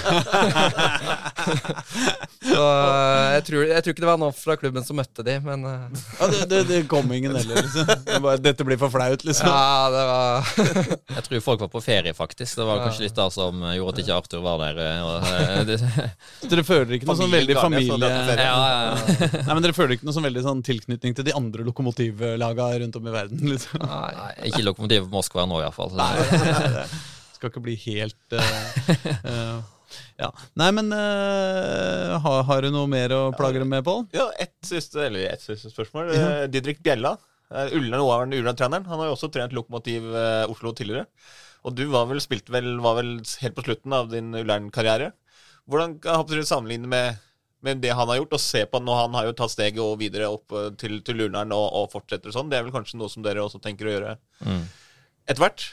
så 2.50 2.64
eh, 2.64 3.32
jeg 3.34 3.42
tror, 3.48 3.64
jeg 3.66 3.82
tror 3.84 3.94
ikke 3.94 4.04
det 4.04 4.08
var 4.10 4.20
noen 4.20 4.36
fra 4.36 4.56
klubben 4.60 4.84
som 4.86 4.96
møtte 5.00 5.24
de, 5.26 5.34
men 5.44 5.64
eh, 5.66 6.04
Ja, 6.20 6.28
det, 6.30 6.40
det, 6.52 6.60
det 6.68 6.78
kom 6.90 7.10
ingen 7.12 7.34
heller, 7.36 7.62
liksom. 7.64 7.88
Det 8.06 8.20
var, 8.22 8.38
Dette 8.44 8.66
blir 8.68 8.78
for 8.80 8.92
flaut, 8.94 9.24
liksom. 9.26 9.50
ja, 9.50 9.90
det 9.94 10.04
var 10.12 10.22
Jeg 11.16 11.26
tror 11.26 11.44
folk 11.48 11.64
var 11.66 11.72
på 11.74 11.82
ferie, 11.84 12.14
faktisk. 12.16 12.60
Det 12.60 12.68
var 12.68 12.84
kanskje 12.84 13.08
litt 13.08 13.18
det 13.18 13.28
som 13.34 13.64
gjorde 13.74 13.96
at 13.96 14.02
ikke 14.04 14.18
Arthur 14.20 14.44
var 14.46 14.62
der. 14.62 14.80
eh, 14.86 15.00
Og, 15.08 15.66
det... 15.68 15.80
Så 16.40 16.48
Dere 16.52 16.64
føler 16.66 16.96
ikke 16.98 17.10
noe 17.10 17.18
sånn 17.18 17.34
veldig 17.34 17.58
familie... 17.58 18.08
Ja, 18.10 18.14
ja, 18.38 18.54
ja, 18.86 18.94
Nei, 19.34 19.52
men 19.52 19.62
Dere 19.66 19.76
føler 19.76 19.96
ikke 19.96 20.06
noe 20.08 20.16
sånn 20.16 20.28
veldig 20.28 20.44
sånn 20.46 20.62
tilknytning 20.66 21.18
til 21.18 21.26
de 21.26 21.34
andre 21.36 21.66
lokomotivlagene 21.66 22.84
rundt 22.84 23.00
om 23.00 23.10
i 23.10 23.14
verden? 23.14 23.44
liksom? 23.50 23.82
Nei. 23.82 24.30
ikke 24.50 24.60
ikke 24.60 24.68
Lokomotiv 24.68 25.08
Moskva 25.12 25.46
nå, 25.48 25.62
iallfall. 25.64 25.96
Skal 27.40 27.48
ikke 27.54 27.62
bli 27.64 27.74
helt 27.86 28.34
uh, 28.36 28.48
eh, 29.32 29.60
Ja. 30.20 30.28
Nei, 30.60 30.68
men 30.76 30.92
uh, 30.92 32.18
har, 32.20 32.42
har 32.44 32.66
du 32.66 32.68
noe 32.74 32.88
mer 32.90 33.14
å 33.16 33.20
plage 33.32 33.62
dem 33.62 33.70
med, 33.72 33.80
Pål? 33.86 34.04
Ja, 34.12 34.26
ett 34.36 34.58
siste, 34.68 35.08
et 35.08 35.40
siste 35.40 35.72
spørsmål. 35.72 36.12
Ja. 36.12 36.26
Didrik 36.52 36.82
Bjella, 36.84 37.14
eh, 37.48 37.72
Ullern 37.78 38.04
Ullern-treneren. 38.36 38.84
Han 38.90 39.00
har 39.00 39.08
jo 39.08 39.16
også 39.16 39.30
trent 39.32 39.56
Lokomotiv 39.56 40.04
eh, 40.12 40.44
Oslo 40.52 40.74
tidligere. 40.76 41.08
Og 41.64 41.74
du 41.76 41.86
var 41.92 42.06
vel, 42.12 42.20
spilte 42.20 42.52
vel, 42.52 42.74
var 42.84 43.00
vel 43.00 43.16
helt 43.24 43.56
på 43.56 43.64
slutten 43.66 43.96
av 43.96 44.12
din 44.12 44.30
Ullern-karriere. 44.36 45.10
Hvordan 45.70 45.96
kan 46.04 46.28
du 46.28 46.44
sammenligne 46.44 46.92
med, 46.92 47.18
med 47.64 47.80
det 47.80 47.96
han 47.96 48.12
har 48.12 48.20
gjort, 48.20 48.36
og 48.36 48.44
se 48.44 48.66
på 48.68 48.84
nå 48.84 49.00
han 49.00 49.16
har 49.16 49.28
jo 49.28 49.34
tatt 49.40 49.56
steget 49.56 49.80
og 49.80 49.98
videre 50.04 50.28
opp 50.28 50.52
eh, 50.52 50.70
til, 50.80 51.00
til 51.06 51.26
Ullern 51.30 51.56
og, 51.56 51.66
og 51.80 51.90
fortsetter 51.96 52.36
sånn? 52.36 52.52
Det 52.52 52.60
er 52.60 52.68
vel 52.68 52.76
kanskje 52.76 53.00
noe 53.00 53.08
som 53.12 53.24
dere 53.24 53.48
også 53.48 53.64
tenker 53.64 53.88
å 53.88 53.96
gjøre 53.96 54.16
Mm. 54.44 54.64
etter 55.28 55.42
hvert? 55.42 55.70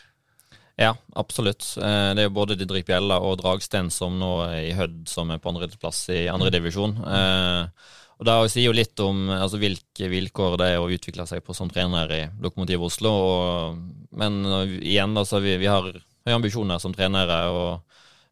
Ja, 0.77 0.93
absolutt. 1.17 1.65
Eh, 1.81 2.09
Det 2.13 2.21
er 2.21 2.27
jo 2.29 2.35
både 2.37 2.57
Didrik 2.57 2.85
Bjella 2.85 3.17
og 3.19 3.39
Dragsten 3.41 3.89
som 3.93 4.19
nå 4.19 4.33
er 4.45 4.59
i 4.67 4.75
Hødd, 4.77 5.07
som 5.09 5.31
er 5.33 5.41
på 5.41 5.49
andreplass 5.49 6.03
i 6.13 6.27
andredivisjon. 6.29 6.99
Og 8.17 8.25
Det 8.25 8.35
sier 8.49 8.65
jo 8.65 8.75
litt 8.75 8.97
om 9.03 9.27
altså, 9.29 9.59
hvilke 9.61 10.09
vilkår 10.09 10.57
det 10.57 10.69
er 10.73 10.81
å 10.81 10.89
utvikle 10.89 11.27
seg 11.29 11.43
på 11.45 11.53
som 11.53 11.69
trener 11.69 12.13
i 12.15 12.23
Lokomotiv 12.41 12.87
Oslo. 12.87 13.11
Og, 13.13 13.81
men 14.17 14.39
eh, 14.45 14.77
igjen, 14.95 15.13
altså, 15.17 15.41
vi, 15.43 15.57
vi 15.61 15.69
har 15.69 15.91
høye 15.91 16.37
ambisjoner 16.39 16.81
som 16.81 16.95
trenere 16.95 17.43
og 17.53 17.83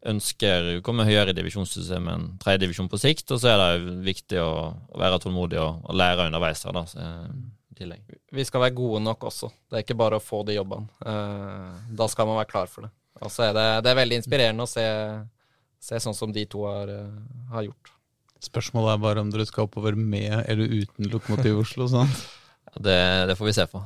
ønsker 0.06 0.76
å 0.76 0.82
komme 0.86 1.06
høyere 1.06 1.34
i 1.34 1.38
divisjonssystemet 1.38 2.14
enn 2.14 2.26
tredjedivisjon 2.41 2.89
på 2.89 3.00
sikt. 3.02 3.30
Og 3.34 3.41
så 3.41 3.54
er 3.54 3.62
det 3.62 4.00
viktig 4.06 4.41
å, 4.41 4.74
være 4.98 5.22
tålmodig 5.22 5.62
og, 5.62 5.86
lære 5.93 6.28
underveis. 6.32 6.66
her 6.66 6.76
da, 6.78 6.86
så, 6.89 7.06
eh, 7.06 7.30
i 7.76 7.82
tillegg. 7.84 8.19
Vi 8.32 8.45
skal 8.47 8.63
være 8.63 8.78
gode 8.78 9.01
nok 9.03 9.28
også. 9.28 9.51
Det 9.69 9.78
er 9.78 9.84
ikke 9.86 9.97
bare 9.99 10.19
å 10.19 10.23
få 10.23 10.41
de 10.47 10.55
jobbene. 10.55 10.88
Eh, 11.05 11.82
da 11.99 12.07
skal 12.11 12.30
man 12.30 12.39
være 12.39 12.51
klar 12.53 12.71
for 12.71 12.88
det. 12.88 12.93
Og 13.23 13.32
så 13.32 13.49
er 13.49 13.55
det, 13.55 13.65
det 13.86 13.91
er 13.91 13.99
veldig 13.99 14.19
inspirerende 14.21 14.65
å 14.65 14.69
se, 14.69 14.86
se 15.84 15.99
sånn 16.03 16.17
som 16.17 16.34
de 16.36 16.45
to 16.51 16.65
har, 16.67 16.91
eh, 16.91 17.19
har 17.51 17.67
gjort. 17.67 17.91
Spørsmålet 18.45 18.93
er 18.93 19.03
bare 19.03 19.23
om 19.23 19.32
dere 19.34 19.47
skal 19.47 19.67
oppover 19.67 19.95
med 19.97 20.34
eller 20.45 20.71
uten 20.84 21.11
Lokomotiv 21.11 21.61
Oslo. 21.65 21.89
sånn. 21.91 22.11
Ja, 22.65 22.82
Det, 22.82 22.99
det 23.30 23.36
får 23.38 23.45
vi 23.45 23.51
se 23.55 23.63
på. 23.69 23.80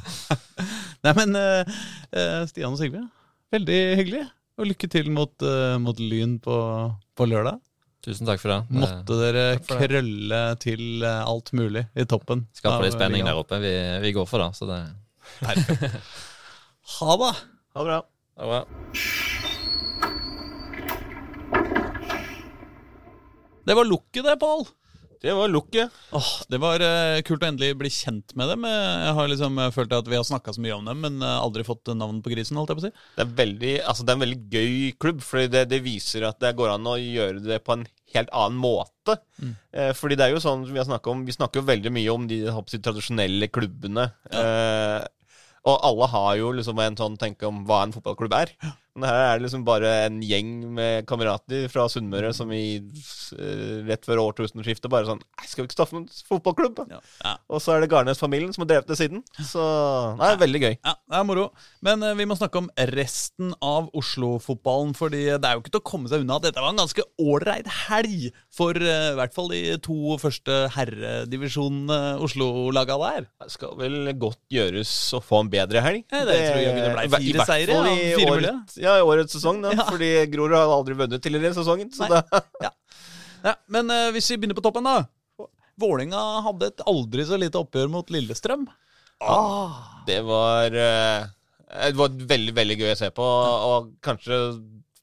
Nei, 1.04 1.12
men 1.18 1.34
eh, 1.36 1.72
eh, 2.14 2.36
Stian 2.48 2.76
og 2.76 2.78
Sigve, 2.78 3.02
veldig 3.52 3.80
hyggelig. 3.98 4.22
Og 4.60 4.68
lykke 4.68 4.88
til 4.92 5.08
mot, 5.12 5.32
uh, 5.42 5.74
mot 5.80 5.98
Lyn 5.98 6.36
på, 6.42 6.54
på 7.16 7.26
lørdag. 7.26 7.58
Tusen 8.04 8.24
takk 8.28 8.40
for 8.40 8.48
det. 8.54 8.58
det 8.70 8.80
Måtte 8.80 9.16
dere 9.20 9.44
krølle 9.66 10.38
det. 10.50 10.60
til 10.64 11.02
eh, 11.04 11.20
alt 11.28 11.52
mulig 11.56 11.82
i 12.00 12.06
toppen. 12.08 12.46
Skape 12.56 12.80
litt 12.86 12.96
spenning 12.96 13.26
der 13.28 13.36
oppe. 13.36 13.58
Vi, 13.60 13.72
vi 14.06 14.12
går 14.16 14.28
for 14.30 14.40
det. 14.40 14.50
Så 14.56 14.68
det, 14.70 14.80
Ha 15.40 17.16
det! 17.20 17.34
Ha 17.76 17.84
det 17.84 17.88
bra. 17.90 18.00
Ha 18.40 18.42
det 18.42 18.50
bra. 18.50 18.62
Det 23.68 23.76
var 23.76 23.84
lukket, 23.84 24.24
det, 24.24 24.36
Pål. 24.40 24.64
Det 25.20 25.34
var 25.36 25.50
lukket. 25.52 25.92
Åh, 26.16 26.28
det 26.48 26.58
var 26.62 26.80
uh, 26.80 27.20
kult 27.28 27.42
å 27.44 27.48
endelig 27.50 27.74
bli 27.76 27.90
kjent 27.92 28.32
med 28.40 28.48
dem. 28.48 28.64
Eh, 28.64 29.04
Jeg 29.04 29.16
har 29.18 29.28
liksom 29.28 29.58
jeg 29.60 29.74
følt 29.76 29.92
at 29.92 30.08
vi 30.08 30.16
har 30.16 30.24
snakka 30.24 30.54
så 30.56 30.62
mye 30.64 30.78
om 30.78 30.88
dem, 30.88 31.02
men 31.04 31.20
eh, 31.20 31.34
aldri 31.44 31.64
fått 31.66 31.92
navn 31.92 32.22
på 32.24 32.32
grisen. 32.32 32.56
holdt 32.56 32.72
jeg 32.72 32.78
på 32.78 32.84
å 32.86 32.88
si. 32.88 33.04
Det 33.18 33.26
er, 33.26 33.34
veldig, 33.42 33.74
altså 33.84 34.06
det 34.06 34.14
er 34.14 34.18
en 34.18 34.24
veldig 34.24 34.40
gøy 34.56 34.78
klubb, 35.04 35.20
for 35.26 35.44
det, 35.52 35.66
det 35.68 35.82
viser 35.84 36.24
at 36.30 36.40
det 36.40 36.54
går 36.56 36.72
an 36.72 36.88
å 36.88 36.96
gjøre 36.96 37.44
det 37.44 37.60
på 37.66 37.76
en 37.76 37.84
helt 38.14 38.32
annen 38.32 38.58
måte. 38.64 39.18
Eh, 39.76 39.92
fordi 39.98 40.16
det 40.16 40.26
er 40.26 40.34
jo 40.34 40.42
sånn 40.42 40.64
vi 40.70 40.80
har 40.80 41.12
om, 41.12 41.24
vi 41.28 41.36
snakker 41.36 41.60
jo 41.60 41.68
veldig 41.68 41.92
mye 41.94 42.16
om 42.16 42.28
de, 42.30 42.42
håper 42.48 42.80
tradisjonelle 42.80 43.52
klubbene. 43.52 44.08
Eh, 44.32 45.00
og 45.68 45.82
alle 45.84 46.06
har 46.14 46.36
jo 46.40 46.54
liksom 46.56 46.80
en 46.80 46.96
sånn 46.96 47.20
tenke 47.20 47.44
om 47.48 47.64
hva 47.68 47.82
en 47.84 47.92
fotballklubb 47.92 48.32
er. 48.40 48.54
Men 49.00 49.08
her 49.08 49.18
er 49.24 49.38
det 49.38 49.46
liksom 49.46 49.62
bare 49.64 49.90
en 50.06 50.18
gjeng 50.24 50.50
med 50.76 51.06
kamerater 51.08 51.66
fra 51.72 51.86
Sunnmøre 51.88 52.34
som 52.36 52.50
i 52.52 52.76
eh, 52.76 53.76
rett 53.88 54.04
før 54.04 54.20
årtusenskiftet 54.26 54.90
bare 54.92 55.08
sånn 55.08 55.22
«Nei, 55.22 55.46
Skal 55.48 55.64
vi 55.64 55.70
ikke 55.70 55.78
starte 55.78 55.96
en 55.96 56.06
fotballklubb? 56.28 56.82
Ja. 56.92 57.00
Ja. 57.24 57.34
Og 57.48 57.62
så 57.64 57.74
er 57.74 57.84
det 57.84 57.90
Garnes-familien 57.92 58.52
som 58.54 58.66
har 58.66 58.70
drevet 58.74 58.90
det 58.92 58.98
siden. 59.00 59.22
Så 59.40 59.64
det 60.20 60.28
er 60.28 60.40
veldig 60.42 60.62
gøy. 60.66 60.74
Ja, 60.84 60.94
det 61.00 61.20
er 61.20 61.26
moro. 61.28 61.46
Men 61.86 62.04
eh, 62.04 62.16
vi 62.18 62.28
må 62.28 62.36
snakke 62.38 62.60
om 62.60 62.68
resten 62.92 63.54
av 63.64 63.88
Oslo-fotballen. 63.96 64.92
fordi 64.98 65.24
det 65.30 65.48
er 65.48 65.56
jo 65.56 65.64
ikke 65.64 65.72
til 65.74 65.82
å 65.82 65.88
komme 65.92 66.10
seg 66.12 66.24
unna 66.24 66.36
at 66.36 66.48
dette 66.48 66.60
var 66.60 66.74
en 66.74 66.82
ganske 66.82 67.06
ålreit 67.20 67.68
helg 67.88 68.28
for 68.52 68.76
eh, 68.76 69.10
i 69.14 69.16
hvert 69.18 69.34
fall 69.36 69.50
de 69.54 69.62
to 69.84 70.16
første 70.20 70.60
herredivisjonene 70.76 71.98
Oslo-laga 72.24 72.98
der. 73.00 73.28
Det 73.44 73.54
skal 73.54 73.76
vel 73.80 74.12
godt 74.20 74.40
gjøres 74.52 74.92
å 75.16 75.22
få 75.24 75.44
en 75.44 75.52
bedre 75.52 75.82
helg. 75.84 76.04
Ja, 76.12 76.24
det 76.28 76.38
tror 76.44 76.60
jeg 76.60 76.76
det 76.76 76.92
ble 76.96 77.06
fire 77.16 77.46
seire 77.48 77.78
fire 77.80 78.30
mulige. 78.34 78.54
Ja, 78.82 78.89
i 78.98 79.06
årets 79.06 79.36
sesong, 79.36 79.62
da. 79.64 79.74
Fordi 79.88 80.10
Grorud 80.32 80.56
har 80.58 80.74
aldri 80.74 80.96
vunnet 80.98 81.22
tidligere 81.22 81.54
i 81.54 81.58
sesongen. 81.60 81.92
Så 81.94 82.08
da, 82.10 82.22
Ja, 83.40 83.54
men 83.72 83.88
uh, 83.88 84.10
hvis 84.14 84.28
vi 84.32 84.36
begynner 84.40 84.58
på 84.58 84.64
toppen, 84.64 84.84
da. 84.84 85.06
Vålinga 85.80 86.20
hadde 86.44 86.68
et 86.72 86.82
aldri 86.90 87.24
så 87.24 87.38
lite 87.40 87.60
oppgjør 87.60 87.88
mot 87.92 88.10
Lillestrøm. 88.12 88.66
det 90.08 90.20
var 90.24 90.74
uh, 90.76 91.28
Det 91.70 91.96
var 91.96 92.18
veldig, 92.34 92.54
veldig 92.56 92.76
gøy 92.82 92.92
å 92.92 92.98
se 93.00 93.10
på, 93.16 93.24
og 93.70 93.90
kanskje 94.04 94.40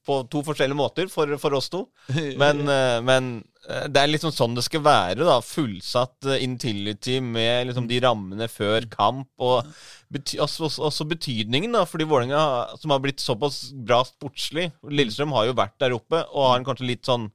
på 0.07 0.21
to 0.31 0.41
forskjellige 0.47 0.79
måter 0.79 1.11
for, 1.11 1.35
for 1.41 1.57
oss 1.57 1.69
to. 1.73 1.85
Men, 2.41 2.63
eh, 2.71 2.97
men 3.03 3.29
eh, 3.67 3.85
det 3.91 4.01
er 4.01 4.11
liksom 4.11 4.31
sånn 4.33 4.55
det 4.57 4.63
skal 4.65 4.83
være. 4.85 5.27
da 5.27 5.37
Fullsatt 5.43 6.29
eh, 6.29 6.43
Intility 6.45 7.19
med 7.23 7.69
liksom 7.69 7.89
de 7.89 7.99
rammene 8.03 8.49
før 8.51 8.87
kamp. 8.91 9.29
Og 9.43 9.67
bety 10.13 10.39
også, 10.43 10.69
også, 10.69 10.85
også 10.89 11.09
betydningen, 11.11 11.75
da 11.75 11.83
fordi 11.89 12.07
Vålerenga, 12.07 12.77
som 12.79 12.95
har 12.95 13.03
blitt 13.03 13.23
såpass 13.23 13.73
bra 13.75 13.99
sportslig 14.07 14.69
Lillestrøm 14.87 15.35
har 15.35 15.49
jo 15.49 15.57
vært 15.57 15.75
der 15.83 15.95
oppe 15.97 16.23
og 16.31 16.47
har 16.47 16.61
en 16.61 16.67
kanskje 16.69 16.87
litt 16.93 17.09
sånn 17.09 17.27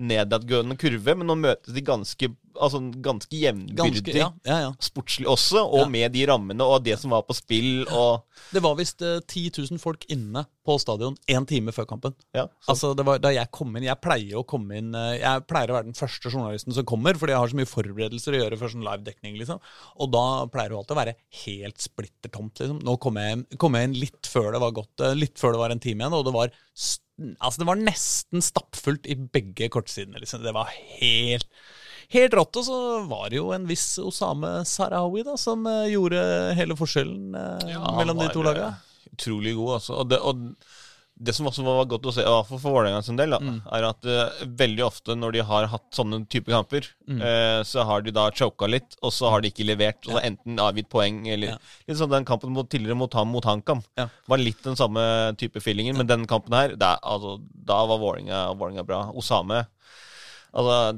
nedadgående 0.00 0.78
kurve, 0.80 1.16
men 1.18 1.28
nå 1.28 1.36
møtes 1.36 1.74
de 1.76 1.82
ganske 1.84 2.30
Altså 2.60 2.80
ganske 3.02 3.36
jevnbyrdig. 3.40 4.14
Ja, 4.18 4.30
ja, 4.46 4.58
ja. 4.66 4.70
Sportslig 4.84 5.26
også, 5.30 5.62
og 5.64 5.90
med 5.90 6.12
de 6.14 6.26
rammene 6.28 6.64
og 6.66 6.84
det 6.84 6.98
som 7.00 7.14
var 7.14 7.24
på 7.28 7.36
spill. 7.38 7.86
Og, 7.88 8.22
Det 8.52 8.62
var 8.64 8.76
visst 8.78 9.02
eh, 9.02 9.18
10 9.24 9.50
000 9.70 9.80
folk 9.82 10.04
inne 10.12 10.44
på 10.66 10.76
stadion 10.80 11.16
én 11.30 11.46
time 11.48 11.72
før 11.72 11.86
kampen. 11.88 12.14
ja, 12.36 12.46
Altså, 12.68 12.92
det 12.94 13.04
var 13.06 13.18
Da 13.18 13.30
jeg 13.32 13.48
kom 13.50 13.72
inn 13.76 13.86
Jeg 13.88 13.96
pleier 14.04 14.36
å 14.38 14.44
komme 14.46 14.76
inn 14.76 14.90
eh, 14.94 15.16
Jeg 15.22 15.44
pleier 15.48 15.72
å 15.72 15.76
være 15.78 15.88
den 15.88 15.96
første 15.96 16.30
journalisten 16.30 16.76
som 16.76 16.84
kommer, 16.88 17.16
fordi 17.18 17.32
jeg 17.34 17.40
har 17.42 17.52
så 17.52 17.58
mye 17.58 17.70
forberedelser 17.70 18.36
å 18.36 18.42
gjøre 18.42 18.58
for 18.60 18.72
sånn 18.72 18.84
live-dekning. 18.86 19.38
liksom 19.40 19.60
Og 19.98 20.12
da 20.12 20.24
pleier 20.52 20.72
det 20.74 20.78
alltid 20.80 20.96
å 20.96 21.00
være 21.00 21.16
helt 21.46 21.80
splitter 21.80 22.32
tomt. 22.36 22.60
liksom 22.60 22.80
Nå 22.86 22.96
kom 23.02 23.16
jeg, 23.20 23.44
kom 23.60 23.76
jeg 23.78 23.88
inn 23.90 23.98
litt 24.04 24.30
før 24.30 24.52
det 24.54 24.62
var 24.62 24.76
gått 24.76 25.04
eh, 25.06 25.16
Litt 25.18 25.40
før 25.40 25.56
det 25.56 25.62
var 25.64 25.74
en 25.74 25.82
time 25.82 26.04
igjen, 26.04 26.16
og 26.20 26.26
det 26.28 26.36
var 26.36 26.52
Altså, 27.20 27.60
det 27.60 27.66
var 27.68 27.76
nesten 27.76 28.40
stappfullt 28.40 29.04
i 29.12 29.16
begge 29.18 29.66
kortsidene. 29.72 30.22
liksom 30.22 30.40
Det 30.44 30.54
var 30.56 30.70
helt 30.72 31.44
Helt 32.10 32.34
rått. 32.34 32.56
Og 32.60 32.64
så 32.66 32.78
var 33.10 33.28
det 33.30 33.38
jo 33.40 33.52
en 33.54 33.66
viss 33.70 33.86
Osame 34.02 34.60
Sarawi 34.66 35.22
da 35.26 35.36
som 35.38 35.66
eh, 35.70 35.88
gjorde 35.94 36.20
hele 36.58 36.74
forskjellen 36.78 37.34
eh, 37.38 37.74
han 37.78 37.98
mellom 38.02 38.18
de 38.24 38.28
to 38.34 38.42
laga. 38.46 38.72
eh, 38.74 39.10
Utrolig 39.14 39.54
god, 39.58 39.74
altså. 39.80 39.98
Og 40.00 40.08
det, 40.10 40.18
og 40.22 40.46
det 41.20 41.34
som 41.36 41.44
også 41.50 41.60
var 41.66 41.84
godt 41.90 42.06
å 42.08 42.12
se, 42.16 42.22
hvert 42.24 42.46
for 42.48 42.62
Vålerenga 42.64 43.02
sin 43.04 43.18
del, 43.18 43.34
da, 43.34 43.38
Mm. 43.44 43.58
er 43.76 43.84
at 43.90 44.06
uh, 44.08 44.44
veldig 44.56 44.84
ofte 44.86 45.12
når 45.18 45.34
de 45.36 45.42
har 45.44 45.66
hatt 45.68 45.84
sånne 45.92 46.22
type 46.32 46.48
kamper, 46.48 46.86
Mm. 47.10 47.18
uh, 47.20 47.60
så 47.66 47.84
har 47.84 48.00
de 48.06 48.10
da 48.16 48.30
choka 48.32 48.64
litt, 48.70 48.96
og 49.02 49.12
så 49.12 49.28
har 49.28 49.42
de 49.44 49.50
ikke 49.52 49.66
levert. 49.68 50.00
Og 50.08 50.14
så 50.16 50.22
enten 50.24 50.56
avgitt 50.64 50.88
poeng, 50.88 51.26
eller 51.28 51.52
Ja. 51.52 51.58
Litt 51.90 51.98
sånn 52.00 52.08
den 52.14 52.24
kampen 52.24 52.54
mot, 52.56 52.70
tidligere 52.72 52.96
mot 52.96 53.12
mot 53.28 53.44
HamKam 53.44 53.82
Ja. 53.98 54.08
var 54.26 54.38
litt 54.38 54.62
den 54.64 54.76
samme 54.80 55.36
type 55.36 55.60
feelingen, 55.60 55.98
men 55.98 56.06
den 56.06 56.24
kampen 56.26 56.54
her, 56.56 56.68
det, 56.68 56.88
er- 56.88 57.04
altså, 57.04 57.36
da 57.66 57.84
var 57.84 57.98
Vålerenga 57.98 58.86
bra. 58.86 59.12
Osame 59.12 59.66
Altså, 60.54 60.94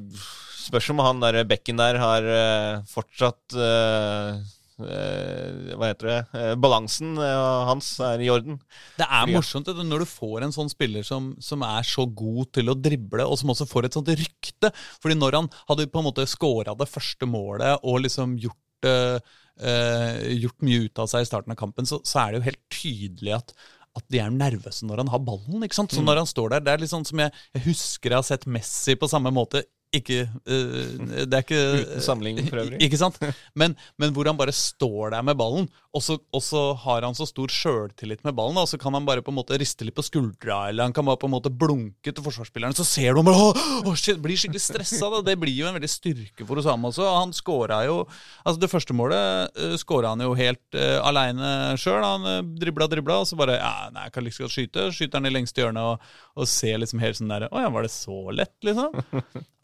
spørs 0.62 0.90
om 0.94 1.00
han 1.04 1.20
der 1.22 1.42
bekken 1.48 1.78
der 1.80 1.98
har 2.00 2.26
eh, 2.26 2.82
fortsatt 2.90 3.56
eh, 3.58 4.40
eh, 4.82 5.74
Hva 5.76 5.90
heter 5.90 6.08
det? 6.10 6.54
Balansen 6.62 7.16
hans 7.18 7.90
er 8.02 8.22
i 8.24 8.30
orden. 8.32 8.58
Det 8.98 9.06
er 9.06 9.28
morsomt 9.30 9.68
det, 9.68 9.76
når 9.86 10.04
du 10.04 10.08
får 10.10 10.46
en 10.46 10.54
sånn 10.56 10.70
spiller 10.72 11.04
som, 11.06 11.32
som 11.42 11.62
er 11.66 11.86
så 11.86 12.06
god 12.08 12.52
til 12.56 12.72
å 12.72 12.78
drible, 12.78 13.26
og 13.26 13.38
som 13.40 13.52
også 13.54 13.68
får 13.70 13.86
et 13.90 13.98
sånt 13.98 14.10
rykte. 14.14 14.72
Fordi 15.02 15.18
når 15.18 15.38
han 15.40 15.52
hadde 15.70 15.88
på 15.92 16.02
en 16.02 16.08
måte 16.08 16.26
scora 16.30 16.74
det 16.78 16.88
første 16.90 17.28
målet 17.30 17.78
og 17.82 18.00
liksom 18.06 18.34
gjort, 18.42 18.88
eh, 18.88 20.26
gjort 20.40 20.64
mye 20.66 20.88
ut 20.88 20.98
av 21.04 21.12
seg 21.12 21.22
i 21.26 21.30
starten 21.30 21.52
av 21.54 21.60
kampen, 21.60 21.86
så, 21.86 22.00
så 22.06 22.24
er 22.24 22.32
det 22.32 22.40
jo 22.42 22.48
helt 22.50 22.64
tydelig 22.72 23.38
at 23.42 23.54
at 23.92 24.06
de 24.08 24.22
er 24.24 24.30
nervøse 24.32 24.86
når 24.88 25.02
han 25.02 25.10
har 25.12 25.20
ballen. 25.20 25.60
ikke 25.66 25.76
sant? 25.76 25.92
Så 25.92 26.00
Mm. 26.00 26.06
når 26.08 26.16
han 26.22 26.28
står 26.30 26.48
der, 26.54 26.60
Det 26.64 26.70
er 26.72 26.78
litt 26.80 26.88
sånn 26.88 27.04
som 27.04 27.18
jeg, 27.20 27.30
jeg 27.52 27.62
husker 27.66 28.08
jeg 28.08 28.16
har 28.16 28.24
sett 28.24 28.46
Messi 28.48 28.94
på 28.96 29.04
samme 29.04 29.28
måte. 29.30 29.60
Ikke 29.92 30.24
uh, 30.24 31.24
Det 31.26 31.36
er 31.36 31.42
ikke 31.44 31.62
Uten 31.82 32.04
sammenligning 32.04 32.48
for 32.48 32.62
øvrig. 32.62 32.80
Ikke 32.84 33.00
sant? 33.00 33.18
Men, 33.58 33.76
men 34.00 34.14
hvor 34.16 34.28
han 34.28 34.38
bare 34.38 34.54
står 34.56 35.12
der 35.16 35.24
med 35.26 35.38
ballen, 35.40 35.68
og 35.92 36.00
så, 36.00 36.16
og 36.32 36.40
så 36.40 36.60
har 36.86 37.04
han 37.04 37.16
så 37.16 37.26
stor 37.28 37.52
sjøltillit 37.52 38.22
med 38.24 38.32
ballen, 38.36 38.56
og 38.56 38.68
så 38.70 38.78
kan 38.80 38.94
han 38.96 39.04
bare 39.04 39.24
på 39.24 39.32
en 39.32 39.36
måte 39.36 39.58
riste 39.60 39.84
litt 39.84 39.96
på 39.96 40.04
skuldra, 40.06 40.70
eller 40.70 40.88
han 40.88 40.94
kan 40.96 41.04
bare 41.04 41.20
på 41.20 41.28
en 41.28 41.34
måte 41.34 41.52
blunke 41.52 42.08
til 42.08 42.24
forsvarsspilleren, 42.24 42.76
så 42.76 42.86
ser 42.88 43.12
du 43.12 43.20
ham 43.20 43.28
bare 43.28 43.96
shit, 44.00 44.20
blir 44.22 44.38
skikkelig 44.40 44.62
stressa. 44.64 45.10
da. 45.12 45.20
Det 45.26 45.36
blir 45.40 45.52
jo 45.52 45.68
en 45.68 45.76
veldig 45.76 45.90
styrke 45.90 46.46
for 46.48 46.62
Osama 46.62 46.88
også. 46.88 47.04
Han 47.18 47.34
skåra 47.36 47.82
jo 47.86 48.02
Altså, 48.42 48.58
det 48.62 48.70
første 48.72 48.94
målet 48.96 49.52
uh, 49.58 49.74
skåra 49.80 50.14
han 50.14 50.24
jo 50.24 50.32
helt 50.38 50.78
uh, 50.78 50.98
aleine 51.04 51.76
sjøl. 51.80 52.00
Han 52.02 52.24
uh, 52.26 52.40
dribla, 52.58 52.88
dribla, 52.90 53.20
og 53.22 53.28
så 53.28 53.38
bare 53.38 53.58
Ja, 53.60 53.90
nei, 53.92 54.08
jeg 54.08 54.14
kan 54.16 54.26
like 54.26 54.42
godt 54.42 54.54
skyte. 54.56 54.88
Skyter 54.96 55.20
han 55.20 55.28
i 55.28 55.34
lengste 55.34 55.62
hjørnet 55.62 55.92
og, 55.92 56.10
og 56.40 56.48
ser 56.50 56.80
liksom 56.80 57.02
helt 57.02 57.20
sånn 57.20 57.32
der 57.32 57.48
Å 57.50 57.66
ja, 57.66 57.70
var 57.72 57.86
det 57.86 57.92
så 57.92 58.18
lett, 58.34 58.56
liksom? 58.64 58.96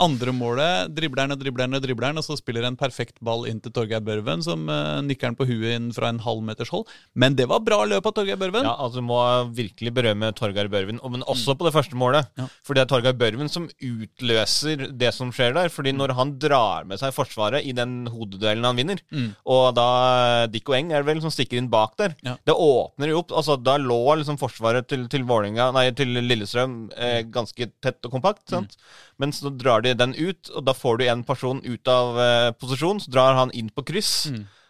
Andre 0.04 0.17
målet, 0.34 0.90
dribleren 0.94 1.30
og 1.32 1.38
dribleren 1.38 1.74
og 1.74 1.82
dribleren, 1.82 2.18
og 2.18 2.24
så 2.24 2.36
spiller 2.36 2.64
en 2.66 2.76
perfekt 2.76 3.16
ball 3.24 3.46
inn 3.46 3.60
til 3.60 3.70
Torgeir 3.72 4.00
Børven, 4.04 4.42
som 4.42 4.66
uh, 4.68 5.00
nikker 5.00 5.28
den 5.30 5.36
på 5.38 5.46
huet 5.46 5.76
inn 5.76 5.92
fra 5.94 6.08
en 6.10 6.18
halv 6.18 6.42
meters 6.42 6.68
hold. 6.74 6.86
Men 7.14 7.34
det 7.38 7.46
var 7.48 7.60
bra 7.60 7.84
løp 7.86 8.06
av 8.06 8.12
Torgeir 8.18 8.36
Børven. 8.36 8.64
Ja, 8.64 8.74
altså 8.76 9.00
Må 9.02 9.18
virkelig 9.54 9.92
berømme 9.94 10.32
Torgeir 10.34 10.68
Børven, 10.68 10.98
men 11.10 11.22
også 11.22 11.54
på 11.56 11.64
det 11.68 11.72
første 11.74 11.94
målet. 11.96 12.26
Ja. 12.36 12.48
For 12.66 12.74
det 12.74 12.82
er 12.82 12.90
Torgeir 12.90 13.14
Børven 13.14 13.48
som 13.48 13.68
utløser 13.80 14.88
det 14.98 15.12
som 15.14 15.30
skjer 15.34 15.54
der. 15.56 15.68
fordi 15.68 15.92
når 15.94 16.12
han 16.16 16.38
drar 16.40 16.84
med 16.88 16.98
seg 17.00 17.12
Forsvaret 17.14 17.64
i 17.66 17.72
den 17.76 18.06
hodeduellen 18.10 18.64
han 18.64 18.76
vinner, 18.76 18.98
Mm. 19.12 19.34
og 19.46 19.74
da 19.74 20.46
Dikko 20.50 20.74
Eng 20.74 20.90
er 20.92 21.02
det 21.02 21.06
vel 21.06 21.20
som 21.22 21.30
stikker 21.30 21.56
inn 21.58 21.68
bak 21.70 21.96
der, 21.96 22.14
Ja. 22.24 22.36
det 22.44 22.54
åpner 22.54 23.08
jo 23.08 23.18
opp 23.20 23.30
altså 23.32 23.56
Da 23.62 23.76
lå 23.78 24.16
liksom 24.18 24.38
Forsvaret 24.38 24.86
til, 24.88 25.06
til 25.08 25.22
Vålinga, 25.24 25.72
nei, 25.72 25.90
til 25.92 26.08
Lillestrøm 26.08 26.90
eh, 26.96 27.22
ganske 27.24 27.70
tett 27.82 28.04
og 28.04 28.12
kompakt. 28.12 28.48
sant? 28.48 28.76
Men 29.18 29.32
så 29.34 29.50
drar 29.50 29.82
de 29.82 29.94
den 29.98 30.14
ut, 30.14 30.50
og 30.54 30.64
da 30.68 30.72
får 30.78 30.98
du 31.00 31.04
en 31.08 31.24
person 31.26 31.58
ut 31.64 31.88
av 31.90 32.16
uh, 32.18 32.50
posisjon, 32.58 33.00
så 33.02 33.10
drar 33.10 33.34
han 33.34 33.50
inn 33.50 33.68
på 33.74 33.82
kryss. 33.88 34.28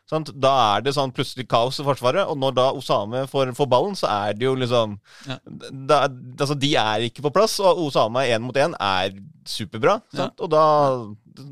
Sant? 0.09 0.31
Da 0.41 0.53
er 0.79 0.81
det 0.87 0.95
sånn 0.97 1.11
plutselig 1.13 1.45
kaos 1.53 1.77
i 1.83 1.85
Forsvaret, 1.85 2.25
og 2.33 2.39
når 2.41 2.55
da 2.57 2.63
Osame 2.73 3.27
får, 3.29 3.51
får 3.59 3.69
ballen, 3.69 3.93
så 3.99 4.09
er 4.09 4.33
det 4.39 4.47
jo 4.47 4.55
liksom 4.57 4.95
Ja. 5.29 5.37
da, 5.91 5.99
altså 6.09 6.57
De 6.59 6.71
er 6.81 7.05
ikke 7.11 7.21
på 7.27 7.33
plass, 7.35 7.59
og 7.61 7.77
Osame 7.91 8.25
én 8.25 8.41
mot 8.41 8.57
én 8.57 8.73
er 8.81 9.13
superbra. 9.45 9.99
Sant? 10.17 10.41
Og 10.41 10.49
da, 10.49 10.63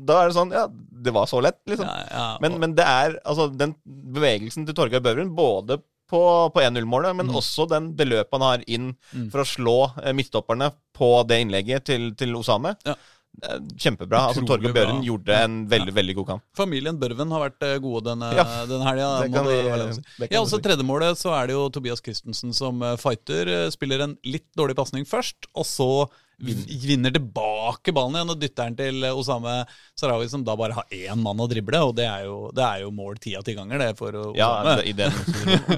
da 0.09 0.23
er 0.23 0.31
det 0.31 0.35
sånn 0.39 0.51
Ja, 0.57 0.65
det 1.05 1.13
var 1.13 1.29
så 1.29 1.37
lett, 1.45 1.59
liksom. 1.69 1.85
Ja, 1.85 2.07
ja, 2.09 2.25
Men, 2.41 2.53
og- 2.57 2.59
men 2.65 2.73
det 2.73 2.83
er 2.89 3.19
altså 3.23 3.45
den 3.55 3.75
bevegelsen 3.85 4.65
til 4.65 4.73
Torgeir 4.73 5.05
Børven, 5.05 5.35
både 5.37 5.77
på, 6.09 6.21
på 6.53 6.63
1-0-målet, 6.63 7.15
men 7.19 7.29
også 7.35 7.65
den 7.71 7.91
beløpet 7.97 8.33
han 8.37 8.45
har 8.45 8.63
inn 8.67 8.93
for 9.31 9.43
å 9.43 9.47
slå 9.47 9.75
eh, 10.03 10.13
midtstopperne 10.17 10.71
på 10.97 11.11
det 11.29 11.41
innlegget 11.43 11.87
til, 11.89 12.09
til 12.17 12.35
Osame. 12.39 12.73
Ja. 12.87 12.95
Eh, 13.43 13.57
Kjempebra. 13.77 14.23
altså 14.29 14.41
Utrolig 14.45 14.71
Torgeir 14.71 14.93
bra. 14.93 15.01
Gjorde 15.05 15.41
en 15.45 15.57
veldig, 15.69 15.93
veldig 15.97 16.15
god 16.21 16.29
kamp. 16.31 16.45
Familien 16.57 16.97
Børven 17.01 17.33
har 17.35 17.43
vært 17.47 17.67
eh, 17.67 17.75
gode 17.83 18.05
denne, 18.09 18.31
Ja, 18.39 18.45
denne 18.69 18.87
helga. 18.87 19.43
det 19.49 19.57
det 19.67 19.89
si. 19.99 20.05
Ja, 20.31 20.41
også 20.41 20.61
tredjemålet 20.63 21.19
så 21.19 21.35
er 21.37 21.51
det 21.51 21.57
jo 21.59 21.67
Tobias 21.75 22.01
Christensen 22.03 22.55
som 22.55 22.81
fighter. 23.01 23.51
Spiller 23.75 24.07
en 24.07 24.15
litt 24.25 24.47
dårlig 24.57 24.77
pasning 24.79 25.05
først, 25.05 25.51
og 25.53 25.67
så 25.69 25.91
vinner 26.37 27.13
tilbake 27.13 27.93
ballen 27.95 28.17
igjen 28.17 28.33
og 28.33 28.41
dytter 28.41 28.69
den 28.69 28.77
til 28.77 29.05
Osame 29.09 29.59
Sarawi, 29.97 30.27
som 30.29 30.43
da 30.45 30.55
bare 30.59 30.77
har 30.77 30.91
én 30.93 31.21
mann 31.21 31.41
å 31.41 31.47
drible. 31.49 31.81
Og 31.89 31.95
det 31.97 32.05
er 32.05 32.27
jo, 32.27 32.47
det 32.55 32.65
er 32.65 32.83
jo 32.83 32.91
mål 32.93 33.17
ti 33.21 33.33
av 33.37 33.45
ti 33.47 33.55
ganger, 33.57 33.81
det, 33.81 33.93
for 33.99 34.13
Osame. 34.13 34.37
Ja, 34.37 34.77
i 34.85 34.93
den 34.97 35.13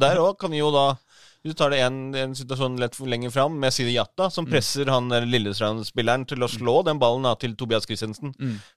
Der 0.04 0.20
òg 0.20 0.36
kan 0.42 0.56
jo 0.56 0.72
da 0.76 0.90
Hvis 1.40 1.54
du 1.54 1.58
tar 1.62 1.72
det 1.72 1.80
en, 1.86 2.00
en 2.20 2.36
situasjon 2.36 2.76
for 2.92 3.08
lenger 3.08 3.32
fram, 3.32 3.54
med 3.62 3.72
Sidi 3.72 3.94
Jatta, 3.96 4.28
som 4.30 4.44
presser 4.50 4.90
han 4.92 5.08
eh, 5.16 5.24
Lillestrøm-spilleren 5.24 6.26
til 6.28 6.44
å 6.44 6.50
slå 6.52 6.82
den 6.84 7.00
ballen 7.00 7.24
da, 7.24 7.32
til 7.40 7.56
Tobias 7.56 7.88
Christensen. 7.88 8.34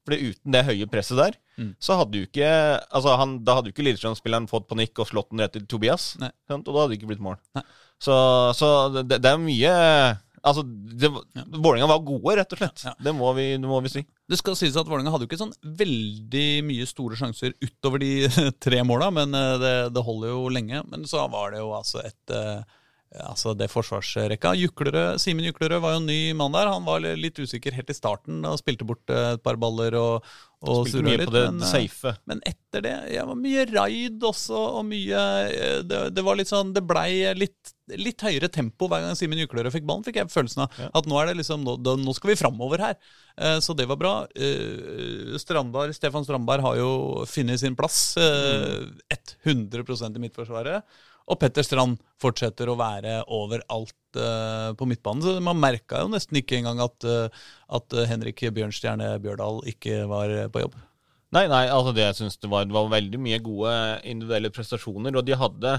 Fordi 0.07 0.31
uten 0.31 0.55
det 0.55 0.63
høye 0.69 0.87
presset 0.87 1.19
der, 1.19 1.39
så 1.83 1.99
hadde 1.99 2.21
jo 2.21 2.29
ikke 2.29 2.47
Altså 2.95 3.17
han, 3.19 3.41
Da 3.45 3.59
hadde 3.59 3.73
jo 3.73 3.75
ikke 3.75 3.83
Lillestrand-spilleren 3.89 4.47
fått 4.47 4.69
panikk 4.71 5.03
og 5.03 5.11
slått 5.11 5.33
den 5.35 5.43
rett 5.43 5.59
til 5.59 5.67
Tobias. 5.67 6.13
Sant? 6.47 6.63
Og 6.63 6.71
da 6.71 6.85
hadde 6.85 6.95
det 6.95 7.01
ikke 7.01 7.11
blitt 7.11 7.27
mål. 7.27 7.41
Nei. 7.59 7.67
Så, 8.03 8.15
så 8.59 8.69
det, 8.95 9.19
det 9.19 9.31
er 9.31 9.43
mye 9.43 9.75
Altså, 10.43 10.64
det, 10.66 11.09
Vålerenga 11.55 11.86
var 11.86 12.02
gode, 12.02 12.35
rett 12.40 12.55
og 12.55 12.59
slett. 12.59 12.82
Ja. 12.89 12.93
Det, 12.98 13.12
må 13.14 13.31
vi, 13.36 13.47
det 13.62 13.69
må 13.69 13.78
vi 13.85 13.93
si. 13.93 14.02
Det 14.27 14.39
skal 14.40 14.56
sies 14.59 14.77
at 14.78 14.89
Vålerenga 14.90 15.12
hadde 15.14 15.27
jo 15.27 15.31
ikke 15.31 15.39
sånn 15.39 15.55
veldig 15.78 16.47
mye 16.66 16.86
store 16.90 17.19
sjanser 17.19 17.55
utover 17.62 18.02
de 18.02 18.12
tre 18.64 18.82
måla, 18.86 19.12
men 19.14 19.36
eh, 19.39 19.56
det, 19.62 19.74
det 19.94 20.06
holder 20.06 20.35
jo 20.35 20.48
lenge. 20.51 20.82
Men 20.90 21.06
så 21.09 21.28
var 21.31 21.55
det 21.55 21.62
jo 21.62 21.70
altså 21.78 22.02
et 22.02 22.35
eh, 22.35 22.64
Altså 23.20 23.52
det 23.52 23.66
forsvarsrekka. 23.68 24.55
Juklerød, 24.56 25.18
Simen 25.20 25.44
Juklerød 25.44 25.82
var 25.84 25.93
jo 25.97 26.01
en 26.01 26.06
ny 26.09 26.32
mann 26.36 26.55
der. 26.56 26.70
Han 26.72 26.86
var 26.86 27.05
litt 27.05 27.36
usikker 27.36 27.74
helt 27.76 27.90
i 27.93 27.97
starten 27.97 28.40
og 28.48 28.56
spilte 28.60 28.86
bort 28.89 29.12
eh, 29.12 29.34
et 29.34 29.43
par 29.44 29.59
baller 29.60 29.93
og, 30.01 30.30
og 30.64 30.86
Spilte 30.86 31.05
mye 31.05 31.18
litt. 31.20 31.28
på 31.28 31.34
det, 31.34 31.43
men, 31.51 31.60
eh, 31.60 31.68
safe. 31.68 32.14
men 32.30 32.40
etter 32.48 32.86
det 32.86 32.94
ja, 33.12 33.26
var 33.28 33.36
mye 33.36 33.66
raid 33.68 34.24
også, 34.24 34.56
og 34.78 34.86
mye 34.89 35.20
eh, 35.51 35.82
Det, 35.84 36.01
det 36.16 36.24
var 36.24 36.39
litt 36.39 36.48
sånn 36.48 36.70
Det 36.72 36.84
blei 36.89 37.34
litt, 37.36 37.74
litt 38.01 38.24
høyere 38.24 38.48
tempo 38.48 38.89
hver 38.89 39.05
gang 39.05 39.18
Simen 39.18 39.43
Juklerød 39.43 39.74
fikk 39.76 39.84
ballen, 39.90 40.06
fikk 40.09 40.22
jeg 40.22 40.32
følelsen 40.32 40.64
av. 40.64 40.80
At 40.97 41.10
nå 41.10 41.20
er 41.20 41.28
det 41.32 41.39
liksom 41.43 41.66
Nå, 41.68 41.76
nå 41.84 42.16
skal 42.16 42.32
vi 42.32 42.40
framover 42.40 42.80
her. 42.86 42.97
Så 43.64 43.76
det 43.76 43.84
var 43.89 43.97
bra. 44.01 44.14
Strandberg, 45.40 45.93
Stefan 45.97 46.24
Strandberg 46.24 46.64
har 46.64 46.76
jo 46.80 46.90
funnet 47.28 47.60
sin 47.60 47.76
plass. 47.76 48.16
eh, 48.16 48.89
100% 49.44 50.16
i 50.16 50.22
Midtforsvaret. 50.22 50.84
Og 51.33 51.41
Petter 51.41 51.65
Strand 51.65 51.97
fortsetter 52.21 52.69
å 52.69 52.77
være 52.77 53.23
overalt 53.33 54.21
uh, 54.21 54.71
på 54.77 54.89
midtbanen. 54.91 55.25
Så 55.25 55.37
man 55.45 55.61
merka 55.61 56.03
jo 56.05 56.13
nesten 56.13 56.39
ikke 56.43 56.59
engang 56.61 56.83
at, 56.85 57.09
uh, 57.09 57.45
at 57.73 57.97
Henrik 58.11 58.45
Bjørnstjerne 58.53 59.15
Bjørdal 59.25 59.63
ikke 59.73 60.03
var 60.11 60.35
på 60.53 60.67
jobb. 60.67 60.77
Nei, 61.33 61.47
nei, 61.49 61.65
altså 61.73 61.95
det 61.97 62.05
jeg 62.05 62.19
syns 62.19 62.37
det 62.43 62.51
var, 62.53 62.67
var 62.69 62.91
veldig 62.93 63.19
mye 63.25 63.39
gode 63.41 63.73
individuelle 64.05 64.51
prestasjoner, 64.53 65.17
og 65.17 65.25
de 65.25 65.39
hadde 65.41 65.71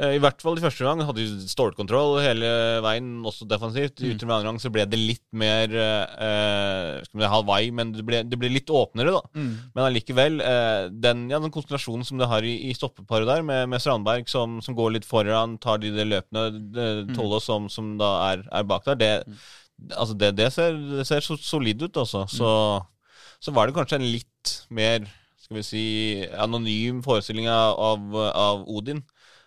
i 0.00 0.20
hvert 0.24 0.40
fall 0.40 0.56
i 0.56 0.62
første 0.62 0.86
gang 0.86 1.02
hadde 1.04 1.20
de 1.20 1.48
stålkontroll 1.52 2.14
hele 2.24 2.48
veien, 2.80 3.10
også 3.28 3.44
defensivt. 3.44 4.00
Mm. 4.00 4.14
Utover 4.14 4.34
andre 4.38 4.48
gang 4.48 4.60
så 4.62 4.70
ble 4.72 4.86
det 4.88 4.96
litt 4.96 5.24
mer 5.36 5.68
eh, 5.68 7.02
skal 7.04 7.20
vi 7.20 7.24
si 7.26 7.30
Hawaii, 7.34 7.68
men 7.76 7.90
det 7.92 8.04
ble, 8.08 8.22
det 8.24 8.38
ble 8.40 8.48
litt 8.54 8.72
åpnere, 8.72 9.12
da. 9.12 9.20
Mm. 9.36 9.50
Men 9.74 9.84
allikevel, 9.84 10.40
eh, 10.40 10.86
den, 10.92 11.26
ja, 11.28 11.42
den 11.44 11.52
konsentrasjonen 11.52 12.08
som 12.08 12.22
det 12.22 12.30
har 12.30 12.46
i, 12.48 12.54
i 12.70 12.76
stoppeparet 12.76 13.28
der, 13.28 13.44
med, 13.44 13.68
med 13.68 13.84
Strandberg 13.84 14.32
som, 14.32 14.62
som 14.64 14.78
går 14.78 14.94
litt 14.96 15.08
foran, 15.08 15.58
tar 15.60 15.82
de, 15.82 15.92
det 15.92 16.08
løpende, 16.08 16.48
det, 16.72 16.90
Mm. 17.02 17.14
Tollås 17.16 17.44
som, 17.48 17.68
som 17.72 17.92
da 17.98 18.08
er, 18.30 18.42
er 18.52 18.64
bak 18.68 18.84
der, 18.86 18.96
det, 19.00 19.10
altså 19.96 20.14
det, 20.18 20.32
det, 20.38 20.48
ser, 20.54 20.76
det 20.96 21.06
ser 21.08 21.24
så 21.24 21.36
solid 21.40 21.82
ut, 21.82 21.96
altså. 21.96 22.24
Mm. 22.26 22.32
Så, 22.32 22.50
så 23.42 23.54
var 23.54 23.68
det 23.68 23.76
kanskje 23.76 23.98
en 24.00 24.08
litt 24.08 24.52
mer 24.72 25.04
skal 25.42 25.58
vi 25.58 25.64
si, 25.66 25.84
anonym 26.38 27.02
forestilling 27.04 27.48
av, 27.50 27.76
av, 27.76 28.16
av 28.30 28.64
Odin. 28.70 29.02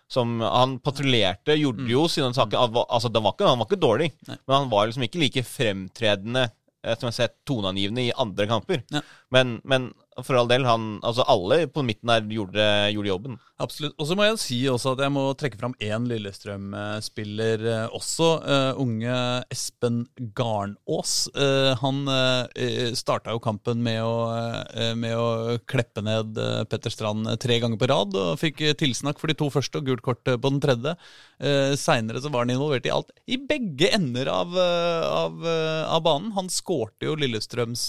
Som 0.08 0.40
han 0.40 0.78
patruljerte, 0.78 1.56
gjorde 1.58 1.88
jo 1.90 2.04
sine 2.08 2.32
saker 2.34 2.56
han 2.58 2.72
var- 2.72 2.86
Altså, 2.90 3.08
den 3.12 3.22
var 3.24 3.32
ikke, 3.34 3.48
han 3.48 3.58
var 3.58 3.66
ikke 3.66 3.80
dårlig, 3.82 4.12
Mm. 4.12 4.28
Nei. 4.28 4.36
men 4.46 4.56
han 4.56 4.70
var 4.70 4.86
liksom 4.86 5.02
ikke 5.02 5.18
like 5.20 5.42
fremtredende 5.44 6.44
eh, 6.84 6.94
som 6.94 7.08
jeg 7.08 7.12
har 7.12 7.18
sett 7.28 7.34
toneangivende 7.44 8.04
i 8.06 8.12
andre 8.16 8.46
kamper. 8.46 8.82
Men, 9.30 9.60
men 9.64 9.92
for 10.24 10.38
all 10.38 10.48
del, 10.48 10.64
han 10.64 10.96
Altså, 11.04 11.24
alle 11.28 11.66
på 11.68 11.84
midten 11.84 12.08
der 12.08 12.24
gjorde, 12.30 12.64
gjorde 12.94 13.10
jobben. 13.10 13.38
Absolutt. 13.56 13.94
Og 13.96 14.08
så 14.08 14.16
må 14.16 14.26
jeg 14.26 14.40
si 14.40 14.58
også 14.68 14.92
at 14.92 15.02
jeg 15.06 15.12
må 15.14 15.22
trekke 15.38 15.56
fram 15.60 15.72
én 15.80 16.04
Lillestrøm-spiller 16.10 17.62
eh, 17.64 17.94
også. 17.96 18.26
Uh, 18.44 18.80
unge 18.82 19.16
Espen 19.52 20.02
Garnås. 20.36 21.14
Uh, 21.32 21.72
han 21.80 22.02
uh, 22.04 22.92
starta 22.96 23.32
jo 23.32 23.40
kampen 23.40 23.80
med 23.84 24.02
å, 24.04 24.16
uh, 24.28 24.92
med 24.98 25.16
å 25.16 25.56
kleppe 25.68 26.04
ned 26.04 26.36
Petter 26.68 26.92
Strand 26.92 27.30
tre 27.40 27.56
ganger 27.62 27.80
på 27.80 27.88
rad, 27.88 28.16
og 28.16 28.36
fikk 28.40 28.60
tilsnakk 28.76 29.20
for 29.22 29.32
de 29.32 29.38
to 29.40 29.48
første 29.52 29.80
og 29.80 29.88
gult 29.88 30.04
kort 30.04 30.24
på 30.26 30.52
den 30.52 30.60
tredje. 30.60 30.96
Uh, 31.40 31.72
Seinere 31.80 32.20
var 32.26 32.44
han 32.44 32.52
involvert 32.52 32.88
i 32.88 32.92
alt, 32.92 33.12
i 33.24 33.40
begge 33.40 33.88
ender 33.96 34.28
av, 34.32 34.52
av, 34.52 35.40
av 35.46 36.04
banen. 36.04 36.34
Han 36.36 36.52
skårte 36.52 37.08
jo 37.08 37.16
Lillestrøms 37.16 37.88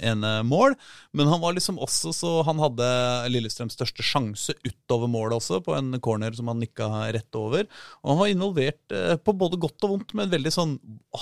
ene 0.00 0.32
mål, 0.48 0.76
men 1.12 1.26
han 1.30 1.40
var 1.42 1.52
liksom 1.56 1.78
også 1.82 2.12
så 2.14 2.30
Han 2.46 2.58
hadde 2.62 2.86
Lillestrøms 3.32 3.74
største 3.74 4.02
sjanse 4.06 4.54
utover 4.66 5.08
målet 5.10 5.36
også, 5.40 5.58
på 5.66 5.74
en 5.76 5.98
corner 6.00 6.32
som 6.36 6.46
han 6.52 6.60
nikka 6.62 6.86
rett 7.12 7.34
over. 7.38 7.66
Og 8.04 8.12
han 8.12 8.18
var 8.20 8.30
involvert 8.32 8.94
eh, 8.94 9.16
på 9.16 9.34
både 9.36 9.58
godt 9.60 9.82
og 9.88 9.90
vondt, 9.96 10.14
men 10.14 10.30
veldig 10.30 10.52
sånn 10.54 10.76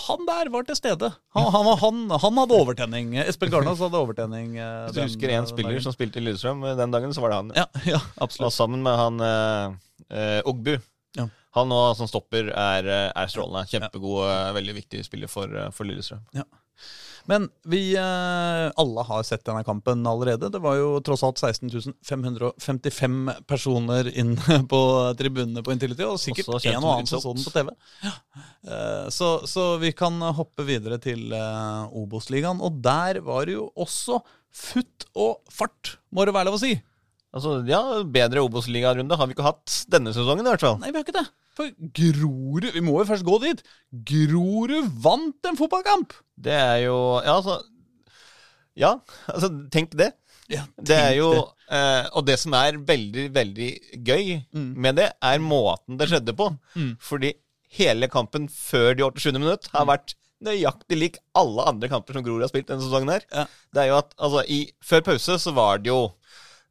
Han 0.06 0.26
der 0.28 0.50
var 0.52 0.64
til 0.68 0.76
stede! 0.76 1.12
Han, 1.38 1.48
han, 1.54 1.70
han, 1.80 2.02
han 2.10 2.40
hadde 2.42 2.58
overtenning. 2.58 3.14
Espen 3.24 3.50
Garnas 3.52 3.80
hadde 3.80 3.96
overtenning. 4.00 4.56
eh, 4.58 4.84
Hvis 4.88 4.94
du 4.94 5.00
den- 5.00 5.08
husker 5.08 5.34
én 5.38 5.48
spiller 5.48 5.76
dagen. 5.78 5.82
som 5.88 5.92
spilte 5.96 6.20
i 6.20 6.24
Lillestrøm 6.26 6.64
eh, 6.68 6.76
den 6.76 6.90
dagen, 6.94 7.12
så 7.16 7.20
var 7.24 7.30
det 7.34 7.40
han. 7.42 7.52
Ja, 7.56 7.66
ja, 7.88 8.00
Og 8.18 8.28
absolutt. 8.28 8.52
sammen 8.56 8.82
med 8.84 8.96
han 8.98 9.20
eh, 9.20 9.74
eh, 10.10 10.40
Ogbu. 10.48 10.76
Ja. 11.16 11.28
Han 11.56 11.70
nå 11.72 11.78
som 11.96 12.06
stopper, 12.06 12.50
er, 12.52 12.86
eh, 12.86 13.10
er 13.16 13.26
strålende. 13.32 13.64
Kjempegod, 13.70 14.20
eh, 14.28 14.52
veldig 14.58 14.74
viktig 14.82 15.00
spiller 15.06 15.30
for, 15.32 15.48
eh, 15.56 15.70
for 15.74 15.88
Lillestrøm. 15.88 16.20
Ja. 16.36 16.44
Men 17.28 17.44
vi 17.68 17.92
eh, 17.96 18.72
alle 18.80 19.02
har 19.04 19.22
sett 19.26 19.42
denne 19.44 19.60
kampen 19.64 20.06
allerede. 20.08 20.48
Det 20.48 20.58
var 20.64 20.76
jo 20.78 21.00
tross 21.04 21.22
alt 21.26 21.40
16.555 21.42 23.44
personer 23.48 24.08
inne 24.16 24.62
på 24.72 24.80
tribunene 25.18 25.62
på 25.64 25.72
Intility, 25.74 26.04
og 26.08 26.20
sikkert 26.22 26.48
en 26.72 26.80
og 26.80 26.92
annen 26.94 27.10
som 27.10 27.20
som 27.20 27.36
så 27.36 27.38
den 27.38 27.44
på 27.44 27.50
TV. 27.52 27.68
Eh, 28.64 29.06
så, 29.12 29.28
så 29.44 29.76
vi 29.82 29.92
kan 29.96 30.16
hoppe 30.38 30.64
videre 30.68 30.98
til 31.04 31.32
eh, 31.36 31.98
Obos-ligaen, 32.00 32.60
og 32.64 32.80
der 32.84 33.20
var 33.26 33.44
det 33.44 33.54
jo 33.58 33.64
også 33.76 34.22
futt 34.48 35.04
og 35.12 35.44
fart, 35.52 35.98
må 36.08 36.24
det 36.24 36.32
være 36.36 36.48
lov 36.48 36.56
å 36.56 36.64
si. 36.64 36.80
Altså, 37.36 37.60
ja, 37.68 38.00
Bedre 38.08 38.40
Obos-ligarunde 38.46 39.16
har 39.20 39.26
vi 39.28 39.32
ikke 39.36 39.50
hatt 39.50 39.68
denne 39.92 40.16
sesongen, 40.16 40.48
i 40.48 40.52
hvert 40.54 40.64
fall. 40.64 40.80
Nei, 40.80 40.88
vi 40.94 40.96
har 40.96 41.04
ikke 41.04 41.20
det. 41.20 41.28
For 41.58 41.72
Grorud 41.98 42.68
Vi 42.76 42.82
må 42.86 43.00
jo 43.00 43.06
først 43.08 43.26
gå 43.26 43.40
dit. 43.42 43.62
Grorud 44.06 44.88
vant 45.02 45.48
en 45.50 45.58
fotballkamp! 45.58 46.14
Det 46.38 46.54
er 46.54 46.84
jo 46.86 46.96
Ja, 47.26 47.34
altså 47.40 47.58
Ja, 48.78 48.92
altså, 49.26 49.48
tenk 49.74 49.96
det. 49.98 50.12
Ja, 50.48 50.62
Det 50.78 50.94
er 50.96 51.16
jo 51.18 51.32
det. 51.34 51.42
eh, 51.76 52.06
Og 52.14 52.24
det 52.28 52.38
som 52.40 52.54
er 52.54 52.78
veldig, 52.78 53.24
veldig 53.34 53.70
gøy 54.06 54.44
Mm. 54.54 54.68
med 54.76 54.96
det, 54.96 55.08
er 55.20 55.38
måten 55.42 55.98
det 55.98 56.08
skjedde 56.08 56.32
på. 56.38 56.46
Mm. 56.76 56.92
Fordi 57.00 57.32
hele 57.74 58.08
kampen 58.08 58.46
før 58.48 58.94
de 58.96 59.02
87. 59.04 59.38
minutt 59.38 59.66
har 59.74 59.84
vært 59.84 60.14
nøyaktig 60.40 60.96
lik 60.96 61.18
alle 61.34 61.66
andre 61.66 61.88
kamper 61.90 62.14
som 62.14 62.22
Grorud 62.24 62.40
har 62.46 62.48
spilt 62.52 62.68
denne 62.70 62.80
sesongen 62.86 63.10
her. 63.10 63.26
Ja. 63.34 63.44
Det 63.74 63.82
er 63.82 63.88
jo 63.90 63.98
at 63.98 64.14
altså, 64.16 64.44
i, 64.48 64.70
Før 64.84 65.00
pause 65.10 65.36
så 65.42 65.52
var 65.52 65.78
det 65.82 65.90
jo 65.90 66.12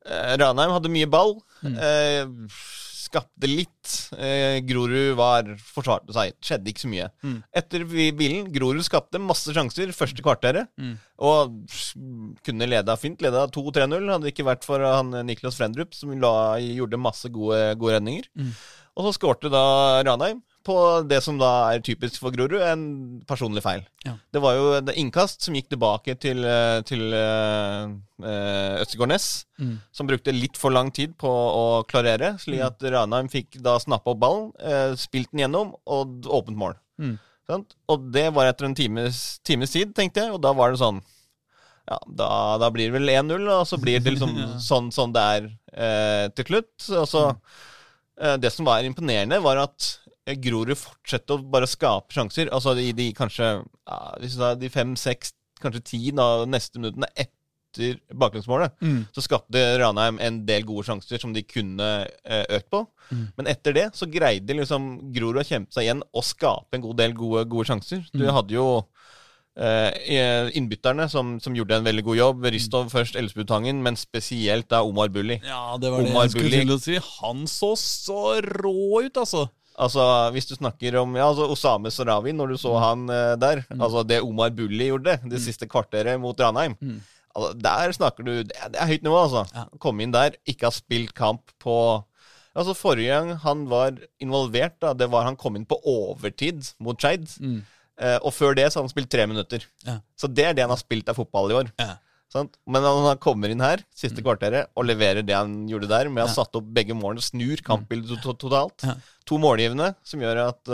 eh, 0.07 0.37
Ranheim 0.39 0.71
hadde 0.71 0.89
mye 0.89 1.05
ball. 1.11 1.35
Mm. 1.61 1.75
Eh, 1.75 2.25
skapte 3.07 3.49
litt. 3.49 3.93
Eh, 4.13 4.59
Grorud 4.67 5.15
var 5.19 5.49
forsvarte 5.73 6.13
seg. 6.15 6.35
Skjedde 6.43 6.71
ikke 6.71 6.83
så 6.83 6.91
mye. 6.91 7.09
Mm. 7.25 7.37
Etter 7.61 7.85
bilen 8.19 8.49
Grorud 8.53 8.85
skapte 8.85 9.21
masse 9.23 9.53
sjanser 9.55 9.93
første 9.95 10.23
kvarteret. 10.25 10.69
Mm. 10.79 10.95
Og 11.27 11.55
kunne 12.45 12.69
leda 12.69 12.97
fint. 12.99 13.23
Leda 13.23 13.47
2-3-0. 13.53 14.11
Hadde 14.11 14.27
det 14.27 14.35
ikke 14.35 14.49
vært 14.49 14.67
for 14.67 14.83
han 14.83 15.15
Niklas 15.27 15.59
Frendrup, 15.59 15.95
som 15.97 16.13
la, 16.21 16.33
gjorde 16.61 17.01
masse 17.01 17.31
gode, 17.33 17.61
gode 17.79 17.97
redninger. 17.97 18.29
Mm. 18.37 18.53
Og 18.97 19.07
så 19.07 19.17
skårte 19.17 19.51
da 19.53 19.63
Ranheim 20.05 20.41
på 20.67 20.75
det 21.07 21.21
som 21.23 21.37
da 21.39 21.49
er 21.71 21.81
typisk 21.85 22.19
for 22.21 22.35
Grorud, 22.35 22.59
en 22.61 22.83
personlig 23.27 23.63
feil. 23.65 23.85
Ja. 24.05 24.17
Det 24.35 24.41
var 24.43 24.57
jo 24.59 24.65
et 24.77 24.91
innkast 24.99 25.41
som 25.47 25.55
gikk 25.57 25.69
tilbake 25.71 26.13
til, 26.21 26.43
eh, 26.45 26.81
til 26.87 27.07
uh, 27.15 27.87
Østegård 28.83 29.09
Næss, 29.13 29.45
Mm. 29.57 29.79
som 29.91 30.05
brukte 30.07 30.33
litt 30.35 30.57
for 30.59 30.69
lang 30.75 30.91
tid 30.93 31.15
på 31.17 31.27
å 31.31 31.83
klarere, 31.89 32.35
slik 32.37 32.61
at 32.61 32.83
Ranheim 32.93 33.29
fikk 33.33 33.57
da 33.65 33.79
snappa 33.81 34.11
opp 34.13 34.19
ballen, 34.21 34.51
eh, 34.61 34.93
spilt 34.95 35.31
den 35.31 35.41
gjennom 35.47 35.73
og 35.87 36.27
åpent 36.29 36.57
mål. 36.57 36.75
Mm. 37.01 37.15
Og 37.89 38.11
det 38.11 38.27
var 38.35 38.45
etter 38.51 38.65
en 38.67 38.75
times, 38.75 39.39
times 39.47 39.71
tid, 39.71 39.95
tenkte 39.95 40.21
jeg, 40.25 40.33
og 40.35 40.41
da 40.43 40.51
var 40.53 40.71
det 40.75 40.79
sånn 40.83 41.01
Ja, 41.87 41.97
da, 42.05 42.57
da 42.59 42.67
blir 42.69 42.91
det 42.91 42.97
vel 42.99 43.07
1-0, 43.07 43.47
og 43.47 43.61
så 43.65 43.77
blir 43.79 44.01
det 44.03 44.11
liksom 44.17 44.33
Ja. 44.41 44.47
sånn, 44.59 44.89
sånn 44.91 45.13
det 45.15 45.21
er 45.23 45.45
eh, 45.71 46.27
til 46.35 46.45
slutt. 46.49 46.89
Og 46.99 47.07
så 47.07 47.21
mm. 47.31 48.41
Det 48.41 48.49
som 48.51 48.65
var 48.65 48.81
imponerende, 48.83 49.37
var 49.41 49.57
at 49.61 49.99
eh, 50.06 50.06
Grorud 50.35 50.75
fortsette 50.77 51.29
å 51.37 51.41
bare 51.49 51.67
skape 51.67 52.11
sjanser. 52.11 52.49
Altså 52.51 52.75
i 52.77 52.91
de 52.91 53.11
kanskje 53.15 53.63
ja, 53.63 54.53
de 54.55 54.69
fem-seks, 54.69 55.33
kanskje 55.61 55.83
ti 55.83 56.11
da, 56.11 56.45
neste 56.45 56.79
minuttene 56.79 57.07
etter 57.15 57.99
baklengsmålet, 58.17 58.71
Mm. 58.81 59.05
så 59.13 59.21
skapte 59.21 59.61
Ranheim 59.79 60.17
en 60.19 60.45
del 60.45 60.63
gode 60.65 60.85
sjanser 60.87 61.19
som 61.21 61.31
de 61.33 61.43
kunne 61.43 62.07
eh, 62.25 62.45
økt 62.57 62.69
på. 62.73 62.87
Mm. 63.11 63.27
Men 63.37 63.47
etter 63.47 63.73
det 63.73 63.87
så 63.95 64.07
greide 64.09 64.55
liksom 64.57 65.11
Grorud 65.13 65.37
å 65.43 65.45
kjempe 65.47 65.71
seg 65.71 65.83
igjen 65.85 66.01
og 66.11 66.23
skape 66.23 66.73
en 66.73 66.81
god 66.81 66.97
del 66.97 67.13
gode, 67.13 67.45
gode 67.47 67.67
sjanser. 67.69 68.03
Du 68.13 68.25
Mm. 68.25 68.33
hadde 68.33 68.53
jo 68.57 68.87
eh, 69.59 70.49
innbytterne 70.57 71.07
som, 71.09 71.39
som 71.41 71.55
gjorde 71.57 71.77
en 71.79 71.85
veldig 71.87 72.03
god 72.05 72.17
jobb. 72.19 72.43
Ristov 72.53 72.89
først, 72.93 73.15
Elsbutangen, 73.17 73.79
men 73.83 73.95
spesielt 73.97 74.67
da 74.69 74.83
Omar 74.85 75.09
Bulli. 75.09 75.39
Ja, 75.45 75.77
det 75.81 75.89
var 75.91 76.03
det 76.03 76.11
jeg 76.13 76.29
skulle 76.33 76.49
Bulli. 76.49 76.65
til 76.65 76.75
å 76.75 76.79
si. 76.81 76.99
Han 77.21 77.45
så 77.49 77.71
så 77.77 78.41
rå 78.45 79.05
ut, 79.05 79.17
altså. 79.17 79.47
Altså, 79.77 80.01
Hvis 80.33 80.47
du 80.49 80.55
snakker 80.57 80.95
om 81.01 81.15
ja, 81.15 81.27
altså 81.29 81.45
Osame 81.53 81.91
Sarawi, 81.93 82.31
når 82.33 82.47
du 82.53 82.57
så 82.57 82.71
han 82.81 83.03
uh, 83.09 83.35
der 83.37 83.61
Altså, 83.75 84.01
det 84.07 84.21
Omar 84.25 84.49
Bulli 84.57 84.87
gjorde 84.89 85.19
det 85.29 85.41
siste 85.43 85.67
kvarteret 85.69 86.19
mot 86.19 86.39
Ranheim 86.39 86.73
Mm. 86.81 86.99
altså, 87.35 87.53
Der 87.61 87.91
snakker 87.93 88.23
du 88.25 88.31
Det 88.43 88.55
er, 88.57 88.69
det 88.73 88.81
er 88.81 88.87
høyt 88.89 89.03
nivå, 89.05 89.19
altså. 89.27 89.45
Ja. 89.53 89.65
Komme 89.79 90.03
inn 90.03 90.11
der, 90.15 90.33
ikke 90.49 90.65
ha 90.65 90.73
spilt 90.73 91.13
kamp 91.13 91.53
på 91.61 91.77
Altså, 92.57 92.73
Forrige 92.73 93.13
gang 93.13 93.35
han 93.43 93.67
var 93.69 93.93
involvert, 94.19 94.79
da, 94.81 94.93
det 94.97 95.11
var 95.13 95.27
han 95.29 95.35
kom 95.37 95.55
inn 95.59 95.65
på 95.69 95.77
overtid 95.85 96.63
mot 96.81 96.97
Skeid. 96.97 97.27
Mm. 97.37 97.59
Uh, 98.01 98.17
og 98.25 98.33
før 98.33 98.55
det 98.57 98.65
så 98.71 98.79
har 98.79 98.87
han 98.87 98.89
spilt 98.89 99.09
tre 99.13 99.27
minutter. 99.29 99.61
Ja. 99.85 99.99
Så 100.17 100.25
det 100.29 100.45
er 100.45 100.53
det 100.57 100.65
han 100.65 100.73
har 100.73 100.81
spilt 100.81 101.07
av 101.09 101.17
fotball 101.19 101.53
i 101.53 101.57
år. 101.59 101.69
Ja. 101.77 101.95
Sant? 102.33 102.57
Men 102.67 102.83
han 102.83 103.17
kommer 103.23 103.49
inn 103.53 103.61
her, 103.63 103.83
siste 103.95 104.19
kvarteret, 104.25 104.67
og 104.75 104.83
leverer 104.89 105.23
det 105.25 105.33
han 105.37 105.53
gjorde 105.69 105.87
der, 105.87 106.09
med 106.11 106.23
å 106.23 106.27
ha 106.27 106.31
Mm. 106.31 106.35
Ja. 106.35 106.43
satt 106.43 106.55
opp 106.59 106.65
begge 106.75 106.93
målene, 106.97 107.23
snur 107.23 107.61
kampbildet 107.63 108.21
to 108.21 108.33
totalt. 108.35 108.83
Ja. 108.83 108.95
To 109.25 109.37
målgivende, 109.39 109.93
som 110.03 110.19
gjør 110.19 110.41
at 110.49 110.67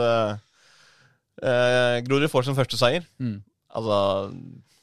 uh, 1.43 2.01
Grorud 2.05 2.29
får 2.31 2.45
sin 2.49 2.57
første 2.57 2.77
seier. 2.79 3.05
Mm. 3.21 3.41
Altså 3.73 3.97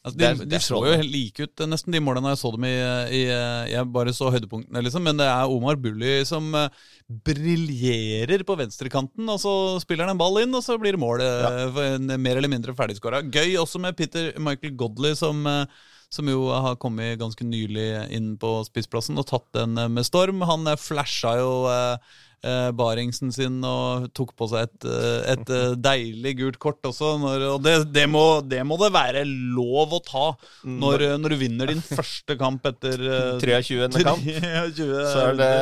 Altså, 0.01 0.17
de 0.17 0.25
er- 0.25 0.47
de 0.49 0.57
så 0.65 0.79
jo 0.81 0.95
helt 0.97 1.13
like 1.13 1.41
ut, 1.45 1.61
eh, 1.61 1.67
nesten 1.69 1.93
de 1.93 2.01
målene 2.01 2.31
jeg 2.33 2.39
så 2.41 2.51
dem 2.55 2.65
i, 2.65 2.73
i 3.13 3.21
Jeg 3.69 3.85
bare 3.93 4.15
så 4.17 4.31
høydepunktene, 4.33 4.81
liksom. 4.83 5.03
Men 5.05 5.19
det 5.19 5.27
er 5.29 5.45
Omar 5.53 5.77
Bulli 5.77 6.25
som 6.25 6.55
uh, 6.57 6.71
briljerer 7.07 8.41
på 8.49 8.57
venstrekanten, 8.57 9.29
og 9.29 9.39
så 9.43 9.53
spiller 9.83 10.07
han 10.09 10.15
en 10.15 10.23
ball 10.23 10.39
inn, 10.41 10.55
og 10.57 10.65
så 10.65 10.79
blir 10.81 10.97
det 10.97 11.03
mål. 11.03 11.21
Ja. 11.21 12.17
mer 12.17 12.37
eller 12.41 12.49
mindre 12.49 12.73
ferdigskåra. 12.73 13.21
Gøy 13.31 13.59
også 13.61 13.79
med 13.79 13.95
Peter 13.99 14.33
Michael 14.41 14.73
Godley, 14.75 15.13
som, 15.15 15.45
eh, 15.47 15.67
som 16.11 16.27
jo 16.27 16.49
har 16.51 16.75
kommet 16.83 17.21
ganske 17.21 17.45
nylig 17.47 17.91
inn 18.11 18.33
på 18.41 18.57
spissplassen 18.67 19.19
og 19.21 19.29
tatt 19.31 19.47
den 19.55 19.79
eh, 19.79 19.87
med 19.93 20.07
storm. 20.09 20.43
Han 20.49 20.67
eh, 20.67 20.79
flasha 20.81 21.37
jo 21.39 21.53
eh, 21.71 22.17
eh, 22.43 22.71
Baringsen 22.75 23.31
sin 23.31 23.61
og 23.63 24.09
tok 24.17 24.33
på 24.35 24.49
seg 24.51 24.67
et, 24.67 24.89
et 25.37 25.53
deilig 25.79 26.33
gult 26.41 26.59
kort 26.63 26.89
også. 26.91 27.13
Når, 27.23 27.45
og 27.53 27.63
det, 27.63 27.77
det, 27.95 28.09
må, 28.11 28.25
det 28.43 28.65
må 28.67 28.81
det 28.83 28.91
være 28.97 29.23
lov 29.29 29.95
å 29.95 30.03
ta 30.03 30.25
når, 30.67 31.07
eh, 31.13 31.17
når 31.23 31.37
du 31.37 31.39
vinner 31.45 31.71
din 31.71 31.85
første 31.87 32.35
kamp 32.43 32.67
etter 32.73 33.07
eh, 33.07 33.31
23. 33.47 34.03
kamp. 34.03 34.27
23, 34.75 34.91
Så 35.15 35.25
er 35.29 35.41
det, 35.45 35.53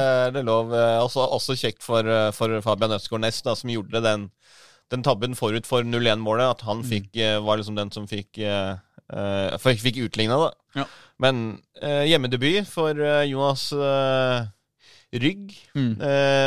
det 0.40 0.46
lov. 0.48 0.72
Også, 1.04 1.28
også 1.28 1.58
kjekt 1.60 1.84
for, 1.84 2.08
for 2.32 2.56
Fabian 2.64 2.96
Østgaard 2.96 3.26
Næss, 3.26 3.44
som 3.44 3.76
gjorde 3.76 4.00
den, 4.00 4.30
den 4.88 5.04
tabben 5.04 5.36
forut 5.36 5.68
for 5.68 5.84
0-1-målet. 5.84 6.56
At 6.56 6.64
han 6.72 6.80
fikk, 6.88 7.12
eh, 7.20 7.36
var 7.44 7.60
liksom 7.60 7.76
den 7.76 7.92
som 7.92 8.08
fikk 8.08 8.40
eh, 9.12 9.56
jeg 9.66 9.80
fikk, 9.82 10.01
utligna, 10.09 10.39
da. 10.40 10.80
Ja. 10.82 10.86
Men 11.22 11.44
eh, 11.82 12.06
hjemmedebut 12.10 12.68
for 12.70 12.98
eh, 12.98 13.26
Jonas 13.30 13.70
Rygg. 15.09 15.55
Mm. 15.72 15.94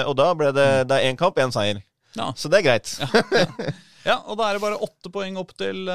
Og 0.05 0.11
da 0.19 0.27
ble 0.38 0.51
det, 0.53 0.67
det 0.89 0.97
er 0.99 1.09
én 1.09 1.17
kamp, 1.17 1.39
én 1.41 1.53
seier. 1.53 1.81
Ja. 2.13 2.29
Så 2.38 2.51
det 2.51 2.61
er 2.61 2.69
greit. 2.69 2.91
Ja, 4.01 4.15
og 4.25 4.39
da 4.39 4.47
er 4.49 4.57
det 4.57 4.63
bare 4.63 4.79
åtte 4.81 5.11
poeng 5.13 5.35
opp 5.38 5.51
til, 5.53 5.85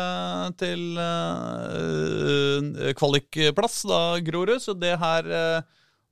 til 0.60 0.82
uh, 0.94 2.92
kvalikplass, 2.94 3.80
da, 3.90 3.98
Grorud. 4.22 4.62
Så 4.62 4.76
det 4.78 4.92
her 5.00 5.26
uh, 5.26 5.64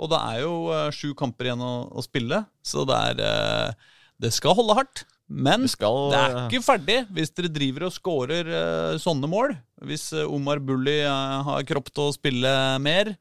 Og 0.03 0.11
det 0.11 0.19
er 0.19 0.41
jo 0.43 0.57
uh, 0.73 0.89
sju 0.91 1.13
kamper 1.15 1.53
igjen 1.53 1.63
å, 1.63 1.87
å 1.95 2.03
spille, 2.03 2.43
så 2.67 2.83
det 2.91 2.99
er 3.13 3.79
Det 4.19 4.33
skal 4.35 4.59
holde 4.59 4.75
hardt. 4.81 5.05
Men 5.29 5.63
Det 5.65 5.71
skal- 5.73 6.11
det 6.13 6.19
er 6.21 6.35
ikke 6.51 6.63
ferdig 6.67 6.99
hvis 7.17 7.31
dere 7.35 7.49
driver 7.49 7.87
og 7.89 7.93
scorer 7.97 8.45
uh, 8.51 8.99
sånne 9.01 9.29
mål. 9.31 9.55
Hvis 9.89 10.13
uh, 10.13 10.27
Omar 10.29 10.59
Bulli 10.61 10.99
uh, 11.05 11.43
har 11.47 11.65
kropp 11.65 11.89
til 11.95 12.05
å 12.11 12.15
spille 12.15 12.53
mer. 12.85 13.15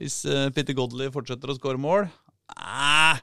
Hvis 0.00 0.22
Peter 0.56 0.72
Godley 0.72 1.10
fortsetter 1.12 1.50
å 1.52 1.56
score 1.58 1.76
mål. 1.76 2.06
Eh, 2.56 3.18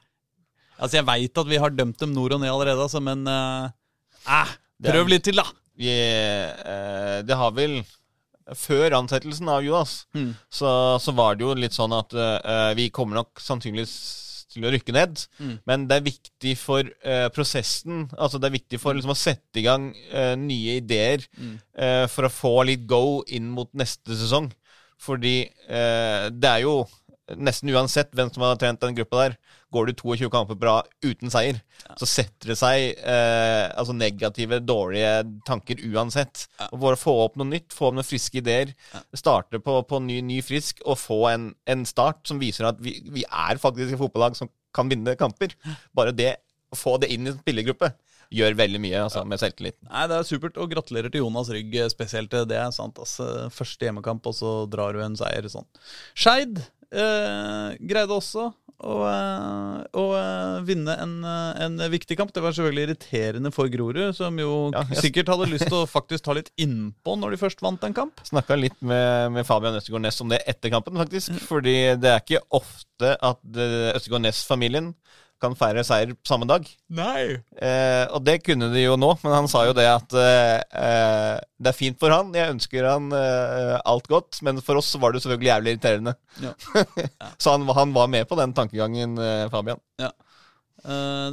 altså, 0.78 1.00
jeg 1.00 1.06
veit 1.08 1.38
at 1.42 1.48
vi 1.50 1.58
har 1.58 1.70
dømt 1.74 1.98
dem 1.98 2.12
nord 2.14 2.36
og 2.36 2.40
ned 2.44 2.50
allerede, 2.52 2.84
altså, 2.86 3.00
men 3.02 3.26
eh, 3.26 3.72
eh, 4.30 4.52
prøv 4.86 5.10
litt 5.10 5.24
til, 5.26 5.34
da. 5.42 5.44
Vi, 5.80 5.90
eh, 5.90 7.22
det 7.26 7.36
har 7.36 7.50
vel 7.56 7.80
Før 8.54 8.94
ansettelsen 8.98 9.46
av 9.50 9.62
Jonas, 9.62 10.06
Mm. 10.14 10.32
så, 10.50 10.70
så 10.98 11.12
var 11.14 11.36
det 11.38 11.44
jo 11.44 11.52
litt 11.54 11.74
sånn 11.76 11.92
at 11.94 12.14
eh, 12.14 12.72
vi 12.78 12.88
kommer 12.90 13.18
nok 13.20 13.38
sannsynligvis 13.42 13.92
til 14.50 14.66
å 14.66 14.72
rykke 14.74 14.94
ned. 14.96 15.20
Mm. 15.38 15.56
Men 15.70 15.84
det 15.90 15.96
er 15.98 16.06
viktig 16.06 16.54
for 16.58 16.86
uh, 17.06 17.28
prosessen. 17.34 18.08
Altså 18.18 18.40
det 18.40 18.50
er 18.50 18.56
viktig 18.58 18.80
for 18.82 18.96
liksom, 18.98 19.14
å 19.14 19.18
sette 19.18 19.60
i 19.62 19.66
gang 19.66 19.90
uh, 20.12 20.34
nye 20.38 20.78
ideer 20.82 21.26
Mm. 21.38 21.54
uh, 21.78 22.06
for 22.10 22.26
å 22.26 22.32
få 22.32 22.54
litt 22.68 22.82
go 22.90 23.22
inn 23.30 23.48
mot 23.54 23.70
neste 23.78 24.16
sesong. 24.18 24.50
Fordi 25.00 25.48
det 25.64 26.48
er 26.50 26.58
jo 26.60 26.82
nesten 27.38 27.70
uansett 27.74 28.12
hvem 28.16 28.30
som 28.32 28.44
har 28.46 28.58
trent 28.60 28.80
den 28.82 28.96
gruppa 28.98 29.24
der, 29.24 29.36
går 29.70 29.86
du 29.86 29.92
22 30.00 30.30
kamper 30.32 30.58
bra 30.58 30.74
uten 31.04 31.30
seier, 31.32 31.60
så 31.98 32.08
setter 32.08 32.52
det 32.52 32.58
seg 32.58 32.98
eh, 32.98 33.66
altså 33.78 33.94
negative, 33.96 34.60
dårlige 34.66 35.12
tanker 35.46 35.82
uansett. 35.92 36.46
Og 36.70 36.80
bare 36.82 37.00
få 37.00 37.14
opp 37.24 37.38
noe 37.40 37.50
nytt, 37.52 37.70
få 37.76 37.90
opp 37.90 37.98
noen 37.98 38.06
friske 38.06 38.42
ideer, 38.42 38.74
starte 39.16 39.62
på, 39.62 39.78
på 39.86 40.02
ny, 40.04 40.20
ny 40.26 40.40
frisk 40.44 40.82
og 40.86 40.98
få 41.00 41.22
en, 41.30 41.50
en 41.70 41.86
start 41.88 42.24
som 42.28 42.42
viser 42.42 42.68
at 42.70 42.80
vi, 42.82 42.98
vi 43.14 43.26
er 43.26 43.62
faktisk 43.62 43.94
et 43.94 44.02
fotballag 44.02 44.38
som 44.38 44.50
kan 44.76 44.90
vinne 44.90 45.16
kamper. 45.18 45.54
Bare 45.96 46.14
det, 46.14 46.36
å 46.70 46.78
få 46.78 46.96
det 47.02 47.10
inn 47.14 47.26
i 47.26 47.32
en 47.32 47.40
spillergruppe. 47.40 47.92
gjør 48.30 48.54
veldig 48.54 48.78
mye 48.78 48.98
altså, 49.02 49.24
med 49.26 49.40
selvtilliten. 49.42 49.88
Nei, 49.90 50.04
Det 50.06 50.18
er 50.18 50.26
supert, 50.28 50.58
og 50.62 50.70
gratulerer 50.70 51.10
til 51.10 51.24
Jonas 51.24 51.50
Rygg 51.50 51.74
eh, 51.74 51.88
spesielt. 51.90 52.30
Det 52.30 52.58
er 52.58 52.70
sant. 52.74 52.98
altså. 52.98 53.48
Første 53.50 53.88
hjemmekamp, 53.88 54.26
og 54.26 54.36
så 54.38 54.52
drar 54.70 54.94
du 54.94 55.02
en 55.02 55.18
seier 55.18 55.48
sånn. 55.50 55.66
Skeid 56.14 56.62
eh, 56.92 57.76
greide 57.80 58.14
også 58.16 58.48
å, 58.80 58.94
eh, 59.04 59.80
å 60.00 60.04
eh, 60.16 60.54
vinne 60.64 60.94
en, 61.02 61.12
en 61.24 61.76
viktig 61.92 62.16
kamp. 62.16 62.32
Det 62.32 62.40
var 62.44 62.54
selvfølgelig 62.56 62.86
irriterende 62.88 63.52
for 63.52 63.68
Grorud, 63.72 64.14
som 64.16 64.38
jo 64.40 64.70
Ja, 64.72 64.82
jeg- 64.88 65.02
sikkert 65.04 65.28
hadde 65.34 65.50
lyst 65.52 65.66
til 65.68 65.78
å 65.82 65.88
faktisk 65.90 66.24
ta 66.24 66.32
litt 66.38 66.50
innpå 66.56 67.18
når 67.20 67.36
de 67.36 67.42
først 67.42 67.60
vant 67.64 67.84
en 67.84 67.94
kamp. 67.96 68.22
Snakka 68.24 68.56
litt 68.58 68.80
med, 68.80 69.32
med 69.36 69.44
Fabian 69.48 69.76
Østegård 69.76 70.06
Næss 70.06 70.20
om 70.24 70.32
det 70.32 70.40
etter 70.48 70.72
kampen, 70.72 70.96
faktisk. 70.96 71.36
Fordi 71.46 71.76
det 72.00 72.14
er 72.14 72.20
ikke 72.24 72.42
ofte 72.56 73.16
at 73.20 73.40
Østegård 73.94 74.24
Næss-familien 74.24 74.94
kan 75.40 75.54
feire 75.56 75.80
seier 75.86 76.12
samme 76.26 76.44
dag. 76.48 76.66
Nei! 76.92 77.38
Eh, 77.56 78.04
og 78.12 78.24
det 78.26 78.38
kunne 78.44 78.68
de 78.74 78.82
jo 78.84 78.96
nå, 79.00 79.14
men 79.24 79.32
han 79.32 79.48
sa 79.50 79.62
jo 79.68 79.72
det 79.76 79.86
at 79.88 80.12
eh, 80.20 80.60
eh, 80.76 81.36
det 81.60 81.70
er 81.72 81.76
fint 81.78 81.98
for 82.00 82.12
han. 82.12 82.32
Jeg 82.36 82.52
ønsker 82.54 82.84
han 82.88 83.08
eh, 83.16 83.76
alt 83.88 84.08
godt, 84.12 84.40
men 84.46 84.60
for 84.64 84.76
oss 84.80 84.92
var 85.00 85.12
det 85.16 85.22
selvfølgelig 85.24 85.48
jævlig 85.50 85.74
irriterende. 85.76 86.14
Ja. 86.44 86.52
Så 87.42 87.54
han, 87.56 87.62
han 87.76 87.94
var 87.96 88.06
med 88.12 88.28
på 88.28 88.36
den 88.40 88.52
tankegangen, 88.56 89.16
eh, 89.20 89.46
Fabian. 89.52 89.80
Eh, 90.00 90.12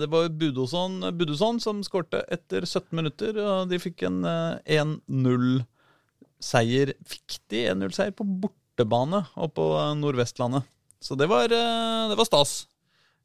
Det 0.01 0.07
var 0.11 0.27
Budoson 0.29 0.99
Budosson, 1.01 1.17
Budosson 1.17 1.59
som 1.63 1.83
skårte 1.83 2.23
etter 2.31 2.65
17 2.67 2.95
minutter, 2.99 3.37
og 3.43 3.69
de 3.71 3.79
fikk 3.79 4.03
en 4.07 4.23
eh, 4.27 4.79
1-0-seier. 4.81 6.93
Fikk 7.07 7.39
de 7.51 7.65
1-0-seier 7.73 8.11
på 8.15 8.23
bortebane 8.27 9.25
Og 9.35 9.51
på 9.57 9.67
Nordvestlandet. 9.99 10.63
Så 11.01 11.15
det 11.19 11.27
var, 11.29 11.47
det 11.51 12.15
var 12.17 12.25
stas. 12.27 12.65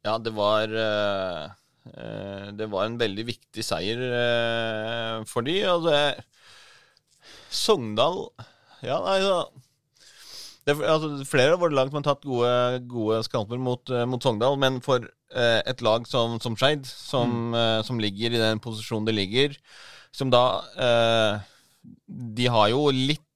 Ja, 0.03 0.17
det 0.19 0.33
var 0.35 0.73
eh, 0.75 1.43
eh, 1.95 2.47
Det 2.59 2.69
var 2.73 2.87
en 2.87 2.99
veldig 2.99 3.27
viktig 3.29 3.65
seier 3.67 4.03
eh, 4.03 5.19
for 5.31 5.47
de, 5.47 5.61
og 5.71 5.87
det 5.87 6.01
Sogndal 7.53 8.25
Ja, 8.83 8.99
nei, 9.05 9.19
altså, 9.21 9.63
det, 10.67 10.77
altså 10.81 11.13
Flere 11.29 11.55
av 11.55 11.63
våre 11.63 11.77
lag 11.79 11.91
som 11.91 12.01
har 12.01 12.09
tatt 12.09 12.27
gode, 12.27 12.83
gode 12.91 13.23
skalper 13.29 13.63
mot, 13.63 13.95
mot 14.11 14.23
Sogndal, 14.23 14.59
men 14.59 14.81
for 14.83 15.07
eh, 15.07 15.61
et 15.71 15.83
lag 15.87 16.07
som, 16.11 16.39
som 16.43 16.59
Skeid, 16.59 16.87
som, 16.87 17.55
eh, 17.55 17.81
som 17.87 18.03
ligger 18.03 18.35
i 18.35 18.43
den 18.43 18.63
posisjonen 18.63 19.07
det 19.07 19.17
ligger, 19.17 19.59
som 20.13 20.31
da 20.35 20.45
eh, 20.77 21.43
De 22.07 22.47
har 22.53 22.69
jo 22.75 22.89
litt 22.95 23.32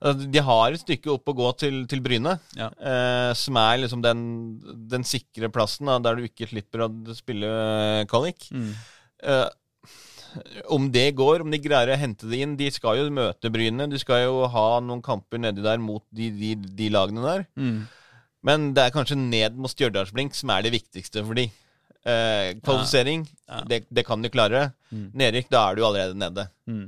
De 0.00 0.42
har 0.44 0.72
et 0.74 0.80
stykke 0.82 1.08
opp 1.14 1.30
å 1.32 1.34
gå 1.38 1.50
til, 1.56 1.86
til 1.88 2.02
Bryne, 2.04 2.34
Ja. 2.54 2.68
eh, 2.76 3.30
som 3.34 3.56
er 3.56 3.78
liksom 3.80 4.02
den, 4.04 4.20
den 4.92 5.06
sikre 5.08 5.48
plassen, 5.48 5.86
da, 5.88 5.98
der 6.04 6.16
du 6.20 6.26
ikke 6.28 6.48
slipper 6.50 6.84
å 6.84 6.90
spille 7.16 7.48
eh, 7.48 8.04
Mm. 8.52 8.74
Eh, 9.24 9.48
om 10.68 10.90
det 10.92 11.14
går, 11.16 11.40
om 11.40 11.50
de 11.50 11.58
greier 11.64 11.94
å 11.94 11.98
hente 11.98 12.28
det 12.28 12.42
inn 12.44 12.56
De 12.60 12.66
skal 12.70 12.98
jo 12.98 13.06
møte 13.14 13.48
Bryne. 13.50 13.86
De 13.88 13.96
skal 13.98 14.26
jo 14.26 14.42
ha 14.52 14.80
noen 14.84 15.00
kamper 15.00 15.40
nedi 15.40 15.62
der 15.64 15.78
mot 15.80 16.04
de, 16.12 16.28
de, 16.30 16.50
de 16.76 16.90
lagene 16.92 17.22
der. 17.24 17.46
Mm. 17.56 17.78
Men 18.46 18.66
det 18.76 18.84
er 18.84 18.92
kanskje 18.94 19.16
ned 19.16 19.56
mot 19.56 19.72
Stjørdalsblink 19.72 20.36
som 20.36 20.52
er 20.52 20.66
det 20.66 20.74
viktigste 20.76 21.24
for 21.24 21.34
de. 21.40 21.46
Eh, 22.06 22.52
kvalifisering, 22.60 23.24
Ja. 23.48 23.62
Det, 23.66 23.80
det 23.90 24.04
kan 24.06 24.20
de 24.22 24.28
klare. 24.30 24.72
Mm. 24.92 25.08
Nedrykk, 25.16 25.48
da 25.50 25.64
er 25.70 25.74
du 25.80 25.82
allerede 25.88 26.14
nede. 26.20 26.44
Mm. 26.68 26.84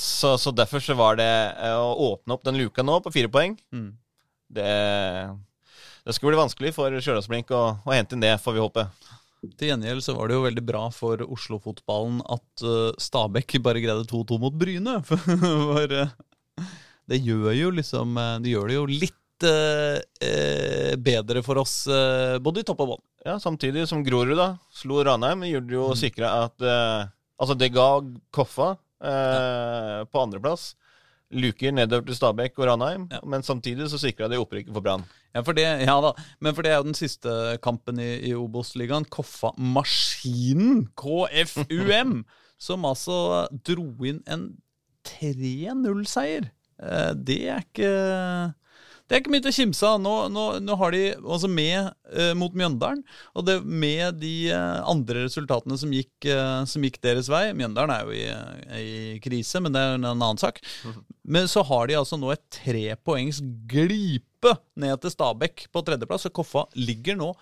Så, 0.00 0.34
så 0.38 0.50
derfor 0.54 0.82
så 0.84 0.94
var 0.98 1.16
det 1.20 1.28
eh, 1.56 1.76
å 1.78 1.94
åpne 2.12 2.34
opp 2.36 2.44
den 2.44 2.58
luka 2.60 2.82
nå 2.86 2.98
på 3.04 3.12
fire 3.14 3.30
poeng 3.32 3.56
Mm. 3.72 3.90
Det, 4.50 4.66
det 6.04 6.14
skulle 6.16 6.32
bli 6.34 6.40
vanskelig 6.40 6.72
for 6.74 6.90
Stjørdalsblink 6.98 7.52
å, 7.54 7.60
å 7.86 7.92
hente 7.94 8.16
inn 8.16 8.24
det, 8.24 8.32
får 8.42 8.56
vi 8.56 8.62
håpe. 8.64 8.84
Til 9.56 9.70
gjengjeld 9.70 10.02
så 10.04 10.16
var 10.16 10.28
det 10.28 10.34
jo 10.36 10.42
veldig 10.44 10.64
bra 10.66 10.82
for 10.92 11.22
Oslo-fotballen 11.24 12.18
at 12.28 12.64
uh, 12.66 12.90
Stabæk 13.00 13.54
bare 13.64 13.80
greide 13.80 14.08
2-2 14.10 14.40
mot 14.42 14.52
Bryne. 14.58 14.98
For 15.06 15.94
uh, 15.94 16.10
det 17.08 17.20
gjør 17.24 17.54
jo 17.56 17.70
liksom 17.78 18.18
Det 18.44 18.52
gjør 18.52 18.68
det 18.68 18.76
jo 18.76 18.82
litt 18.90 19.46
uh, 19.48 20.96
bedre 21.00 21.40
for 21.46 21.62
oss, 21.62 21.78
uh, 21.88 22.36
både 22.42 22.60
i 22.60 22.66
topp 22.68 22.82
og 22.84 22.92
bånn. 22.92 23.02
Ja, 23.24 23.38
Samtidig 23.40 23.86
som 23.88 24.04
Grorud 24.04 24.36
da 24.38 24.50
slo 24.76 25.00
Ranheim, 25.06 25.46
gjorde 25.48 25.74
jo 25.78 25.88
Mm. 25.94 25.98
sikra 26.02 26.34
at 26.46 26.62
eh, 26.64 27.08
Altså, 27.40 27.54
det 27.56 27.70
ga 27.72 27.88
Koffa 28.36 28.74
eh, 29.02 30.04
på 30.10 30.22
andreplass. 30.22 30.74
Luker 31.30 31.70
nedover 31.72 32.06
til 32.08 32.16
Stabæk 32.18 32.56
og 32.58 32.66
Ranheim, 32.66 33.04
Ja. 33.12 33.20
men 33.24 33.42
samtidig 33.46 33.86
så 33.90 33.98
sikra 34.02 34.26
de 34.28 34.38
opprykket 34.42 34.72
for 34.74 34.82
Brann. 34.82 35.04
Ja, 35.34 35.40
for 35.46 35.52
det, 35.54 35.62
ja 35.86 35.94
da, 36.02 36.10
men 36.42 36.54
for 36.56 36.62
det 36.66 36.72
er 36.72 36.80
jo 36.80 36.88
den 36.88 36.94
siste 36.98 37.30
kampen 37.62 38.00
i, 38.02 38.08
i 38.30 38.32
Obos-ligaen. 38.34 39.06
Koffa-maskinen, 39.06 40.88
KFUM, 40.98 42.24
som 42.58 42.84
altså 42.84 43.46
dro 43.64 43.86
inn 44.04 44.22
en 44.26 44.48
3-0-seier. 45.06 46.50
Eh, 46.82 47.12
det 47.14 47.38
er 47.48 47.62
ikke 47.62 47.92
det 49.10 49.16
er 49.16 49.24
ikke 49.24 49.32
mye 49.34 49.42
til 49.42 49.50
å 49.50 49.56
kimse 49.56 49.88
av. 49.88 49.96
Nå, 49.98 50.10
nå, 50.30 50.42
nå 50.62 50.74
har 50.78 50.94
de 50.94 51.00
altså 51.18 51.48
med 51.50 51.88
eh, 52.14 52.30
mot 52.38 52.54
Mjøndalen, 52.54 53.00
og 53.34 53.46
det 53.48 53.56
med 53.66 54.20
de 54.22 54.34
eh, 54.54 54.76
andre 54.86 55.24
resultatene 55.24 55.74
som 55.80 55.90
gikk, 55.90 56.12
eh, 56.30 56.60
som 56.70 56.86
gikk 56.86 57.00
deres 57.02 57.26
vei 57.32 57.48
Mjøndalen 57.58 57.90
er 57.96 58.06
jo 58.06 58.14
i, 58.14 58.78
i 58.78 59.18
krise, 59.24 59.58
men 59.64 59.74
det 59.74 59.82
er 59.82 59.98
en 59.98 60.06
annen 60.12 60.38
sak. 60.38 60.62
Men 61.26 61.50
så 61.50 61.66
har 61.66 61.90
de 61.90 61.98
altså 61.98 62.20
nå 62.22 62.30
et 62.30 62.44
trepoengs 62.54 63.42
glipe 63.70 64.54
ned 64.78 65.02
til 65.02 65.16
Stabæk 65.16 65.66
på 65.74 65.82
tredjeplass, 65.90 66.30
og 66.30 66.36
Koffa 66.38 66.68
ligger 66.78 67.18
nå 67.18 67.34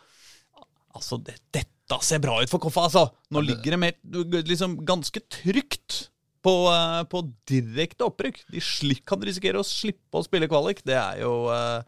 Altså, 0.97 1.19
det, 1.21 1.37
dette 1.53 1.99
ser 2.03 2.19
bra 2.25 2.41
ut 2.41 2.51
for 2.51 2.65
Koffa, 2.65 2.87
altså! 2.89 3.05
Nå 3.31 3.43
ligger 3.45 3.77
de 3.77 4.41
liksom 4.49 4.81
ganske 4.89 5.21
trygt 5.31 6.09
på, 6.49 6.57
eh, 6.73 7.05
på 7.13 7.23
direkte 7.53 8.09
opprykk. 8.09 8.43
De 8.51 8.61
kan 9.07 9.21
risikere 9.29 9.61
å 9.61 9.67
slippe 9.69 10.17
å 10.21 10.25
spille 10.25 10.49
kvalik. 10.49 10.81
Det 10.89 10.97
er 10.97 11.21
jo 11.27 11.35
eh, 11.53 11.83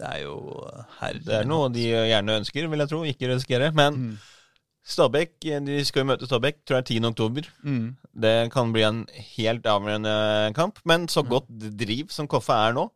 Det 0.00 0.08
er 0.08 0.20
jo 0.24 0.36
eh, 0.64 0.84
herre 1.02 1.20
Det 1.26 1.34
er 1.42 1.48
noe 1.48 1.68
de 1.74 1.84
gjerne 1.92 2.38
ønsker, 2.40 2.68
vil 2.72 2.80
jeg 2.86 2.88
tro. 2.94 3.04
Ikke 3.14 3.28
risikere. 3.34 3.72
Men 3.76 3.98
Mm. 4.00 4.12
Stabæk, 4.90 5.34
de 5.44 5.74
skal 5.84 6.00
jo 6.02 6.06
møte 6.08 6.26
Stabæk, 6.26 6.62
tror 6.66 6.78
jeg 6.80 6.86
10. 6.96 7.04
oktober. 7.10 7.46
Mm. 7.62 7.90
Det 8.24 8.32
kan 8.50 8.72
bli 8.72 8.82
en 8.82 9.02
helt 9.36 9.68
avgjørende 9.68 10.14
kamp. 10.56 10.80
Men 10.88 11.04
så 11.12 11.22
godt 11.28 11.46
driv 11.78 12.08
som 12.10 12.26
Koffa 12.26 12.56
er 12.70 12.74
nå 12.78 12.88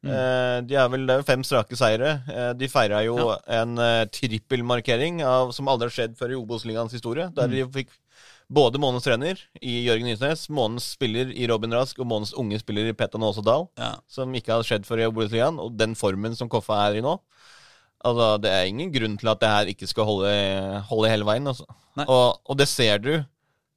Mm. 0.00 0.64
De 0.66 0.76
er 0.80 0.86
vel 0.88 1.02
det 1.04 1.12
er 1.18 1.22
fem 1.28 1.42
strake 1.44 1.76
seire. 1.76 2.22
De 2.56 2.68
feira 2.72 3.02
jo 3.04 3.18
Ja. 3.18 3.34
en 3.60 3.74
trippelmarkering 4.08 5.20
av, 5.22 5.50
som 5.52 5.68
aldri 5.68 5.90
har 5.90 5.92
skjedd 5.96 6.14
før 6.16 6.32
i 6.32 6.38
Obos-ligaens 6.38 6.94
historie. 6.96 7.26
Der 7.36 7.50
de 7.52 7.66
fikk 7.68 7.90
både 8.50 8.80
månedens 8.82 9.06
trener 9.06 9.40
i 9.62 9.76
Jørgen 9.86 10.08
Nysnes, 10.10 10.48
månedens 10.50 10.88
spiller 10.96 11.30
i 11.30 11.46
Robin 11.50 11.74
Rask 11.76 11.98
og 12.02 12.08
månedens 12.10 12.34
unge 12.38 12.58
spiller 12.60 12.90
i 12.90 12.94
Petter 12.98 13.22
Nåse 13.22 13.44
Dahl. 13.46 13.68
Ja. 13.78 13.92
Som 14.10 14.34
ikke 14.34 14.56
har 14.56 14.66
skjedd 14.66 14.88
før 14.88 15.04
i 15.04 15.08
Obos-ligaen. 15.10 15.60
Og 15.62 15.76
den 15.78 15.94
formen 15.98 16.34
som 16.38 16.50
Koffa 16.50 16.80
er 16.88 16.98
i 16.98 17.04
nå. 17.04 17.16
Altså, 18.04 18.30
Det 18.42 18.50
er 18.50 18.70
ingen 18.70 18.90
grunn 18.92 19.18
til 19.20 19.30
at 19.30 19.42
det 19.42 19.52
her 19.52 19.70
ikke 19.74 19.86
skal 19.90 20.08
holde, 20.08 20.32
holde 20.88 21.12
hele 21.12 21.28
veien. 21.28 21.46
Altså. 21.46 21.68
Og, 22.06 22.40
og 22.44 22.58
det 22.58 22.66
ser 22.70 22.98
du 22.98 23.12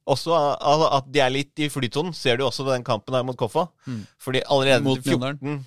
også, 0.04 0.34
altså, 0.34 0.88
at 0.98 1.06
de 1.12 1.22
er 1.22 1.32
litt 1.32 1.62
i 1.64 1.70
flytonen, 1.72 2.12
ser 2.16 2.36
du 2.36 2.44
også 2.44 2.66
den 2.68 2.84
kampen 2.84 3.14
her 3.16 3.24
mot 3.24 3.38
Koffa. 3.38 3.68
Mm. 3.86 4.02
Fordi 4.20 4.42
allerede 4.50 4.84
Mot 4.84 5.00
14 5.04 5.62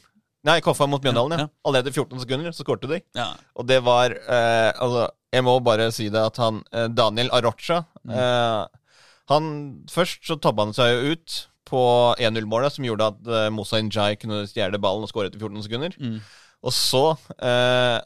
Nei, 0.48 0.60
Koffa 0.64 0.86
mot 0.88 1.04
Mjøndalen, 1.04 1.34
ja. 1.34 1.46
Ja. 1.48 1.52
Allerede 1.68 1.92
14 1.92 2.22
sekunder 2.22 2.54
så 2.56 2.64
skårte 2.64 2.88
de. 2.92 3.02
Ja. 3.18 3.32
Og 3.58 3.66
det 3.68 3.82
var 3.84 4.14
eh, 4.14 4.70
Altså, 4.80 5.08
jeg 5.34 5.44
må 5.44 5.58
bare 5.66 5.90
si 5.92 6.08
det 6.14 6.22
at 6.22 6.38
han 6.40 6.62
eh, 6.72 6.86
Daniel 6.94 7.32
Arocha 7.36 7.82
eh, 8.08 8.62
Han 9.32 9.52
Først 9.92 10.26
så 10.28 10.38
tabba 10.42 10.68
han 10.68 10.76
seg 10.76 10.94
jo 10.94 11.14
ut 11.16 11.38
på 11.68 11.82
1-0-målet, 12.24 12.78
som 12.78 12.86
gjorde 12.88 13.10
at 13.12 13.28
uh, 13.28 13.48
Moussa 13.52 13.82
Njay 13.84 14.16
kunne 14.22 14.46
stjele 14.48 14.80
ballen 14.80 15.04
og 15.04 15.12
skåre 15.12 15.28
etter 15.28 15.42
14 15.42 15.66
sekunder. 15.66 15.98
Mm. 16.00 16.22
Og 16.64 16.74
så 16.74 17.04
uh, 17.12 17.98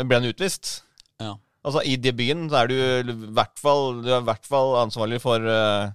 ble 0.00 0.20
han 0.20 0.28
utvist. 0.30 0.78
Ja. 1.20 1.34
Altså, 1.60 1.82
i 1.84 1.98
debuten 2.00 2.48
så 2.48 2.62
er 2.62 2.70
du 2.70 2.76
i 3.12 3.14
hvert 3.36 3.58
fall 3.60 3.98
Du 4.00 4.08
er 4.08 4.22
i 4.22 4.28
hvert 4.30 4.46
fall 4.48 4.78
ansvarlig 4.80 5.20
for 5.20 5.44
uh, 5.44 5.90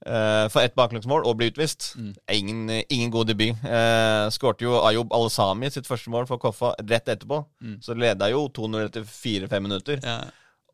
Uh, 0.00 0.46
for 0.48 0.64
ett 0.64 0.72
baklengsmål 0.72 1.26
og 1.28 1.34
bli 1.36 1.50
utvist. 1.50 1.90
Mm. 2.00 2.12
Ingen, 2.32 2.60
ingen 2.88 3.10
god 3.12 3.28
debut. 3.28 3.52
Uh, 3.60 4.30
Skårte 4.32 4.64
jo 4.64 4.78
Ayub 4.88 5.12
Al-Sami 5.12 5.68
sitt 5.68 5.84
første 5.84 6.08
mål 6.08 6.24
for 6.24 6.40
Koffa 6.40 6.70
rett 6.80 7.10
etterpå. 7.12 7.42
Mm. 7.60 7.74
Så 7.84 7.92
leda 7.92 8.30
jo 8.32 8.46
2-0 8.48 8.86
etter 8.86 9.04
4-5 9.04 9.60
minutter. 9.60 10.00
Ja. 10.00 10.22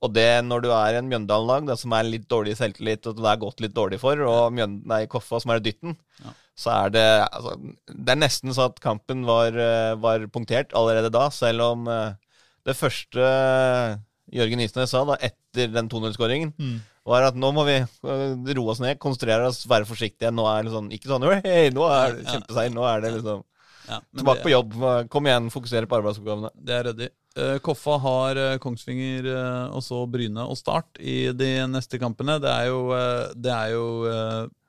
Og 0.02 0.12
det 0.12 0.44
når 0.44 0.62
du 0.62 0.68
er 0.70 0.98
en 0.98 1.08
Mjøndalen-lag 1.08 1.66
da, 1.66 1.76
som 1.80 1.92
er 1.96 2.04
litt 2.04 2.26
dårlig 2.28 2.52
i 2.52 2.58
selvtillit, 2.58 3.06
og 3.06 3.16
det 3.16 3.30
er 3.30 3.36
gått 3.40 3.60
litt 3.64 3.72
dårlig 3.74 3.98
for, 4.02 4.20
og 4.28 4.52
Mjønd 4.52 4.84
nei, 4.86 5.06
Koffa 5.06 5.40
som 5.40 5.50
er 5.54 5.60
dytten, 5.64 5.96
Ja. 6.24 6.32
så 6.56 6.70
er 6.86 6.90
det 6.90 7.06
altså, 7.32 7.56
Det 7.88 8.08
er 8.12 8.16
nesten 8.20 8.52
så 8.54 8.66
at 8.70 8.80
kampen 8.80 9.24
var, 9.26 9.48
eh, 9.56 9.94
var 9.96 10.26
punktert 10.28 10.72
allerede 10.74 11.10
da, 11.12 11.28
selv 11.30 11.60
om 11.62 11.88
eh, 11.88 12.12
det 12.66 12.76
første 12.76 13.24
Jørgen 14.32 14.60
Isnes 14.64 14.90
sa 14.90 15.04
da 15.06 15.16
etter 15.22 15.68
den 15.72 15.88
2-0-skåringen, 15.88 16.52
Mm. 16.58 16.80
var 17.06 17.22
at 17.28 17.36
nå 17.38 17.52
må 17.54 17.64
vi 17.64 17.76
eh, 17.78 18.54
roe 18.58 18.70
oss 18.72 18.80
ned, 18.82 18.98
konsentrere 18.98 19.46
oss, 19.46 19.64
være 19.70 19.86
forsiktige. 19.86 20.32
Nå 20.34 20.44
er 20.50 20.62
det 20.64 20.70
liksom, 20.72 20.88
ikke 20.90 21.08
sånn 21.12 21.26
hey, 21.44 21.70
nå 21.70 21.84
er 21.88 22.16
det 22.16 22.24
kjempeseier, 22.26 22.72
nå 22.74 22.82
er 22.84 23.00
det 23.04 23.12
liksom 23.20 23.44
Ja, 23.88 24.00
tilbake 24.18 24.40
det- 24.40 24.42
på 24.42 24.50
jobb. 24.50 25.08
Kom 25.08 25.24
igjen, 25.26 25.46
fokusere 25.54 25.86
på 25.86 25.94
arbeidsoppgavene. 26.02 26.50
Det 26.58 26.74
er 26.74 26.82
ryddig. 26.92 27.10
Eh, 27.36 27.58
Koffa 27.58 27.98
har 28.00 28.36
eh, 28.36 28.58
Kongsvinger 28.58 29.26
eh, 29.28 29.64
og 29.76 29.82
så 29.84 30.00
Bryne 30.08 30.46
og 30.48 30.56
Start 30.56 30.96
i 31.00 31.26
de 31.36 31.50
neste 31.68 32.00
kampene. 32.00 32.38
Det 32.40 32.52
er 32.52 32.70
jo, 32.70 32.80
det 33.36 33.52
er 33.52 33.74
jo 33.74 33.86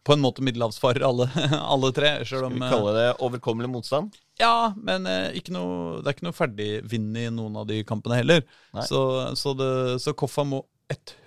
på 0.07 0.15
en 0.15 0.23
måte 0.23 0.44
middelhavsfarer 0.44 1.06
alle, 1.07 1.30
alle 1.73 1.91
tre. 1.95 2.14
Skal 2.27 2.49
vi 2.52 2.64
kalle 2.64 2.95
det 2.98 3.07
overkommelig 3.23 3.72
motstand? 3.72 4.15
Ja, 4.39 4.73
men 4.76 5.07
ikke 5.35 5.56
noe, 5.56 6.02
det 6.02 6.11
er 6.11 6.18
ikke 6.18 6.27
noe 6.27 6.38
ferdigvinn 6.38 7.10
i 7.18 7.27
noen 7.34 7.56
av 7.64 7.68
de 7.69 7.81
kampene 7.88 8.19
heller. 8.19 8.44
Så, 8.85 9.02
så, 9.39 9.56
det, 9.57 9.72
så 10.03 10.14
Koffa 10.18 10.45
må 10.48 10.61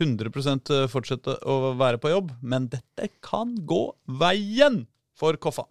100% 0.00 0.70
fortsette 0.92 1.40
å 1.44 1.74
være 1.80 2.00
på 2.00 2.12
jobb. 2.12 2.32
Men 2.40 2.68
dette 2.72 3.10
kan 3.24 3.56
gå 3.68 3.82
veien 4.20 4.84
for 5.18 5.36
Koffa. 5.40 5.66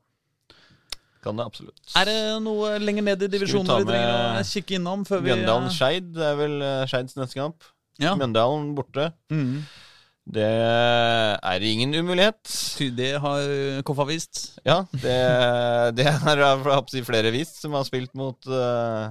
Kan 1.24 1.40
det 1.40 1.46
absolutt. 1.50 1.82
Er 2.00 2.08
det 2.08 2.20
noe 2.46 2.78
lenger 2.80 3.06
ned 3.10 3.28
i 3.28 3.30
divisjonen 3.32 3.68
vi, 3.68 3.84
vi 3.84 3.91
trenger 3.91 4.40
å 4.40 4.48
kikke 4.48 4.80
innom? 4.80 5.04
før 5.08 5.22
vi... 5.26 5.34
Mjøndalen-Skeid 5.34 6.10
det 6.16 6.26
er 6.30 6.40
vel 6.40 6.58
eh, 6.64 6.88
Skeids 6.90 7.20
neste 7.20 7.40
kamp. 7.40 7.68
Ja. 8.00 8.16
Mjøndalen 8.20 8.72
borte. 8.78 9.10
Mm. 9.34 9.64
Det 10.30 10.46
er 10.46 11.66
ingen 11.66 11.96
umulighet. 11.98 12.52
Det 12.96 13.10
har 13.24 13.82
Koffa 13.88 14.06
vist. 14.08 14.44
Ja, 14.68 14.84
det, 14.94 15.16
det 15.98 16.06
er 16.06 17.04
flere 17.08 17.34
vist 17.34 17.60
som 17.64 17.76
har 17.76 17.88
spilt 17.88 18.14
mot 18.18 18.48
eh, 18.48 19.10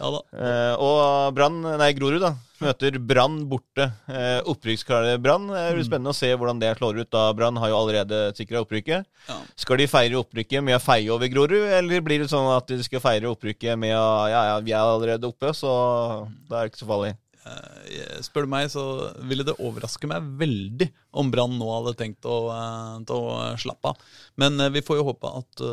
Ja 0.00 0.10
da. 0.14 0.20
eh, 0.32 0.74
Og 0.80 1.34
Brann, 1.36 1.60
nei 1.78 1.92
Grorud, 1.92 2.20
da. 2.22 2.30
Møter 2.60 2.98
Brann 3.00 3.46
borte. 3.48 3.86
Eh, 4.08 4.40
Opprykksklare 4.48 5.18
Brann. 5.20 5.46
Det 5.48 5.60
Mm. 5.60 5.74
blir 5.76 5.84
spennende 5.84 6.12
å 6.12 6.14
se 6.16 6.28
hvordan 6.34 6.58
det 6.60 6.76
slår 6.78 7.00
ut. 7.00 7.10
da 7.10 7.32
Brann 7.32 7.56
har 7.56 7.68
jo 7.68 7.76
allerede 7.76 8.34
sikra 8.36 8.60
opprykket. 8.64 9.04
Ja. 9.28 9.36
Skal 9.56 9.76
de 9.78 9.86
feire 9.86 10.16
opprykket 10.20 10.62
med 10.64 10.76
å 10.76 10.80
feie 10.82 11.08
over 11.10 11.28
Grorud, 11.28 11.68
eller 11.72 12.00
blir 12.00 12.18
det 12.20 12.28
sånn 12.28 12.54
at 12.56 12.66
de 12.66 12.82
skal 12.82 13.00
feire 13.00 13.28
opprykket 13.28 13.78
med 13.78 13.94
å 13.94 14.28
Ja, 14.30 14.42
ja, 14.56 14.60
vi 14.60 14.72
er 14.72 14.78
allerede 14.80 15.24
oppe, 15.24 15.52
så 15.54 16.28
da 16.48 16.60
er 16.62 16.68
det 16.68 16.72
ikke 16.72 16.84
så 16.84 16.88
farlig. 16.88 17.14
Eh, 17.48 18.18
Spør 18.24 18.44
du 18.44 18.52
meg, 18.52 18.68
så 18.72 18.82
ville 19.28 19.46
det 19.46 19.56
overraske 19.62 20.08
meg 20.10 20.26
veldig 20.40 20.90
om 21.20 21.30
Brann 21.32 21.56
nå 21.58 21.70
hadde 21.72 21.96
tenkt 21.98 22.28
å, 22.28 22.38
eh, 22.52 23.14
å 23.16 23.22
slappe 23.60 23.92
av. 23.92 24.04
Men 24.40 24.60
eh, 24.60 24.72
vi 24.74 24.84
får 24.84 25.00
jo 25.00 25.08
håpe 25.08 25.32
at, 25.40 25.64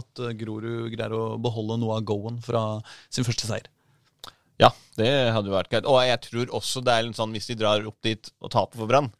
at 0.00 0.26
Grorud 0.40 0.90
greier 0.94 1.14
å 1.14 1.24
beholde 1.42 1.78
noe 1.82 2.00
av 2.00 2.06
go-en 2.08 2.40
fra 2.44 2.66
sin 3.08 3.26
første 3.26 3.48
seier. 3.48 3.70
Ja, 4.56 4.70
det 4.96 5.10
hadde 5.36 5.50
jo 5.50 5.54
vært 5.54 5.68
greit. 5.68 5.86
Og 5.88 5.98
jeg 6.00 6.16
tror 6.24 6.54
også 6.58 6.80
det 6.84 6.94
er 6.94 7.04
litt 7.04 7.18
sånn 7.18 7.34
hvis 7.36 7.50
de 7.50 7.58
drar 7.60 7.84
opp 7.86 7.98
dit 8.04 8.30
og 8.40 8.50
taper 8.54 8.80
for 8.80 8.88
Brann, 8.88 9.10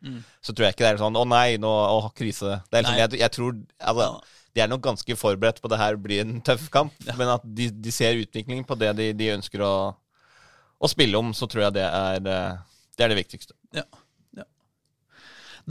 så 0.41 0.55
tror 0.55 0.67
jeg 0.67 0.77
ikke 0.77 0.87
det 0.87 0.95
er 0.95 1.03
sånn 1.03 1.19
å 1.21 1.27
nei, 1.29 1.59
nå 1.61 1.69
å, 1.69 2.09
krise. 2.17 2.63
Det 2.73 2.81
er 2.81 2.89
sånn, 2.89 3.03
jeg, 3.03 3.21
jeg 3.21 3.35
tror 3.37 3.53
altså, 3.77 4.09
De 4.57 4.63
er 4.65 4.73
nok 4.73 4.81
ganske 4.87 5.19
forberedt 5.21 5.61
på 5.61 5.69
det 5.69 5.77
her 5.83 6.01
blir 6.01 6.25
en 6.25 6.41
tøff 6.41 6.71
kamp, 6.73 6.97
men 7.21 7.35
at 7.35 7.45
de, 7.45 7.69
de 7.69 7.93
ser 7.93 8.17
utviklingen 8.17 8.65
på 8.65 8.79
det 8.81 8.95
de, 8.97 9.11
de 9.13 9.29
ønsker 9.35 9.61
å, 9.61 9.75
å 10.77 10.90
spille 10.90 11.19
om, 11.19 11.32
så 11.36 11.48
tror 11.51 11.69
jeg 11.69 11.77
det 11.78 11.86
er 11.86 12.19
eh, 12.20 12.57
det, 12.97 13.05
er 13.05 13.12
det 13.12 13.20
viktigste. 13.20 13.57
Ja. 13.77 13.85
ja. 14.36 14.47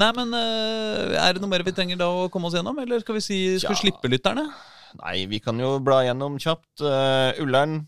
Nei, 0.02 0.12
men 0.18 0.34
eh, 0.38 1.18
er 1.22 1.36
det 1.36 1.44
noe 1.44 1.52
mer 1.52 1.66
vi 1.66 1.76
trenger 1.76 2.00
da 2.02 2.10
å 2.10 2.30
komme 2.34 2.50
oss 2.50 2.58
gjennom, 2.58 2.80
eller 2.82 3.04
skal 3.04 3.20
vi 3.20 3.26
si 3.26 3.42
skal 3.62 3.76
Ja. 3.76 3.82
slippe 3.84 4.12
lytterne? 4.12 4.48
Nei, 5.02 5.26
vi 5.28 5.42
kan 5.44 5.60
jo 5.60 5.76
bla 5.84 6.06
gjennom 6.06 6.38
kjapt. 6.40 6.80
Uh, 6.80 7.36
Ullern 7.44 7.82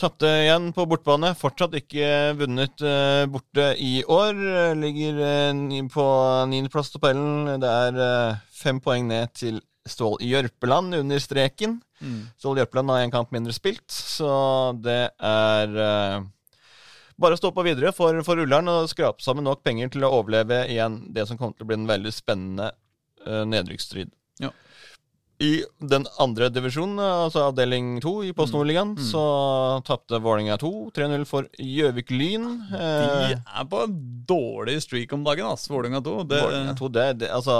tapte 0.00 0.26
igjen 0.42 0.72
på 0.74 0.88
bortebane. 0.90 1.30
Fortsatt 1.38 1.76
ikke 1.78 2.32
vunnet 2.40 2.82
uh, 2.82 3.22
borte 3.30 3.68
i 3.78 4.00
år. 4.02 4.40
Ligger 4.80 5.20
uh, 5.22 5.84
på 5.92 6.06
niendeplass 6.50 6.90
på 6.90 6.98
tabellen. 6.98 7.60
Det 7.62 7.70
er 7.70 8.00
uh, 8.00 8.40
fem 8.50 8.82
poeng 8.82 9.06
ned 9.06 9.30
til 9.38 9.62
Stål 9.86 10.18
Jørpeland 10.26 10.98
under 10.98 11.22
streken. 11.22 11.78
Stål 12.38 12.62
Jørpeland 12.62 12.90
har 12.90 13.04
en 13.04 13.14
kamp 13.14 13.32
mindre 13.34 13.54
spilt, 13.56 13.86
så 13.90 14.32
det 14.82 15.02
er 15.16 15.76
eh, 15.86 16.24
bare 17.22 17.36
å 17.36 17.40
stå 17.40 17.52
på 17.54 17.64
videre 17.66 17.92
for, 17.96 18.18
for 18.26 18.42
Ullern 18.42 18.70
og 18.72 18.90
skrape 18.90 19.22
sammen 19.24 19.46
nok 19.46 19.62
penger 19.66 19.92
til 19.94 20.06
å 20.06 20.12
overleve 20.18 20.64
igjen 20.72 21.02
det 21.14 21.28
som 21.28 21.38
kommer 21.38 21.56
til 21.56 21.66
å 21.66 21.70
bli 21.70 21.78
en 21.80 21.90
veldig 21.90 22.12
spennende 22.14 22.72
uh, 23.26 23.44
nedrykksstrid. 23.48 24.10
Ja. 24.42 24.50
I 25.42 25.64
den 25.90 26.04
andre 26.22 26.48
divisjonen, 26.54 27.00
altså 27.02 27.48
avdeling 27.48 27.96
to 28.02 28.20
i 28.22 28.30
Post 28.36 28.54
Nordligaen, 28.54 28.92
så 29.02 29.22
tapte 29.86 30.20
Vålerenga 30.22 30.54
2 30.62 30.70
3-0 30.94 31.24
for 31.26 31.48
Gjøvik 31.58 32.12
Lyn. 32.14 32.44
De 32.70 32.78
Eh, 32.78 33.32
er 33.40 33.66
på 33.70 33.80
en 33.82 33.96
dårlig 34.28 34.76
streak 34.84 35.14
om 35.16 35.24
dagen, 35.26 35.48
ass, 35.50 35.66
Vålerenga 35.70 36.02
2. 36.04 36.14
Det, 36.30 36.42
Vålerenga 36.44 36.76
2, 36.78 36.90
det, 36.94 37.06
det, 37.24 37.32
altså, 37.34 37.56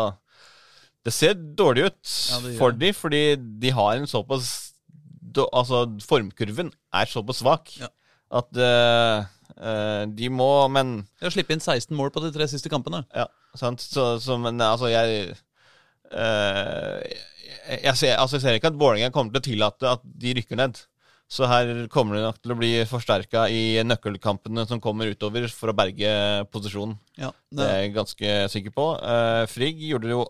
det 1.03 1.13
ser 1.15 1.35
dårlig 1.35 1.89
ut 1.91 2.13
Ja, 2.31 2.39
for 2.59 2.75
de, 2.79 2.93
fordi 2.95 3.23
de 3.63 3.73
har 3.75 3.97
en 3.97 4.07
såpass 4.11 4.53
Altså, 5.33 5.87
formkurven 6.05 6.69
er 6.93 7.09
såpass 7.09 7.41
svak 7.41 7.73
Ja. 7.81 7.89
at 8.39 8.59
uh, 8.61 9.25
uh, 9.57 10.05
de 10.13 10.29
må 10.29 10.69
Men 10.69 10.99
De 11.19 11.25
har 11.25 11.33
sluppet 11.33 11.57
inn 11.57 11.65
16 11.65 11.97
mål 11.97 12.13
på 12.13 12.21
de 12.25 12.33
tre 12.35 12.47
siste 12.51 12.69
kampene. 12.73 13.01
Ja, 13.17 13.27
sant. 13.57 13.81
Så, 13.81 14.19
så 14.21 14.37
men 14.41 14.61
altså, 14.61 14.91
jeg 14.93 15.33
uh, 16.13 17.01
jeg, 17.69 17.97
ser, 17.97 18.17
altså, 18.19 18.37
jeg 18.37 18.45
ser 18.45 18.59
ikke 18.59 18.73
at 18.73 18.79
Vålerenga 18.79 19.13
kommer 19.15 19.33
til 19.33 19.41
å 19.43 19.49
tillate 19.49 19.93
at 19.97 20.05
de 20.05 20.35
rykker 20.39 20.59
ned. 20.61 20.81
Så 21.33 21.49
her 21.49 21.71
kommer 21.93 22.19
det 22.19 22.27
nok 22.27 22.39
til 22.43 22.53
å 22.53 22.59
bli 22.59 22.71
forsterka 22.89 23.47
i 23.49 23.81
nøkkelkampene 23.87 24.67
som 24.69 24.83
kommer 24.85 25.09
utover 25.15 25.47
for 25.49 25.73
å 25.73 25.77
berge 25.77 26.11
posisjonen. 26.53 26.99
Ja, 27.17 27.31
Det 27.49 27.65
er 27.65 27.79
jeg 27.81 27.95
ganske 27.97 28.35
sikker 28.53 28.75
på. 28.77 28.87
Uh, 29.01 29.49
Frigg 29.49 29.81
gjorde 29.81 30.11
det 30.11 30.17
jo 30.19 30.27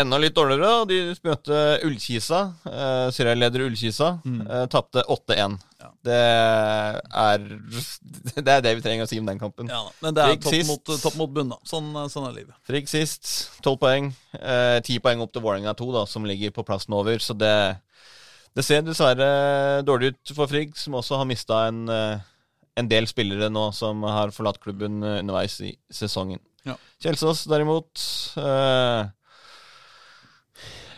enda 0.00 0.18
litt 0.20 0.36
dårligere. 0.36 0.70
og 0.82 0.88
De 0.90 1.00
møtte 1.26 1.58
Ullkisa, 1.86 2.40
uh, 2.66 3.08
serieleder 3.14 3.66
Ullkisa. 3.66 4.14
Mm. 4.24 4.40
Uh, 4.46 4.64
Tapte 4.72 5.04
8-1. 5.06 5.58
Ja. 5.80 5.90
Det 6.04 6.16
er 6.16 7.44
Det 8.46 8.52
er 8.52 8.64
det 8.64 8.74
vi 8.78 8.84
trenger 8.84 9.06
å 9.06 9.10
si 9.10 9.20
om 9.20 9.28
den 9.28 9.40
kampen. 9.40 9.70
Ja. 9.72 9.82
Men 10.04 10.16
det 10.16 10.24
er 10.24 10.40
topp 10.42 10.66
mot, 10.68 10.92
topp 11.04 11.18
mot 11.20 11.32
bunn, 11.36 11.52
da. 11.54 11.60
Sånn, 11.68 11.92
sånn 12.12 12.28
er 12.28 12.40
livet. 12.42 12.56
Frigg 12.68 12.90
sist, 12.90 13.30
tolv 13.64 13.80
poeng. 13.82 14.10
Eh, 14.36 14.78
Ti 14.86 14.98
poeng 15.02 15.22
opp 15.24 15.32
til 15.34 15.44
Vålerenga 15.44 15.74
2, 15.78 15.92
da, 15.96 16.04
som 16.10 16.26
ligger 16.28 16.52
på 16.56 16.66
plassen 16.68 16.96
over. 16.96 17.20
Så 17.22 17.36
det, 17.38 17.54
det 18.56 18.66
ser 18.66 18.84
dessverre 18.86 19.30
dårlig 19.86 20.14
ut 20.14 20.34
for 20.36 20.50
Frigg, 20.50 20.76
som 20.78 20.98
også 21.00 21.20
har 21.20 21.28
mista 21.28 21.64
en, 21.70 21.86
eh, 21.92 22.26
en 22.80 22.90
del 22.90 23.08
spillere 23.10 23.50
nå 23.52 23.70
som 23.76 24.04
har 24.08 24.34
forlatt 24.36 24.60
klubben 24.62 25.02
eh, 25.04 25.20
underveis 25.22 25.60
i 25.64 25.74
sesongen. 25.92 26.42
Ja. 26.68 26.76
Kjelsås 27.00 27.46
derimot 27.48 28.02
eh, 28.36 29.08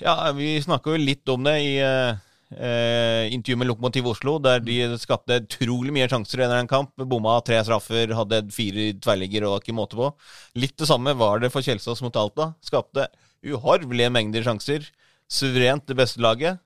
Ja, 0.03 0.17
vi 0.35 0.57
snakka 0.63 0.95
jo 0.95 1.01
litt 1.01 1.29
om 1.31 1.45
det 1.47 1.55
i 1.63 1.75
eh, 1.79 3.29
intervjuet 3.33 3.61
med 3.61 3.69
Lokomotiv 3.71 4.09
Oslo, 4.11 4.37
der 4.43 4.63
de 4.65 4.97
skapte 5.01 5.41
utrolig 5.45 5.95
mye 5.95 6.09
sjanser 6.11 6.43
i 6.43 6.49
en 6.49 6.71
kamp. 6.71 6.93
Bomma 6.99 7.39
tre 7.47 7.61
straffer, 7.63 8.15
hadde 8.19 8.43
fire 8.55 8.91
tverrligger 9.03 9.47
og 9.47 9.57
var 9.57 9.65
ikke 9.65 9.77
måte 9.79 10.01
på. 10.01 10.11
Litt 10.59 10.75
det 10.81 10.91
samme 10.91 11.15
var 11.19 11.43
det 11.43 11.53
for 11.55 11.65
Kjelsås 11.65 12.03
mot 12.05 12.19
Alta. 12.19 12.53
Skapte 12.65 13.07
uhorvelige 13.47 14.11
mengder 14.15 14.47
sjanser. 14.47 14.89
Suverent 15.31 15.87
det 15.89 15.97
beste 16.03 16.23
laget. 16.23 16.59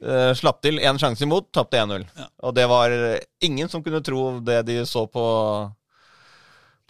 Eh, 0.00 0.32
slapp 0.38 0.62
til 0.64 0.80
én 0.80 0.98
sjanse 0.98 1.26
imot, 1.26 1.50
tapte 1.52 1.78
1-0. 1.78 2.08
Ja. 2.16 2.30
Og 2.48 2.56
det 2.56 2.64
var 2.70 2.96
ingen 3.44 3.68
som 3.68 3.84
kunne 3.84 4.02
tro 4.02 4.40
det 4.44 4.62
de 4.70 4.80
så 4.88 5.04
på 5.06 5.26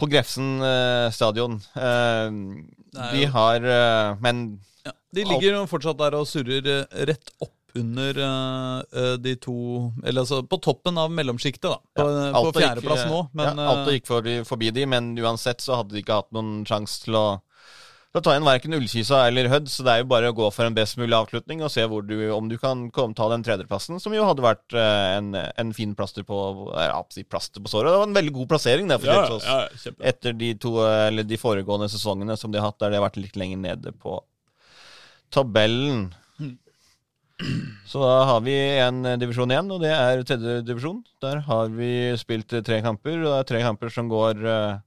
på 0.01 0.09
Grefsen 0.09 0.63
eh, 0.65 1.11
stadion. 1.13 1.61
Eh, 1.77 2.33
er 2.97 3.15
de 3.15 3.31
har 3.37 3.71
eh, 3.77 4.19
Men. 4.25 4.45
De 5.11 5.25
ligger 5.27 5.57
jo 5.57 5.65
fortsatt 5.71 5.99
der 5.99 6.15
og 6.21 6.29
surrer 6.31 6.63
rett 7.09 7.31
rett 7.41 7.51
oppunder 7.71 8.19
uh, 8.19 9.17
de 9.19 9.37
to 9.37 9.93
Eller 10.05 10.21
altså 10.21 10.43
på 10.43 10.59
toppen 10.63 10.99
av 10.99 11.11
mellomsjiktet, 11.11 11.71
da. 11.71 11.79
På, 11.97 12.09
Ja, 12.09 12.43
på 12.43 12.59
fjerdeplass 12.59 13.07
nå. 13.07 13.21
eh, 13.21 13.31
Men 13.33 13.59
ja, 13.59 13.69
Alta 13.69 13.91
eh, 13.91 13.99
gikk 13.99 14.11
for, 14.11 14.33
forbi 14.45 14.71
de, 14.71 14.87
men 14.87 15.15
uansett 15.19 15.61
så 15.61 15.81
hadde 15.81 15.95
de 15.95 16.03
ikke 16.03 16.21
hatt 16.23 16.33
noen 16.35 16.65
sjanse 16.69 17.05
til 17.05 17.19
å, 17.19 17.25
da 18.11 18.19
tar 18.19 18.33
ta 18.33 18.37
inn 18.41 18.47
verken 18.47 18.75
Ullkisa 18.75 19.21
eller 19.29 19.47
Hødd. 19.53 19.69
Så 19.71 19.85
det 19.87 19.93
er 19.93 20.01
jo 20.03 20.09
bare 20.11 20.33
å 20.33 20.35
gå 20.35 20.49
for 20.51 20.67
en 20.67 20.75
best 20.75 20.99
mulig 20.99 21.15
avslutning 21.15 21.63
og 21.63 21.71
se 21.71 21.85
hvor 21.87 22.03
du, 22.03 22.17
om 22.35 22.49
du 22.51 22.57
kan 22.59 22.89
komme, 22.91 23.15
ta 23.15 23.29
den 23.31 23.45
tredjeplassen, 23.47 24.01
som 24.03 24.15
jo 24.17 24.27
hadde 24.27 24.43
vært 24.43 24.75
eh, 24.75 25.13
en, 25.21 25.37
en 25.39 25.71
fin 25.77 25.95
plaster 25.95 26.27
på 26.27 26.41
eh, 26.75 26.89
ja, 26.91 26.99
plaster 27.31 27.63
på 27.63 27.71
såret. 27.71 27.93
Det 27.93 28.03
var 28.03 28.11
en 28.11 28.19
veldig 28.19 28.35
god 28.41 28.51
plassering 28.51 28.91
der 28.91 28.99
for 29.03 29.15
ja, 29.15 29.39
ja. 29.47 29.95
Etter 30.11 30.35
de 30.35 30.57
to, 30.59 30.81
eh, 30.83 31.07
eller 31.13 31.29
de 31.29 31.39
foregående 31.39 31.91
sesongene 31.93 32.35
som 32.41 32.51
de 32.51 32.59
har 32.59 32.73
hatt, 32.73 32.81
der 32.83 32.91
de 32.91 32.99
har 32.99 33.07
vært 33.07 33.23
litt 33.23 33.39
lenger 33.39 33.63
nede 33.63 33.95
på 33.95 34.19
tabellen. 35.33 36.09
Så 37.89 38.03
da 38.05 38.17
har 38.29 38.43
vi 38.45 38.55
en 38.83 39.01
eh, 39.09 39.19
divisjon 39.21 39.51
igjen, 39.51 39.71
og 39.73 39.81
det 39.83 39.93
er 39.95 40.23
tredje 40.29 40.61
divisjon. 40.69 41.01
Der 41.25 41.41
har 41.47 41.71
vi 41.73 42.13
spilt 42.21 42.53
eh, 42.53 42.65
tre 42.67 42.83
kamper, 42.85 43.17
og 43.23 43.31
det 43.31 43.39
er 43.39 43.49
tre 43.49 43.63
kamper 43.65 43.93
som 43.95 44.11
går 44.13 44.43
uh, 44.45 44.81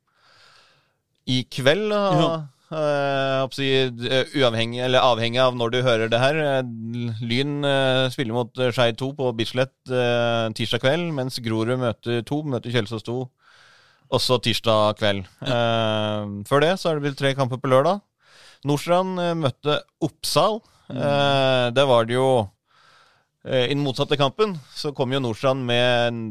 i 1.25 1.43
kveld. 1.49 1.89
Og, 1.91 2.21
Ja. 2.21 2.33
å 2.73 3.49
si, 3.53 3.67
uh, 3.85 4.37
uavhengig, 4.37 4.79
eller 4.85 5.05
avhengig 5.05 5.41
av 5.41 5.57
når 5.57 5.73
du 5.73 5.79
hører 5.85 6.09
det 6.13 6.21
her. 6.21 6.39
Lyn 7.21 7.65
spiller 8.13 8.37
mot 8.37 8.61
uh, 8.61 8.69
Skeid 8.73 8.97
2 9.01 9.11
på 9.17 9.33
Bislett 9.37 9.75
tirsdag 10.57 10.81
kveld, 10.85 11.09
mens 11.17 11.41
Grorud 11.41 11.81
møter 11.81 12.21
2, 12.25 12.43
møter 12.53 12.73
Kjelsås 12.73 13.05
2 13.09 13.23
også 14.13 14.39
tirsdag 14.45 14.97
kveld. 14.99 15.25
Eh, 15.41 16.33
før 16.49 16.63
det 16.63 16.73
så 16.79 16.91
er 16.91 16.97
det 16.97 17.05
blitt 17.07 17.19
tre 17.19 17.33
kamper 17.37 17.61
på 17.61 17.71
lørdag. 17.71 18.01
Nordstrand 18.69 19.21
eh, 19.21 19.35
møtte 19.39 19.79
Oppsal. 20.03 20.61
Eh, 20.93 21.67
der 21.73 21.87
var 21.89 22.09
det 22.09 22.17
jo 22.17 22.27
Eh, 23.43 23.65
I 23.67 23.75
den 23.75 23.83
motsatte 23.83 24.17
kampen 24.19 24.55
så 24.75 24.93
kom 24.95 25.11
jo 25.13 25.21
Nordstrand 25.23 25.65
med 25.67 26.07
en 26.07 26.21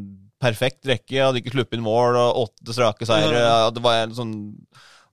perfekt 0.43 0.87
rekke, 0.89 1.21
hadde 1.21 1.39
ikke 1.39 1.53
sluppet 1.53 1.77
inn 1.77 1.85
mål 1.85 2.17
og 2.19 2.41
åtte 2.47 2.75
strake 2.75 3.07
seire. 3.07 3.37
Ja, 3.37 3.69
Det 3.71 3.83
var 3.83 4.01
en 4.01 4.17
sånn 4.17 4.35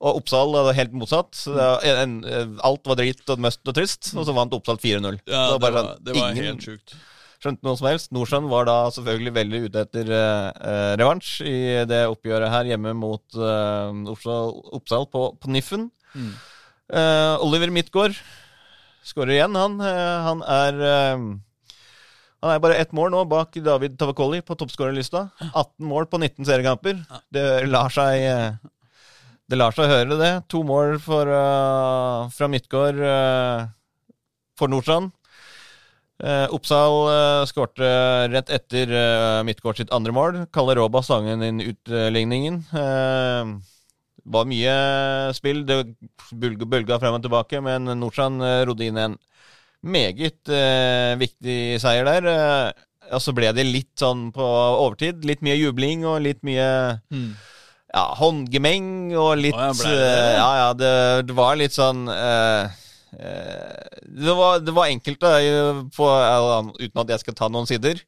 og 0.01 0.17
Oppsal 0.17 0.49
var 0.49 0.73
helt 0.73 0.95
motsatt. 0.97 1.37
Var 1.45 1.83
en, 1.85 2.15
en, 2.25 2.53
alt 2.65 2.87
var 2.89 2.97
dritt 2.97 3.21
og 3.29 3.37
møst 3.37 3.61
og 3.69 3.75
trist, 3.77 4.07
og 4.17 4.25
så 4.25 4.33
vant 4.33 4.55
Oppsal 4.57 4.79
4-0. 4.81 5.19
Ja, 5.29 5.43
det 5.53 5.59
var, 5.61 5.75
sånn, 5.77 5.91
det 6.07 6.15
var 6.17 6.39
helt 6.39 6.65
sjukt. 6.65 6.95
skjønte 7.37 7.67
noe 7.67 7.77
som 7.77 7.85
helst. 7.85 8.09
Nordstrand 8.09 8.49
var 8.49 8.65
da 8.65 8.77
selvfølgelig 8.95 9.33
veldig 9.35 9.59
ute 9.67 9.83
etter 9.85 10.09
eh, 10.17 10.95
revansj 10.97 11.35
i 11.45 11.59
det 11.85 12.01
oppgjøret 12.09 12.49
her 12.49 12.71
hjemme 12.71 12.95
mot 12.97 13.37
uh, 13.37 13.93
Oppsal, 14.09 14.57
Oppsal 14.81 15.05
på, 15.13 15.27
på 15.37 15.53
Niffen. 15.53 15.91
Mm. 16.17 16.33
Eh, 16.91 17.35
Oliver 17.45 17.71
Midtgaard 17.71 18.17
skårer 19.07 19.37
igjen, 19.37 19.55
han. 19.55 19.79
Uh, 19.79 20.17
han 20.27 20.43
er 20.43 20.81
uh, 20.81 21.23
han 22.41 22.51
er 22.51 22.61
bare 22.63 22.79
ett 22.81 22.91
mål 22.97 23.13
nå 23.13 23.21
bak 23.29 23.55
David 23.63 23.95
Tavakoli 24.01 24.41
på 24.43 24.57
toppskårerlista. 24.57 25.27
18 25.53 25.85
mål 25.85 26.09
på 26.09 26.19
19 26.19 26.45
seriekamper. 26.49 26.99
Det 27.29 27.45
lar 27.69 27.93
seg 27.93 28.25
Det 29.45 29.59
lar 29.59 29.75
seg 29.77 29.91
høre, 29.91 30.17
det. 30.17 30.31
To 30.49 30.63
mål 30.65 30.97
for, 31.03 31.29
fra 32.33 32.49
Midtgaard 32.49 32.97
for 34.57 34.73
Nordstrand. 34.73 35.11
Oppsal 36.53 36.97
uh, 37.09 37.45
skårte 37.49 37.87
rett 38.29 38.49
etter 38.53 38.91
uh, 38.93 39.41
Midtgaard 39.45 39.77
sitt 39.81 39.93
andre 39.93 40.13
mål. 40.13 40.41
Kalle 40.53 40.75
Råba 40.77 41.01
sangen 41.05 41.41
inn 41.45 41.61
utligningen. 41.61 42.61
Eh, 42.73 43.53
var 44.25 44.47
mye 44.49 44.75
spill. 45.37 45.63
Det 45.67 45.81
bølga, 46.31 46.99
frem 47.01 47.17
og 47.17 47.23
tilbake, 47.25 47.61
men 47.63 47.89
Nordstrand 47.99 48.43
uh, 48.43 48.61
rodde 48.69 48.87
inn 48.87 48.99
en 49.01 49.17
meget 49.81 50.49
eh, 50.53 51.13
viktig 51.19 51.59
seier 51.81 52.05
der. 52.05 52.27
Eh, 52.29 52.87
og 53.11 53.21
så 53.23 53.33
ble 53.35 53.49
det 53.55 53.65
litt 53.67 53.93
sånn 53.99 54.29
på 54.35 54.45
overtid. 54.45 55.25
Litt 55.27 55.41
mye 55.45 55.57
jubling 55.57 56.05
og 56.07 56.21
litt 56.23 56.43
mye 56.47 56.99
Mm. 57.11 57.33
ja, 57.91 58.05
håndgemeng 58.21 59.15
og 59.17 59.33
litt 59.41 59.57
Å, 59.57 59.71
ble 59.75 59.91
eh, 59.91 60.35
Ja, 60.37 60.49
ja, 60.61 60.69
det, 60.77 60.93
det 61.27 61.35
var 61.35 61.57
litt 61.59 61.75
sånn 61.75 62.05
eh, 62.07 62.69
eh, 63.17 63.97
det, 64.05 64.35
var, 64.37 64.61
det 64.63 64.75
var 64.75 64.87
enkelt, 64.93 65.19
da, 65.19 65.33
på, 65.91 66.07
uten 66.79 67.03
at 67.03 67.15
jeg 67.15 67.25
skal 67.25 67.35
ta 67.41 67.49
noen 67.51 67.67
sider. 67.67 67.99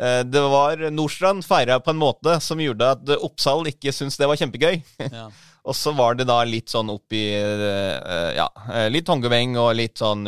Eh, 0.00 0.22
det 0.28 0.40
var 0.52 0.82
Nordstrand 0.92 1.44
feira 1.46 1.78
på 1.80 1.90
en 1.94 2.00
måte 2.00 2.34
som 2.44 2.60
gjorde 2.60 2.90
at 2.96 3.12
Oppsal 3.16 3.64
ikke 3.70 3.92
syntes 3.96 4.18
det 4.20 4.28
var 4.28 4.36
kjempegøy. 4.40 4.80
Ja. 5.10 5.28
Og 5.66 5.74
så 5.74 5.90
var 5.98 6.14
det 6.14 6.28
da 6.28 6.36
litt 6.46 6.70
sånn 6.70 6.92
oppi 6.92 7.24
eh, 7.34 8.28
Ja, 8.38 8.44
eh, 8.70 8.84
litt 8.92 9.08
håndgemeng 9.10 9.56
og 9.58 9.72
litt 9.74 9.98
sånn 9.98 10.22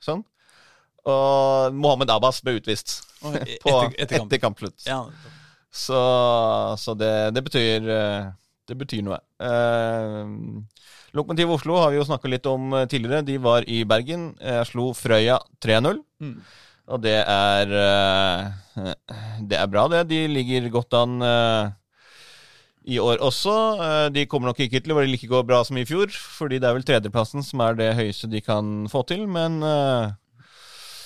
sånn. 0.00 0.22
Og 1.08 1.74
Mohammed 1.76 2.08
Abbas 2.14 2.38
ble 2.44 2.54
utvist 2.56 2.94
på, 3.20 3.32
etter- 3.36 3.92
etter 4.00 4.22
etter 4.22 4.40
kampslutt. 4.40 4.86
Ja. 4.88 5.02
Så, 5.68 5.98
så 6.80 6.94
det, 6.96 7.10
det 7.36 7.42
betyr 7.44 7.84
Det 8.68 8.76
betyr 8.80 9.02
noe. 9.04 9.18
Eh, 9.36 10.32
Lokomotiv 11.16 11.52
Oslo 11.58 11.76
har 11.82 11.92
vi 11.92 11.98
jo 12.00 12.06
snakka 12.08 12.28
litt 12.32 12.46
om 12.48 12.72
tidligere. 12.88 13.22
De 13.24 13.36
var 13.40 13.64
i 13.68 13.82
Bergen. 13.88 14.30
Jeg 14.40 14.66
slo 14.68 14.90
Frøya 14.96 15.38
3-0. 15.64 16.00
Mm. 16.24 16.34
Og 16.88 17.02
det 17.04 17.18
er 17.20 17.74
eh, 17.82 18.94
Det 19.50 19.58
er 19.58 19.68
bra, 19.70 19.86
det. 19.92 20.06
De 20.12 20.22
ligger 20.30 20.70
godt 20.72 20.96
an 20.96 21.18
eh, 21.24 21.74
i 22.88 23.00
år 23.02 23.20
også. 23.24 23.56
Eh, 23.84 24.06
de 24.14 24.24
kommer 24.30 24.50
nok 24.50 24.62
ikke 24.64 24.80
til 24.80 24.94
å 24.94 25.00
være 25.00 25.10
like 25.10 25.42
bra 25.48 25.60
som 25.68 25.80
i 25.80 25.86
fjor, 25.88 26.08
fordi 26.12 26.60
det 26.62 26.70
er 26.70 26.78
vel 26.78 26.88
tredjeplassen 26.88 27.44
som 27.44 27.64
er 27.64 27.76
det 27.78 27.92
høyeste 27.98 28.30
de 28.32 28.40
kan 28.44 28.88
få 28.92 29.04
til. 29.10 29.26
Men 29.28 29.60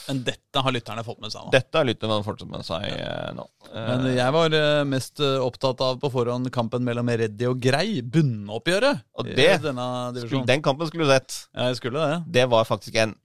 Men 0.03 0.21
dette 0.27 0.63
har 0.63 0.75
lytterne 0.75 1.03
fått 1.07 1.21
med 1.23 1.33
seg 1.33 1.47
nå. 1.47 1.51
dette 1.55 1.79
har 1.79 1.87
lytterne 1.87 2.21
fått 2.27 2.41
med 2.51 2.65
seg 2.67 2.87
ja. 2.91 3.33
nå. 3.35 3.47
Men 3.73 4.07
jeg 4.13 4.35
var 4.35 4.57
mest 4.87 5.23
opptatt 5.23 5.83
av 5.83 5.99
på 6.03 6.11
forhånd 6.13 6.51
kampen 6.55 6.85
mellom 6.87 7.09
Reddy 7.09 7.49
og 7.51 7.59
Grei. 7.63 8.03
Bunnoppgjøret. 8.03 9.03
Og 9.19 9.31
det 9.31 9.51
denne 9.65 9.87
skulle, 10.21 10.47
den 10.51 10.63
kampen 10.63 10.91
skulle 10.91 11.09
du 11.09 11.15
sett. 11.15 11.45
Ja, 11.55 11.71
jeg 11.71 11.81
skulle 11.81 12.07
det. 12.07 12.23
Det 12.39 12.47
var 12.53 12.69
faktisk 12.69 12.99
en 13.03 13.17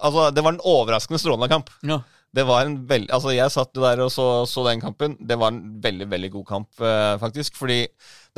Altså, 0.00 0.30
det 0.34 0.44
var 0.44 0.56
en 0.56 0.64
overraskende 0.64 1.20
strålende 1.20 1.50
kamp. 1.52 1.70
Ja. 1.86 2.00
Det 2.30 2.44
var 2.46 2.62
en 2.62 2.76
veldig 2.88 3.10
Altså, 3.10 3.32
jeg 3.34 3.50
satt 3.52 3.72
der 3.74 4.04
og 4.04 4.10
så, 4.14 4.26
så 4.46 4.64
den 4.68 4.82
kampen. 4.82 5.16
Det 5.18 5.38
var 5.38 5.52
en 5.52 5.80
veldig, 5.82 6.10
veldig 6.10 6.30
god 6.36 6.46
kamp, 6.46 6.68
eh, 6.80 7.14
faktisk. 7.22 7.56
Fordi 7.58 7.82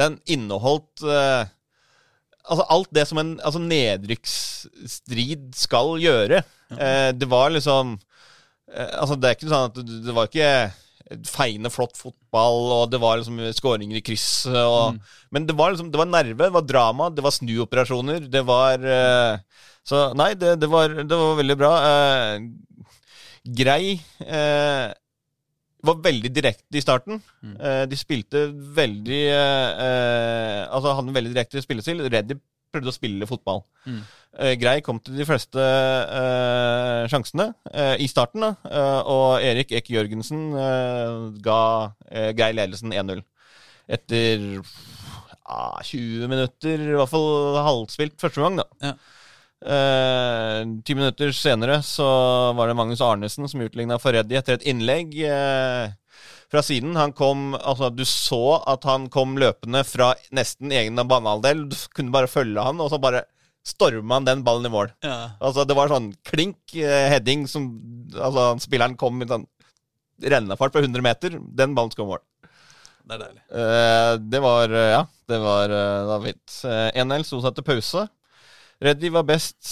den 0.01 0.19
inneholdt 0.27 1.05
eh, 1.05 1.51
Altså 2.43 2.65
alt 2.75 2.89
det 2.91 3.05
som 3.07 3.21
en 3.23 3.37
altså, 3.39 3.61
nedrykksstrid 3.63 5.53
skal 5.55 5.93
gjøre. 6.03 6.43
Eh, 6.75 7.11
det 7.15 7.29
var 7.31 7.53
liksom 7.55 7.99
eh, 8.73 8.95
Altså, 8.97 9.15
det 9.15 9.29
er 9.29 9.37
ikke 9.37 9.53
sånn 9.53 9.69
at 9.71 9.77
det, 9.83 10.17
var 10.17 10.31
ikke 10.31 10.73
feiende, 11.29 11.71
flott 11.71 11.99
fotball, 11.99 12.71
og 12.73 12.91
det 12.91 12.99
var 13.03 13.21
liksom 13.21 13.39
skåringer 13.55 14.01
i 14.01 14.05
kryss. 14.05 14.47
Og, 14.49 14.97
Men 15.31 15.47
det 15.47 15.55
var 15.59 15.75
liksom 15.75 15.91
Det 15.93 16.01
var 16.01 16.09
nerve, 16.09 16.47
det 16.47 16.57
var 16.57 16.65
drama, 16.67 17.11
det 17.13 17.25
var 17.25 17.37
snuoperasjoner, 17.37 18.27
det 18.33 18.43
var 18.49 18.81
eh, 18.81 19.69
Så 19.87 20.13
nei, 20.19 20.33
det, 20.39 20.57
det, 20.63 20.69
var, 20.71 20.95
det 20.95 21.19
var 21.19 21.39
veldig 21.41 21.57
bra. 21.59 21.73
Eh, 21.91 22.45
grei. 23.63 23.97
Eh, 24.23 24.93
var 25.83 25.99
veldig 26.05 26.31
direkte 26.31 26.79
i 26.79 26.83
starten. 26.85 27.19
Eh, 27.43 27.85
de 27.91 27.99
spilte 27.99 28.47
veldig 28.77 29.23
eh, 29.35 29.85
eh, 29.87 30.61
Altså 30.71 30.95
hadde 30.95 31.11
en 31.11 31.17
veldig 31.17 31.33
direkte 31.35 31.63
spillestil. 31.65 32.05
Reddy 32.07 32.39
prøvde 32.73 32.93
å 32.93 32.95
spille 32.95 33.29
fotball. 33.29 33.65
Mm. 33.85 33.99
Eh, 34.39 34.53
grei 34.61 34.77
kom 34.87 35.01
til 35.03 35.19
de 35.19 35.27
fleste 35.29 35.61
eh, 35.61 37.03
sjansene 37.11 37.51
i 38.01 38.07
starten, 38.09 38.47
da. 38.47 38.53
Og 39.11 39.43
Erik 39.45 39.75
Ek 39.77 39.91
Jørgensen 39.93 40.53
ga 41.45 41.61
Grei 42.39 42.53
ledelsen 42.57 42.95
1-0. 42.95 43.21
Etter 43.93 44.47
ah, 45.43 45.83
20 45.83 46.31
minutter, 46.31 46.87
i 46.87 46.95
hvert 46.97 47.11
fall 47.11 47.59
halvspilt 47.67 48.17
første 48.23 48.45
gang, 48.45 48.63
da. 48.63 48.69
Ja. 48.87 48.95
Eh, 49.63 50.61
Ti 50.85 50.95
minutter 50.99 51.33
senere 51.37 51.81
så 51.87 52.07
var 52.59 52.69
det 52.69 52.77
Magnus 52.79 53.03
Arnesen 53.05 53.49
som 53.49 53.63
utligna 53.63 53.99
for 54.03 54.15
Reddy 54.17 54.39
etter 54.39 54.59
et 54.59 54.67
innlegg 54.71 55.15
eh, 55.27 55.93
fra 56.53 56.63
siden. 56.67 56.97
Han 56.99 57.15
kom, 57.17 57.53
altså 57.57 57.91
Du 57.95 58.05
så 58.09 58.59
at 58.69 58.85
han 58.89 59.09
kom 59.13 59.37
løpende 59.41 59.85
fra 59.89 60.13
nesten 60.35 60.73
egen 60.75 60.99
banehalvdel. 60.99 61.69
Du 61.71 61.77
kunne 61.95 62.15
bare 62.15 62.31
følge 62.31 62.65
han, 62.65 62.81
og 62.83 62.91
så 62.93 63.01
bare 63.03 63.25
storma 63.67 64.19
han 64.19 64.27
den 64.27 64.43
ballen 64.47 64.67
i 64.67 64.73
mål. 64.75 64.91
Ja. 65.07 65.37
Altså 65.41 65.65
Det 65.69 65.77
var 65.79 65.93
sånn 65.93 66.13
klink 66.27 66.75
eh, 66.75 67.09
heading 67.13 67.47
som 67.51 67.71
Altså 68.13 68.51
Spilleren 68.61 68.99
kom 69.01 69.23
i 69.23 69.29
sånn 69.31 69.47
rennefart 70.23 70.75
på 70.75 70.83
100 70.83 71.03
meter. 71.03 71.39
Den 71.41 71.77
ballen 71.79 71.95
skal 71.95 72.05
i 72.05 72.11
mål. 72.11 72.25
Det 73.03 73.15
er 73.17 73.23
deilig. 73.23 73.41
Eh, 73.59 74.11
det 74.35 74.41
var 74.43 74.75
eh, 74.75 74.91
Ja, 74.97 75.05
det 75.31 75.39
var, 75.43 75.73
det 75.73 76.11
var 76.11 76.27
fint. 76.27 76.59
Eh, 76.69 76.91
1-1 77.03 77.25
sto 77.27 77.41
seg 77.43 77.57
til 77.57 77.67
pause. 77.71 78.05
Reddy 78.83 79.13
var 79.15 79.27
best 79.29 79.69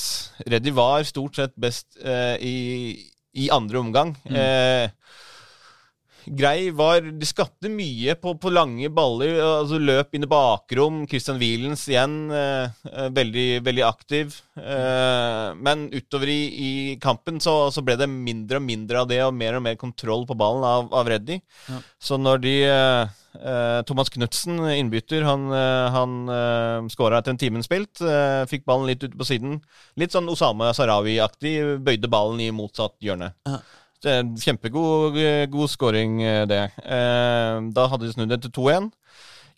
Reddy 0.47 0.71
var 0.75 1.03
stort 1.09 1.37
sett 1.41 1.57
best 1.59 1.99
eh, 2.03 2.37
i, 2.39 2.57
i 3.35 3.51
andre 3.51 3.83
omgang. 3.83 4.15
Eh, 4.31 4.91
Grei 6.31 6.71
var 6.77 7.01
De 7.01 7.27
skapte 7.27 7.71
mye 7.73 8.15
på, 8.21 8.35
på 8.41 8.53
lange 8.53 8.91
baller. 8.93 9.39
altså 9.41 9.81
Løp 9.81 10.15
inn 10.15 10.27
i 10.27 10.31
bakrom. 10.31 11.03
Christian 11.11 11.41
Wielens 11.41 11.87
igjen 11.91 12.17
eh, 12.35 12.83
eh, 12.91 13.09
veldig, 13.17 13.47
veldig 13.67 13.87
aktiv. 13.87 14.37
Eh, 14.61 15.47
men 15.57 15.89
utover 15.95 16.31
i, 16.31 16.41
i 16.51 16.71
kampen 17.03 17.41
så, 17.43 17.57
så 17.75 17.85
ble 17.85 17.97
det 18.01 18.11
mindre 18.11 18.61
og 18.61 18.67
mindre 18.67 19.03
av 19.03 19.11
det, 19.11 19.23
og 19.27 19.35
mer 19.37 19.59
og 19.59 19.65
mer 19.67 19.81
kontroll 19.81 20.27
på 20.29 20.37
ballen 20.39 20.67
av, 20.67 20.93
av 20.95 21.11
Reddy. 21.11 21.41
Ja. 21.71 21.81
Så 22.11 22.21
når 22.21 22.45
de 22.45 22.55
eh, 22.69 23.17
Thomas 23.87 24.11
Knutsen, 24.11 24.59
innbytter, 24.75 25.23
han, 25.27 25.47
eh, 25.55 25.91
han 25.95 26.15
eh, 26.29 26.89
skåra 26.93 27.21
etter 27.21 27.35
en 27.35 27.41
time 27.41 27.63
spilt. 27.63 28.01
Eh, 28.03 28.43
fikk 28.51 28.65
ballen 28.69 28.89
litt 28.91 29.05
ute 29.05 29.17
på 29.17 29.27
siden. 29.29 29.61
Litt 30.01 30.13
sånn 30.17 30.29
Osama 30.33 30.73
Sarawi-aktig. 30.77 31.55
Bøyde 31.87 32.11
ballen 32.11 32.41
i 32.43 32.51
motsatt 32.55 32.97
hjørne. 33.05 33.33
Ja. 33.47 33.61
Kjempegod 34.01 35.19
eh, 35.21 35.45
god 35.53 35.71
scoring, 35.71 36.23
eh, 36.25 36.47
det. 36.49 36.63
Eh, 36.83 37.61
da 37.77 37.87
hadde 37.93 38.09
de 38.09 38.15
snudd 38.15 38.33
det 38.33 38.41
til 38.47 38.55
2-1. 38.57 38.91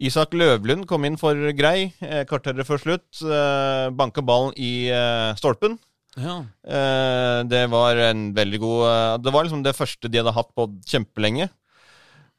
Isak 0.03 0.33
Løvlund 0.35 0.89
kom 0.91 1.05
inn 1.07 1.17
for 1.21 1.39
Grei. 1.55 1.93
Eh, 2.03 2.25
Kvarteret 2.27 2.67
før 2.67 2.81
slutt. 2.83 3.23
Eh, 3.23 3.89
Banka 3.95 4.25
ballen 4.27 4.53
i 4.59 4.91
eh, 4.91 5.33
stolpen. 5.39 5.79
Ja. 6.19 6.41
Eh, 6.67 7.39
det 7.49 7.63
var 7.73 7.97
en 7.97 8.35
veldig 8.37 8.59
god 8.61 8.81
eh, 8.85 9.13
Det 9.25 9.33
var 9.33 9.47
liksom 9.47 9.63
det 9.65 9.73
første 9.73 10.11
de 10.13 10.19
hadde 10.21 10.35
hatt 10.37 10.51
på 10.59 10.67
kjempelenge. 10.85 11.47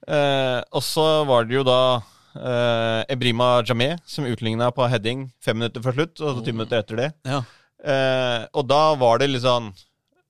Eh, 0.08 0.60
og 0.76 0.84
så 0.84 1.06
var 1.30 1.46
det 1.48 1.56
jo 1.56 1.64
da 1.68 1.80
eh, 2.36 3.02
Ebrima 3.14 3.62
Jameh 3.64 3.98
som 4.10 4.26
utligna 4.28 4.68
på 4.76 4.88
heading 4.92 5.30
fem 5.44 5.58
minutter 5.62 5.84
før 5.86 5.96
slutt, 6.00 6.20
og 6.20 6.40
så 6.40 6.44
ti 6.44 6.52
minutter 6.56 6.82
etter 6.84 7.00
det. 7.04 7.12
ja. 7.30 7.44
Eh, 7.84 8.46
og 8.56 8.64
da 8.72 8.94
var 8.96 9.18
det 9.20 9.26
litt 9.28 9.44
sånn 9.44 9.66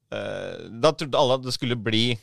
eh, 0.09 0.53
Da 0.81 0.89
trodde 0.97 1.19
alle 1.19 1.35
at 1.37 1.43
det 1.45 1.51
skulle 1.53 1.75
bli 1.77 2.15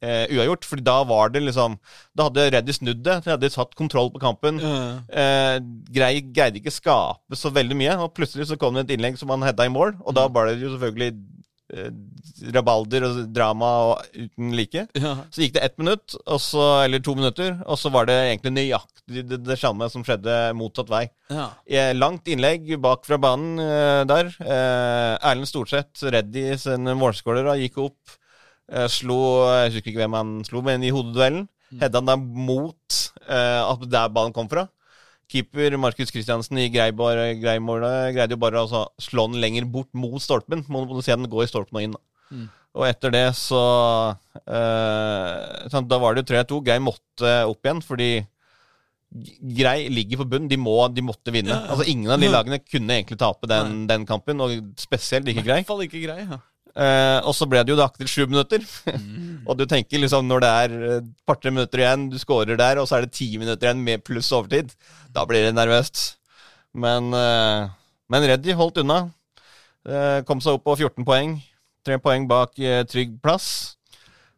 eh, 0.00 0.24
uavgjort, 0.32 0.64
Fordi 0.64 0.84
da 0.86 0.94
var 1.04 1.34
det 1.34 1.42
liksom 1.44 1.74
Da 2.16 2.30
hadde 2.30 2.46
Reddy 2.54 2.72
snudd 2.72 3.02
det. 3.04 3.18
De 3.26 3.34
hadde 3.34 3.50
tatt 3.52 3.74
kontroll 3.76 4.08
på 4.14 4.22
kampen. 4.22 4.56
Eh, 5.12 5.58
grei, 5.92 6.22
greide 6.32 6.62
ikke 6.62 6.72
skape 6.72 7.36
så 7.36 7.52
veldig 7.52 7.76
mye, 7.76 7.98
og 8.00 8.14
plutselig 8.16 8.48
så 8.48 8.56
kom 8.56 8.72
det 8.80 8.86
et 8.86 8.94
innlegg 8.96 9.20
som 9.20 9.28
han 9.34 9.44
hedda 9.44 9.68
i 9.68 9.74
mål, 9.74 9.98
og 10.00 10.16
da 10.16 10.24
var 10.32 10.48
det 10.48 10.62
jo 10.62 10.72
selvfølgelig 10.78 11.12
rabalder 12.54 13.04
og 13.08 13.18
drama 13.34 13.70
og 13.90 14.14
uten 14.16 14.54
like. 14.56 14.86
Ja. 14.96 15.14
Så 15.32 15.42
gikk 15.44 15.56
det 15.56 15.64
ett 15.66 15.78
minutt, 15.80 16.14
så, 16.40 16.64
eller 16.84 17.02
to 17.04 17.14
minutter, 17.18 17.58
og 17.66 17.78
så 17.80 17.92
var 17.94 18.08
det 18.08 18.16
egentlig 18.28 18.54
nøyaktig 18.56 19.24
det, 19.28 19.40
det 19.46 19.58
samme 19.60 19.88
som 19.92 20.04
skjedde 20.06 20.36
motsatt 20.58 20.90
vei. 20.92 21.04
Ja. 21.32 21.50
Eh, 21.68 21.92
Langt 21.96 22.28
innlegg 22.30 22.70
bak 22.82 23.04
fra 23.08 23.20
banen 23.20 23.60
eh, 23.62 24.04
der. 24.08 24.32
Eh, 24.40 25.12
Erlend 25.30 25.48
Storseth, 25.50 26.08
i 26.08 26.48
sin 26.60 26.88
målskåler, 26.98 27.52
gikk 27.64 27.78
opp. 27.88 28.16
Eh, 28.68 28.88
slo 28.92 29.20
Jeg 29.48 29.72
husker 29.76 29.92
ikke 29.92 30.02
hvem 30.04 30.16
han 30.18 30.34
slo, 30.48 30.64
men 30.64 30.84
i 30.84 30.92
hodeduellen. 30.94 31.46
Hedda 31.68 32.00
han 32.00 32.08
da 32.08 32.16
mot 32.16 32.98
eh, 33.28 33.60
at 33.60 33.82
der 33.92 34.12
ballen 34.12 34.32
kom 34.36 34.48
fra. 34.48 34.68
Keeper 35.28 35.76
Markus 35.80 36.12
Kristiansen 36.14 36.60
i 36.62 36.70
Greimålet 36.72 37.36
greide 38.14 38.32
jo 38.32 38.40
bare 38.40 38.60
å 38.60 38.64
altså, 38.66 38.86
slå 39.02 39.26
den 39.28 39.42
lenger 39.42 39.68
bort 39.68 39.90
mot 39.92 40.22
stolpen. 40.22 40.64
Må 40.72 40.86
du 40.88 41.02
se 41.04 41.12
den 41.12 41.28
gå 41.30 41.44
i 41.44 41.50
stolpen 41.50 41.80
og 41.80 41.84
inn. 41.84 41.98
Mm. 42.32 42.48
Og 42.78 42.84
etter 42.84 43.12
det 43.12 43.26
så 43.34 43.60
eh, 44.44 45.78
Da 45.88 46.00
var 46.00 46.14
det 46.14 46.24
jo 46.24 46.34
3-2. 46.34 46.58
Grei 46.66 46.78
måtte 46.82 47.32
opp 47.48 47.64
igjen, 47.64 47.84
fordi 47.84 48.10
Grei 49.58 49.88
ligger 49.88 50.20
på 50.20 50.28
bunn. 50.34 50.48
De, 50.50 50.58
må, 50.60 50.76
de 50.92 51.04
måtte 51.04 51.32
vinne. 51.32 51.56
Altså 51.68 51.86
Ingen 51.88 52.12
av 52.12 52.20
de 52.20 52.28
lagene 52.32 52.60
kunne 52.64 52.98
egentlig 52.98 53.20
tape 53.20 53.48
den, 53.48 53.86
den 53.88 54.04
kampen, 54.08 54.40
og 54.44 54.52
spesielt 54.80 55.28
ikke 55.28 55.46
Grei. 55.46 55.62
I 55.62 55.64
hvert 55.64 55.72
fall 55.72 55.84
ikke 55.86 56.04
grei. 56.04 56.22
Ja. 56.26 56.40
Eh, 56.78 57.18
og 57.26 57.34
så 57.34 57.46
ble 57.50 57.64
det 57.66 57.72
jo 57.72 57.78
lagt 57.78 57.98
til 57.98 58.10
sju 58.10 58.22
minutter. 58.28 58.62
Mm. 58.86 59.42
og 59.48 59.58
du 59.58 59.64
tenker 59.66 59.98
liksom 60.02 60.28
når 60.30 60.44
det 60.44 60.52
er 60.62 60.76
et 60.98 61.10
par-tre 61.26 61.50
minutter 61.54 61.82
igjen, 61.82 62.06
du 62.12 62.18
scorer 62.22 62.58
der, 62.60 62.78
og 62.78 62.86
så 62.86 62.98
er 62.98 63.06
det 63.06 63.16
ti 63.18 63.32
minutter 63.40 63.66
igjen 63.66 63.82
med 63.84 64.04
pluss 64.06 64.30
overtid, 64.36 64.70
da 65.14 65.26
blir 65.26 65.48
det 65.48 65.56
nervøst. 65.56 66.04
Men, 66.78 67.10
uh, 67.16 67.66
men 68.12 68.26
Reddy 68.30 68.54
holdt 68.54 68.78
unna. 68.84 69.06
Uh, 69.88 70.20
kom 70.28 70.42
seg 70.44 70.58
opp 70.58 70.66
på 70.68 70.76
14 70.84 71.06
poeng. 71.08 71.38
Tre 71.86 71.96
poeng 72.02 72.26
bak 72.28 72.58
eh, 72.60 72.82
trygg 72.84 73.16
plass. 73.24 73.78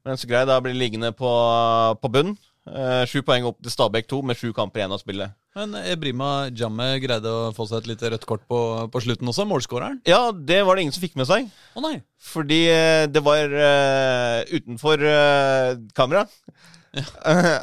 Mens 0.07 0.23
Grei 0.29 0.45
da 0.49 0.61
blir 0.63 0.77
liggende 0.77 1.11
på, 1.17 1.31
på 2.01 2.11
bunn. 2.13 2.37
Eh, 2.69 3.05
Sju 3.09 3.23
poeng 3.25 3.47
opp 3.49 3.57
til 3.65 3.73
Stabæk 3.73 4.07
2 4.11 4.19
med 4.29 4.37
sju 4.39 4.51
kamper 4.57 4.83
igjen 4.83 4.93
å 4.93 4.99
spille. 5.01 5.31
Men 5.57 5.73
Ebrima 5.81 6.51
Jamme 6.55 6.93
greide 7.03 7.27
å 7.33 7.49
få 7.57 7.65
seg 7.67 7.81
et 7.81 7.89
lite 7.95 8.11
rødt 8.13 8.27
kort 8.29 8.45
på, 8.51 8.59
på 8.93 9.01
slutten 9.03 9.31
også, 9.33 9.47
målskåreren. 9.49 10.03
Ja, 10.07 10.29
det 10.31 10.61
var 10.69 10.77
det 10.77 10.85
ingen 10.85 10.95
som 10.95 11.03
fikk 11.03 11.17
med 11.19 11.27
seg. 11.31 11.49
Å 11.75 11.83
nei! 11.83 11.97
Fordi 12.31 12.61
eh, 12.71 13.07
det 13.11 13.23
var 13.25 13.49
uh, 13.51 14.45
utenfor 14.53 15.03
uh, 15.03 15.73
kamera. 15.97 16.27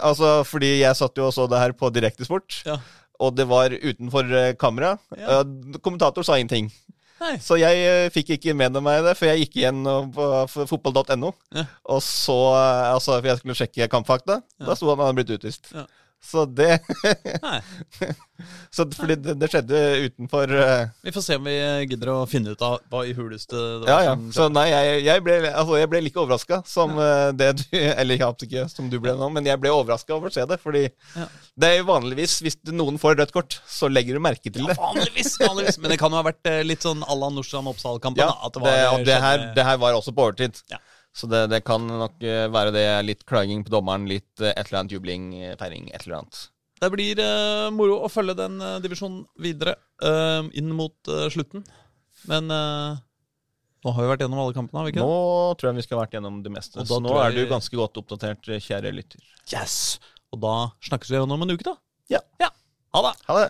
altså, 0.07 0.41
fordi 0.47 0.77
jeg 0.81 0.97
satt 0.97 1.19
jo 1.19 1.27
og 1.29 1.35
så 1.35 1.45
det 1.51 1.59
her 1.61 1.75
på 1.77 1.91
Direktesport, 1.93 2.61
Ja. 2.67 2.77
og 3.19 3.35
det 3.37 3.47
var 3.49 3.73
utenfor 3.75 4.33
eh, 4.33 4.53
kamera. 4.59 4.95
Ja. 5.17 5.41
Eh, 5.41 5.79
kommentator 5.83 6.23
sa 6.25 6.37
ingenting. 6.39 6.69
Nei. 7.17 7.35
Så 7.41 7.57
jeg 7.57 7.83
uh, 7.87 8.07
fikk 8.13 8.35
ikke 8.37 8.53
med 8.57 8.77
meg 8.83 9.01
det, 9.05 9.15
for 9.17 9.29
jeg 9.29 9.45
gikk 9.45 9.59
igjen 9.61 9.81
på 10.13 10.27
fotball.no. 10.69 11.31
Ja. 11.55 11.65
Og 11.89 12.01
så, 12.05 12.37
eh, 12.57 12.89
altså, 12.93 13.17
for 13.17 13.29
jeg 13.31 13.41
skulle 13.41 13.57
sjekke 13.57 13.89
kampfakta, 13.91 14.41
da 14.61 14.75
sto 14.77 14.91
han 14.91 15.01
han 15.01 15.09
hadde 15.09 15.17
blitt 15.21 15.33
utvist. 15.39 15.71
Ja. 15.73 15.87
Så 16.23 16.45
det 16.49 16.79
så 18.73 18.85
Fordi 18.91 19.15
det, 19.21 19.35
det 19.39 19.47
skjedde 19.51 19.79
utenfor 20.07 20.51
uh... 20.51 20.89
Vi 21.05 21.11
får 21.13 21.23
se 21.23 21.37
om 21.39 21.45
vi 21.47 21.55
gidder 21.87 22.11
å 22.13 22.17
finne 22.29 22.53
ut 22.53 22.63
av 22.65 22.79
hva 22.91 23.03
i 23.07 23.13
huleste 23.17 23.55
det 23.55 23.85
var 23.85 23.91
Ja, 23.91 23.99
ja. 24.09 24.15
Så 24.35 24.47
nei, 24.51 24.65
jeg, 24.71 25.03
jeg, 25.07 25.23
ble, 25.25 25.37
altså, 25.51 25.77
jeg 25.79 25.91
ble 25.91 26.01
like 26.03 26.19
overraska 26.21 26.59
som 26.67 26.97
eh, 27.01 27.29
det 27.37 27.51
du 27.61 27.63
Eller 28.01 28.19
ja, 28.19 28.31
ikke 28.33 28.65
som 28.71 28.89
du 28.91 28.97
ble 29.03 29.13
nå, 29.17 29.29
men 29.33 29.47
jeg 29.47 29.61
ble 29.61 29.71
overraska 29.73 30.17
over 30.17 30.31
å 30.31 30.33
se 30.33 30.43
det. 30.49 30.59
Fordi 30.63 30.83
Ja. 30.87 31.29
det 31.63 31.71
er 31.71 31.79
jo 31.79 31.87
vanligvis, 31.89 32.37
hvis 32.45 32.59
noen 32.73 32.99
får 33.01 33.17
rødt 33.21 33.33
kort, 33.35 33.59
så 33.69 33.89
legger 33.91 34.17
du 34.17 34.23
merke 34.23 34.51
til 34.51 34.65
Ja, 34.65 34.73
det. 34.73 34.77
vanligvis, 34.81 35.37
vanligvis. 35.41 35.79
Men 35.81 35.93
det 35.93 35.99
kan 36.01 36.13
jo 36.13 36.19
ha 36.19 36.27
vært 36.27 36.49
eh, 36.51 36.61
litt 36.67 36.85
sånn 36.85 37.01
à 37.05 37.17
la 37.17 37.31
Nordstrand 37.33 37.71
Oppsal-kampen. 37.71 38.25
Ja, 38.25 38.51
det, 38.53 38.63
det, 38.67 39.07
det 39.09 39.17
her, 39.23 39.49
det 39.57 39.65
her 39.69 39.81
var 39.81 39.97
også 39.97 40.13
på 40.17 40.27
overtid. 40.27 40.59
Ja. 40.73 40.81
Så 41.17 41.25
det, 41.29 41.47
det 41.49 41.63
kan 41.65 41.81
nok 41.89 42.21
eh, 42.21 42.45
være 42.53 42.73
det. 42.75 42.85
Litt 43.07 43.25
klaging 43.25 43.63
på 43.65 43.73
dommeren, 43.73 44.05
litt 44.09 44.43
eh, 44.43 44.53
et 44.53 44.67
eller 44.67 44.83
annet 44.83 44.93
jubling, 44.93 45.31
eh, 45.41 45.55
feiring, 45.57 45.89
et 45.89 46.05
eller 46.05 46.19
annet. 46.19 46.43
Det 46.77 46.91
blir 46.93 47.17
uh, 47.25 47.73
moro 47.73 47.95
å 48.05 48.09
følge 48.11 48.35
den 48.37 48.59
uh, 48.61 48.77
divisjonen 48.83 49.23
videre 49.41 49.73
uh, 50.05 50.45
inn 50.53 50.69
mot 50.77 51.09
slutten. 51.33 51.63
Men 52.29 52.49
nå 52.49 53.93
har 53.93 54.03
vi 54.03 54.09
vært 54.09 54.23
gjennom 54.25 54.41
alle 54.41 54.53
kampene, 54.55 54.81
har 54.81 54.87
vi 54.87 54.91
ikke 54.91 55.05
Nå 55.05 55.17
tror 55.57 55.69
jeg 55.69 55.77
vi 55.77 55.85
skal 55.85 55.97
ha 55.97 56.03
vært 56.03 56.15
gjennom 56.17 56.41
det 56.43 56.51
meste. 56.53 56.85
Så 56.85 56.97
nå 57.01 57.13
jeg... 57.13 57.23
er 57.23 57.37
du 57.37 57.53
ganske 57.53 57.79
godt 57.79 57.97
oppdatert, 58.01 58.49
kjære 58.65 58.91
lytter. 58.93 59.21
Yes! 59.53 59.97
Og 60.33 60.41
da 60.43 60.55
snakkes 60.89 61.13
vi 61.13 61.17
igjen 61.17 61.37
om 61.37 61.45
en 61.45 61.55
uke, 61.55 61.65
da. 61.65 61.77
Ja. 62.17 62.21
ja. 62.41 62.51
Ha 62.97 63.05
det! 63.07 63.15
Ha 63.29 63.39
det! 63.39 63.49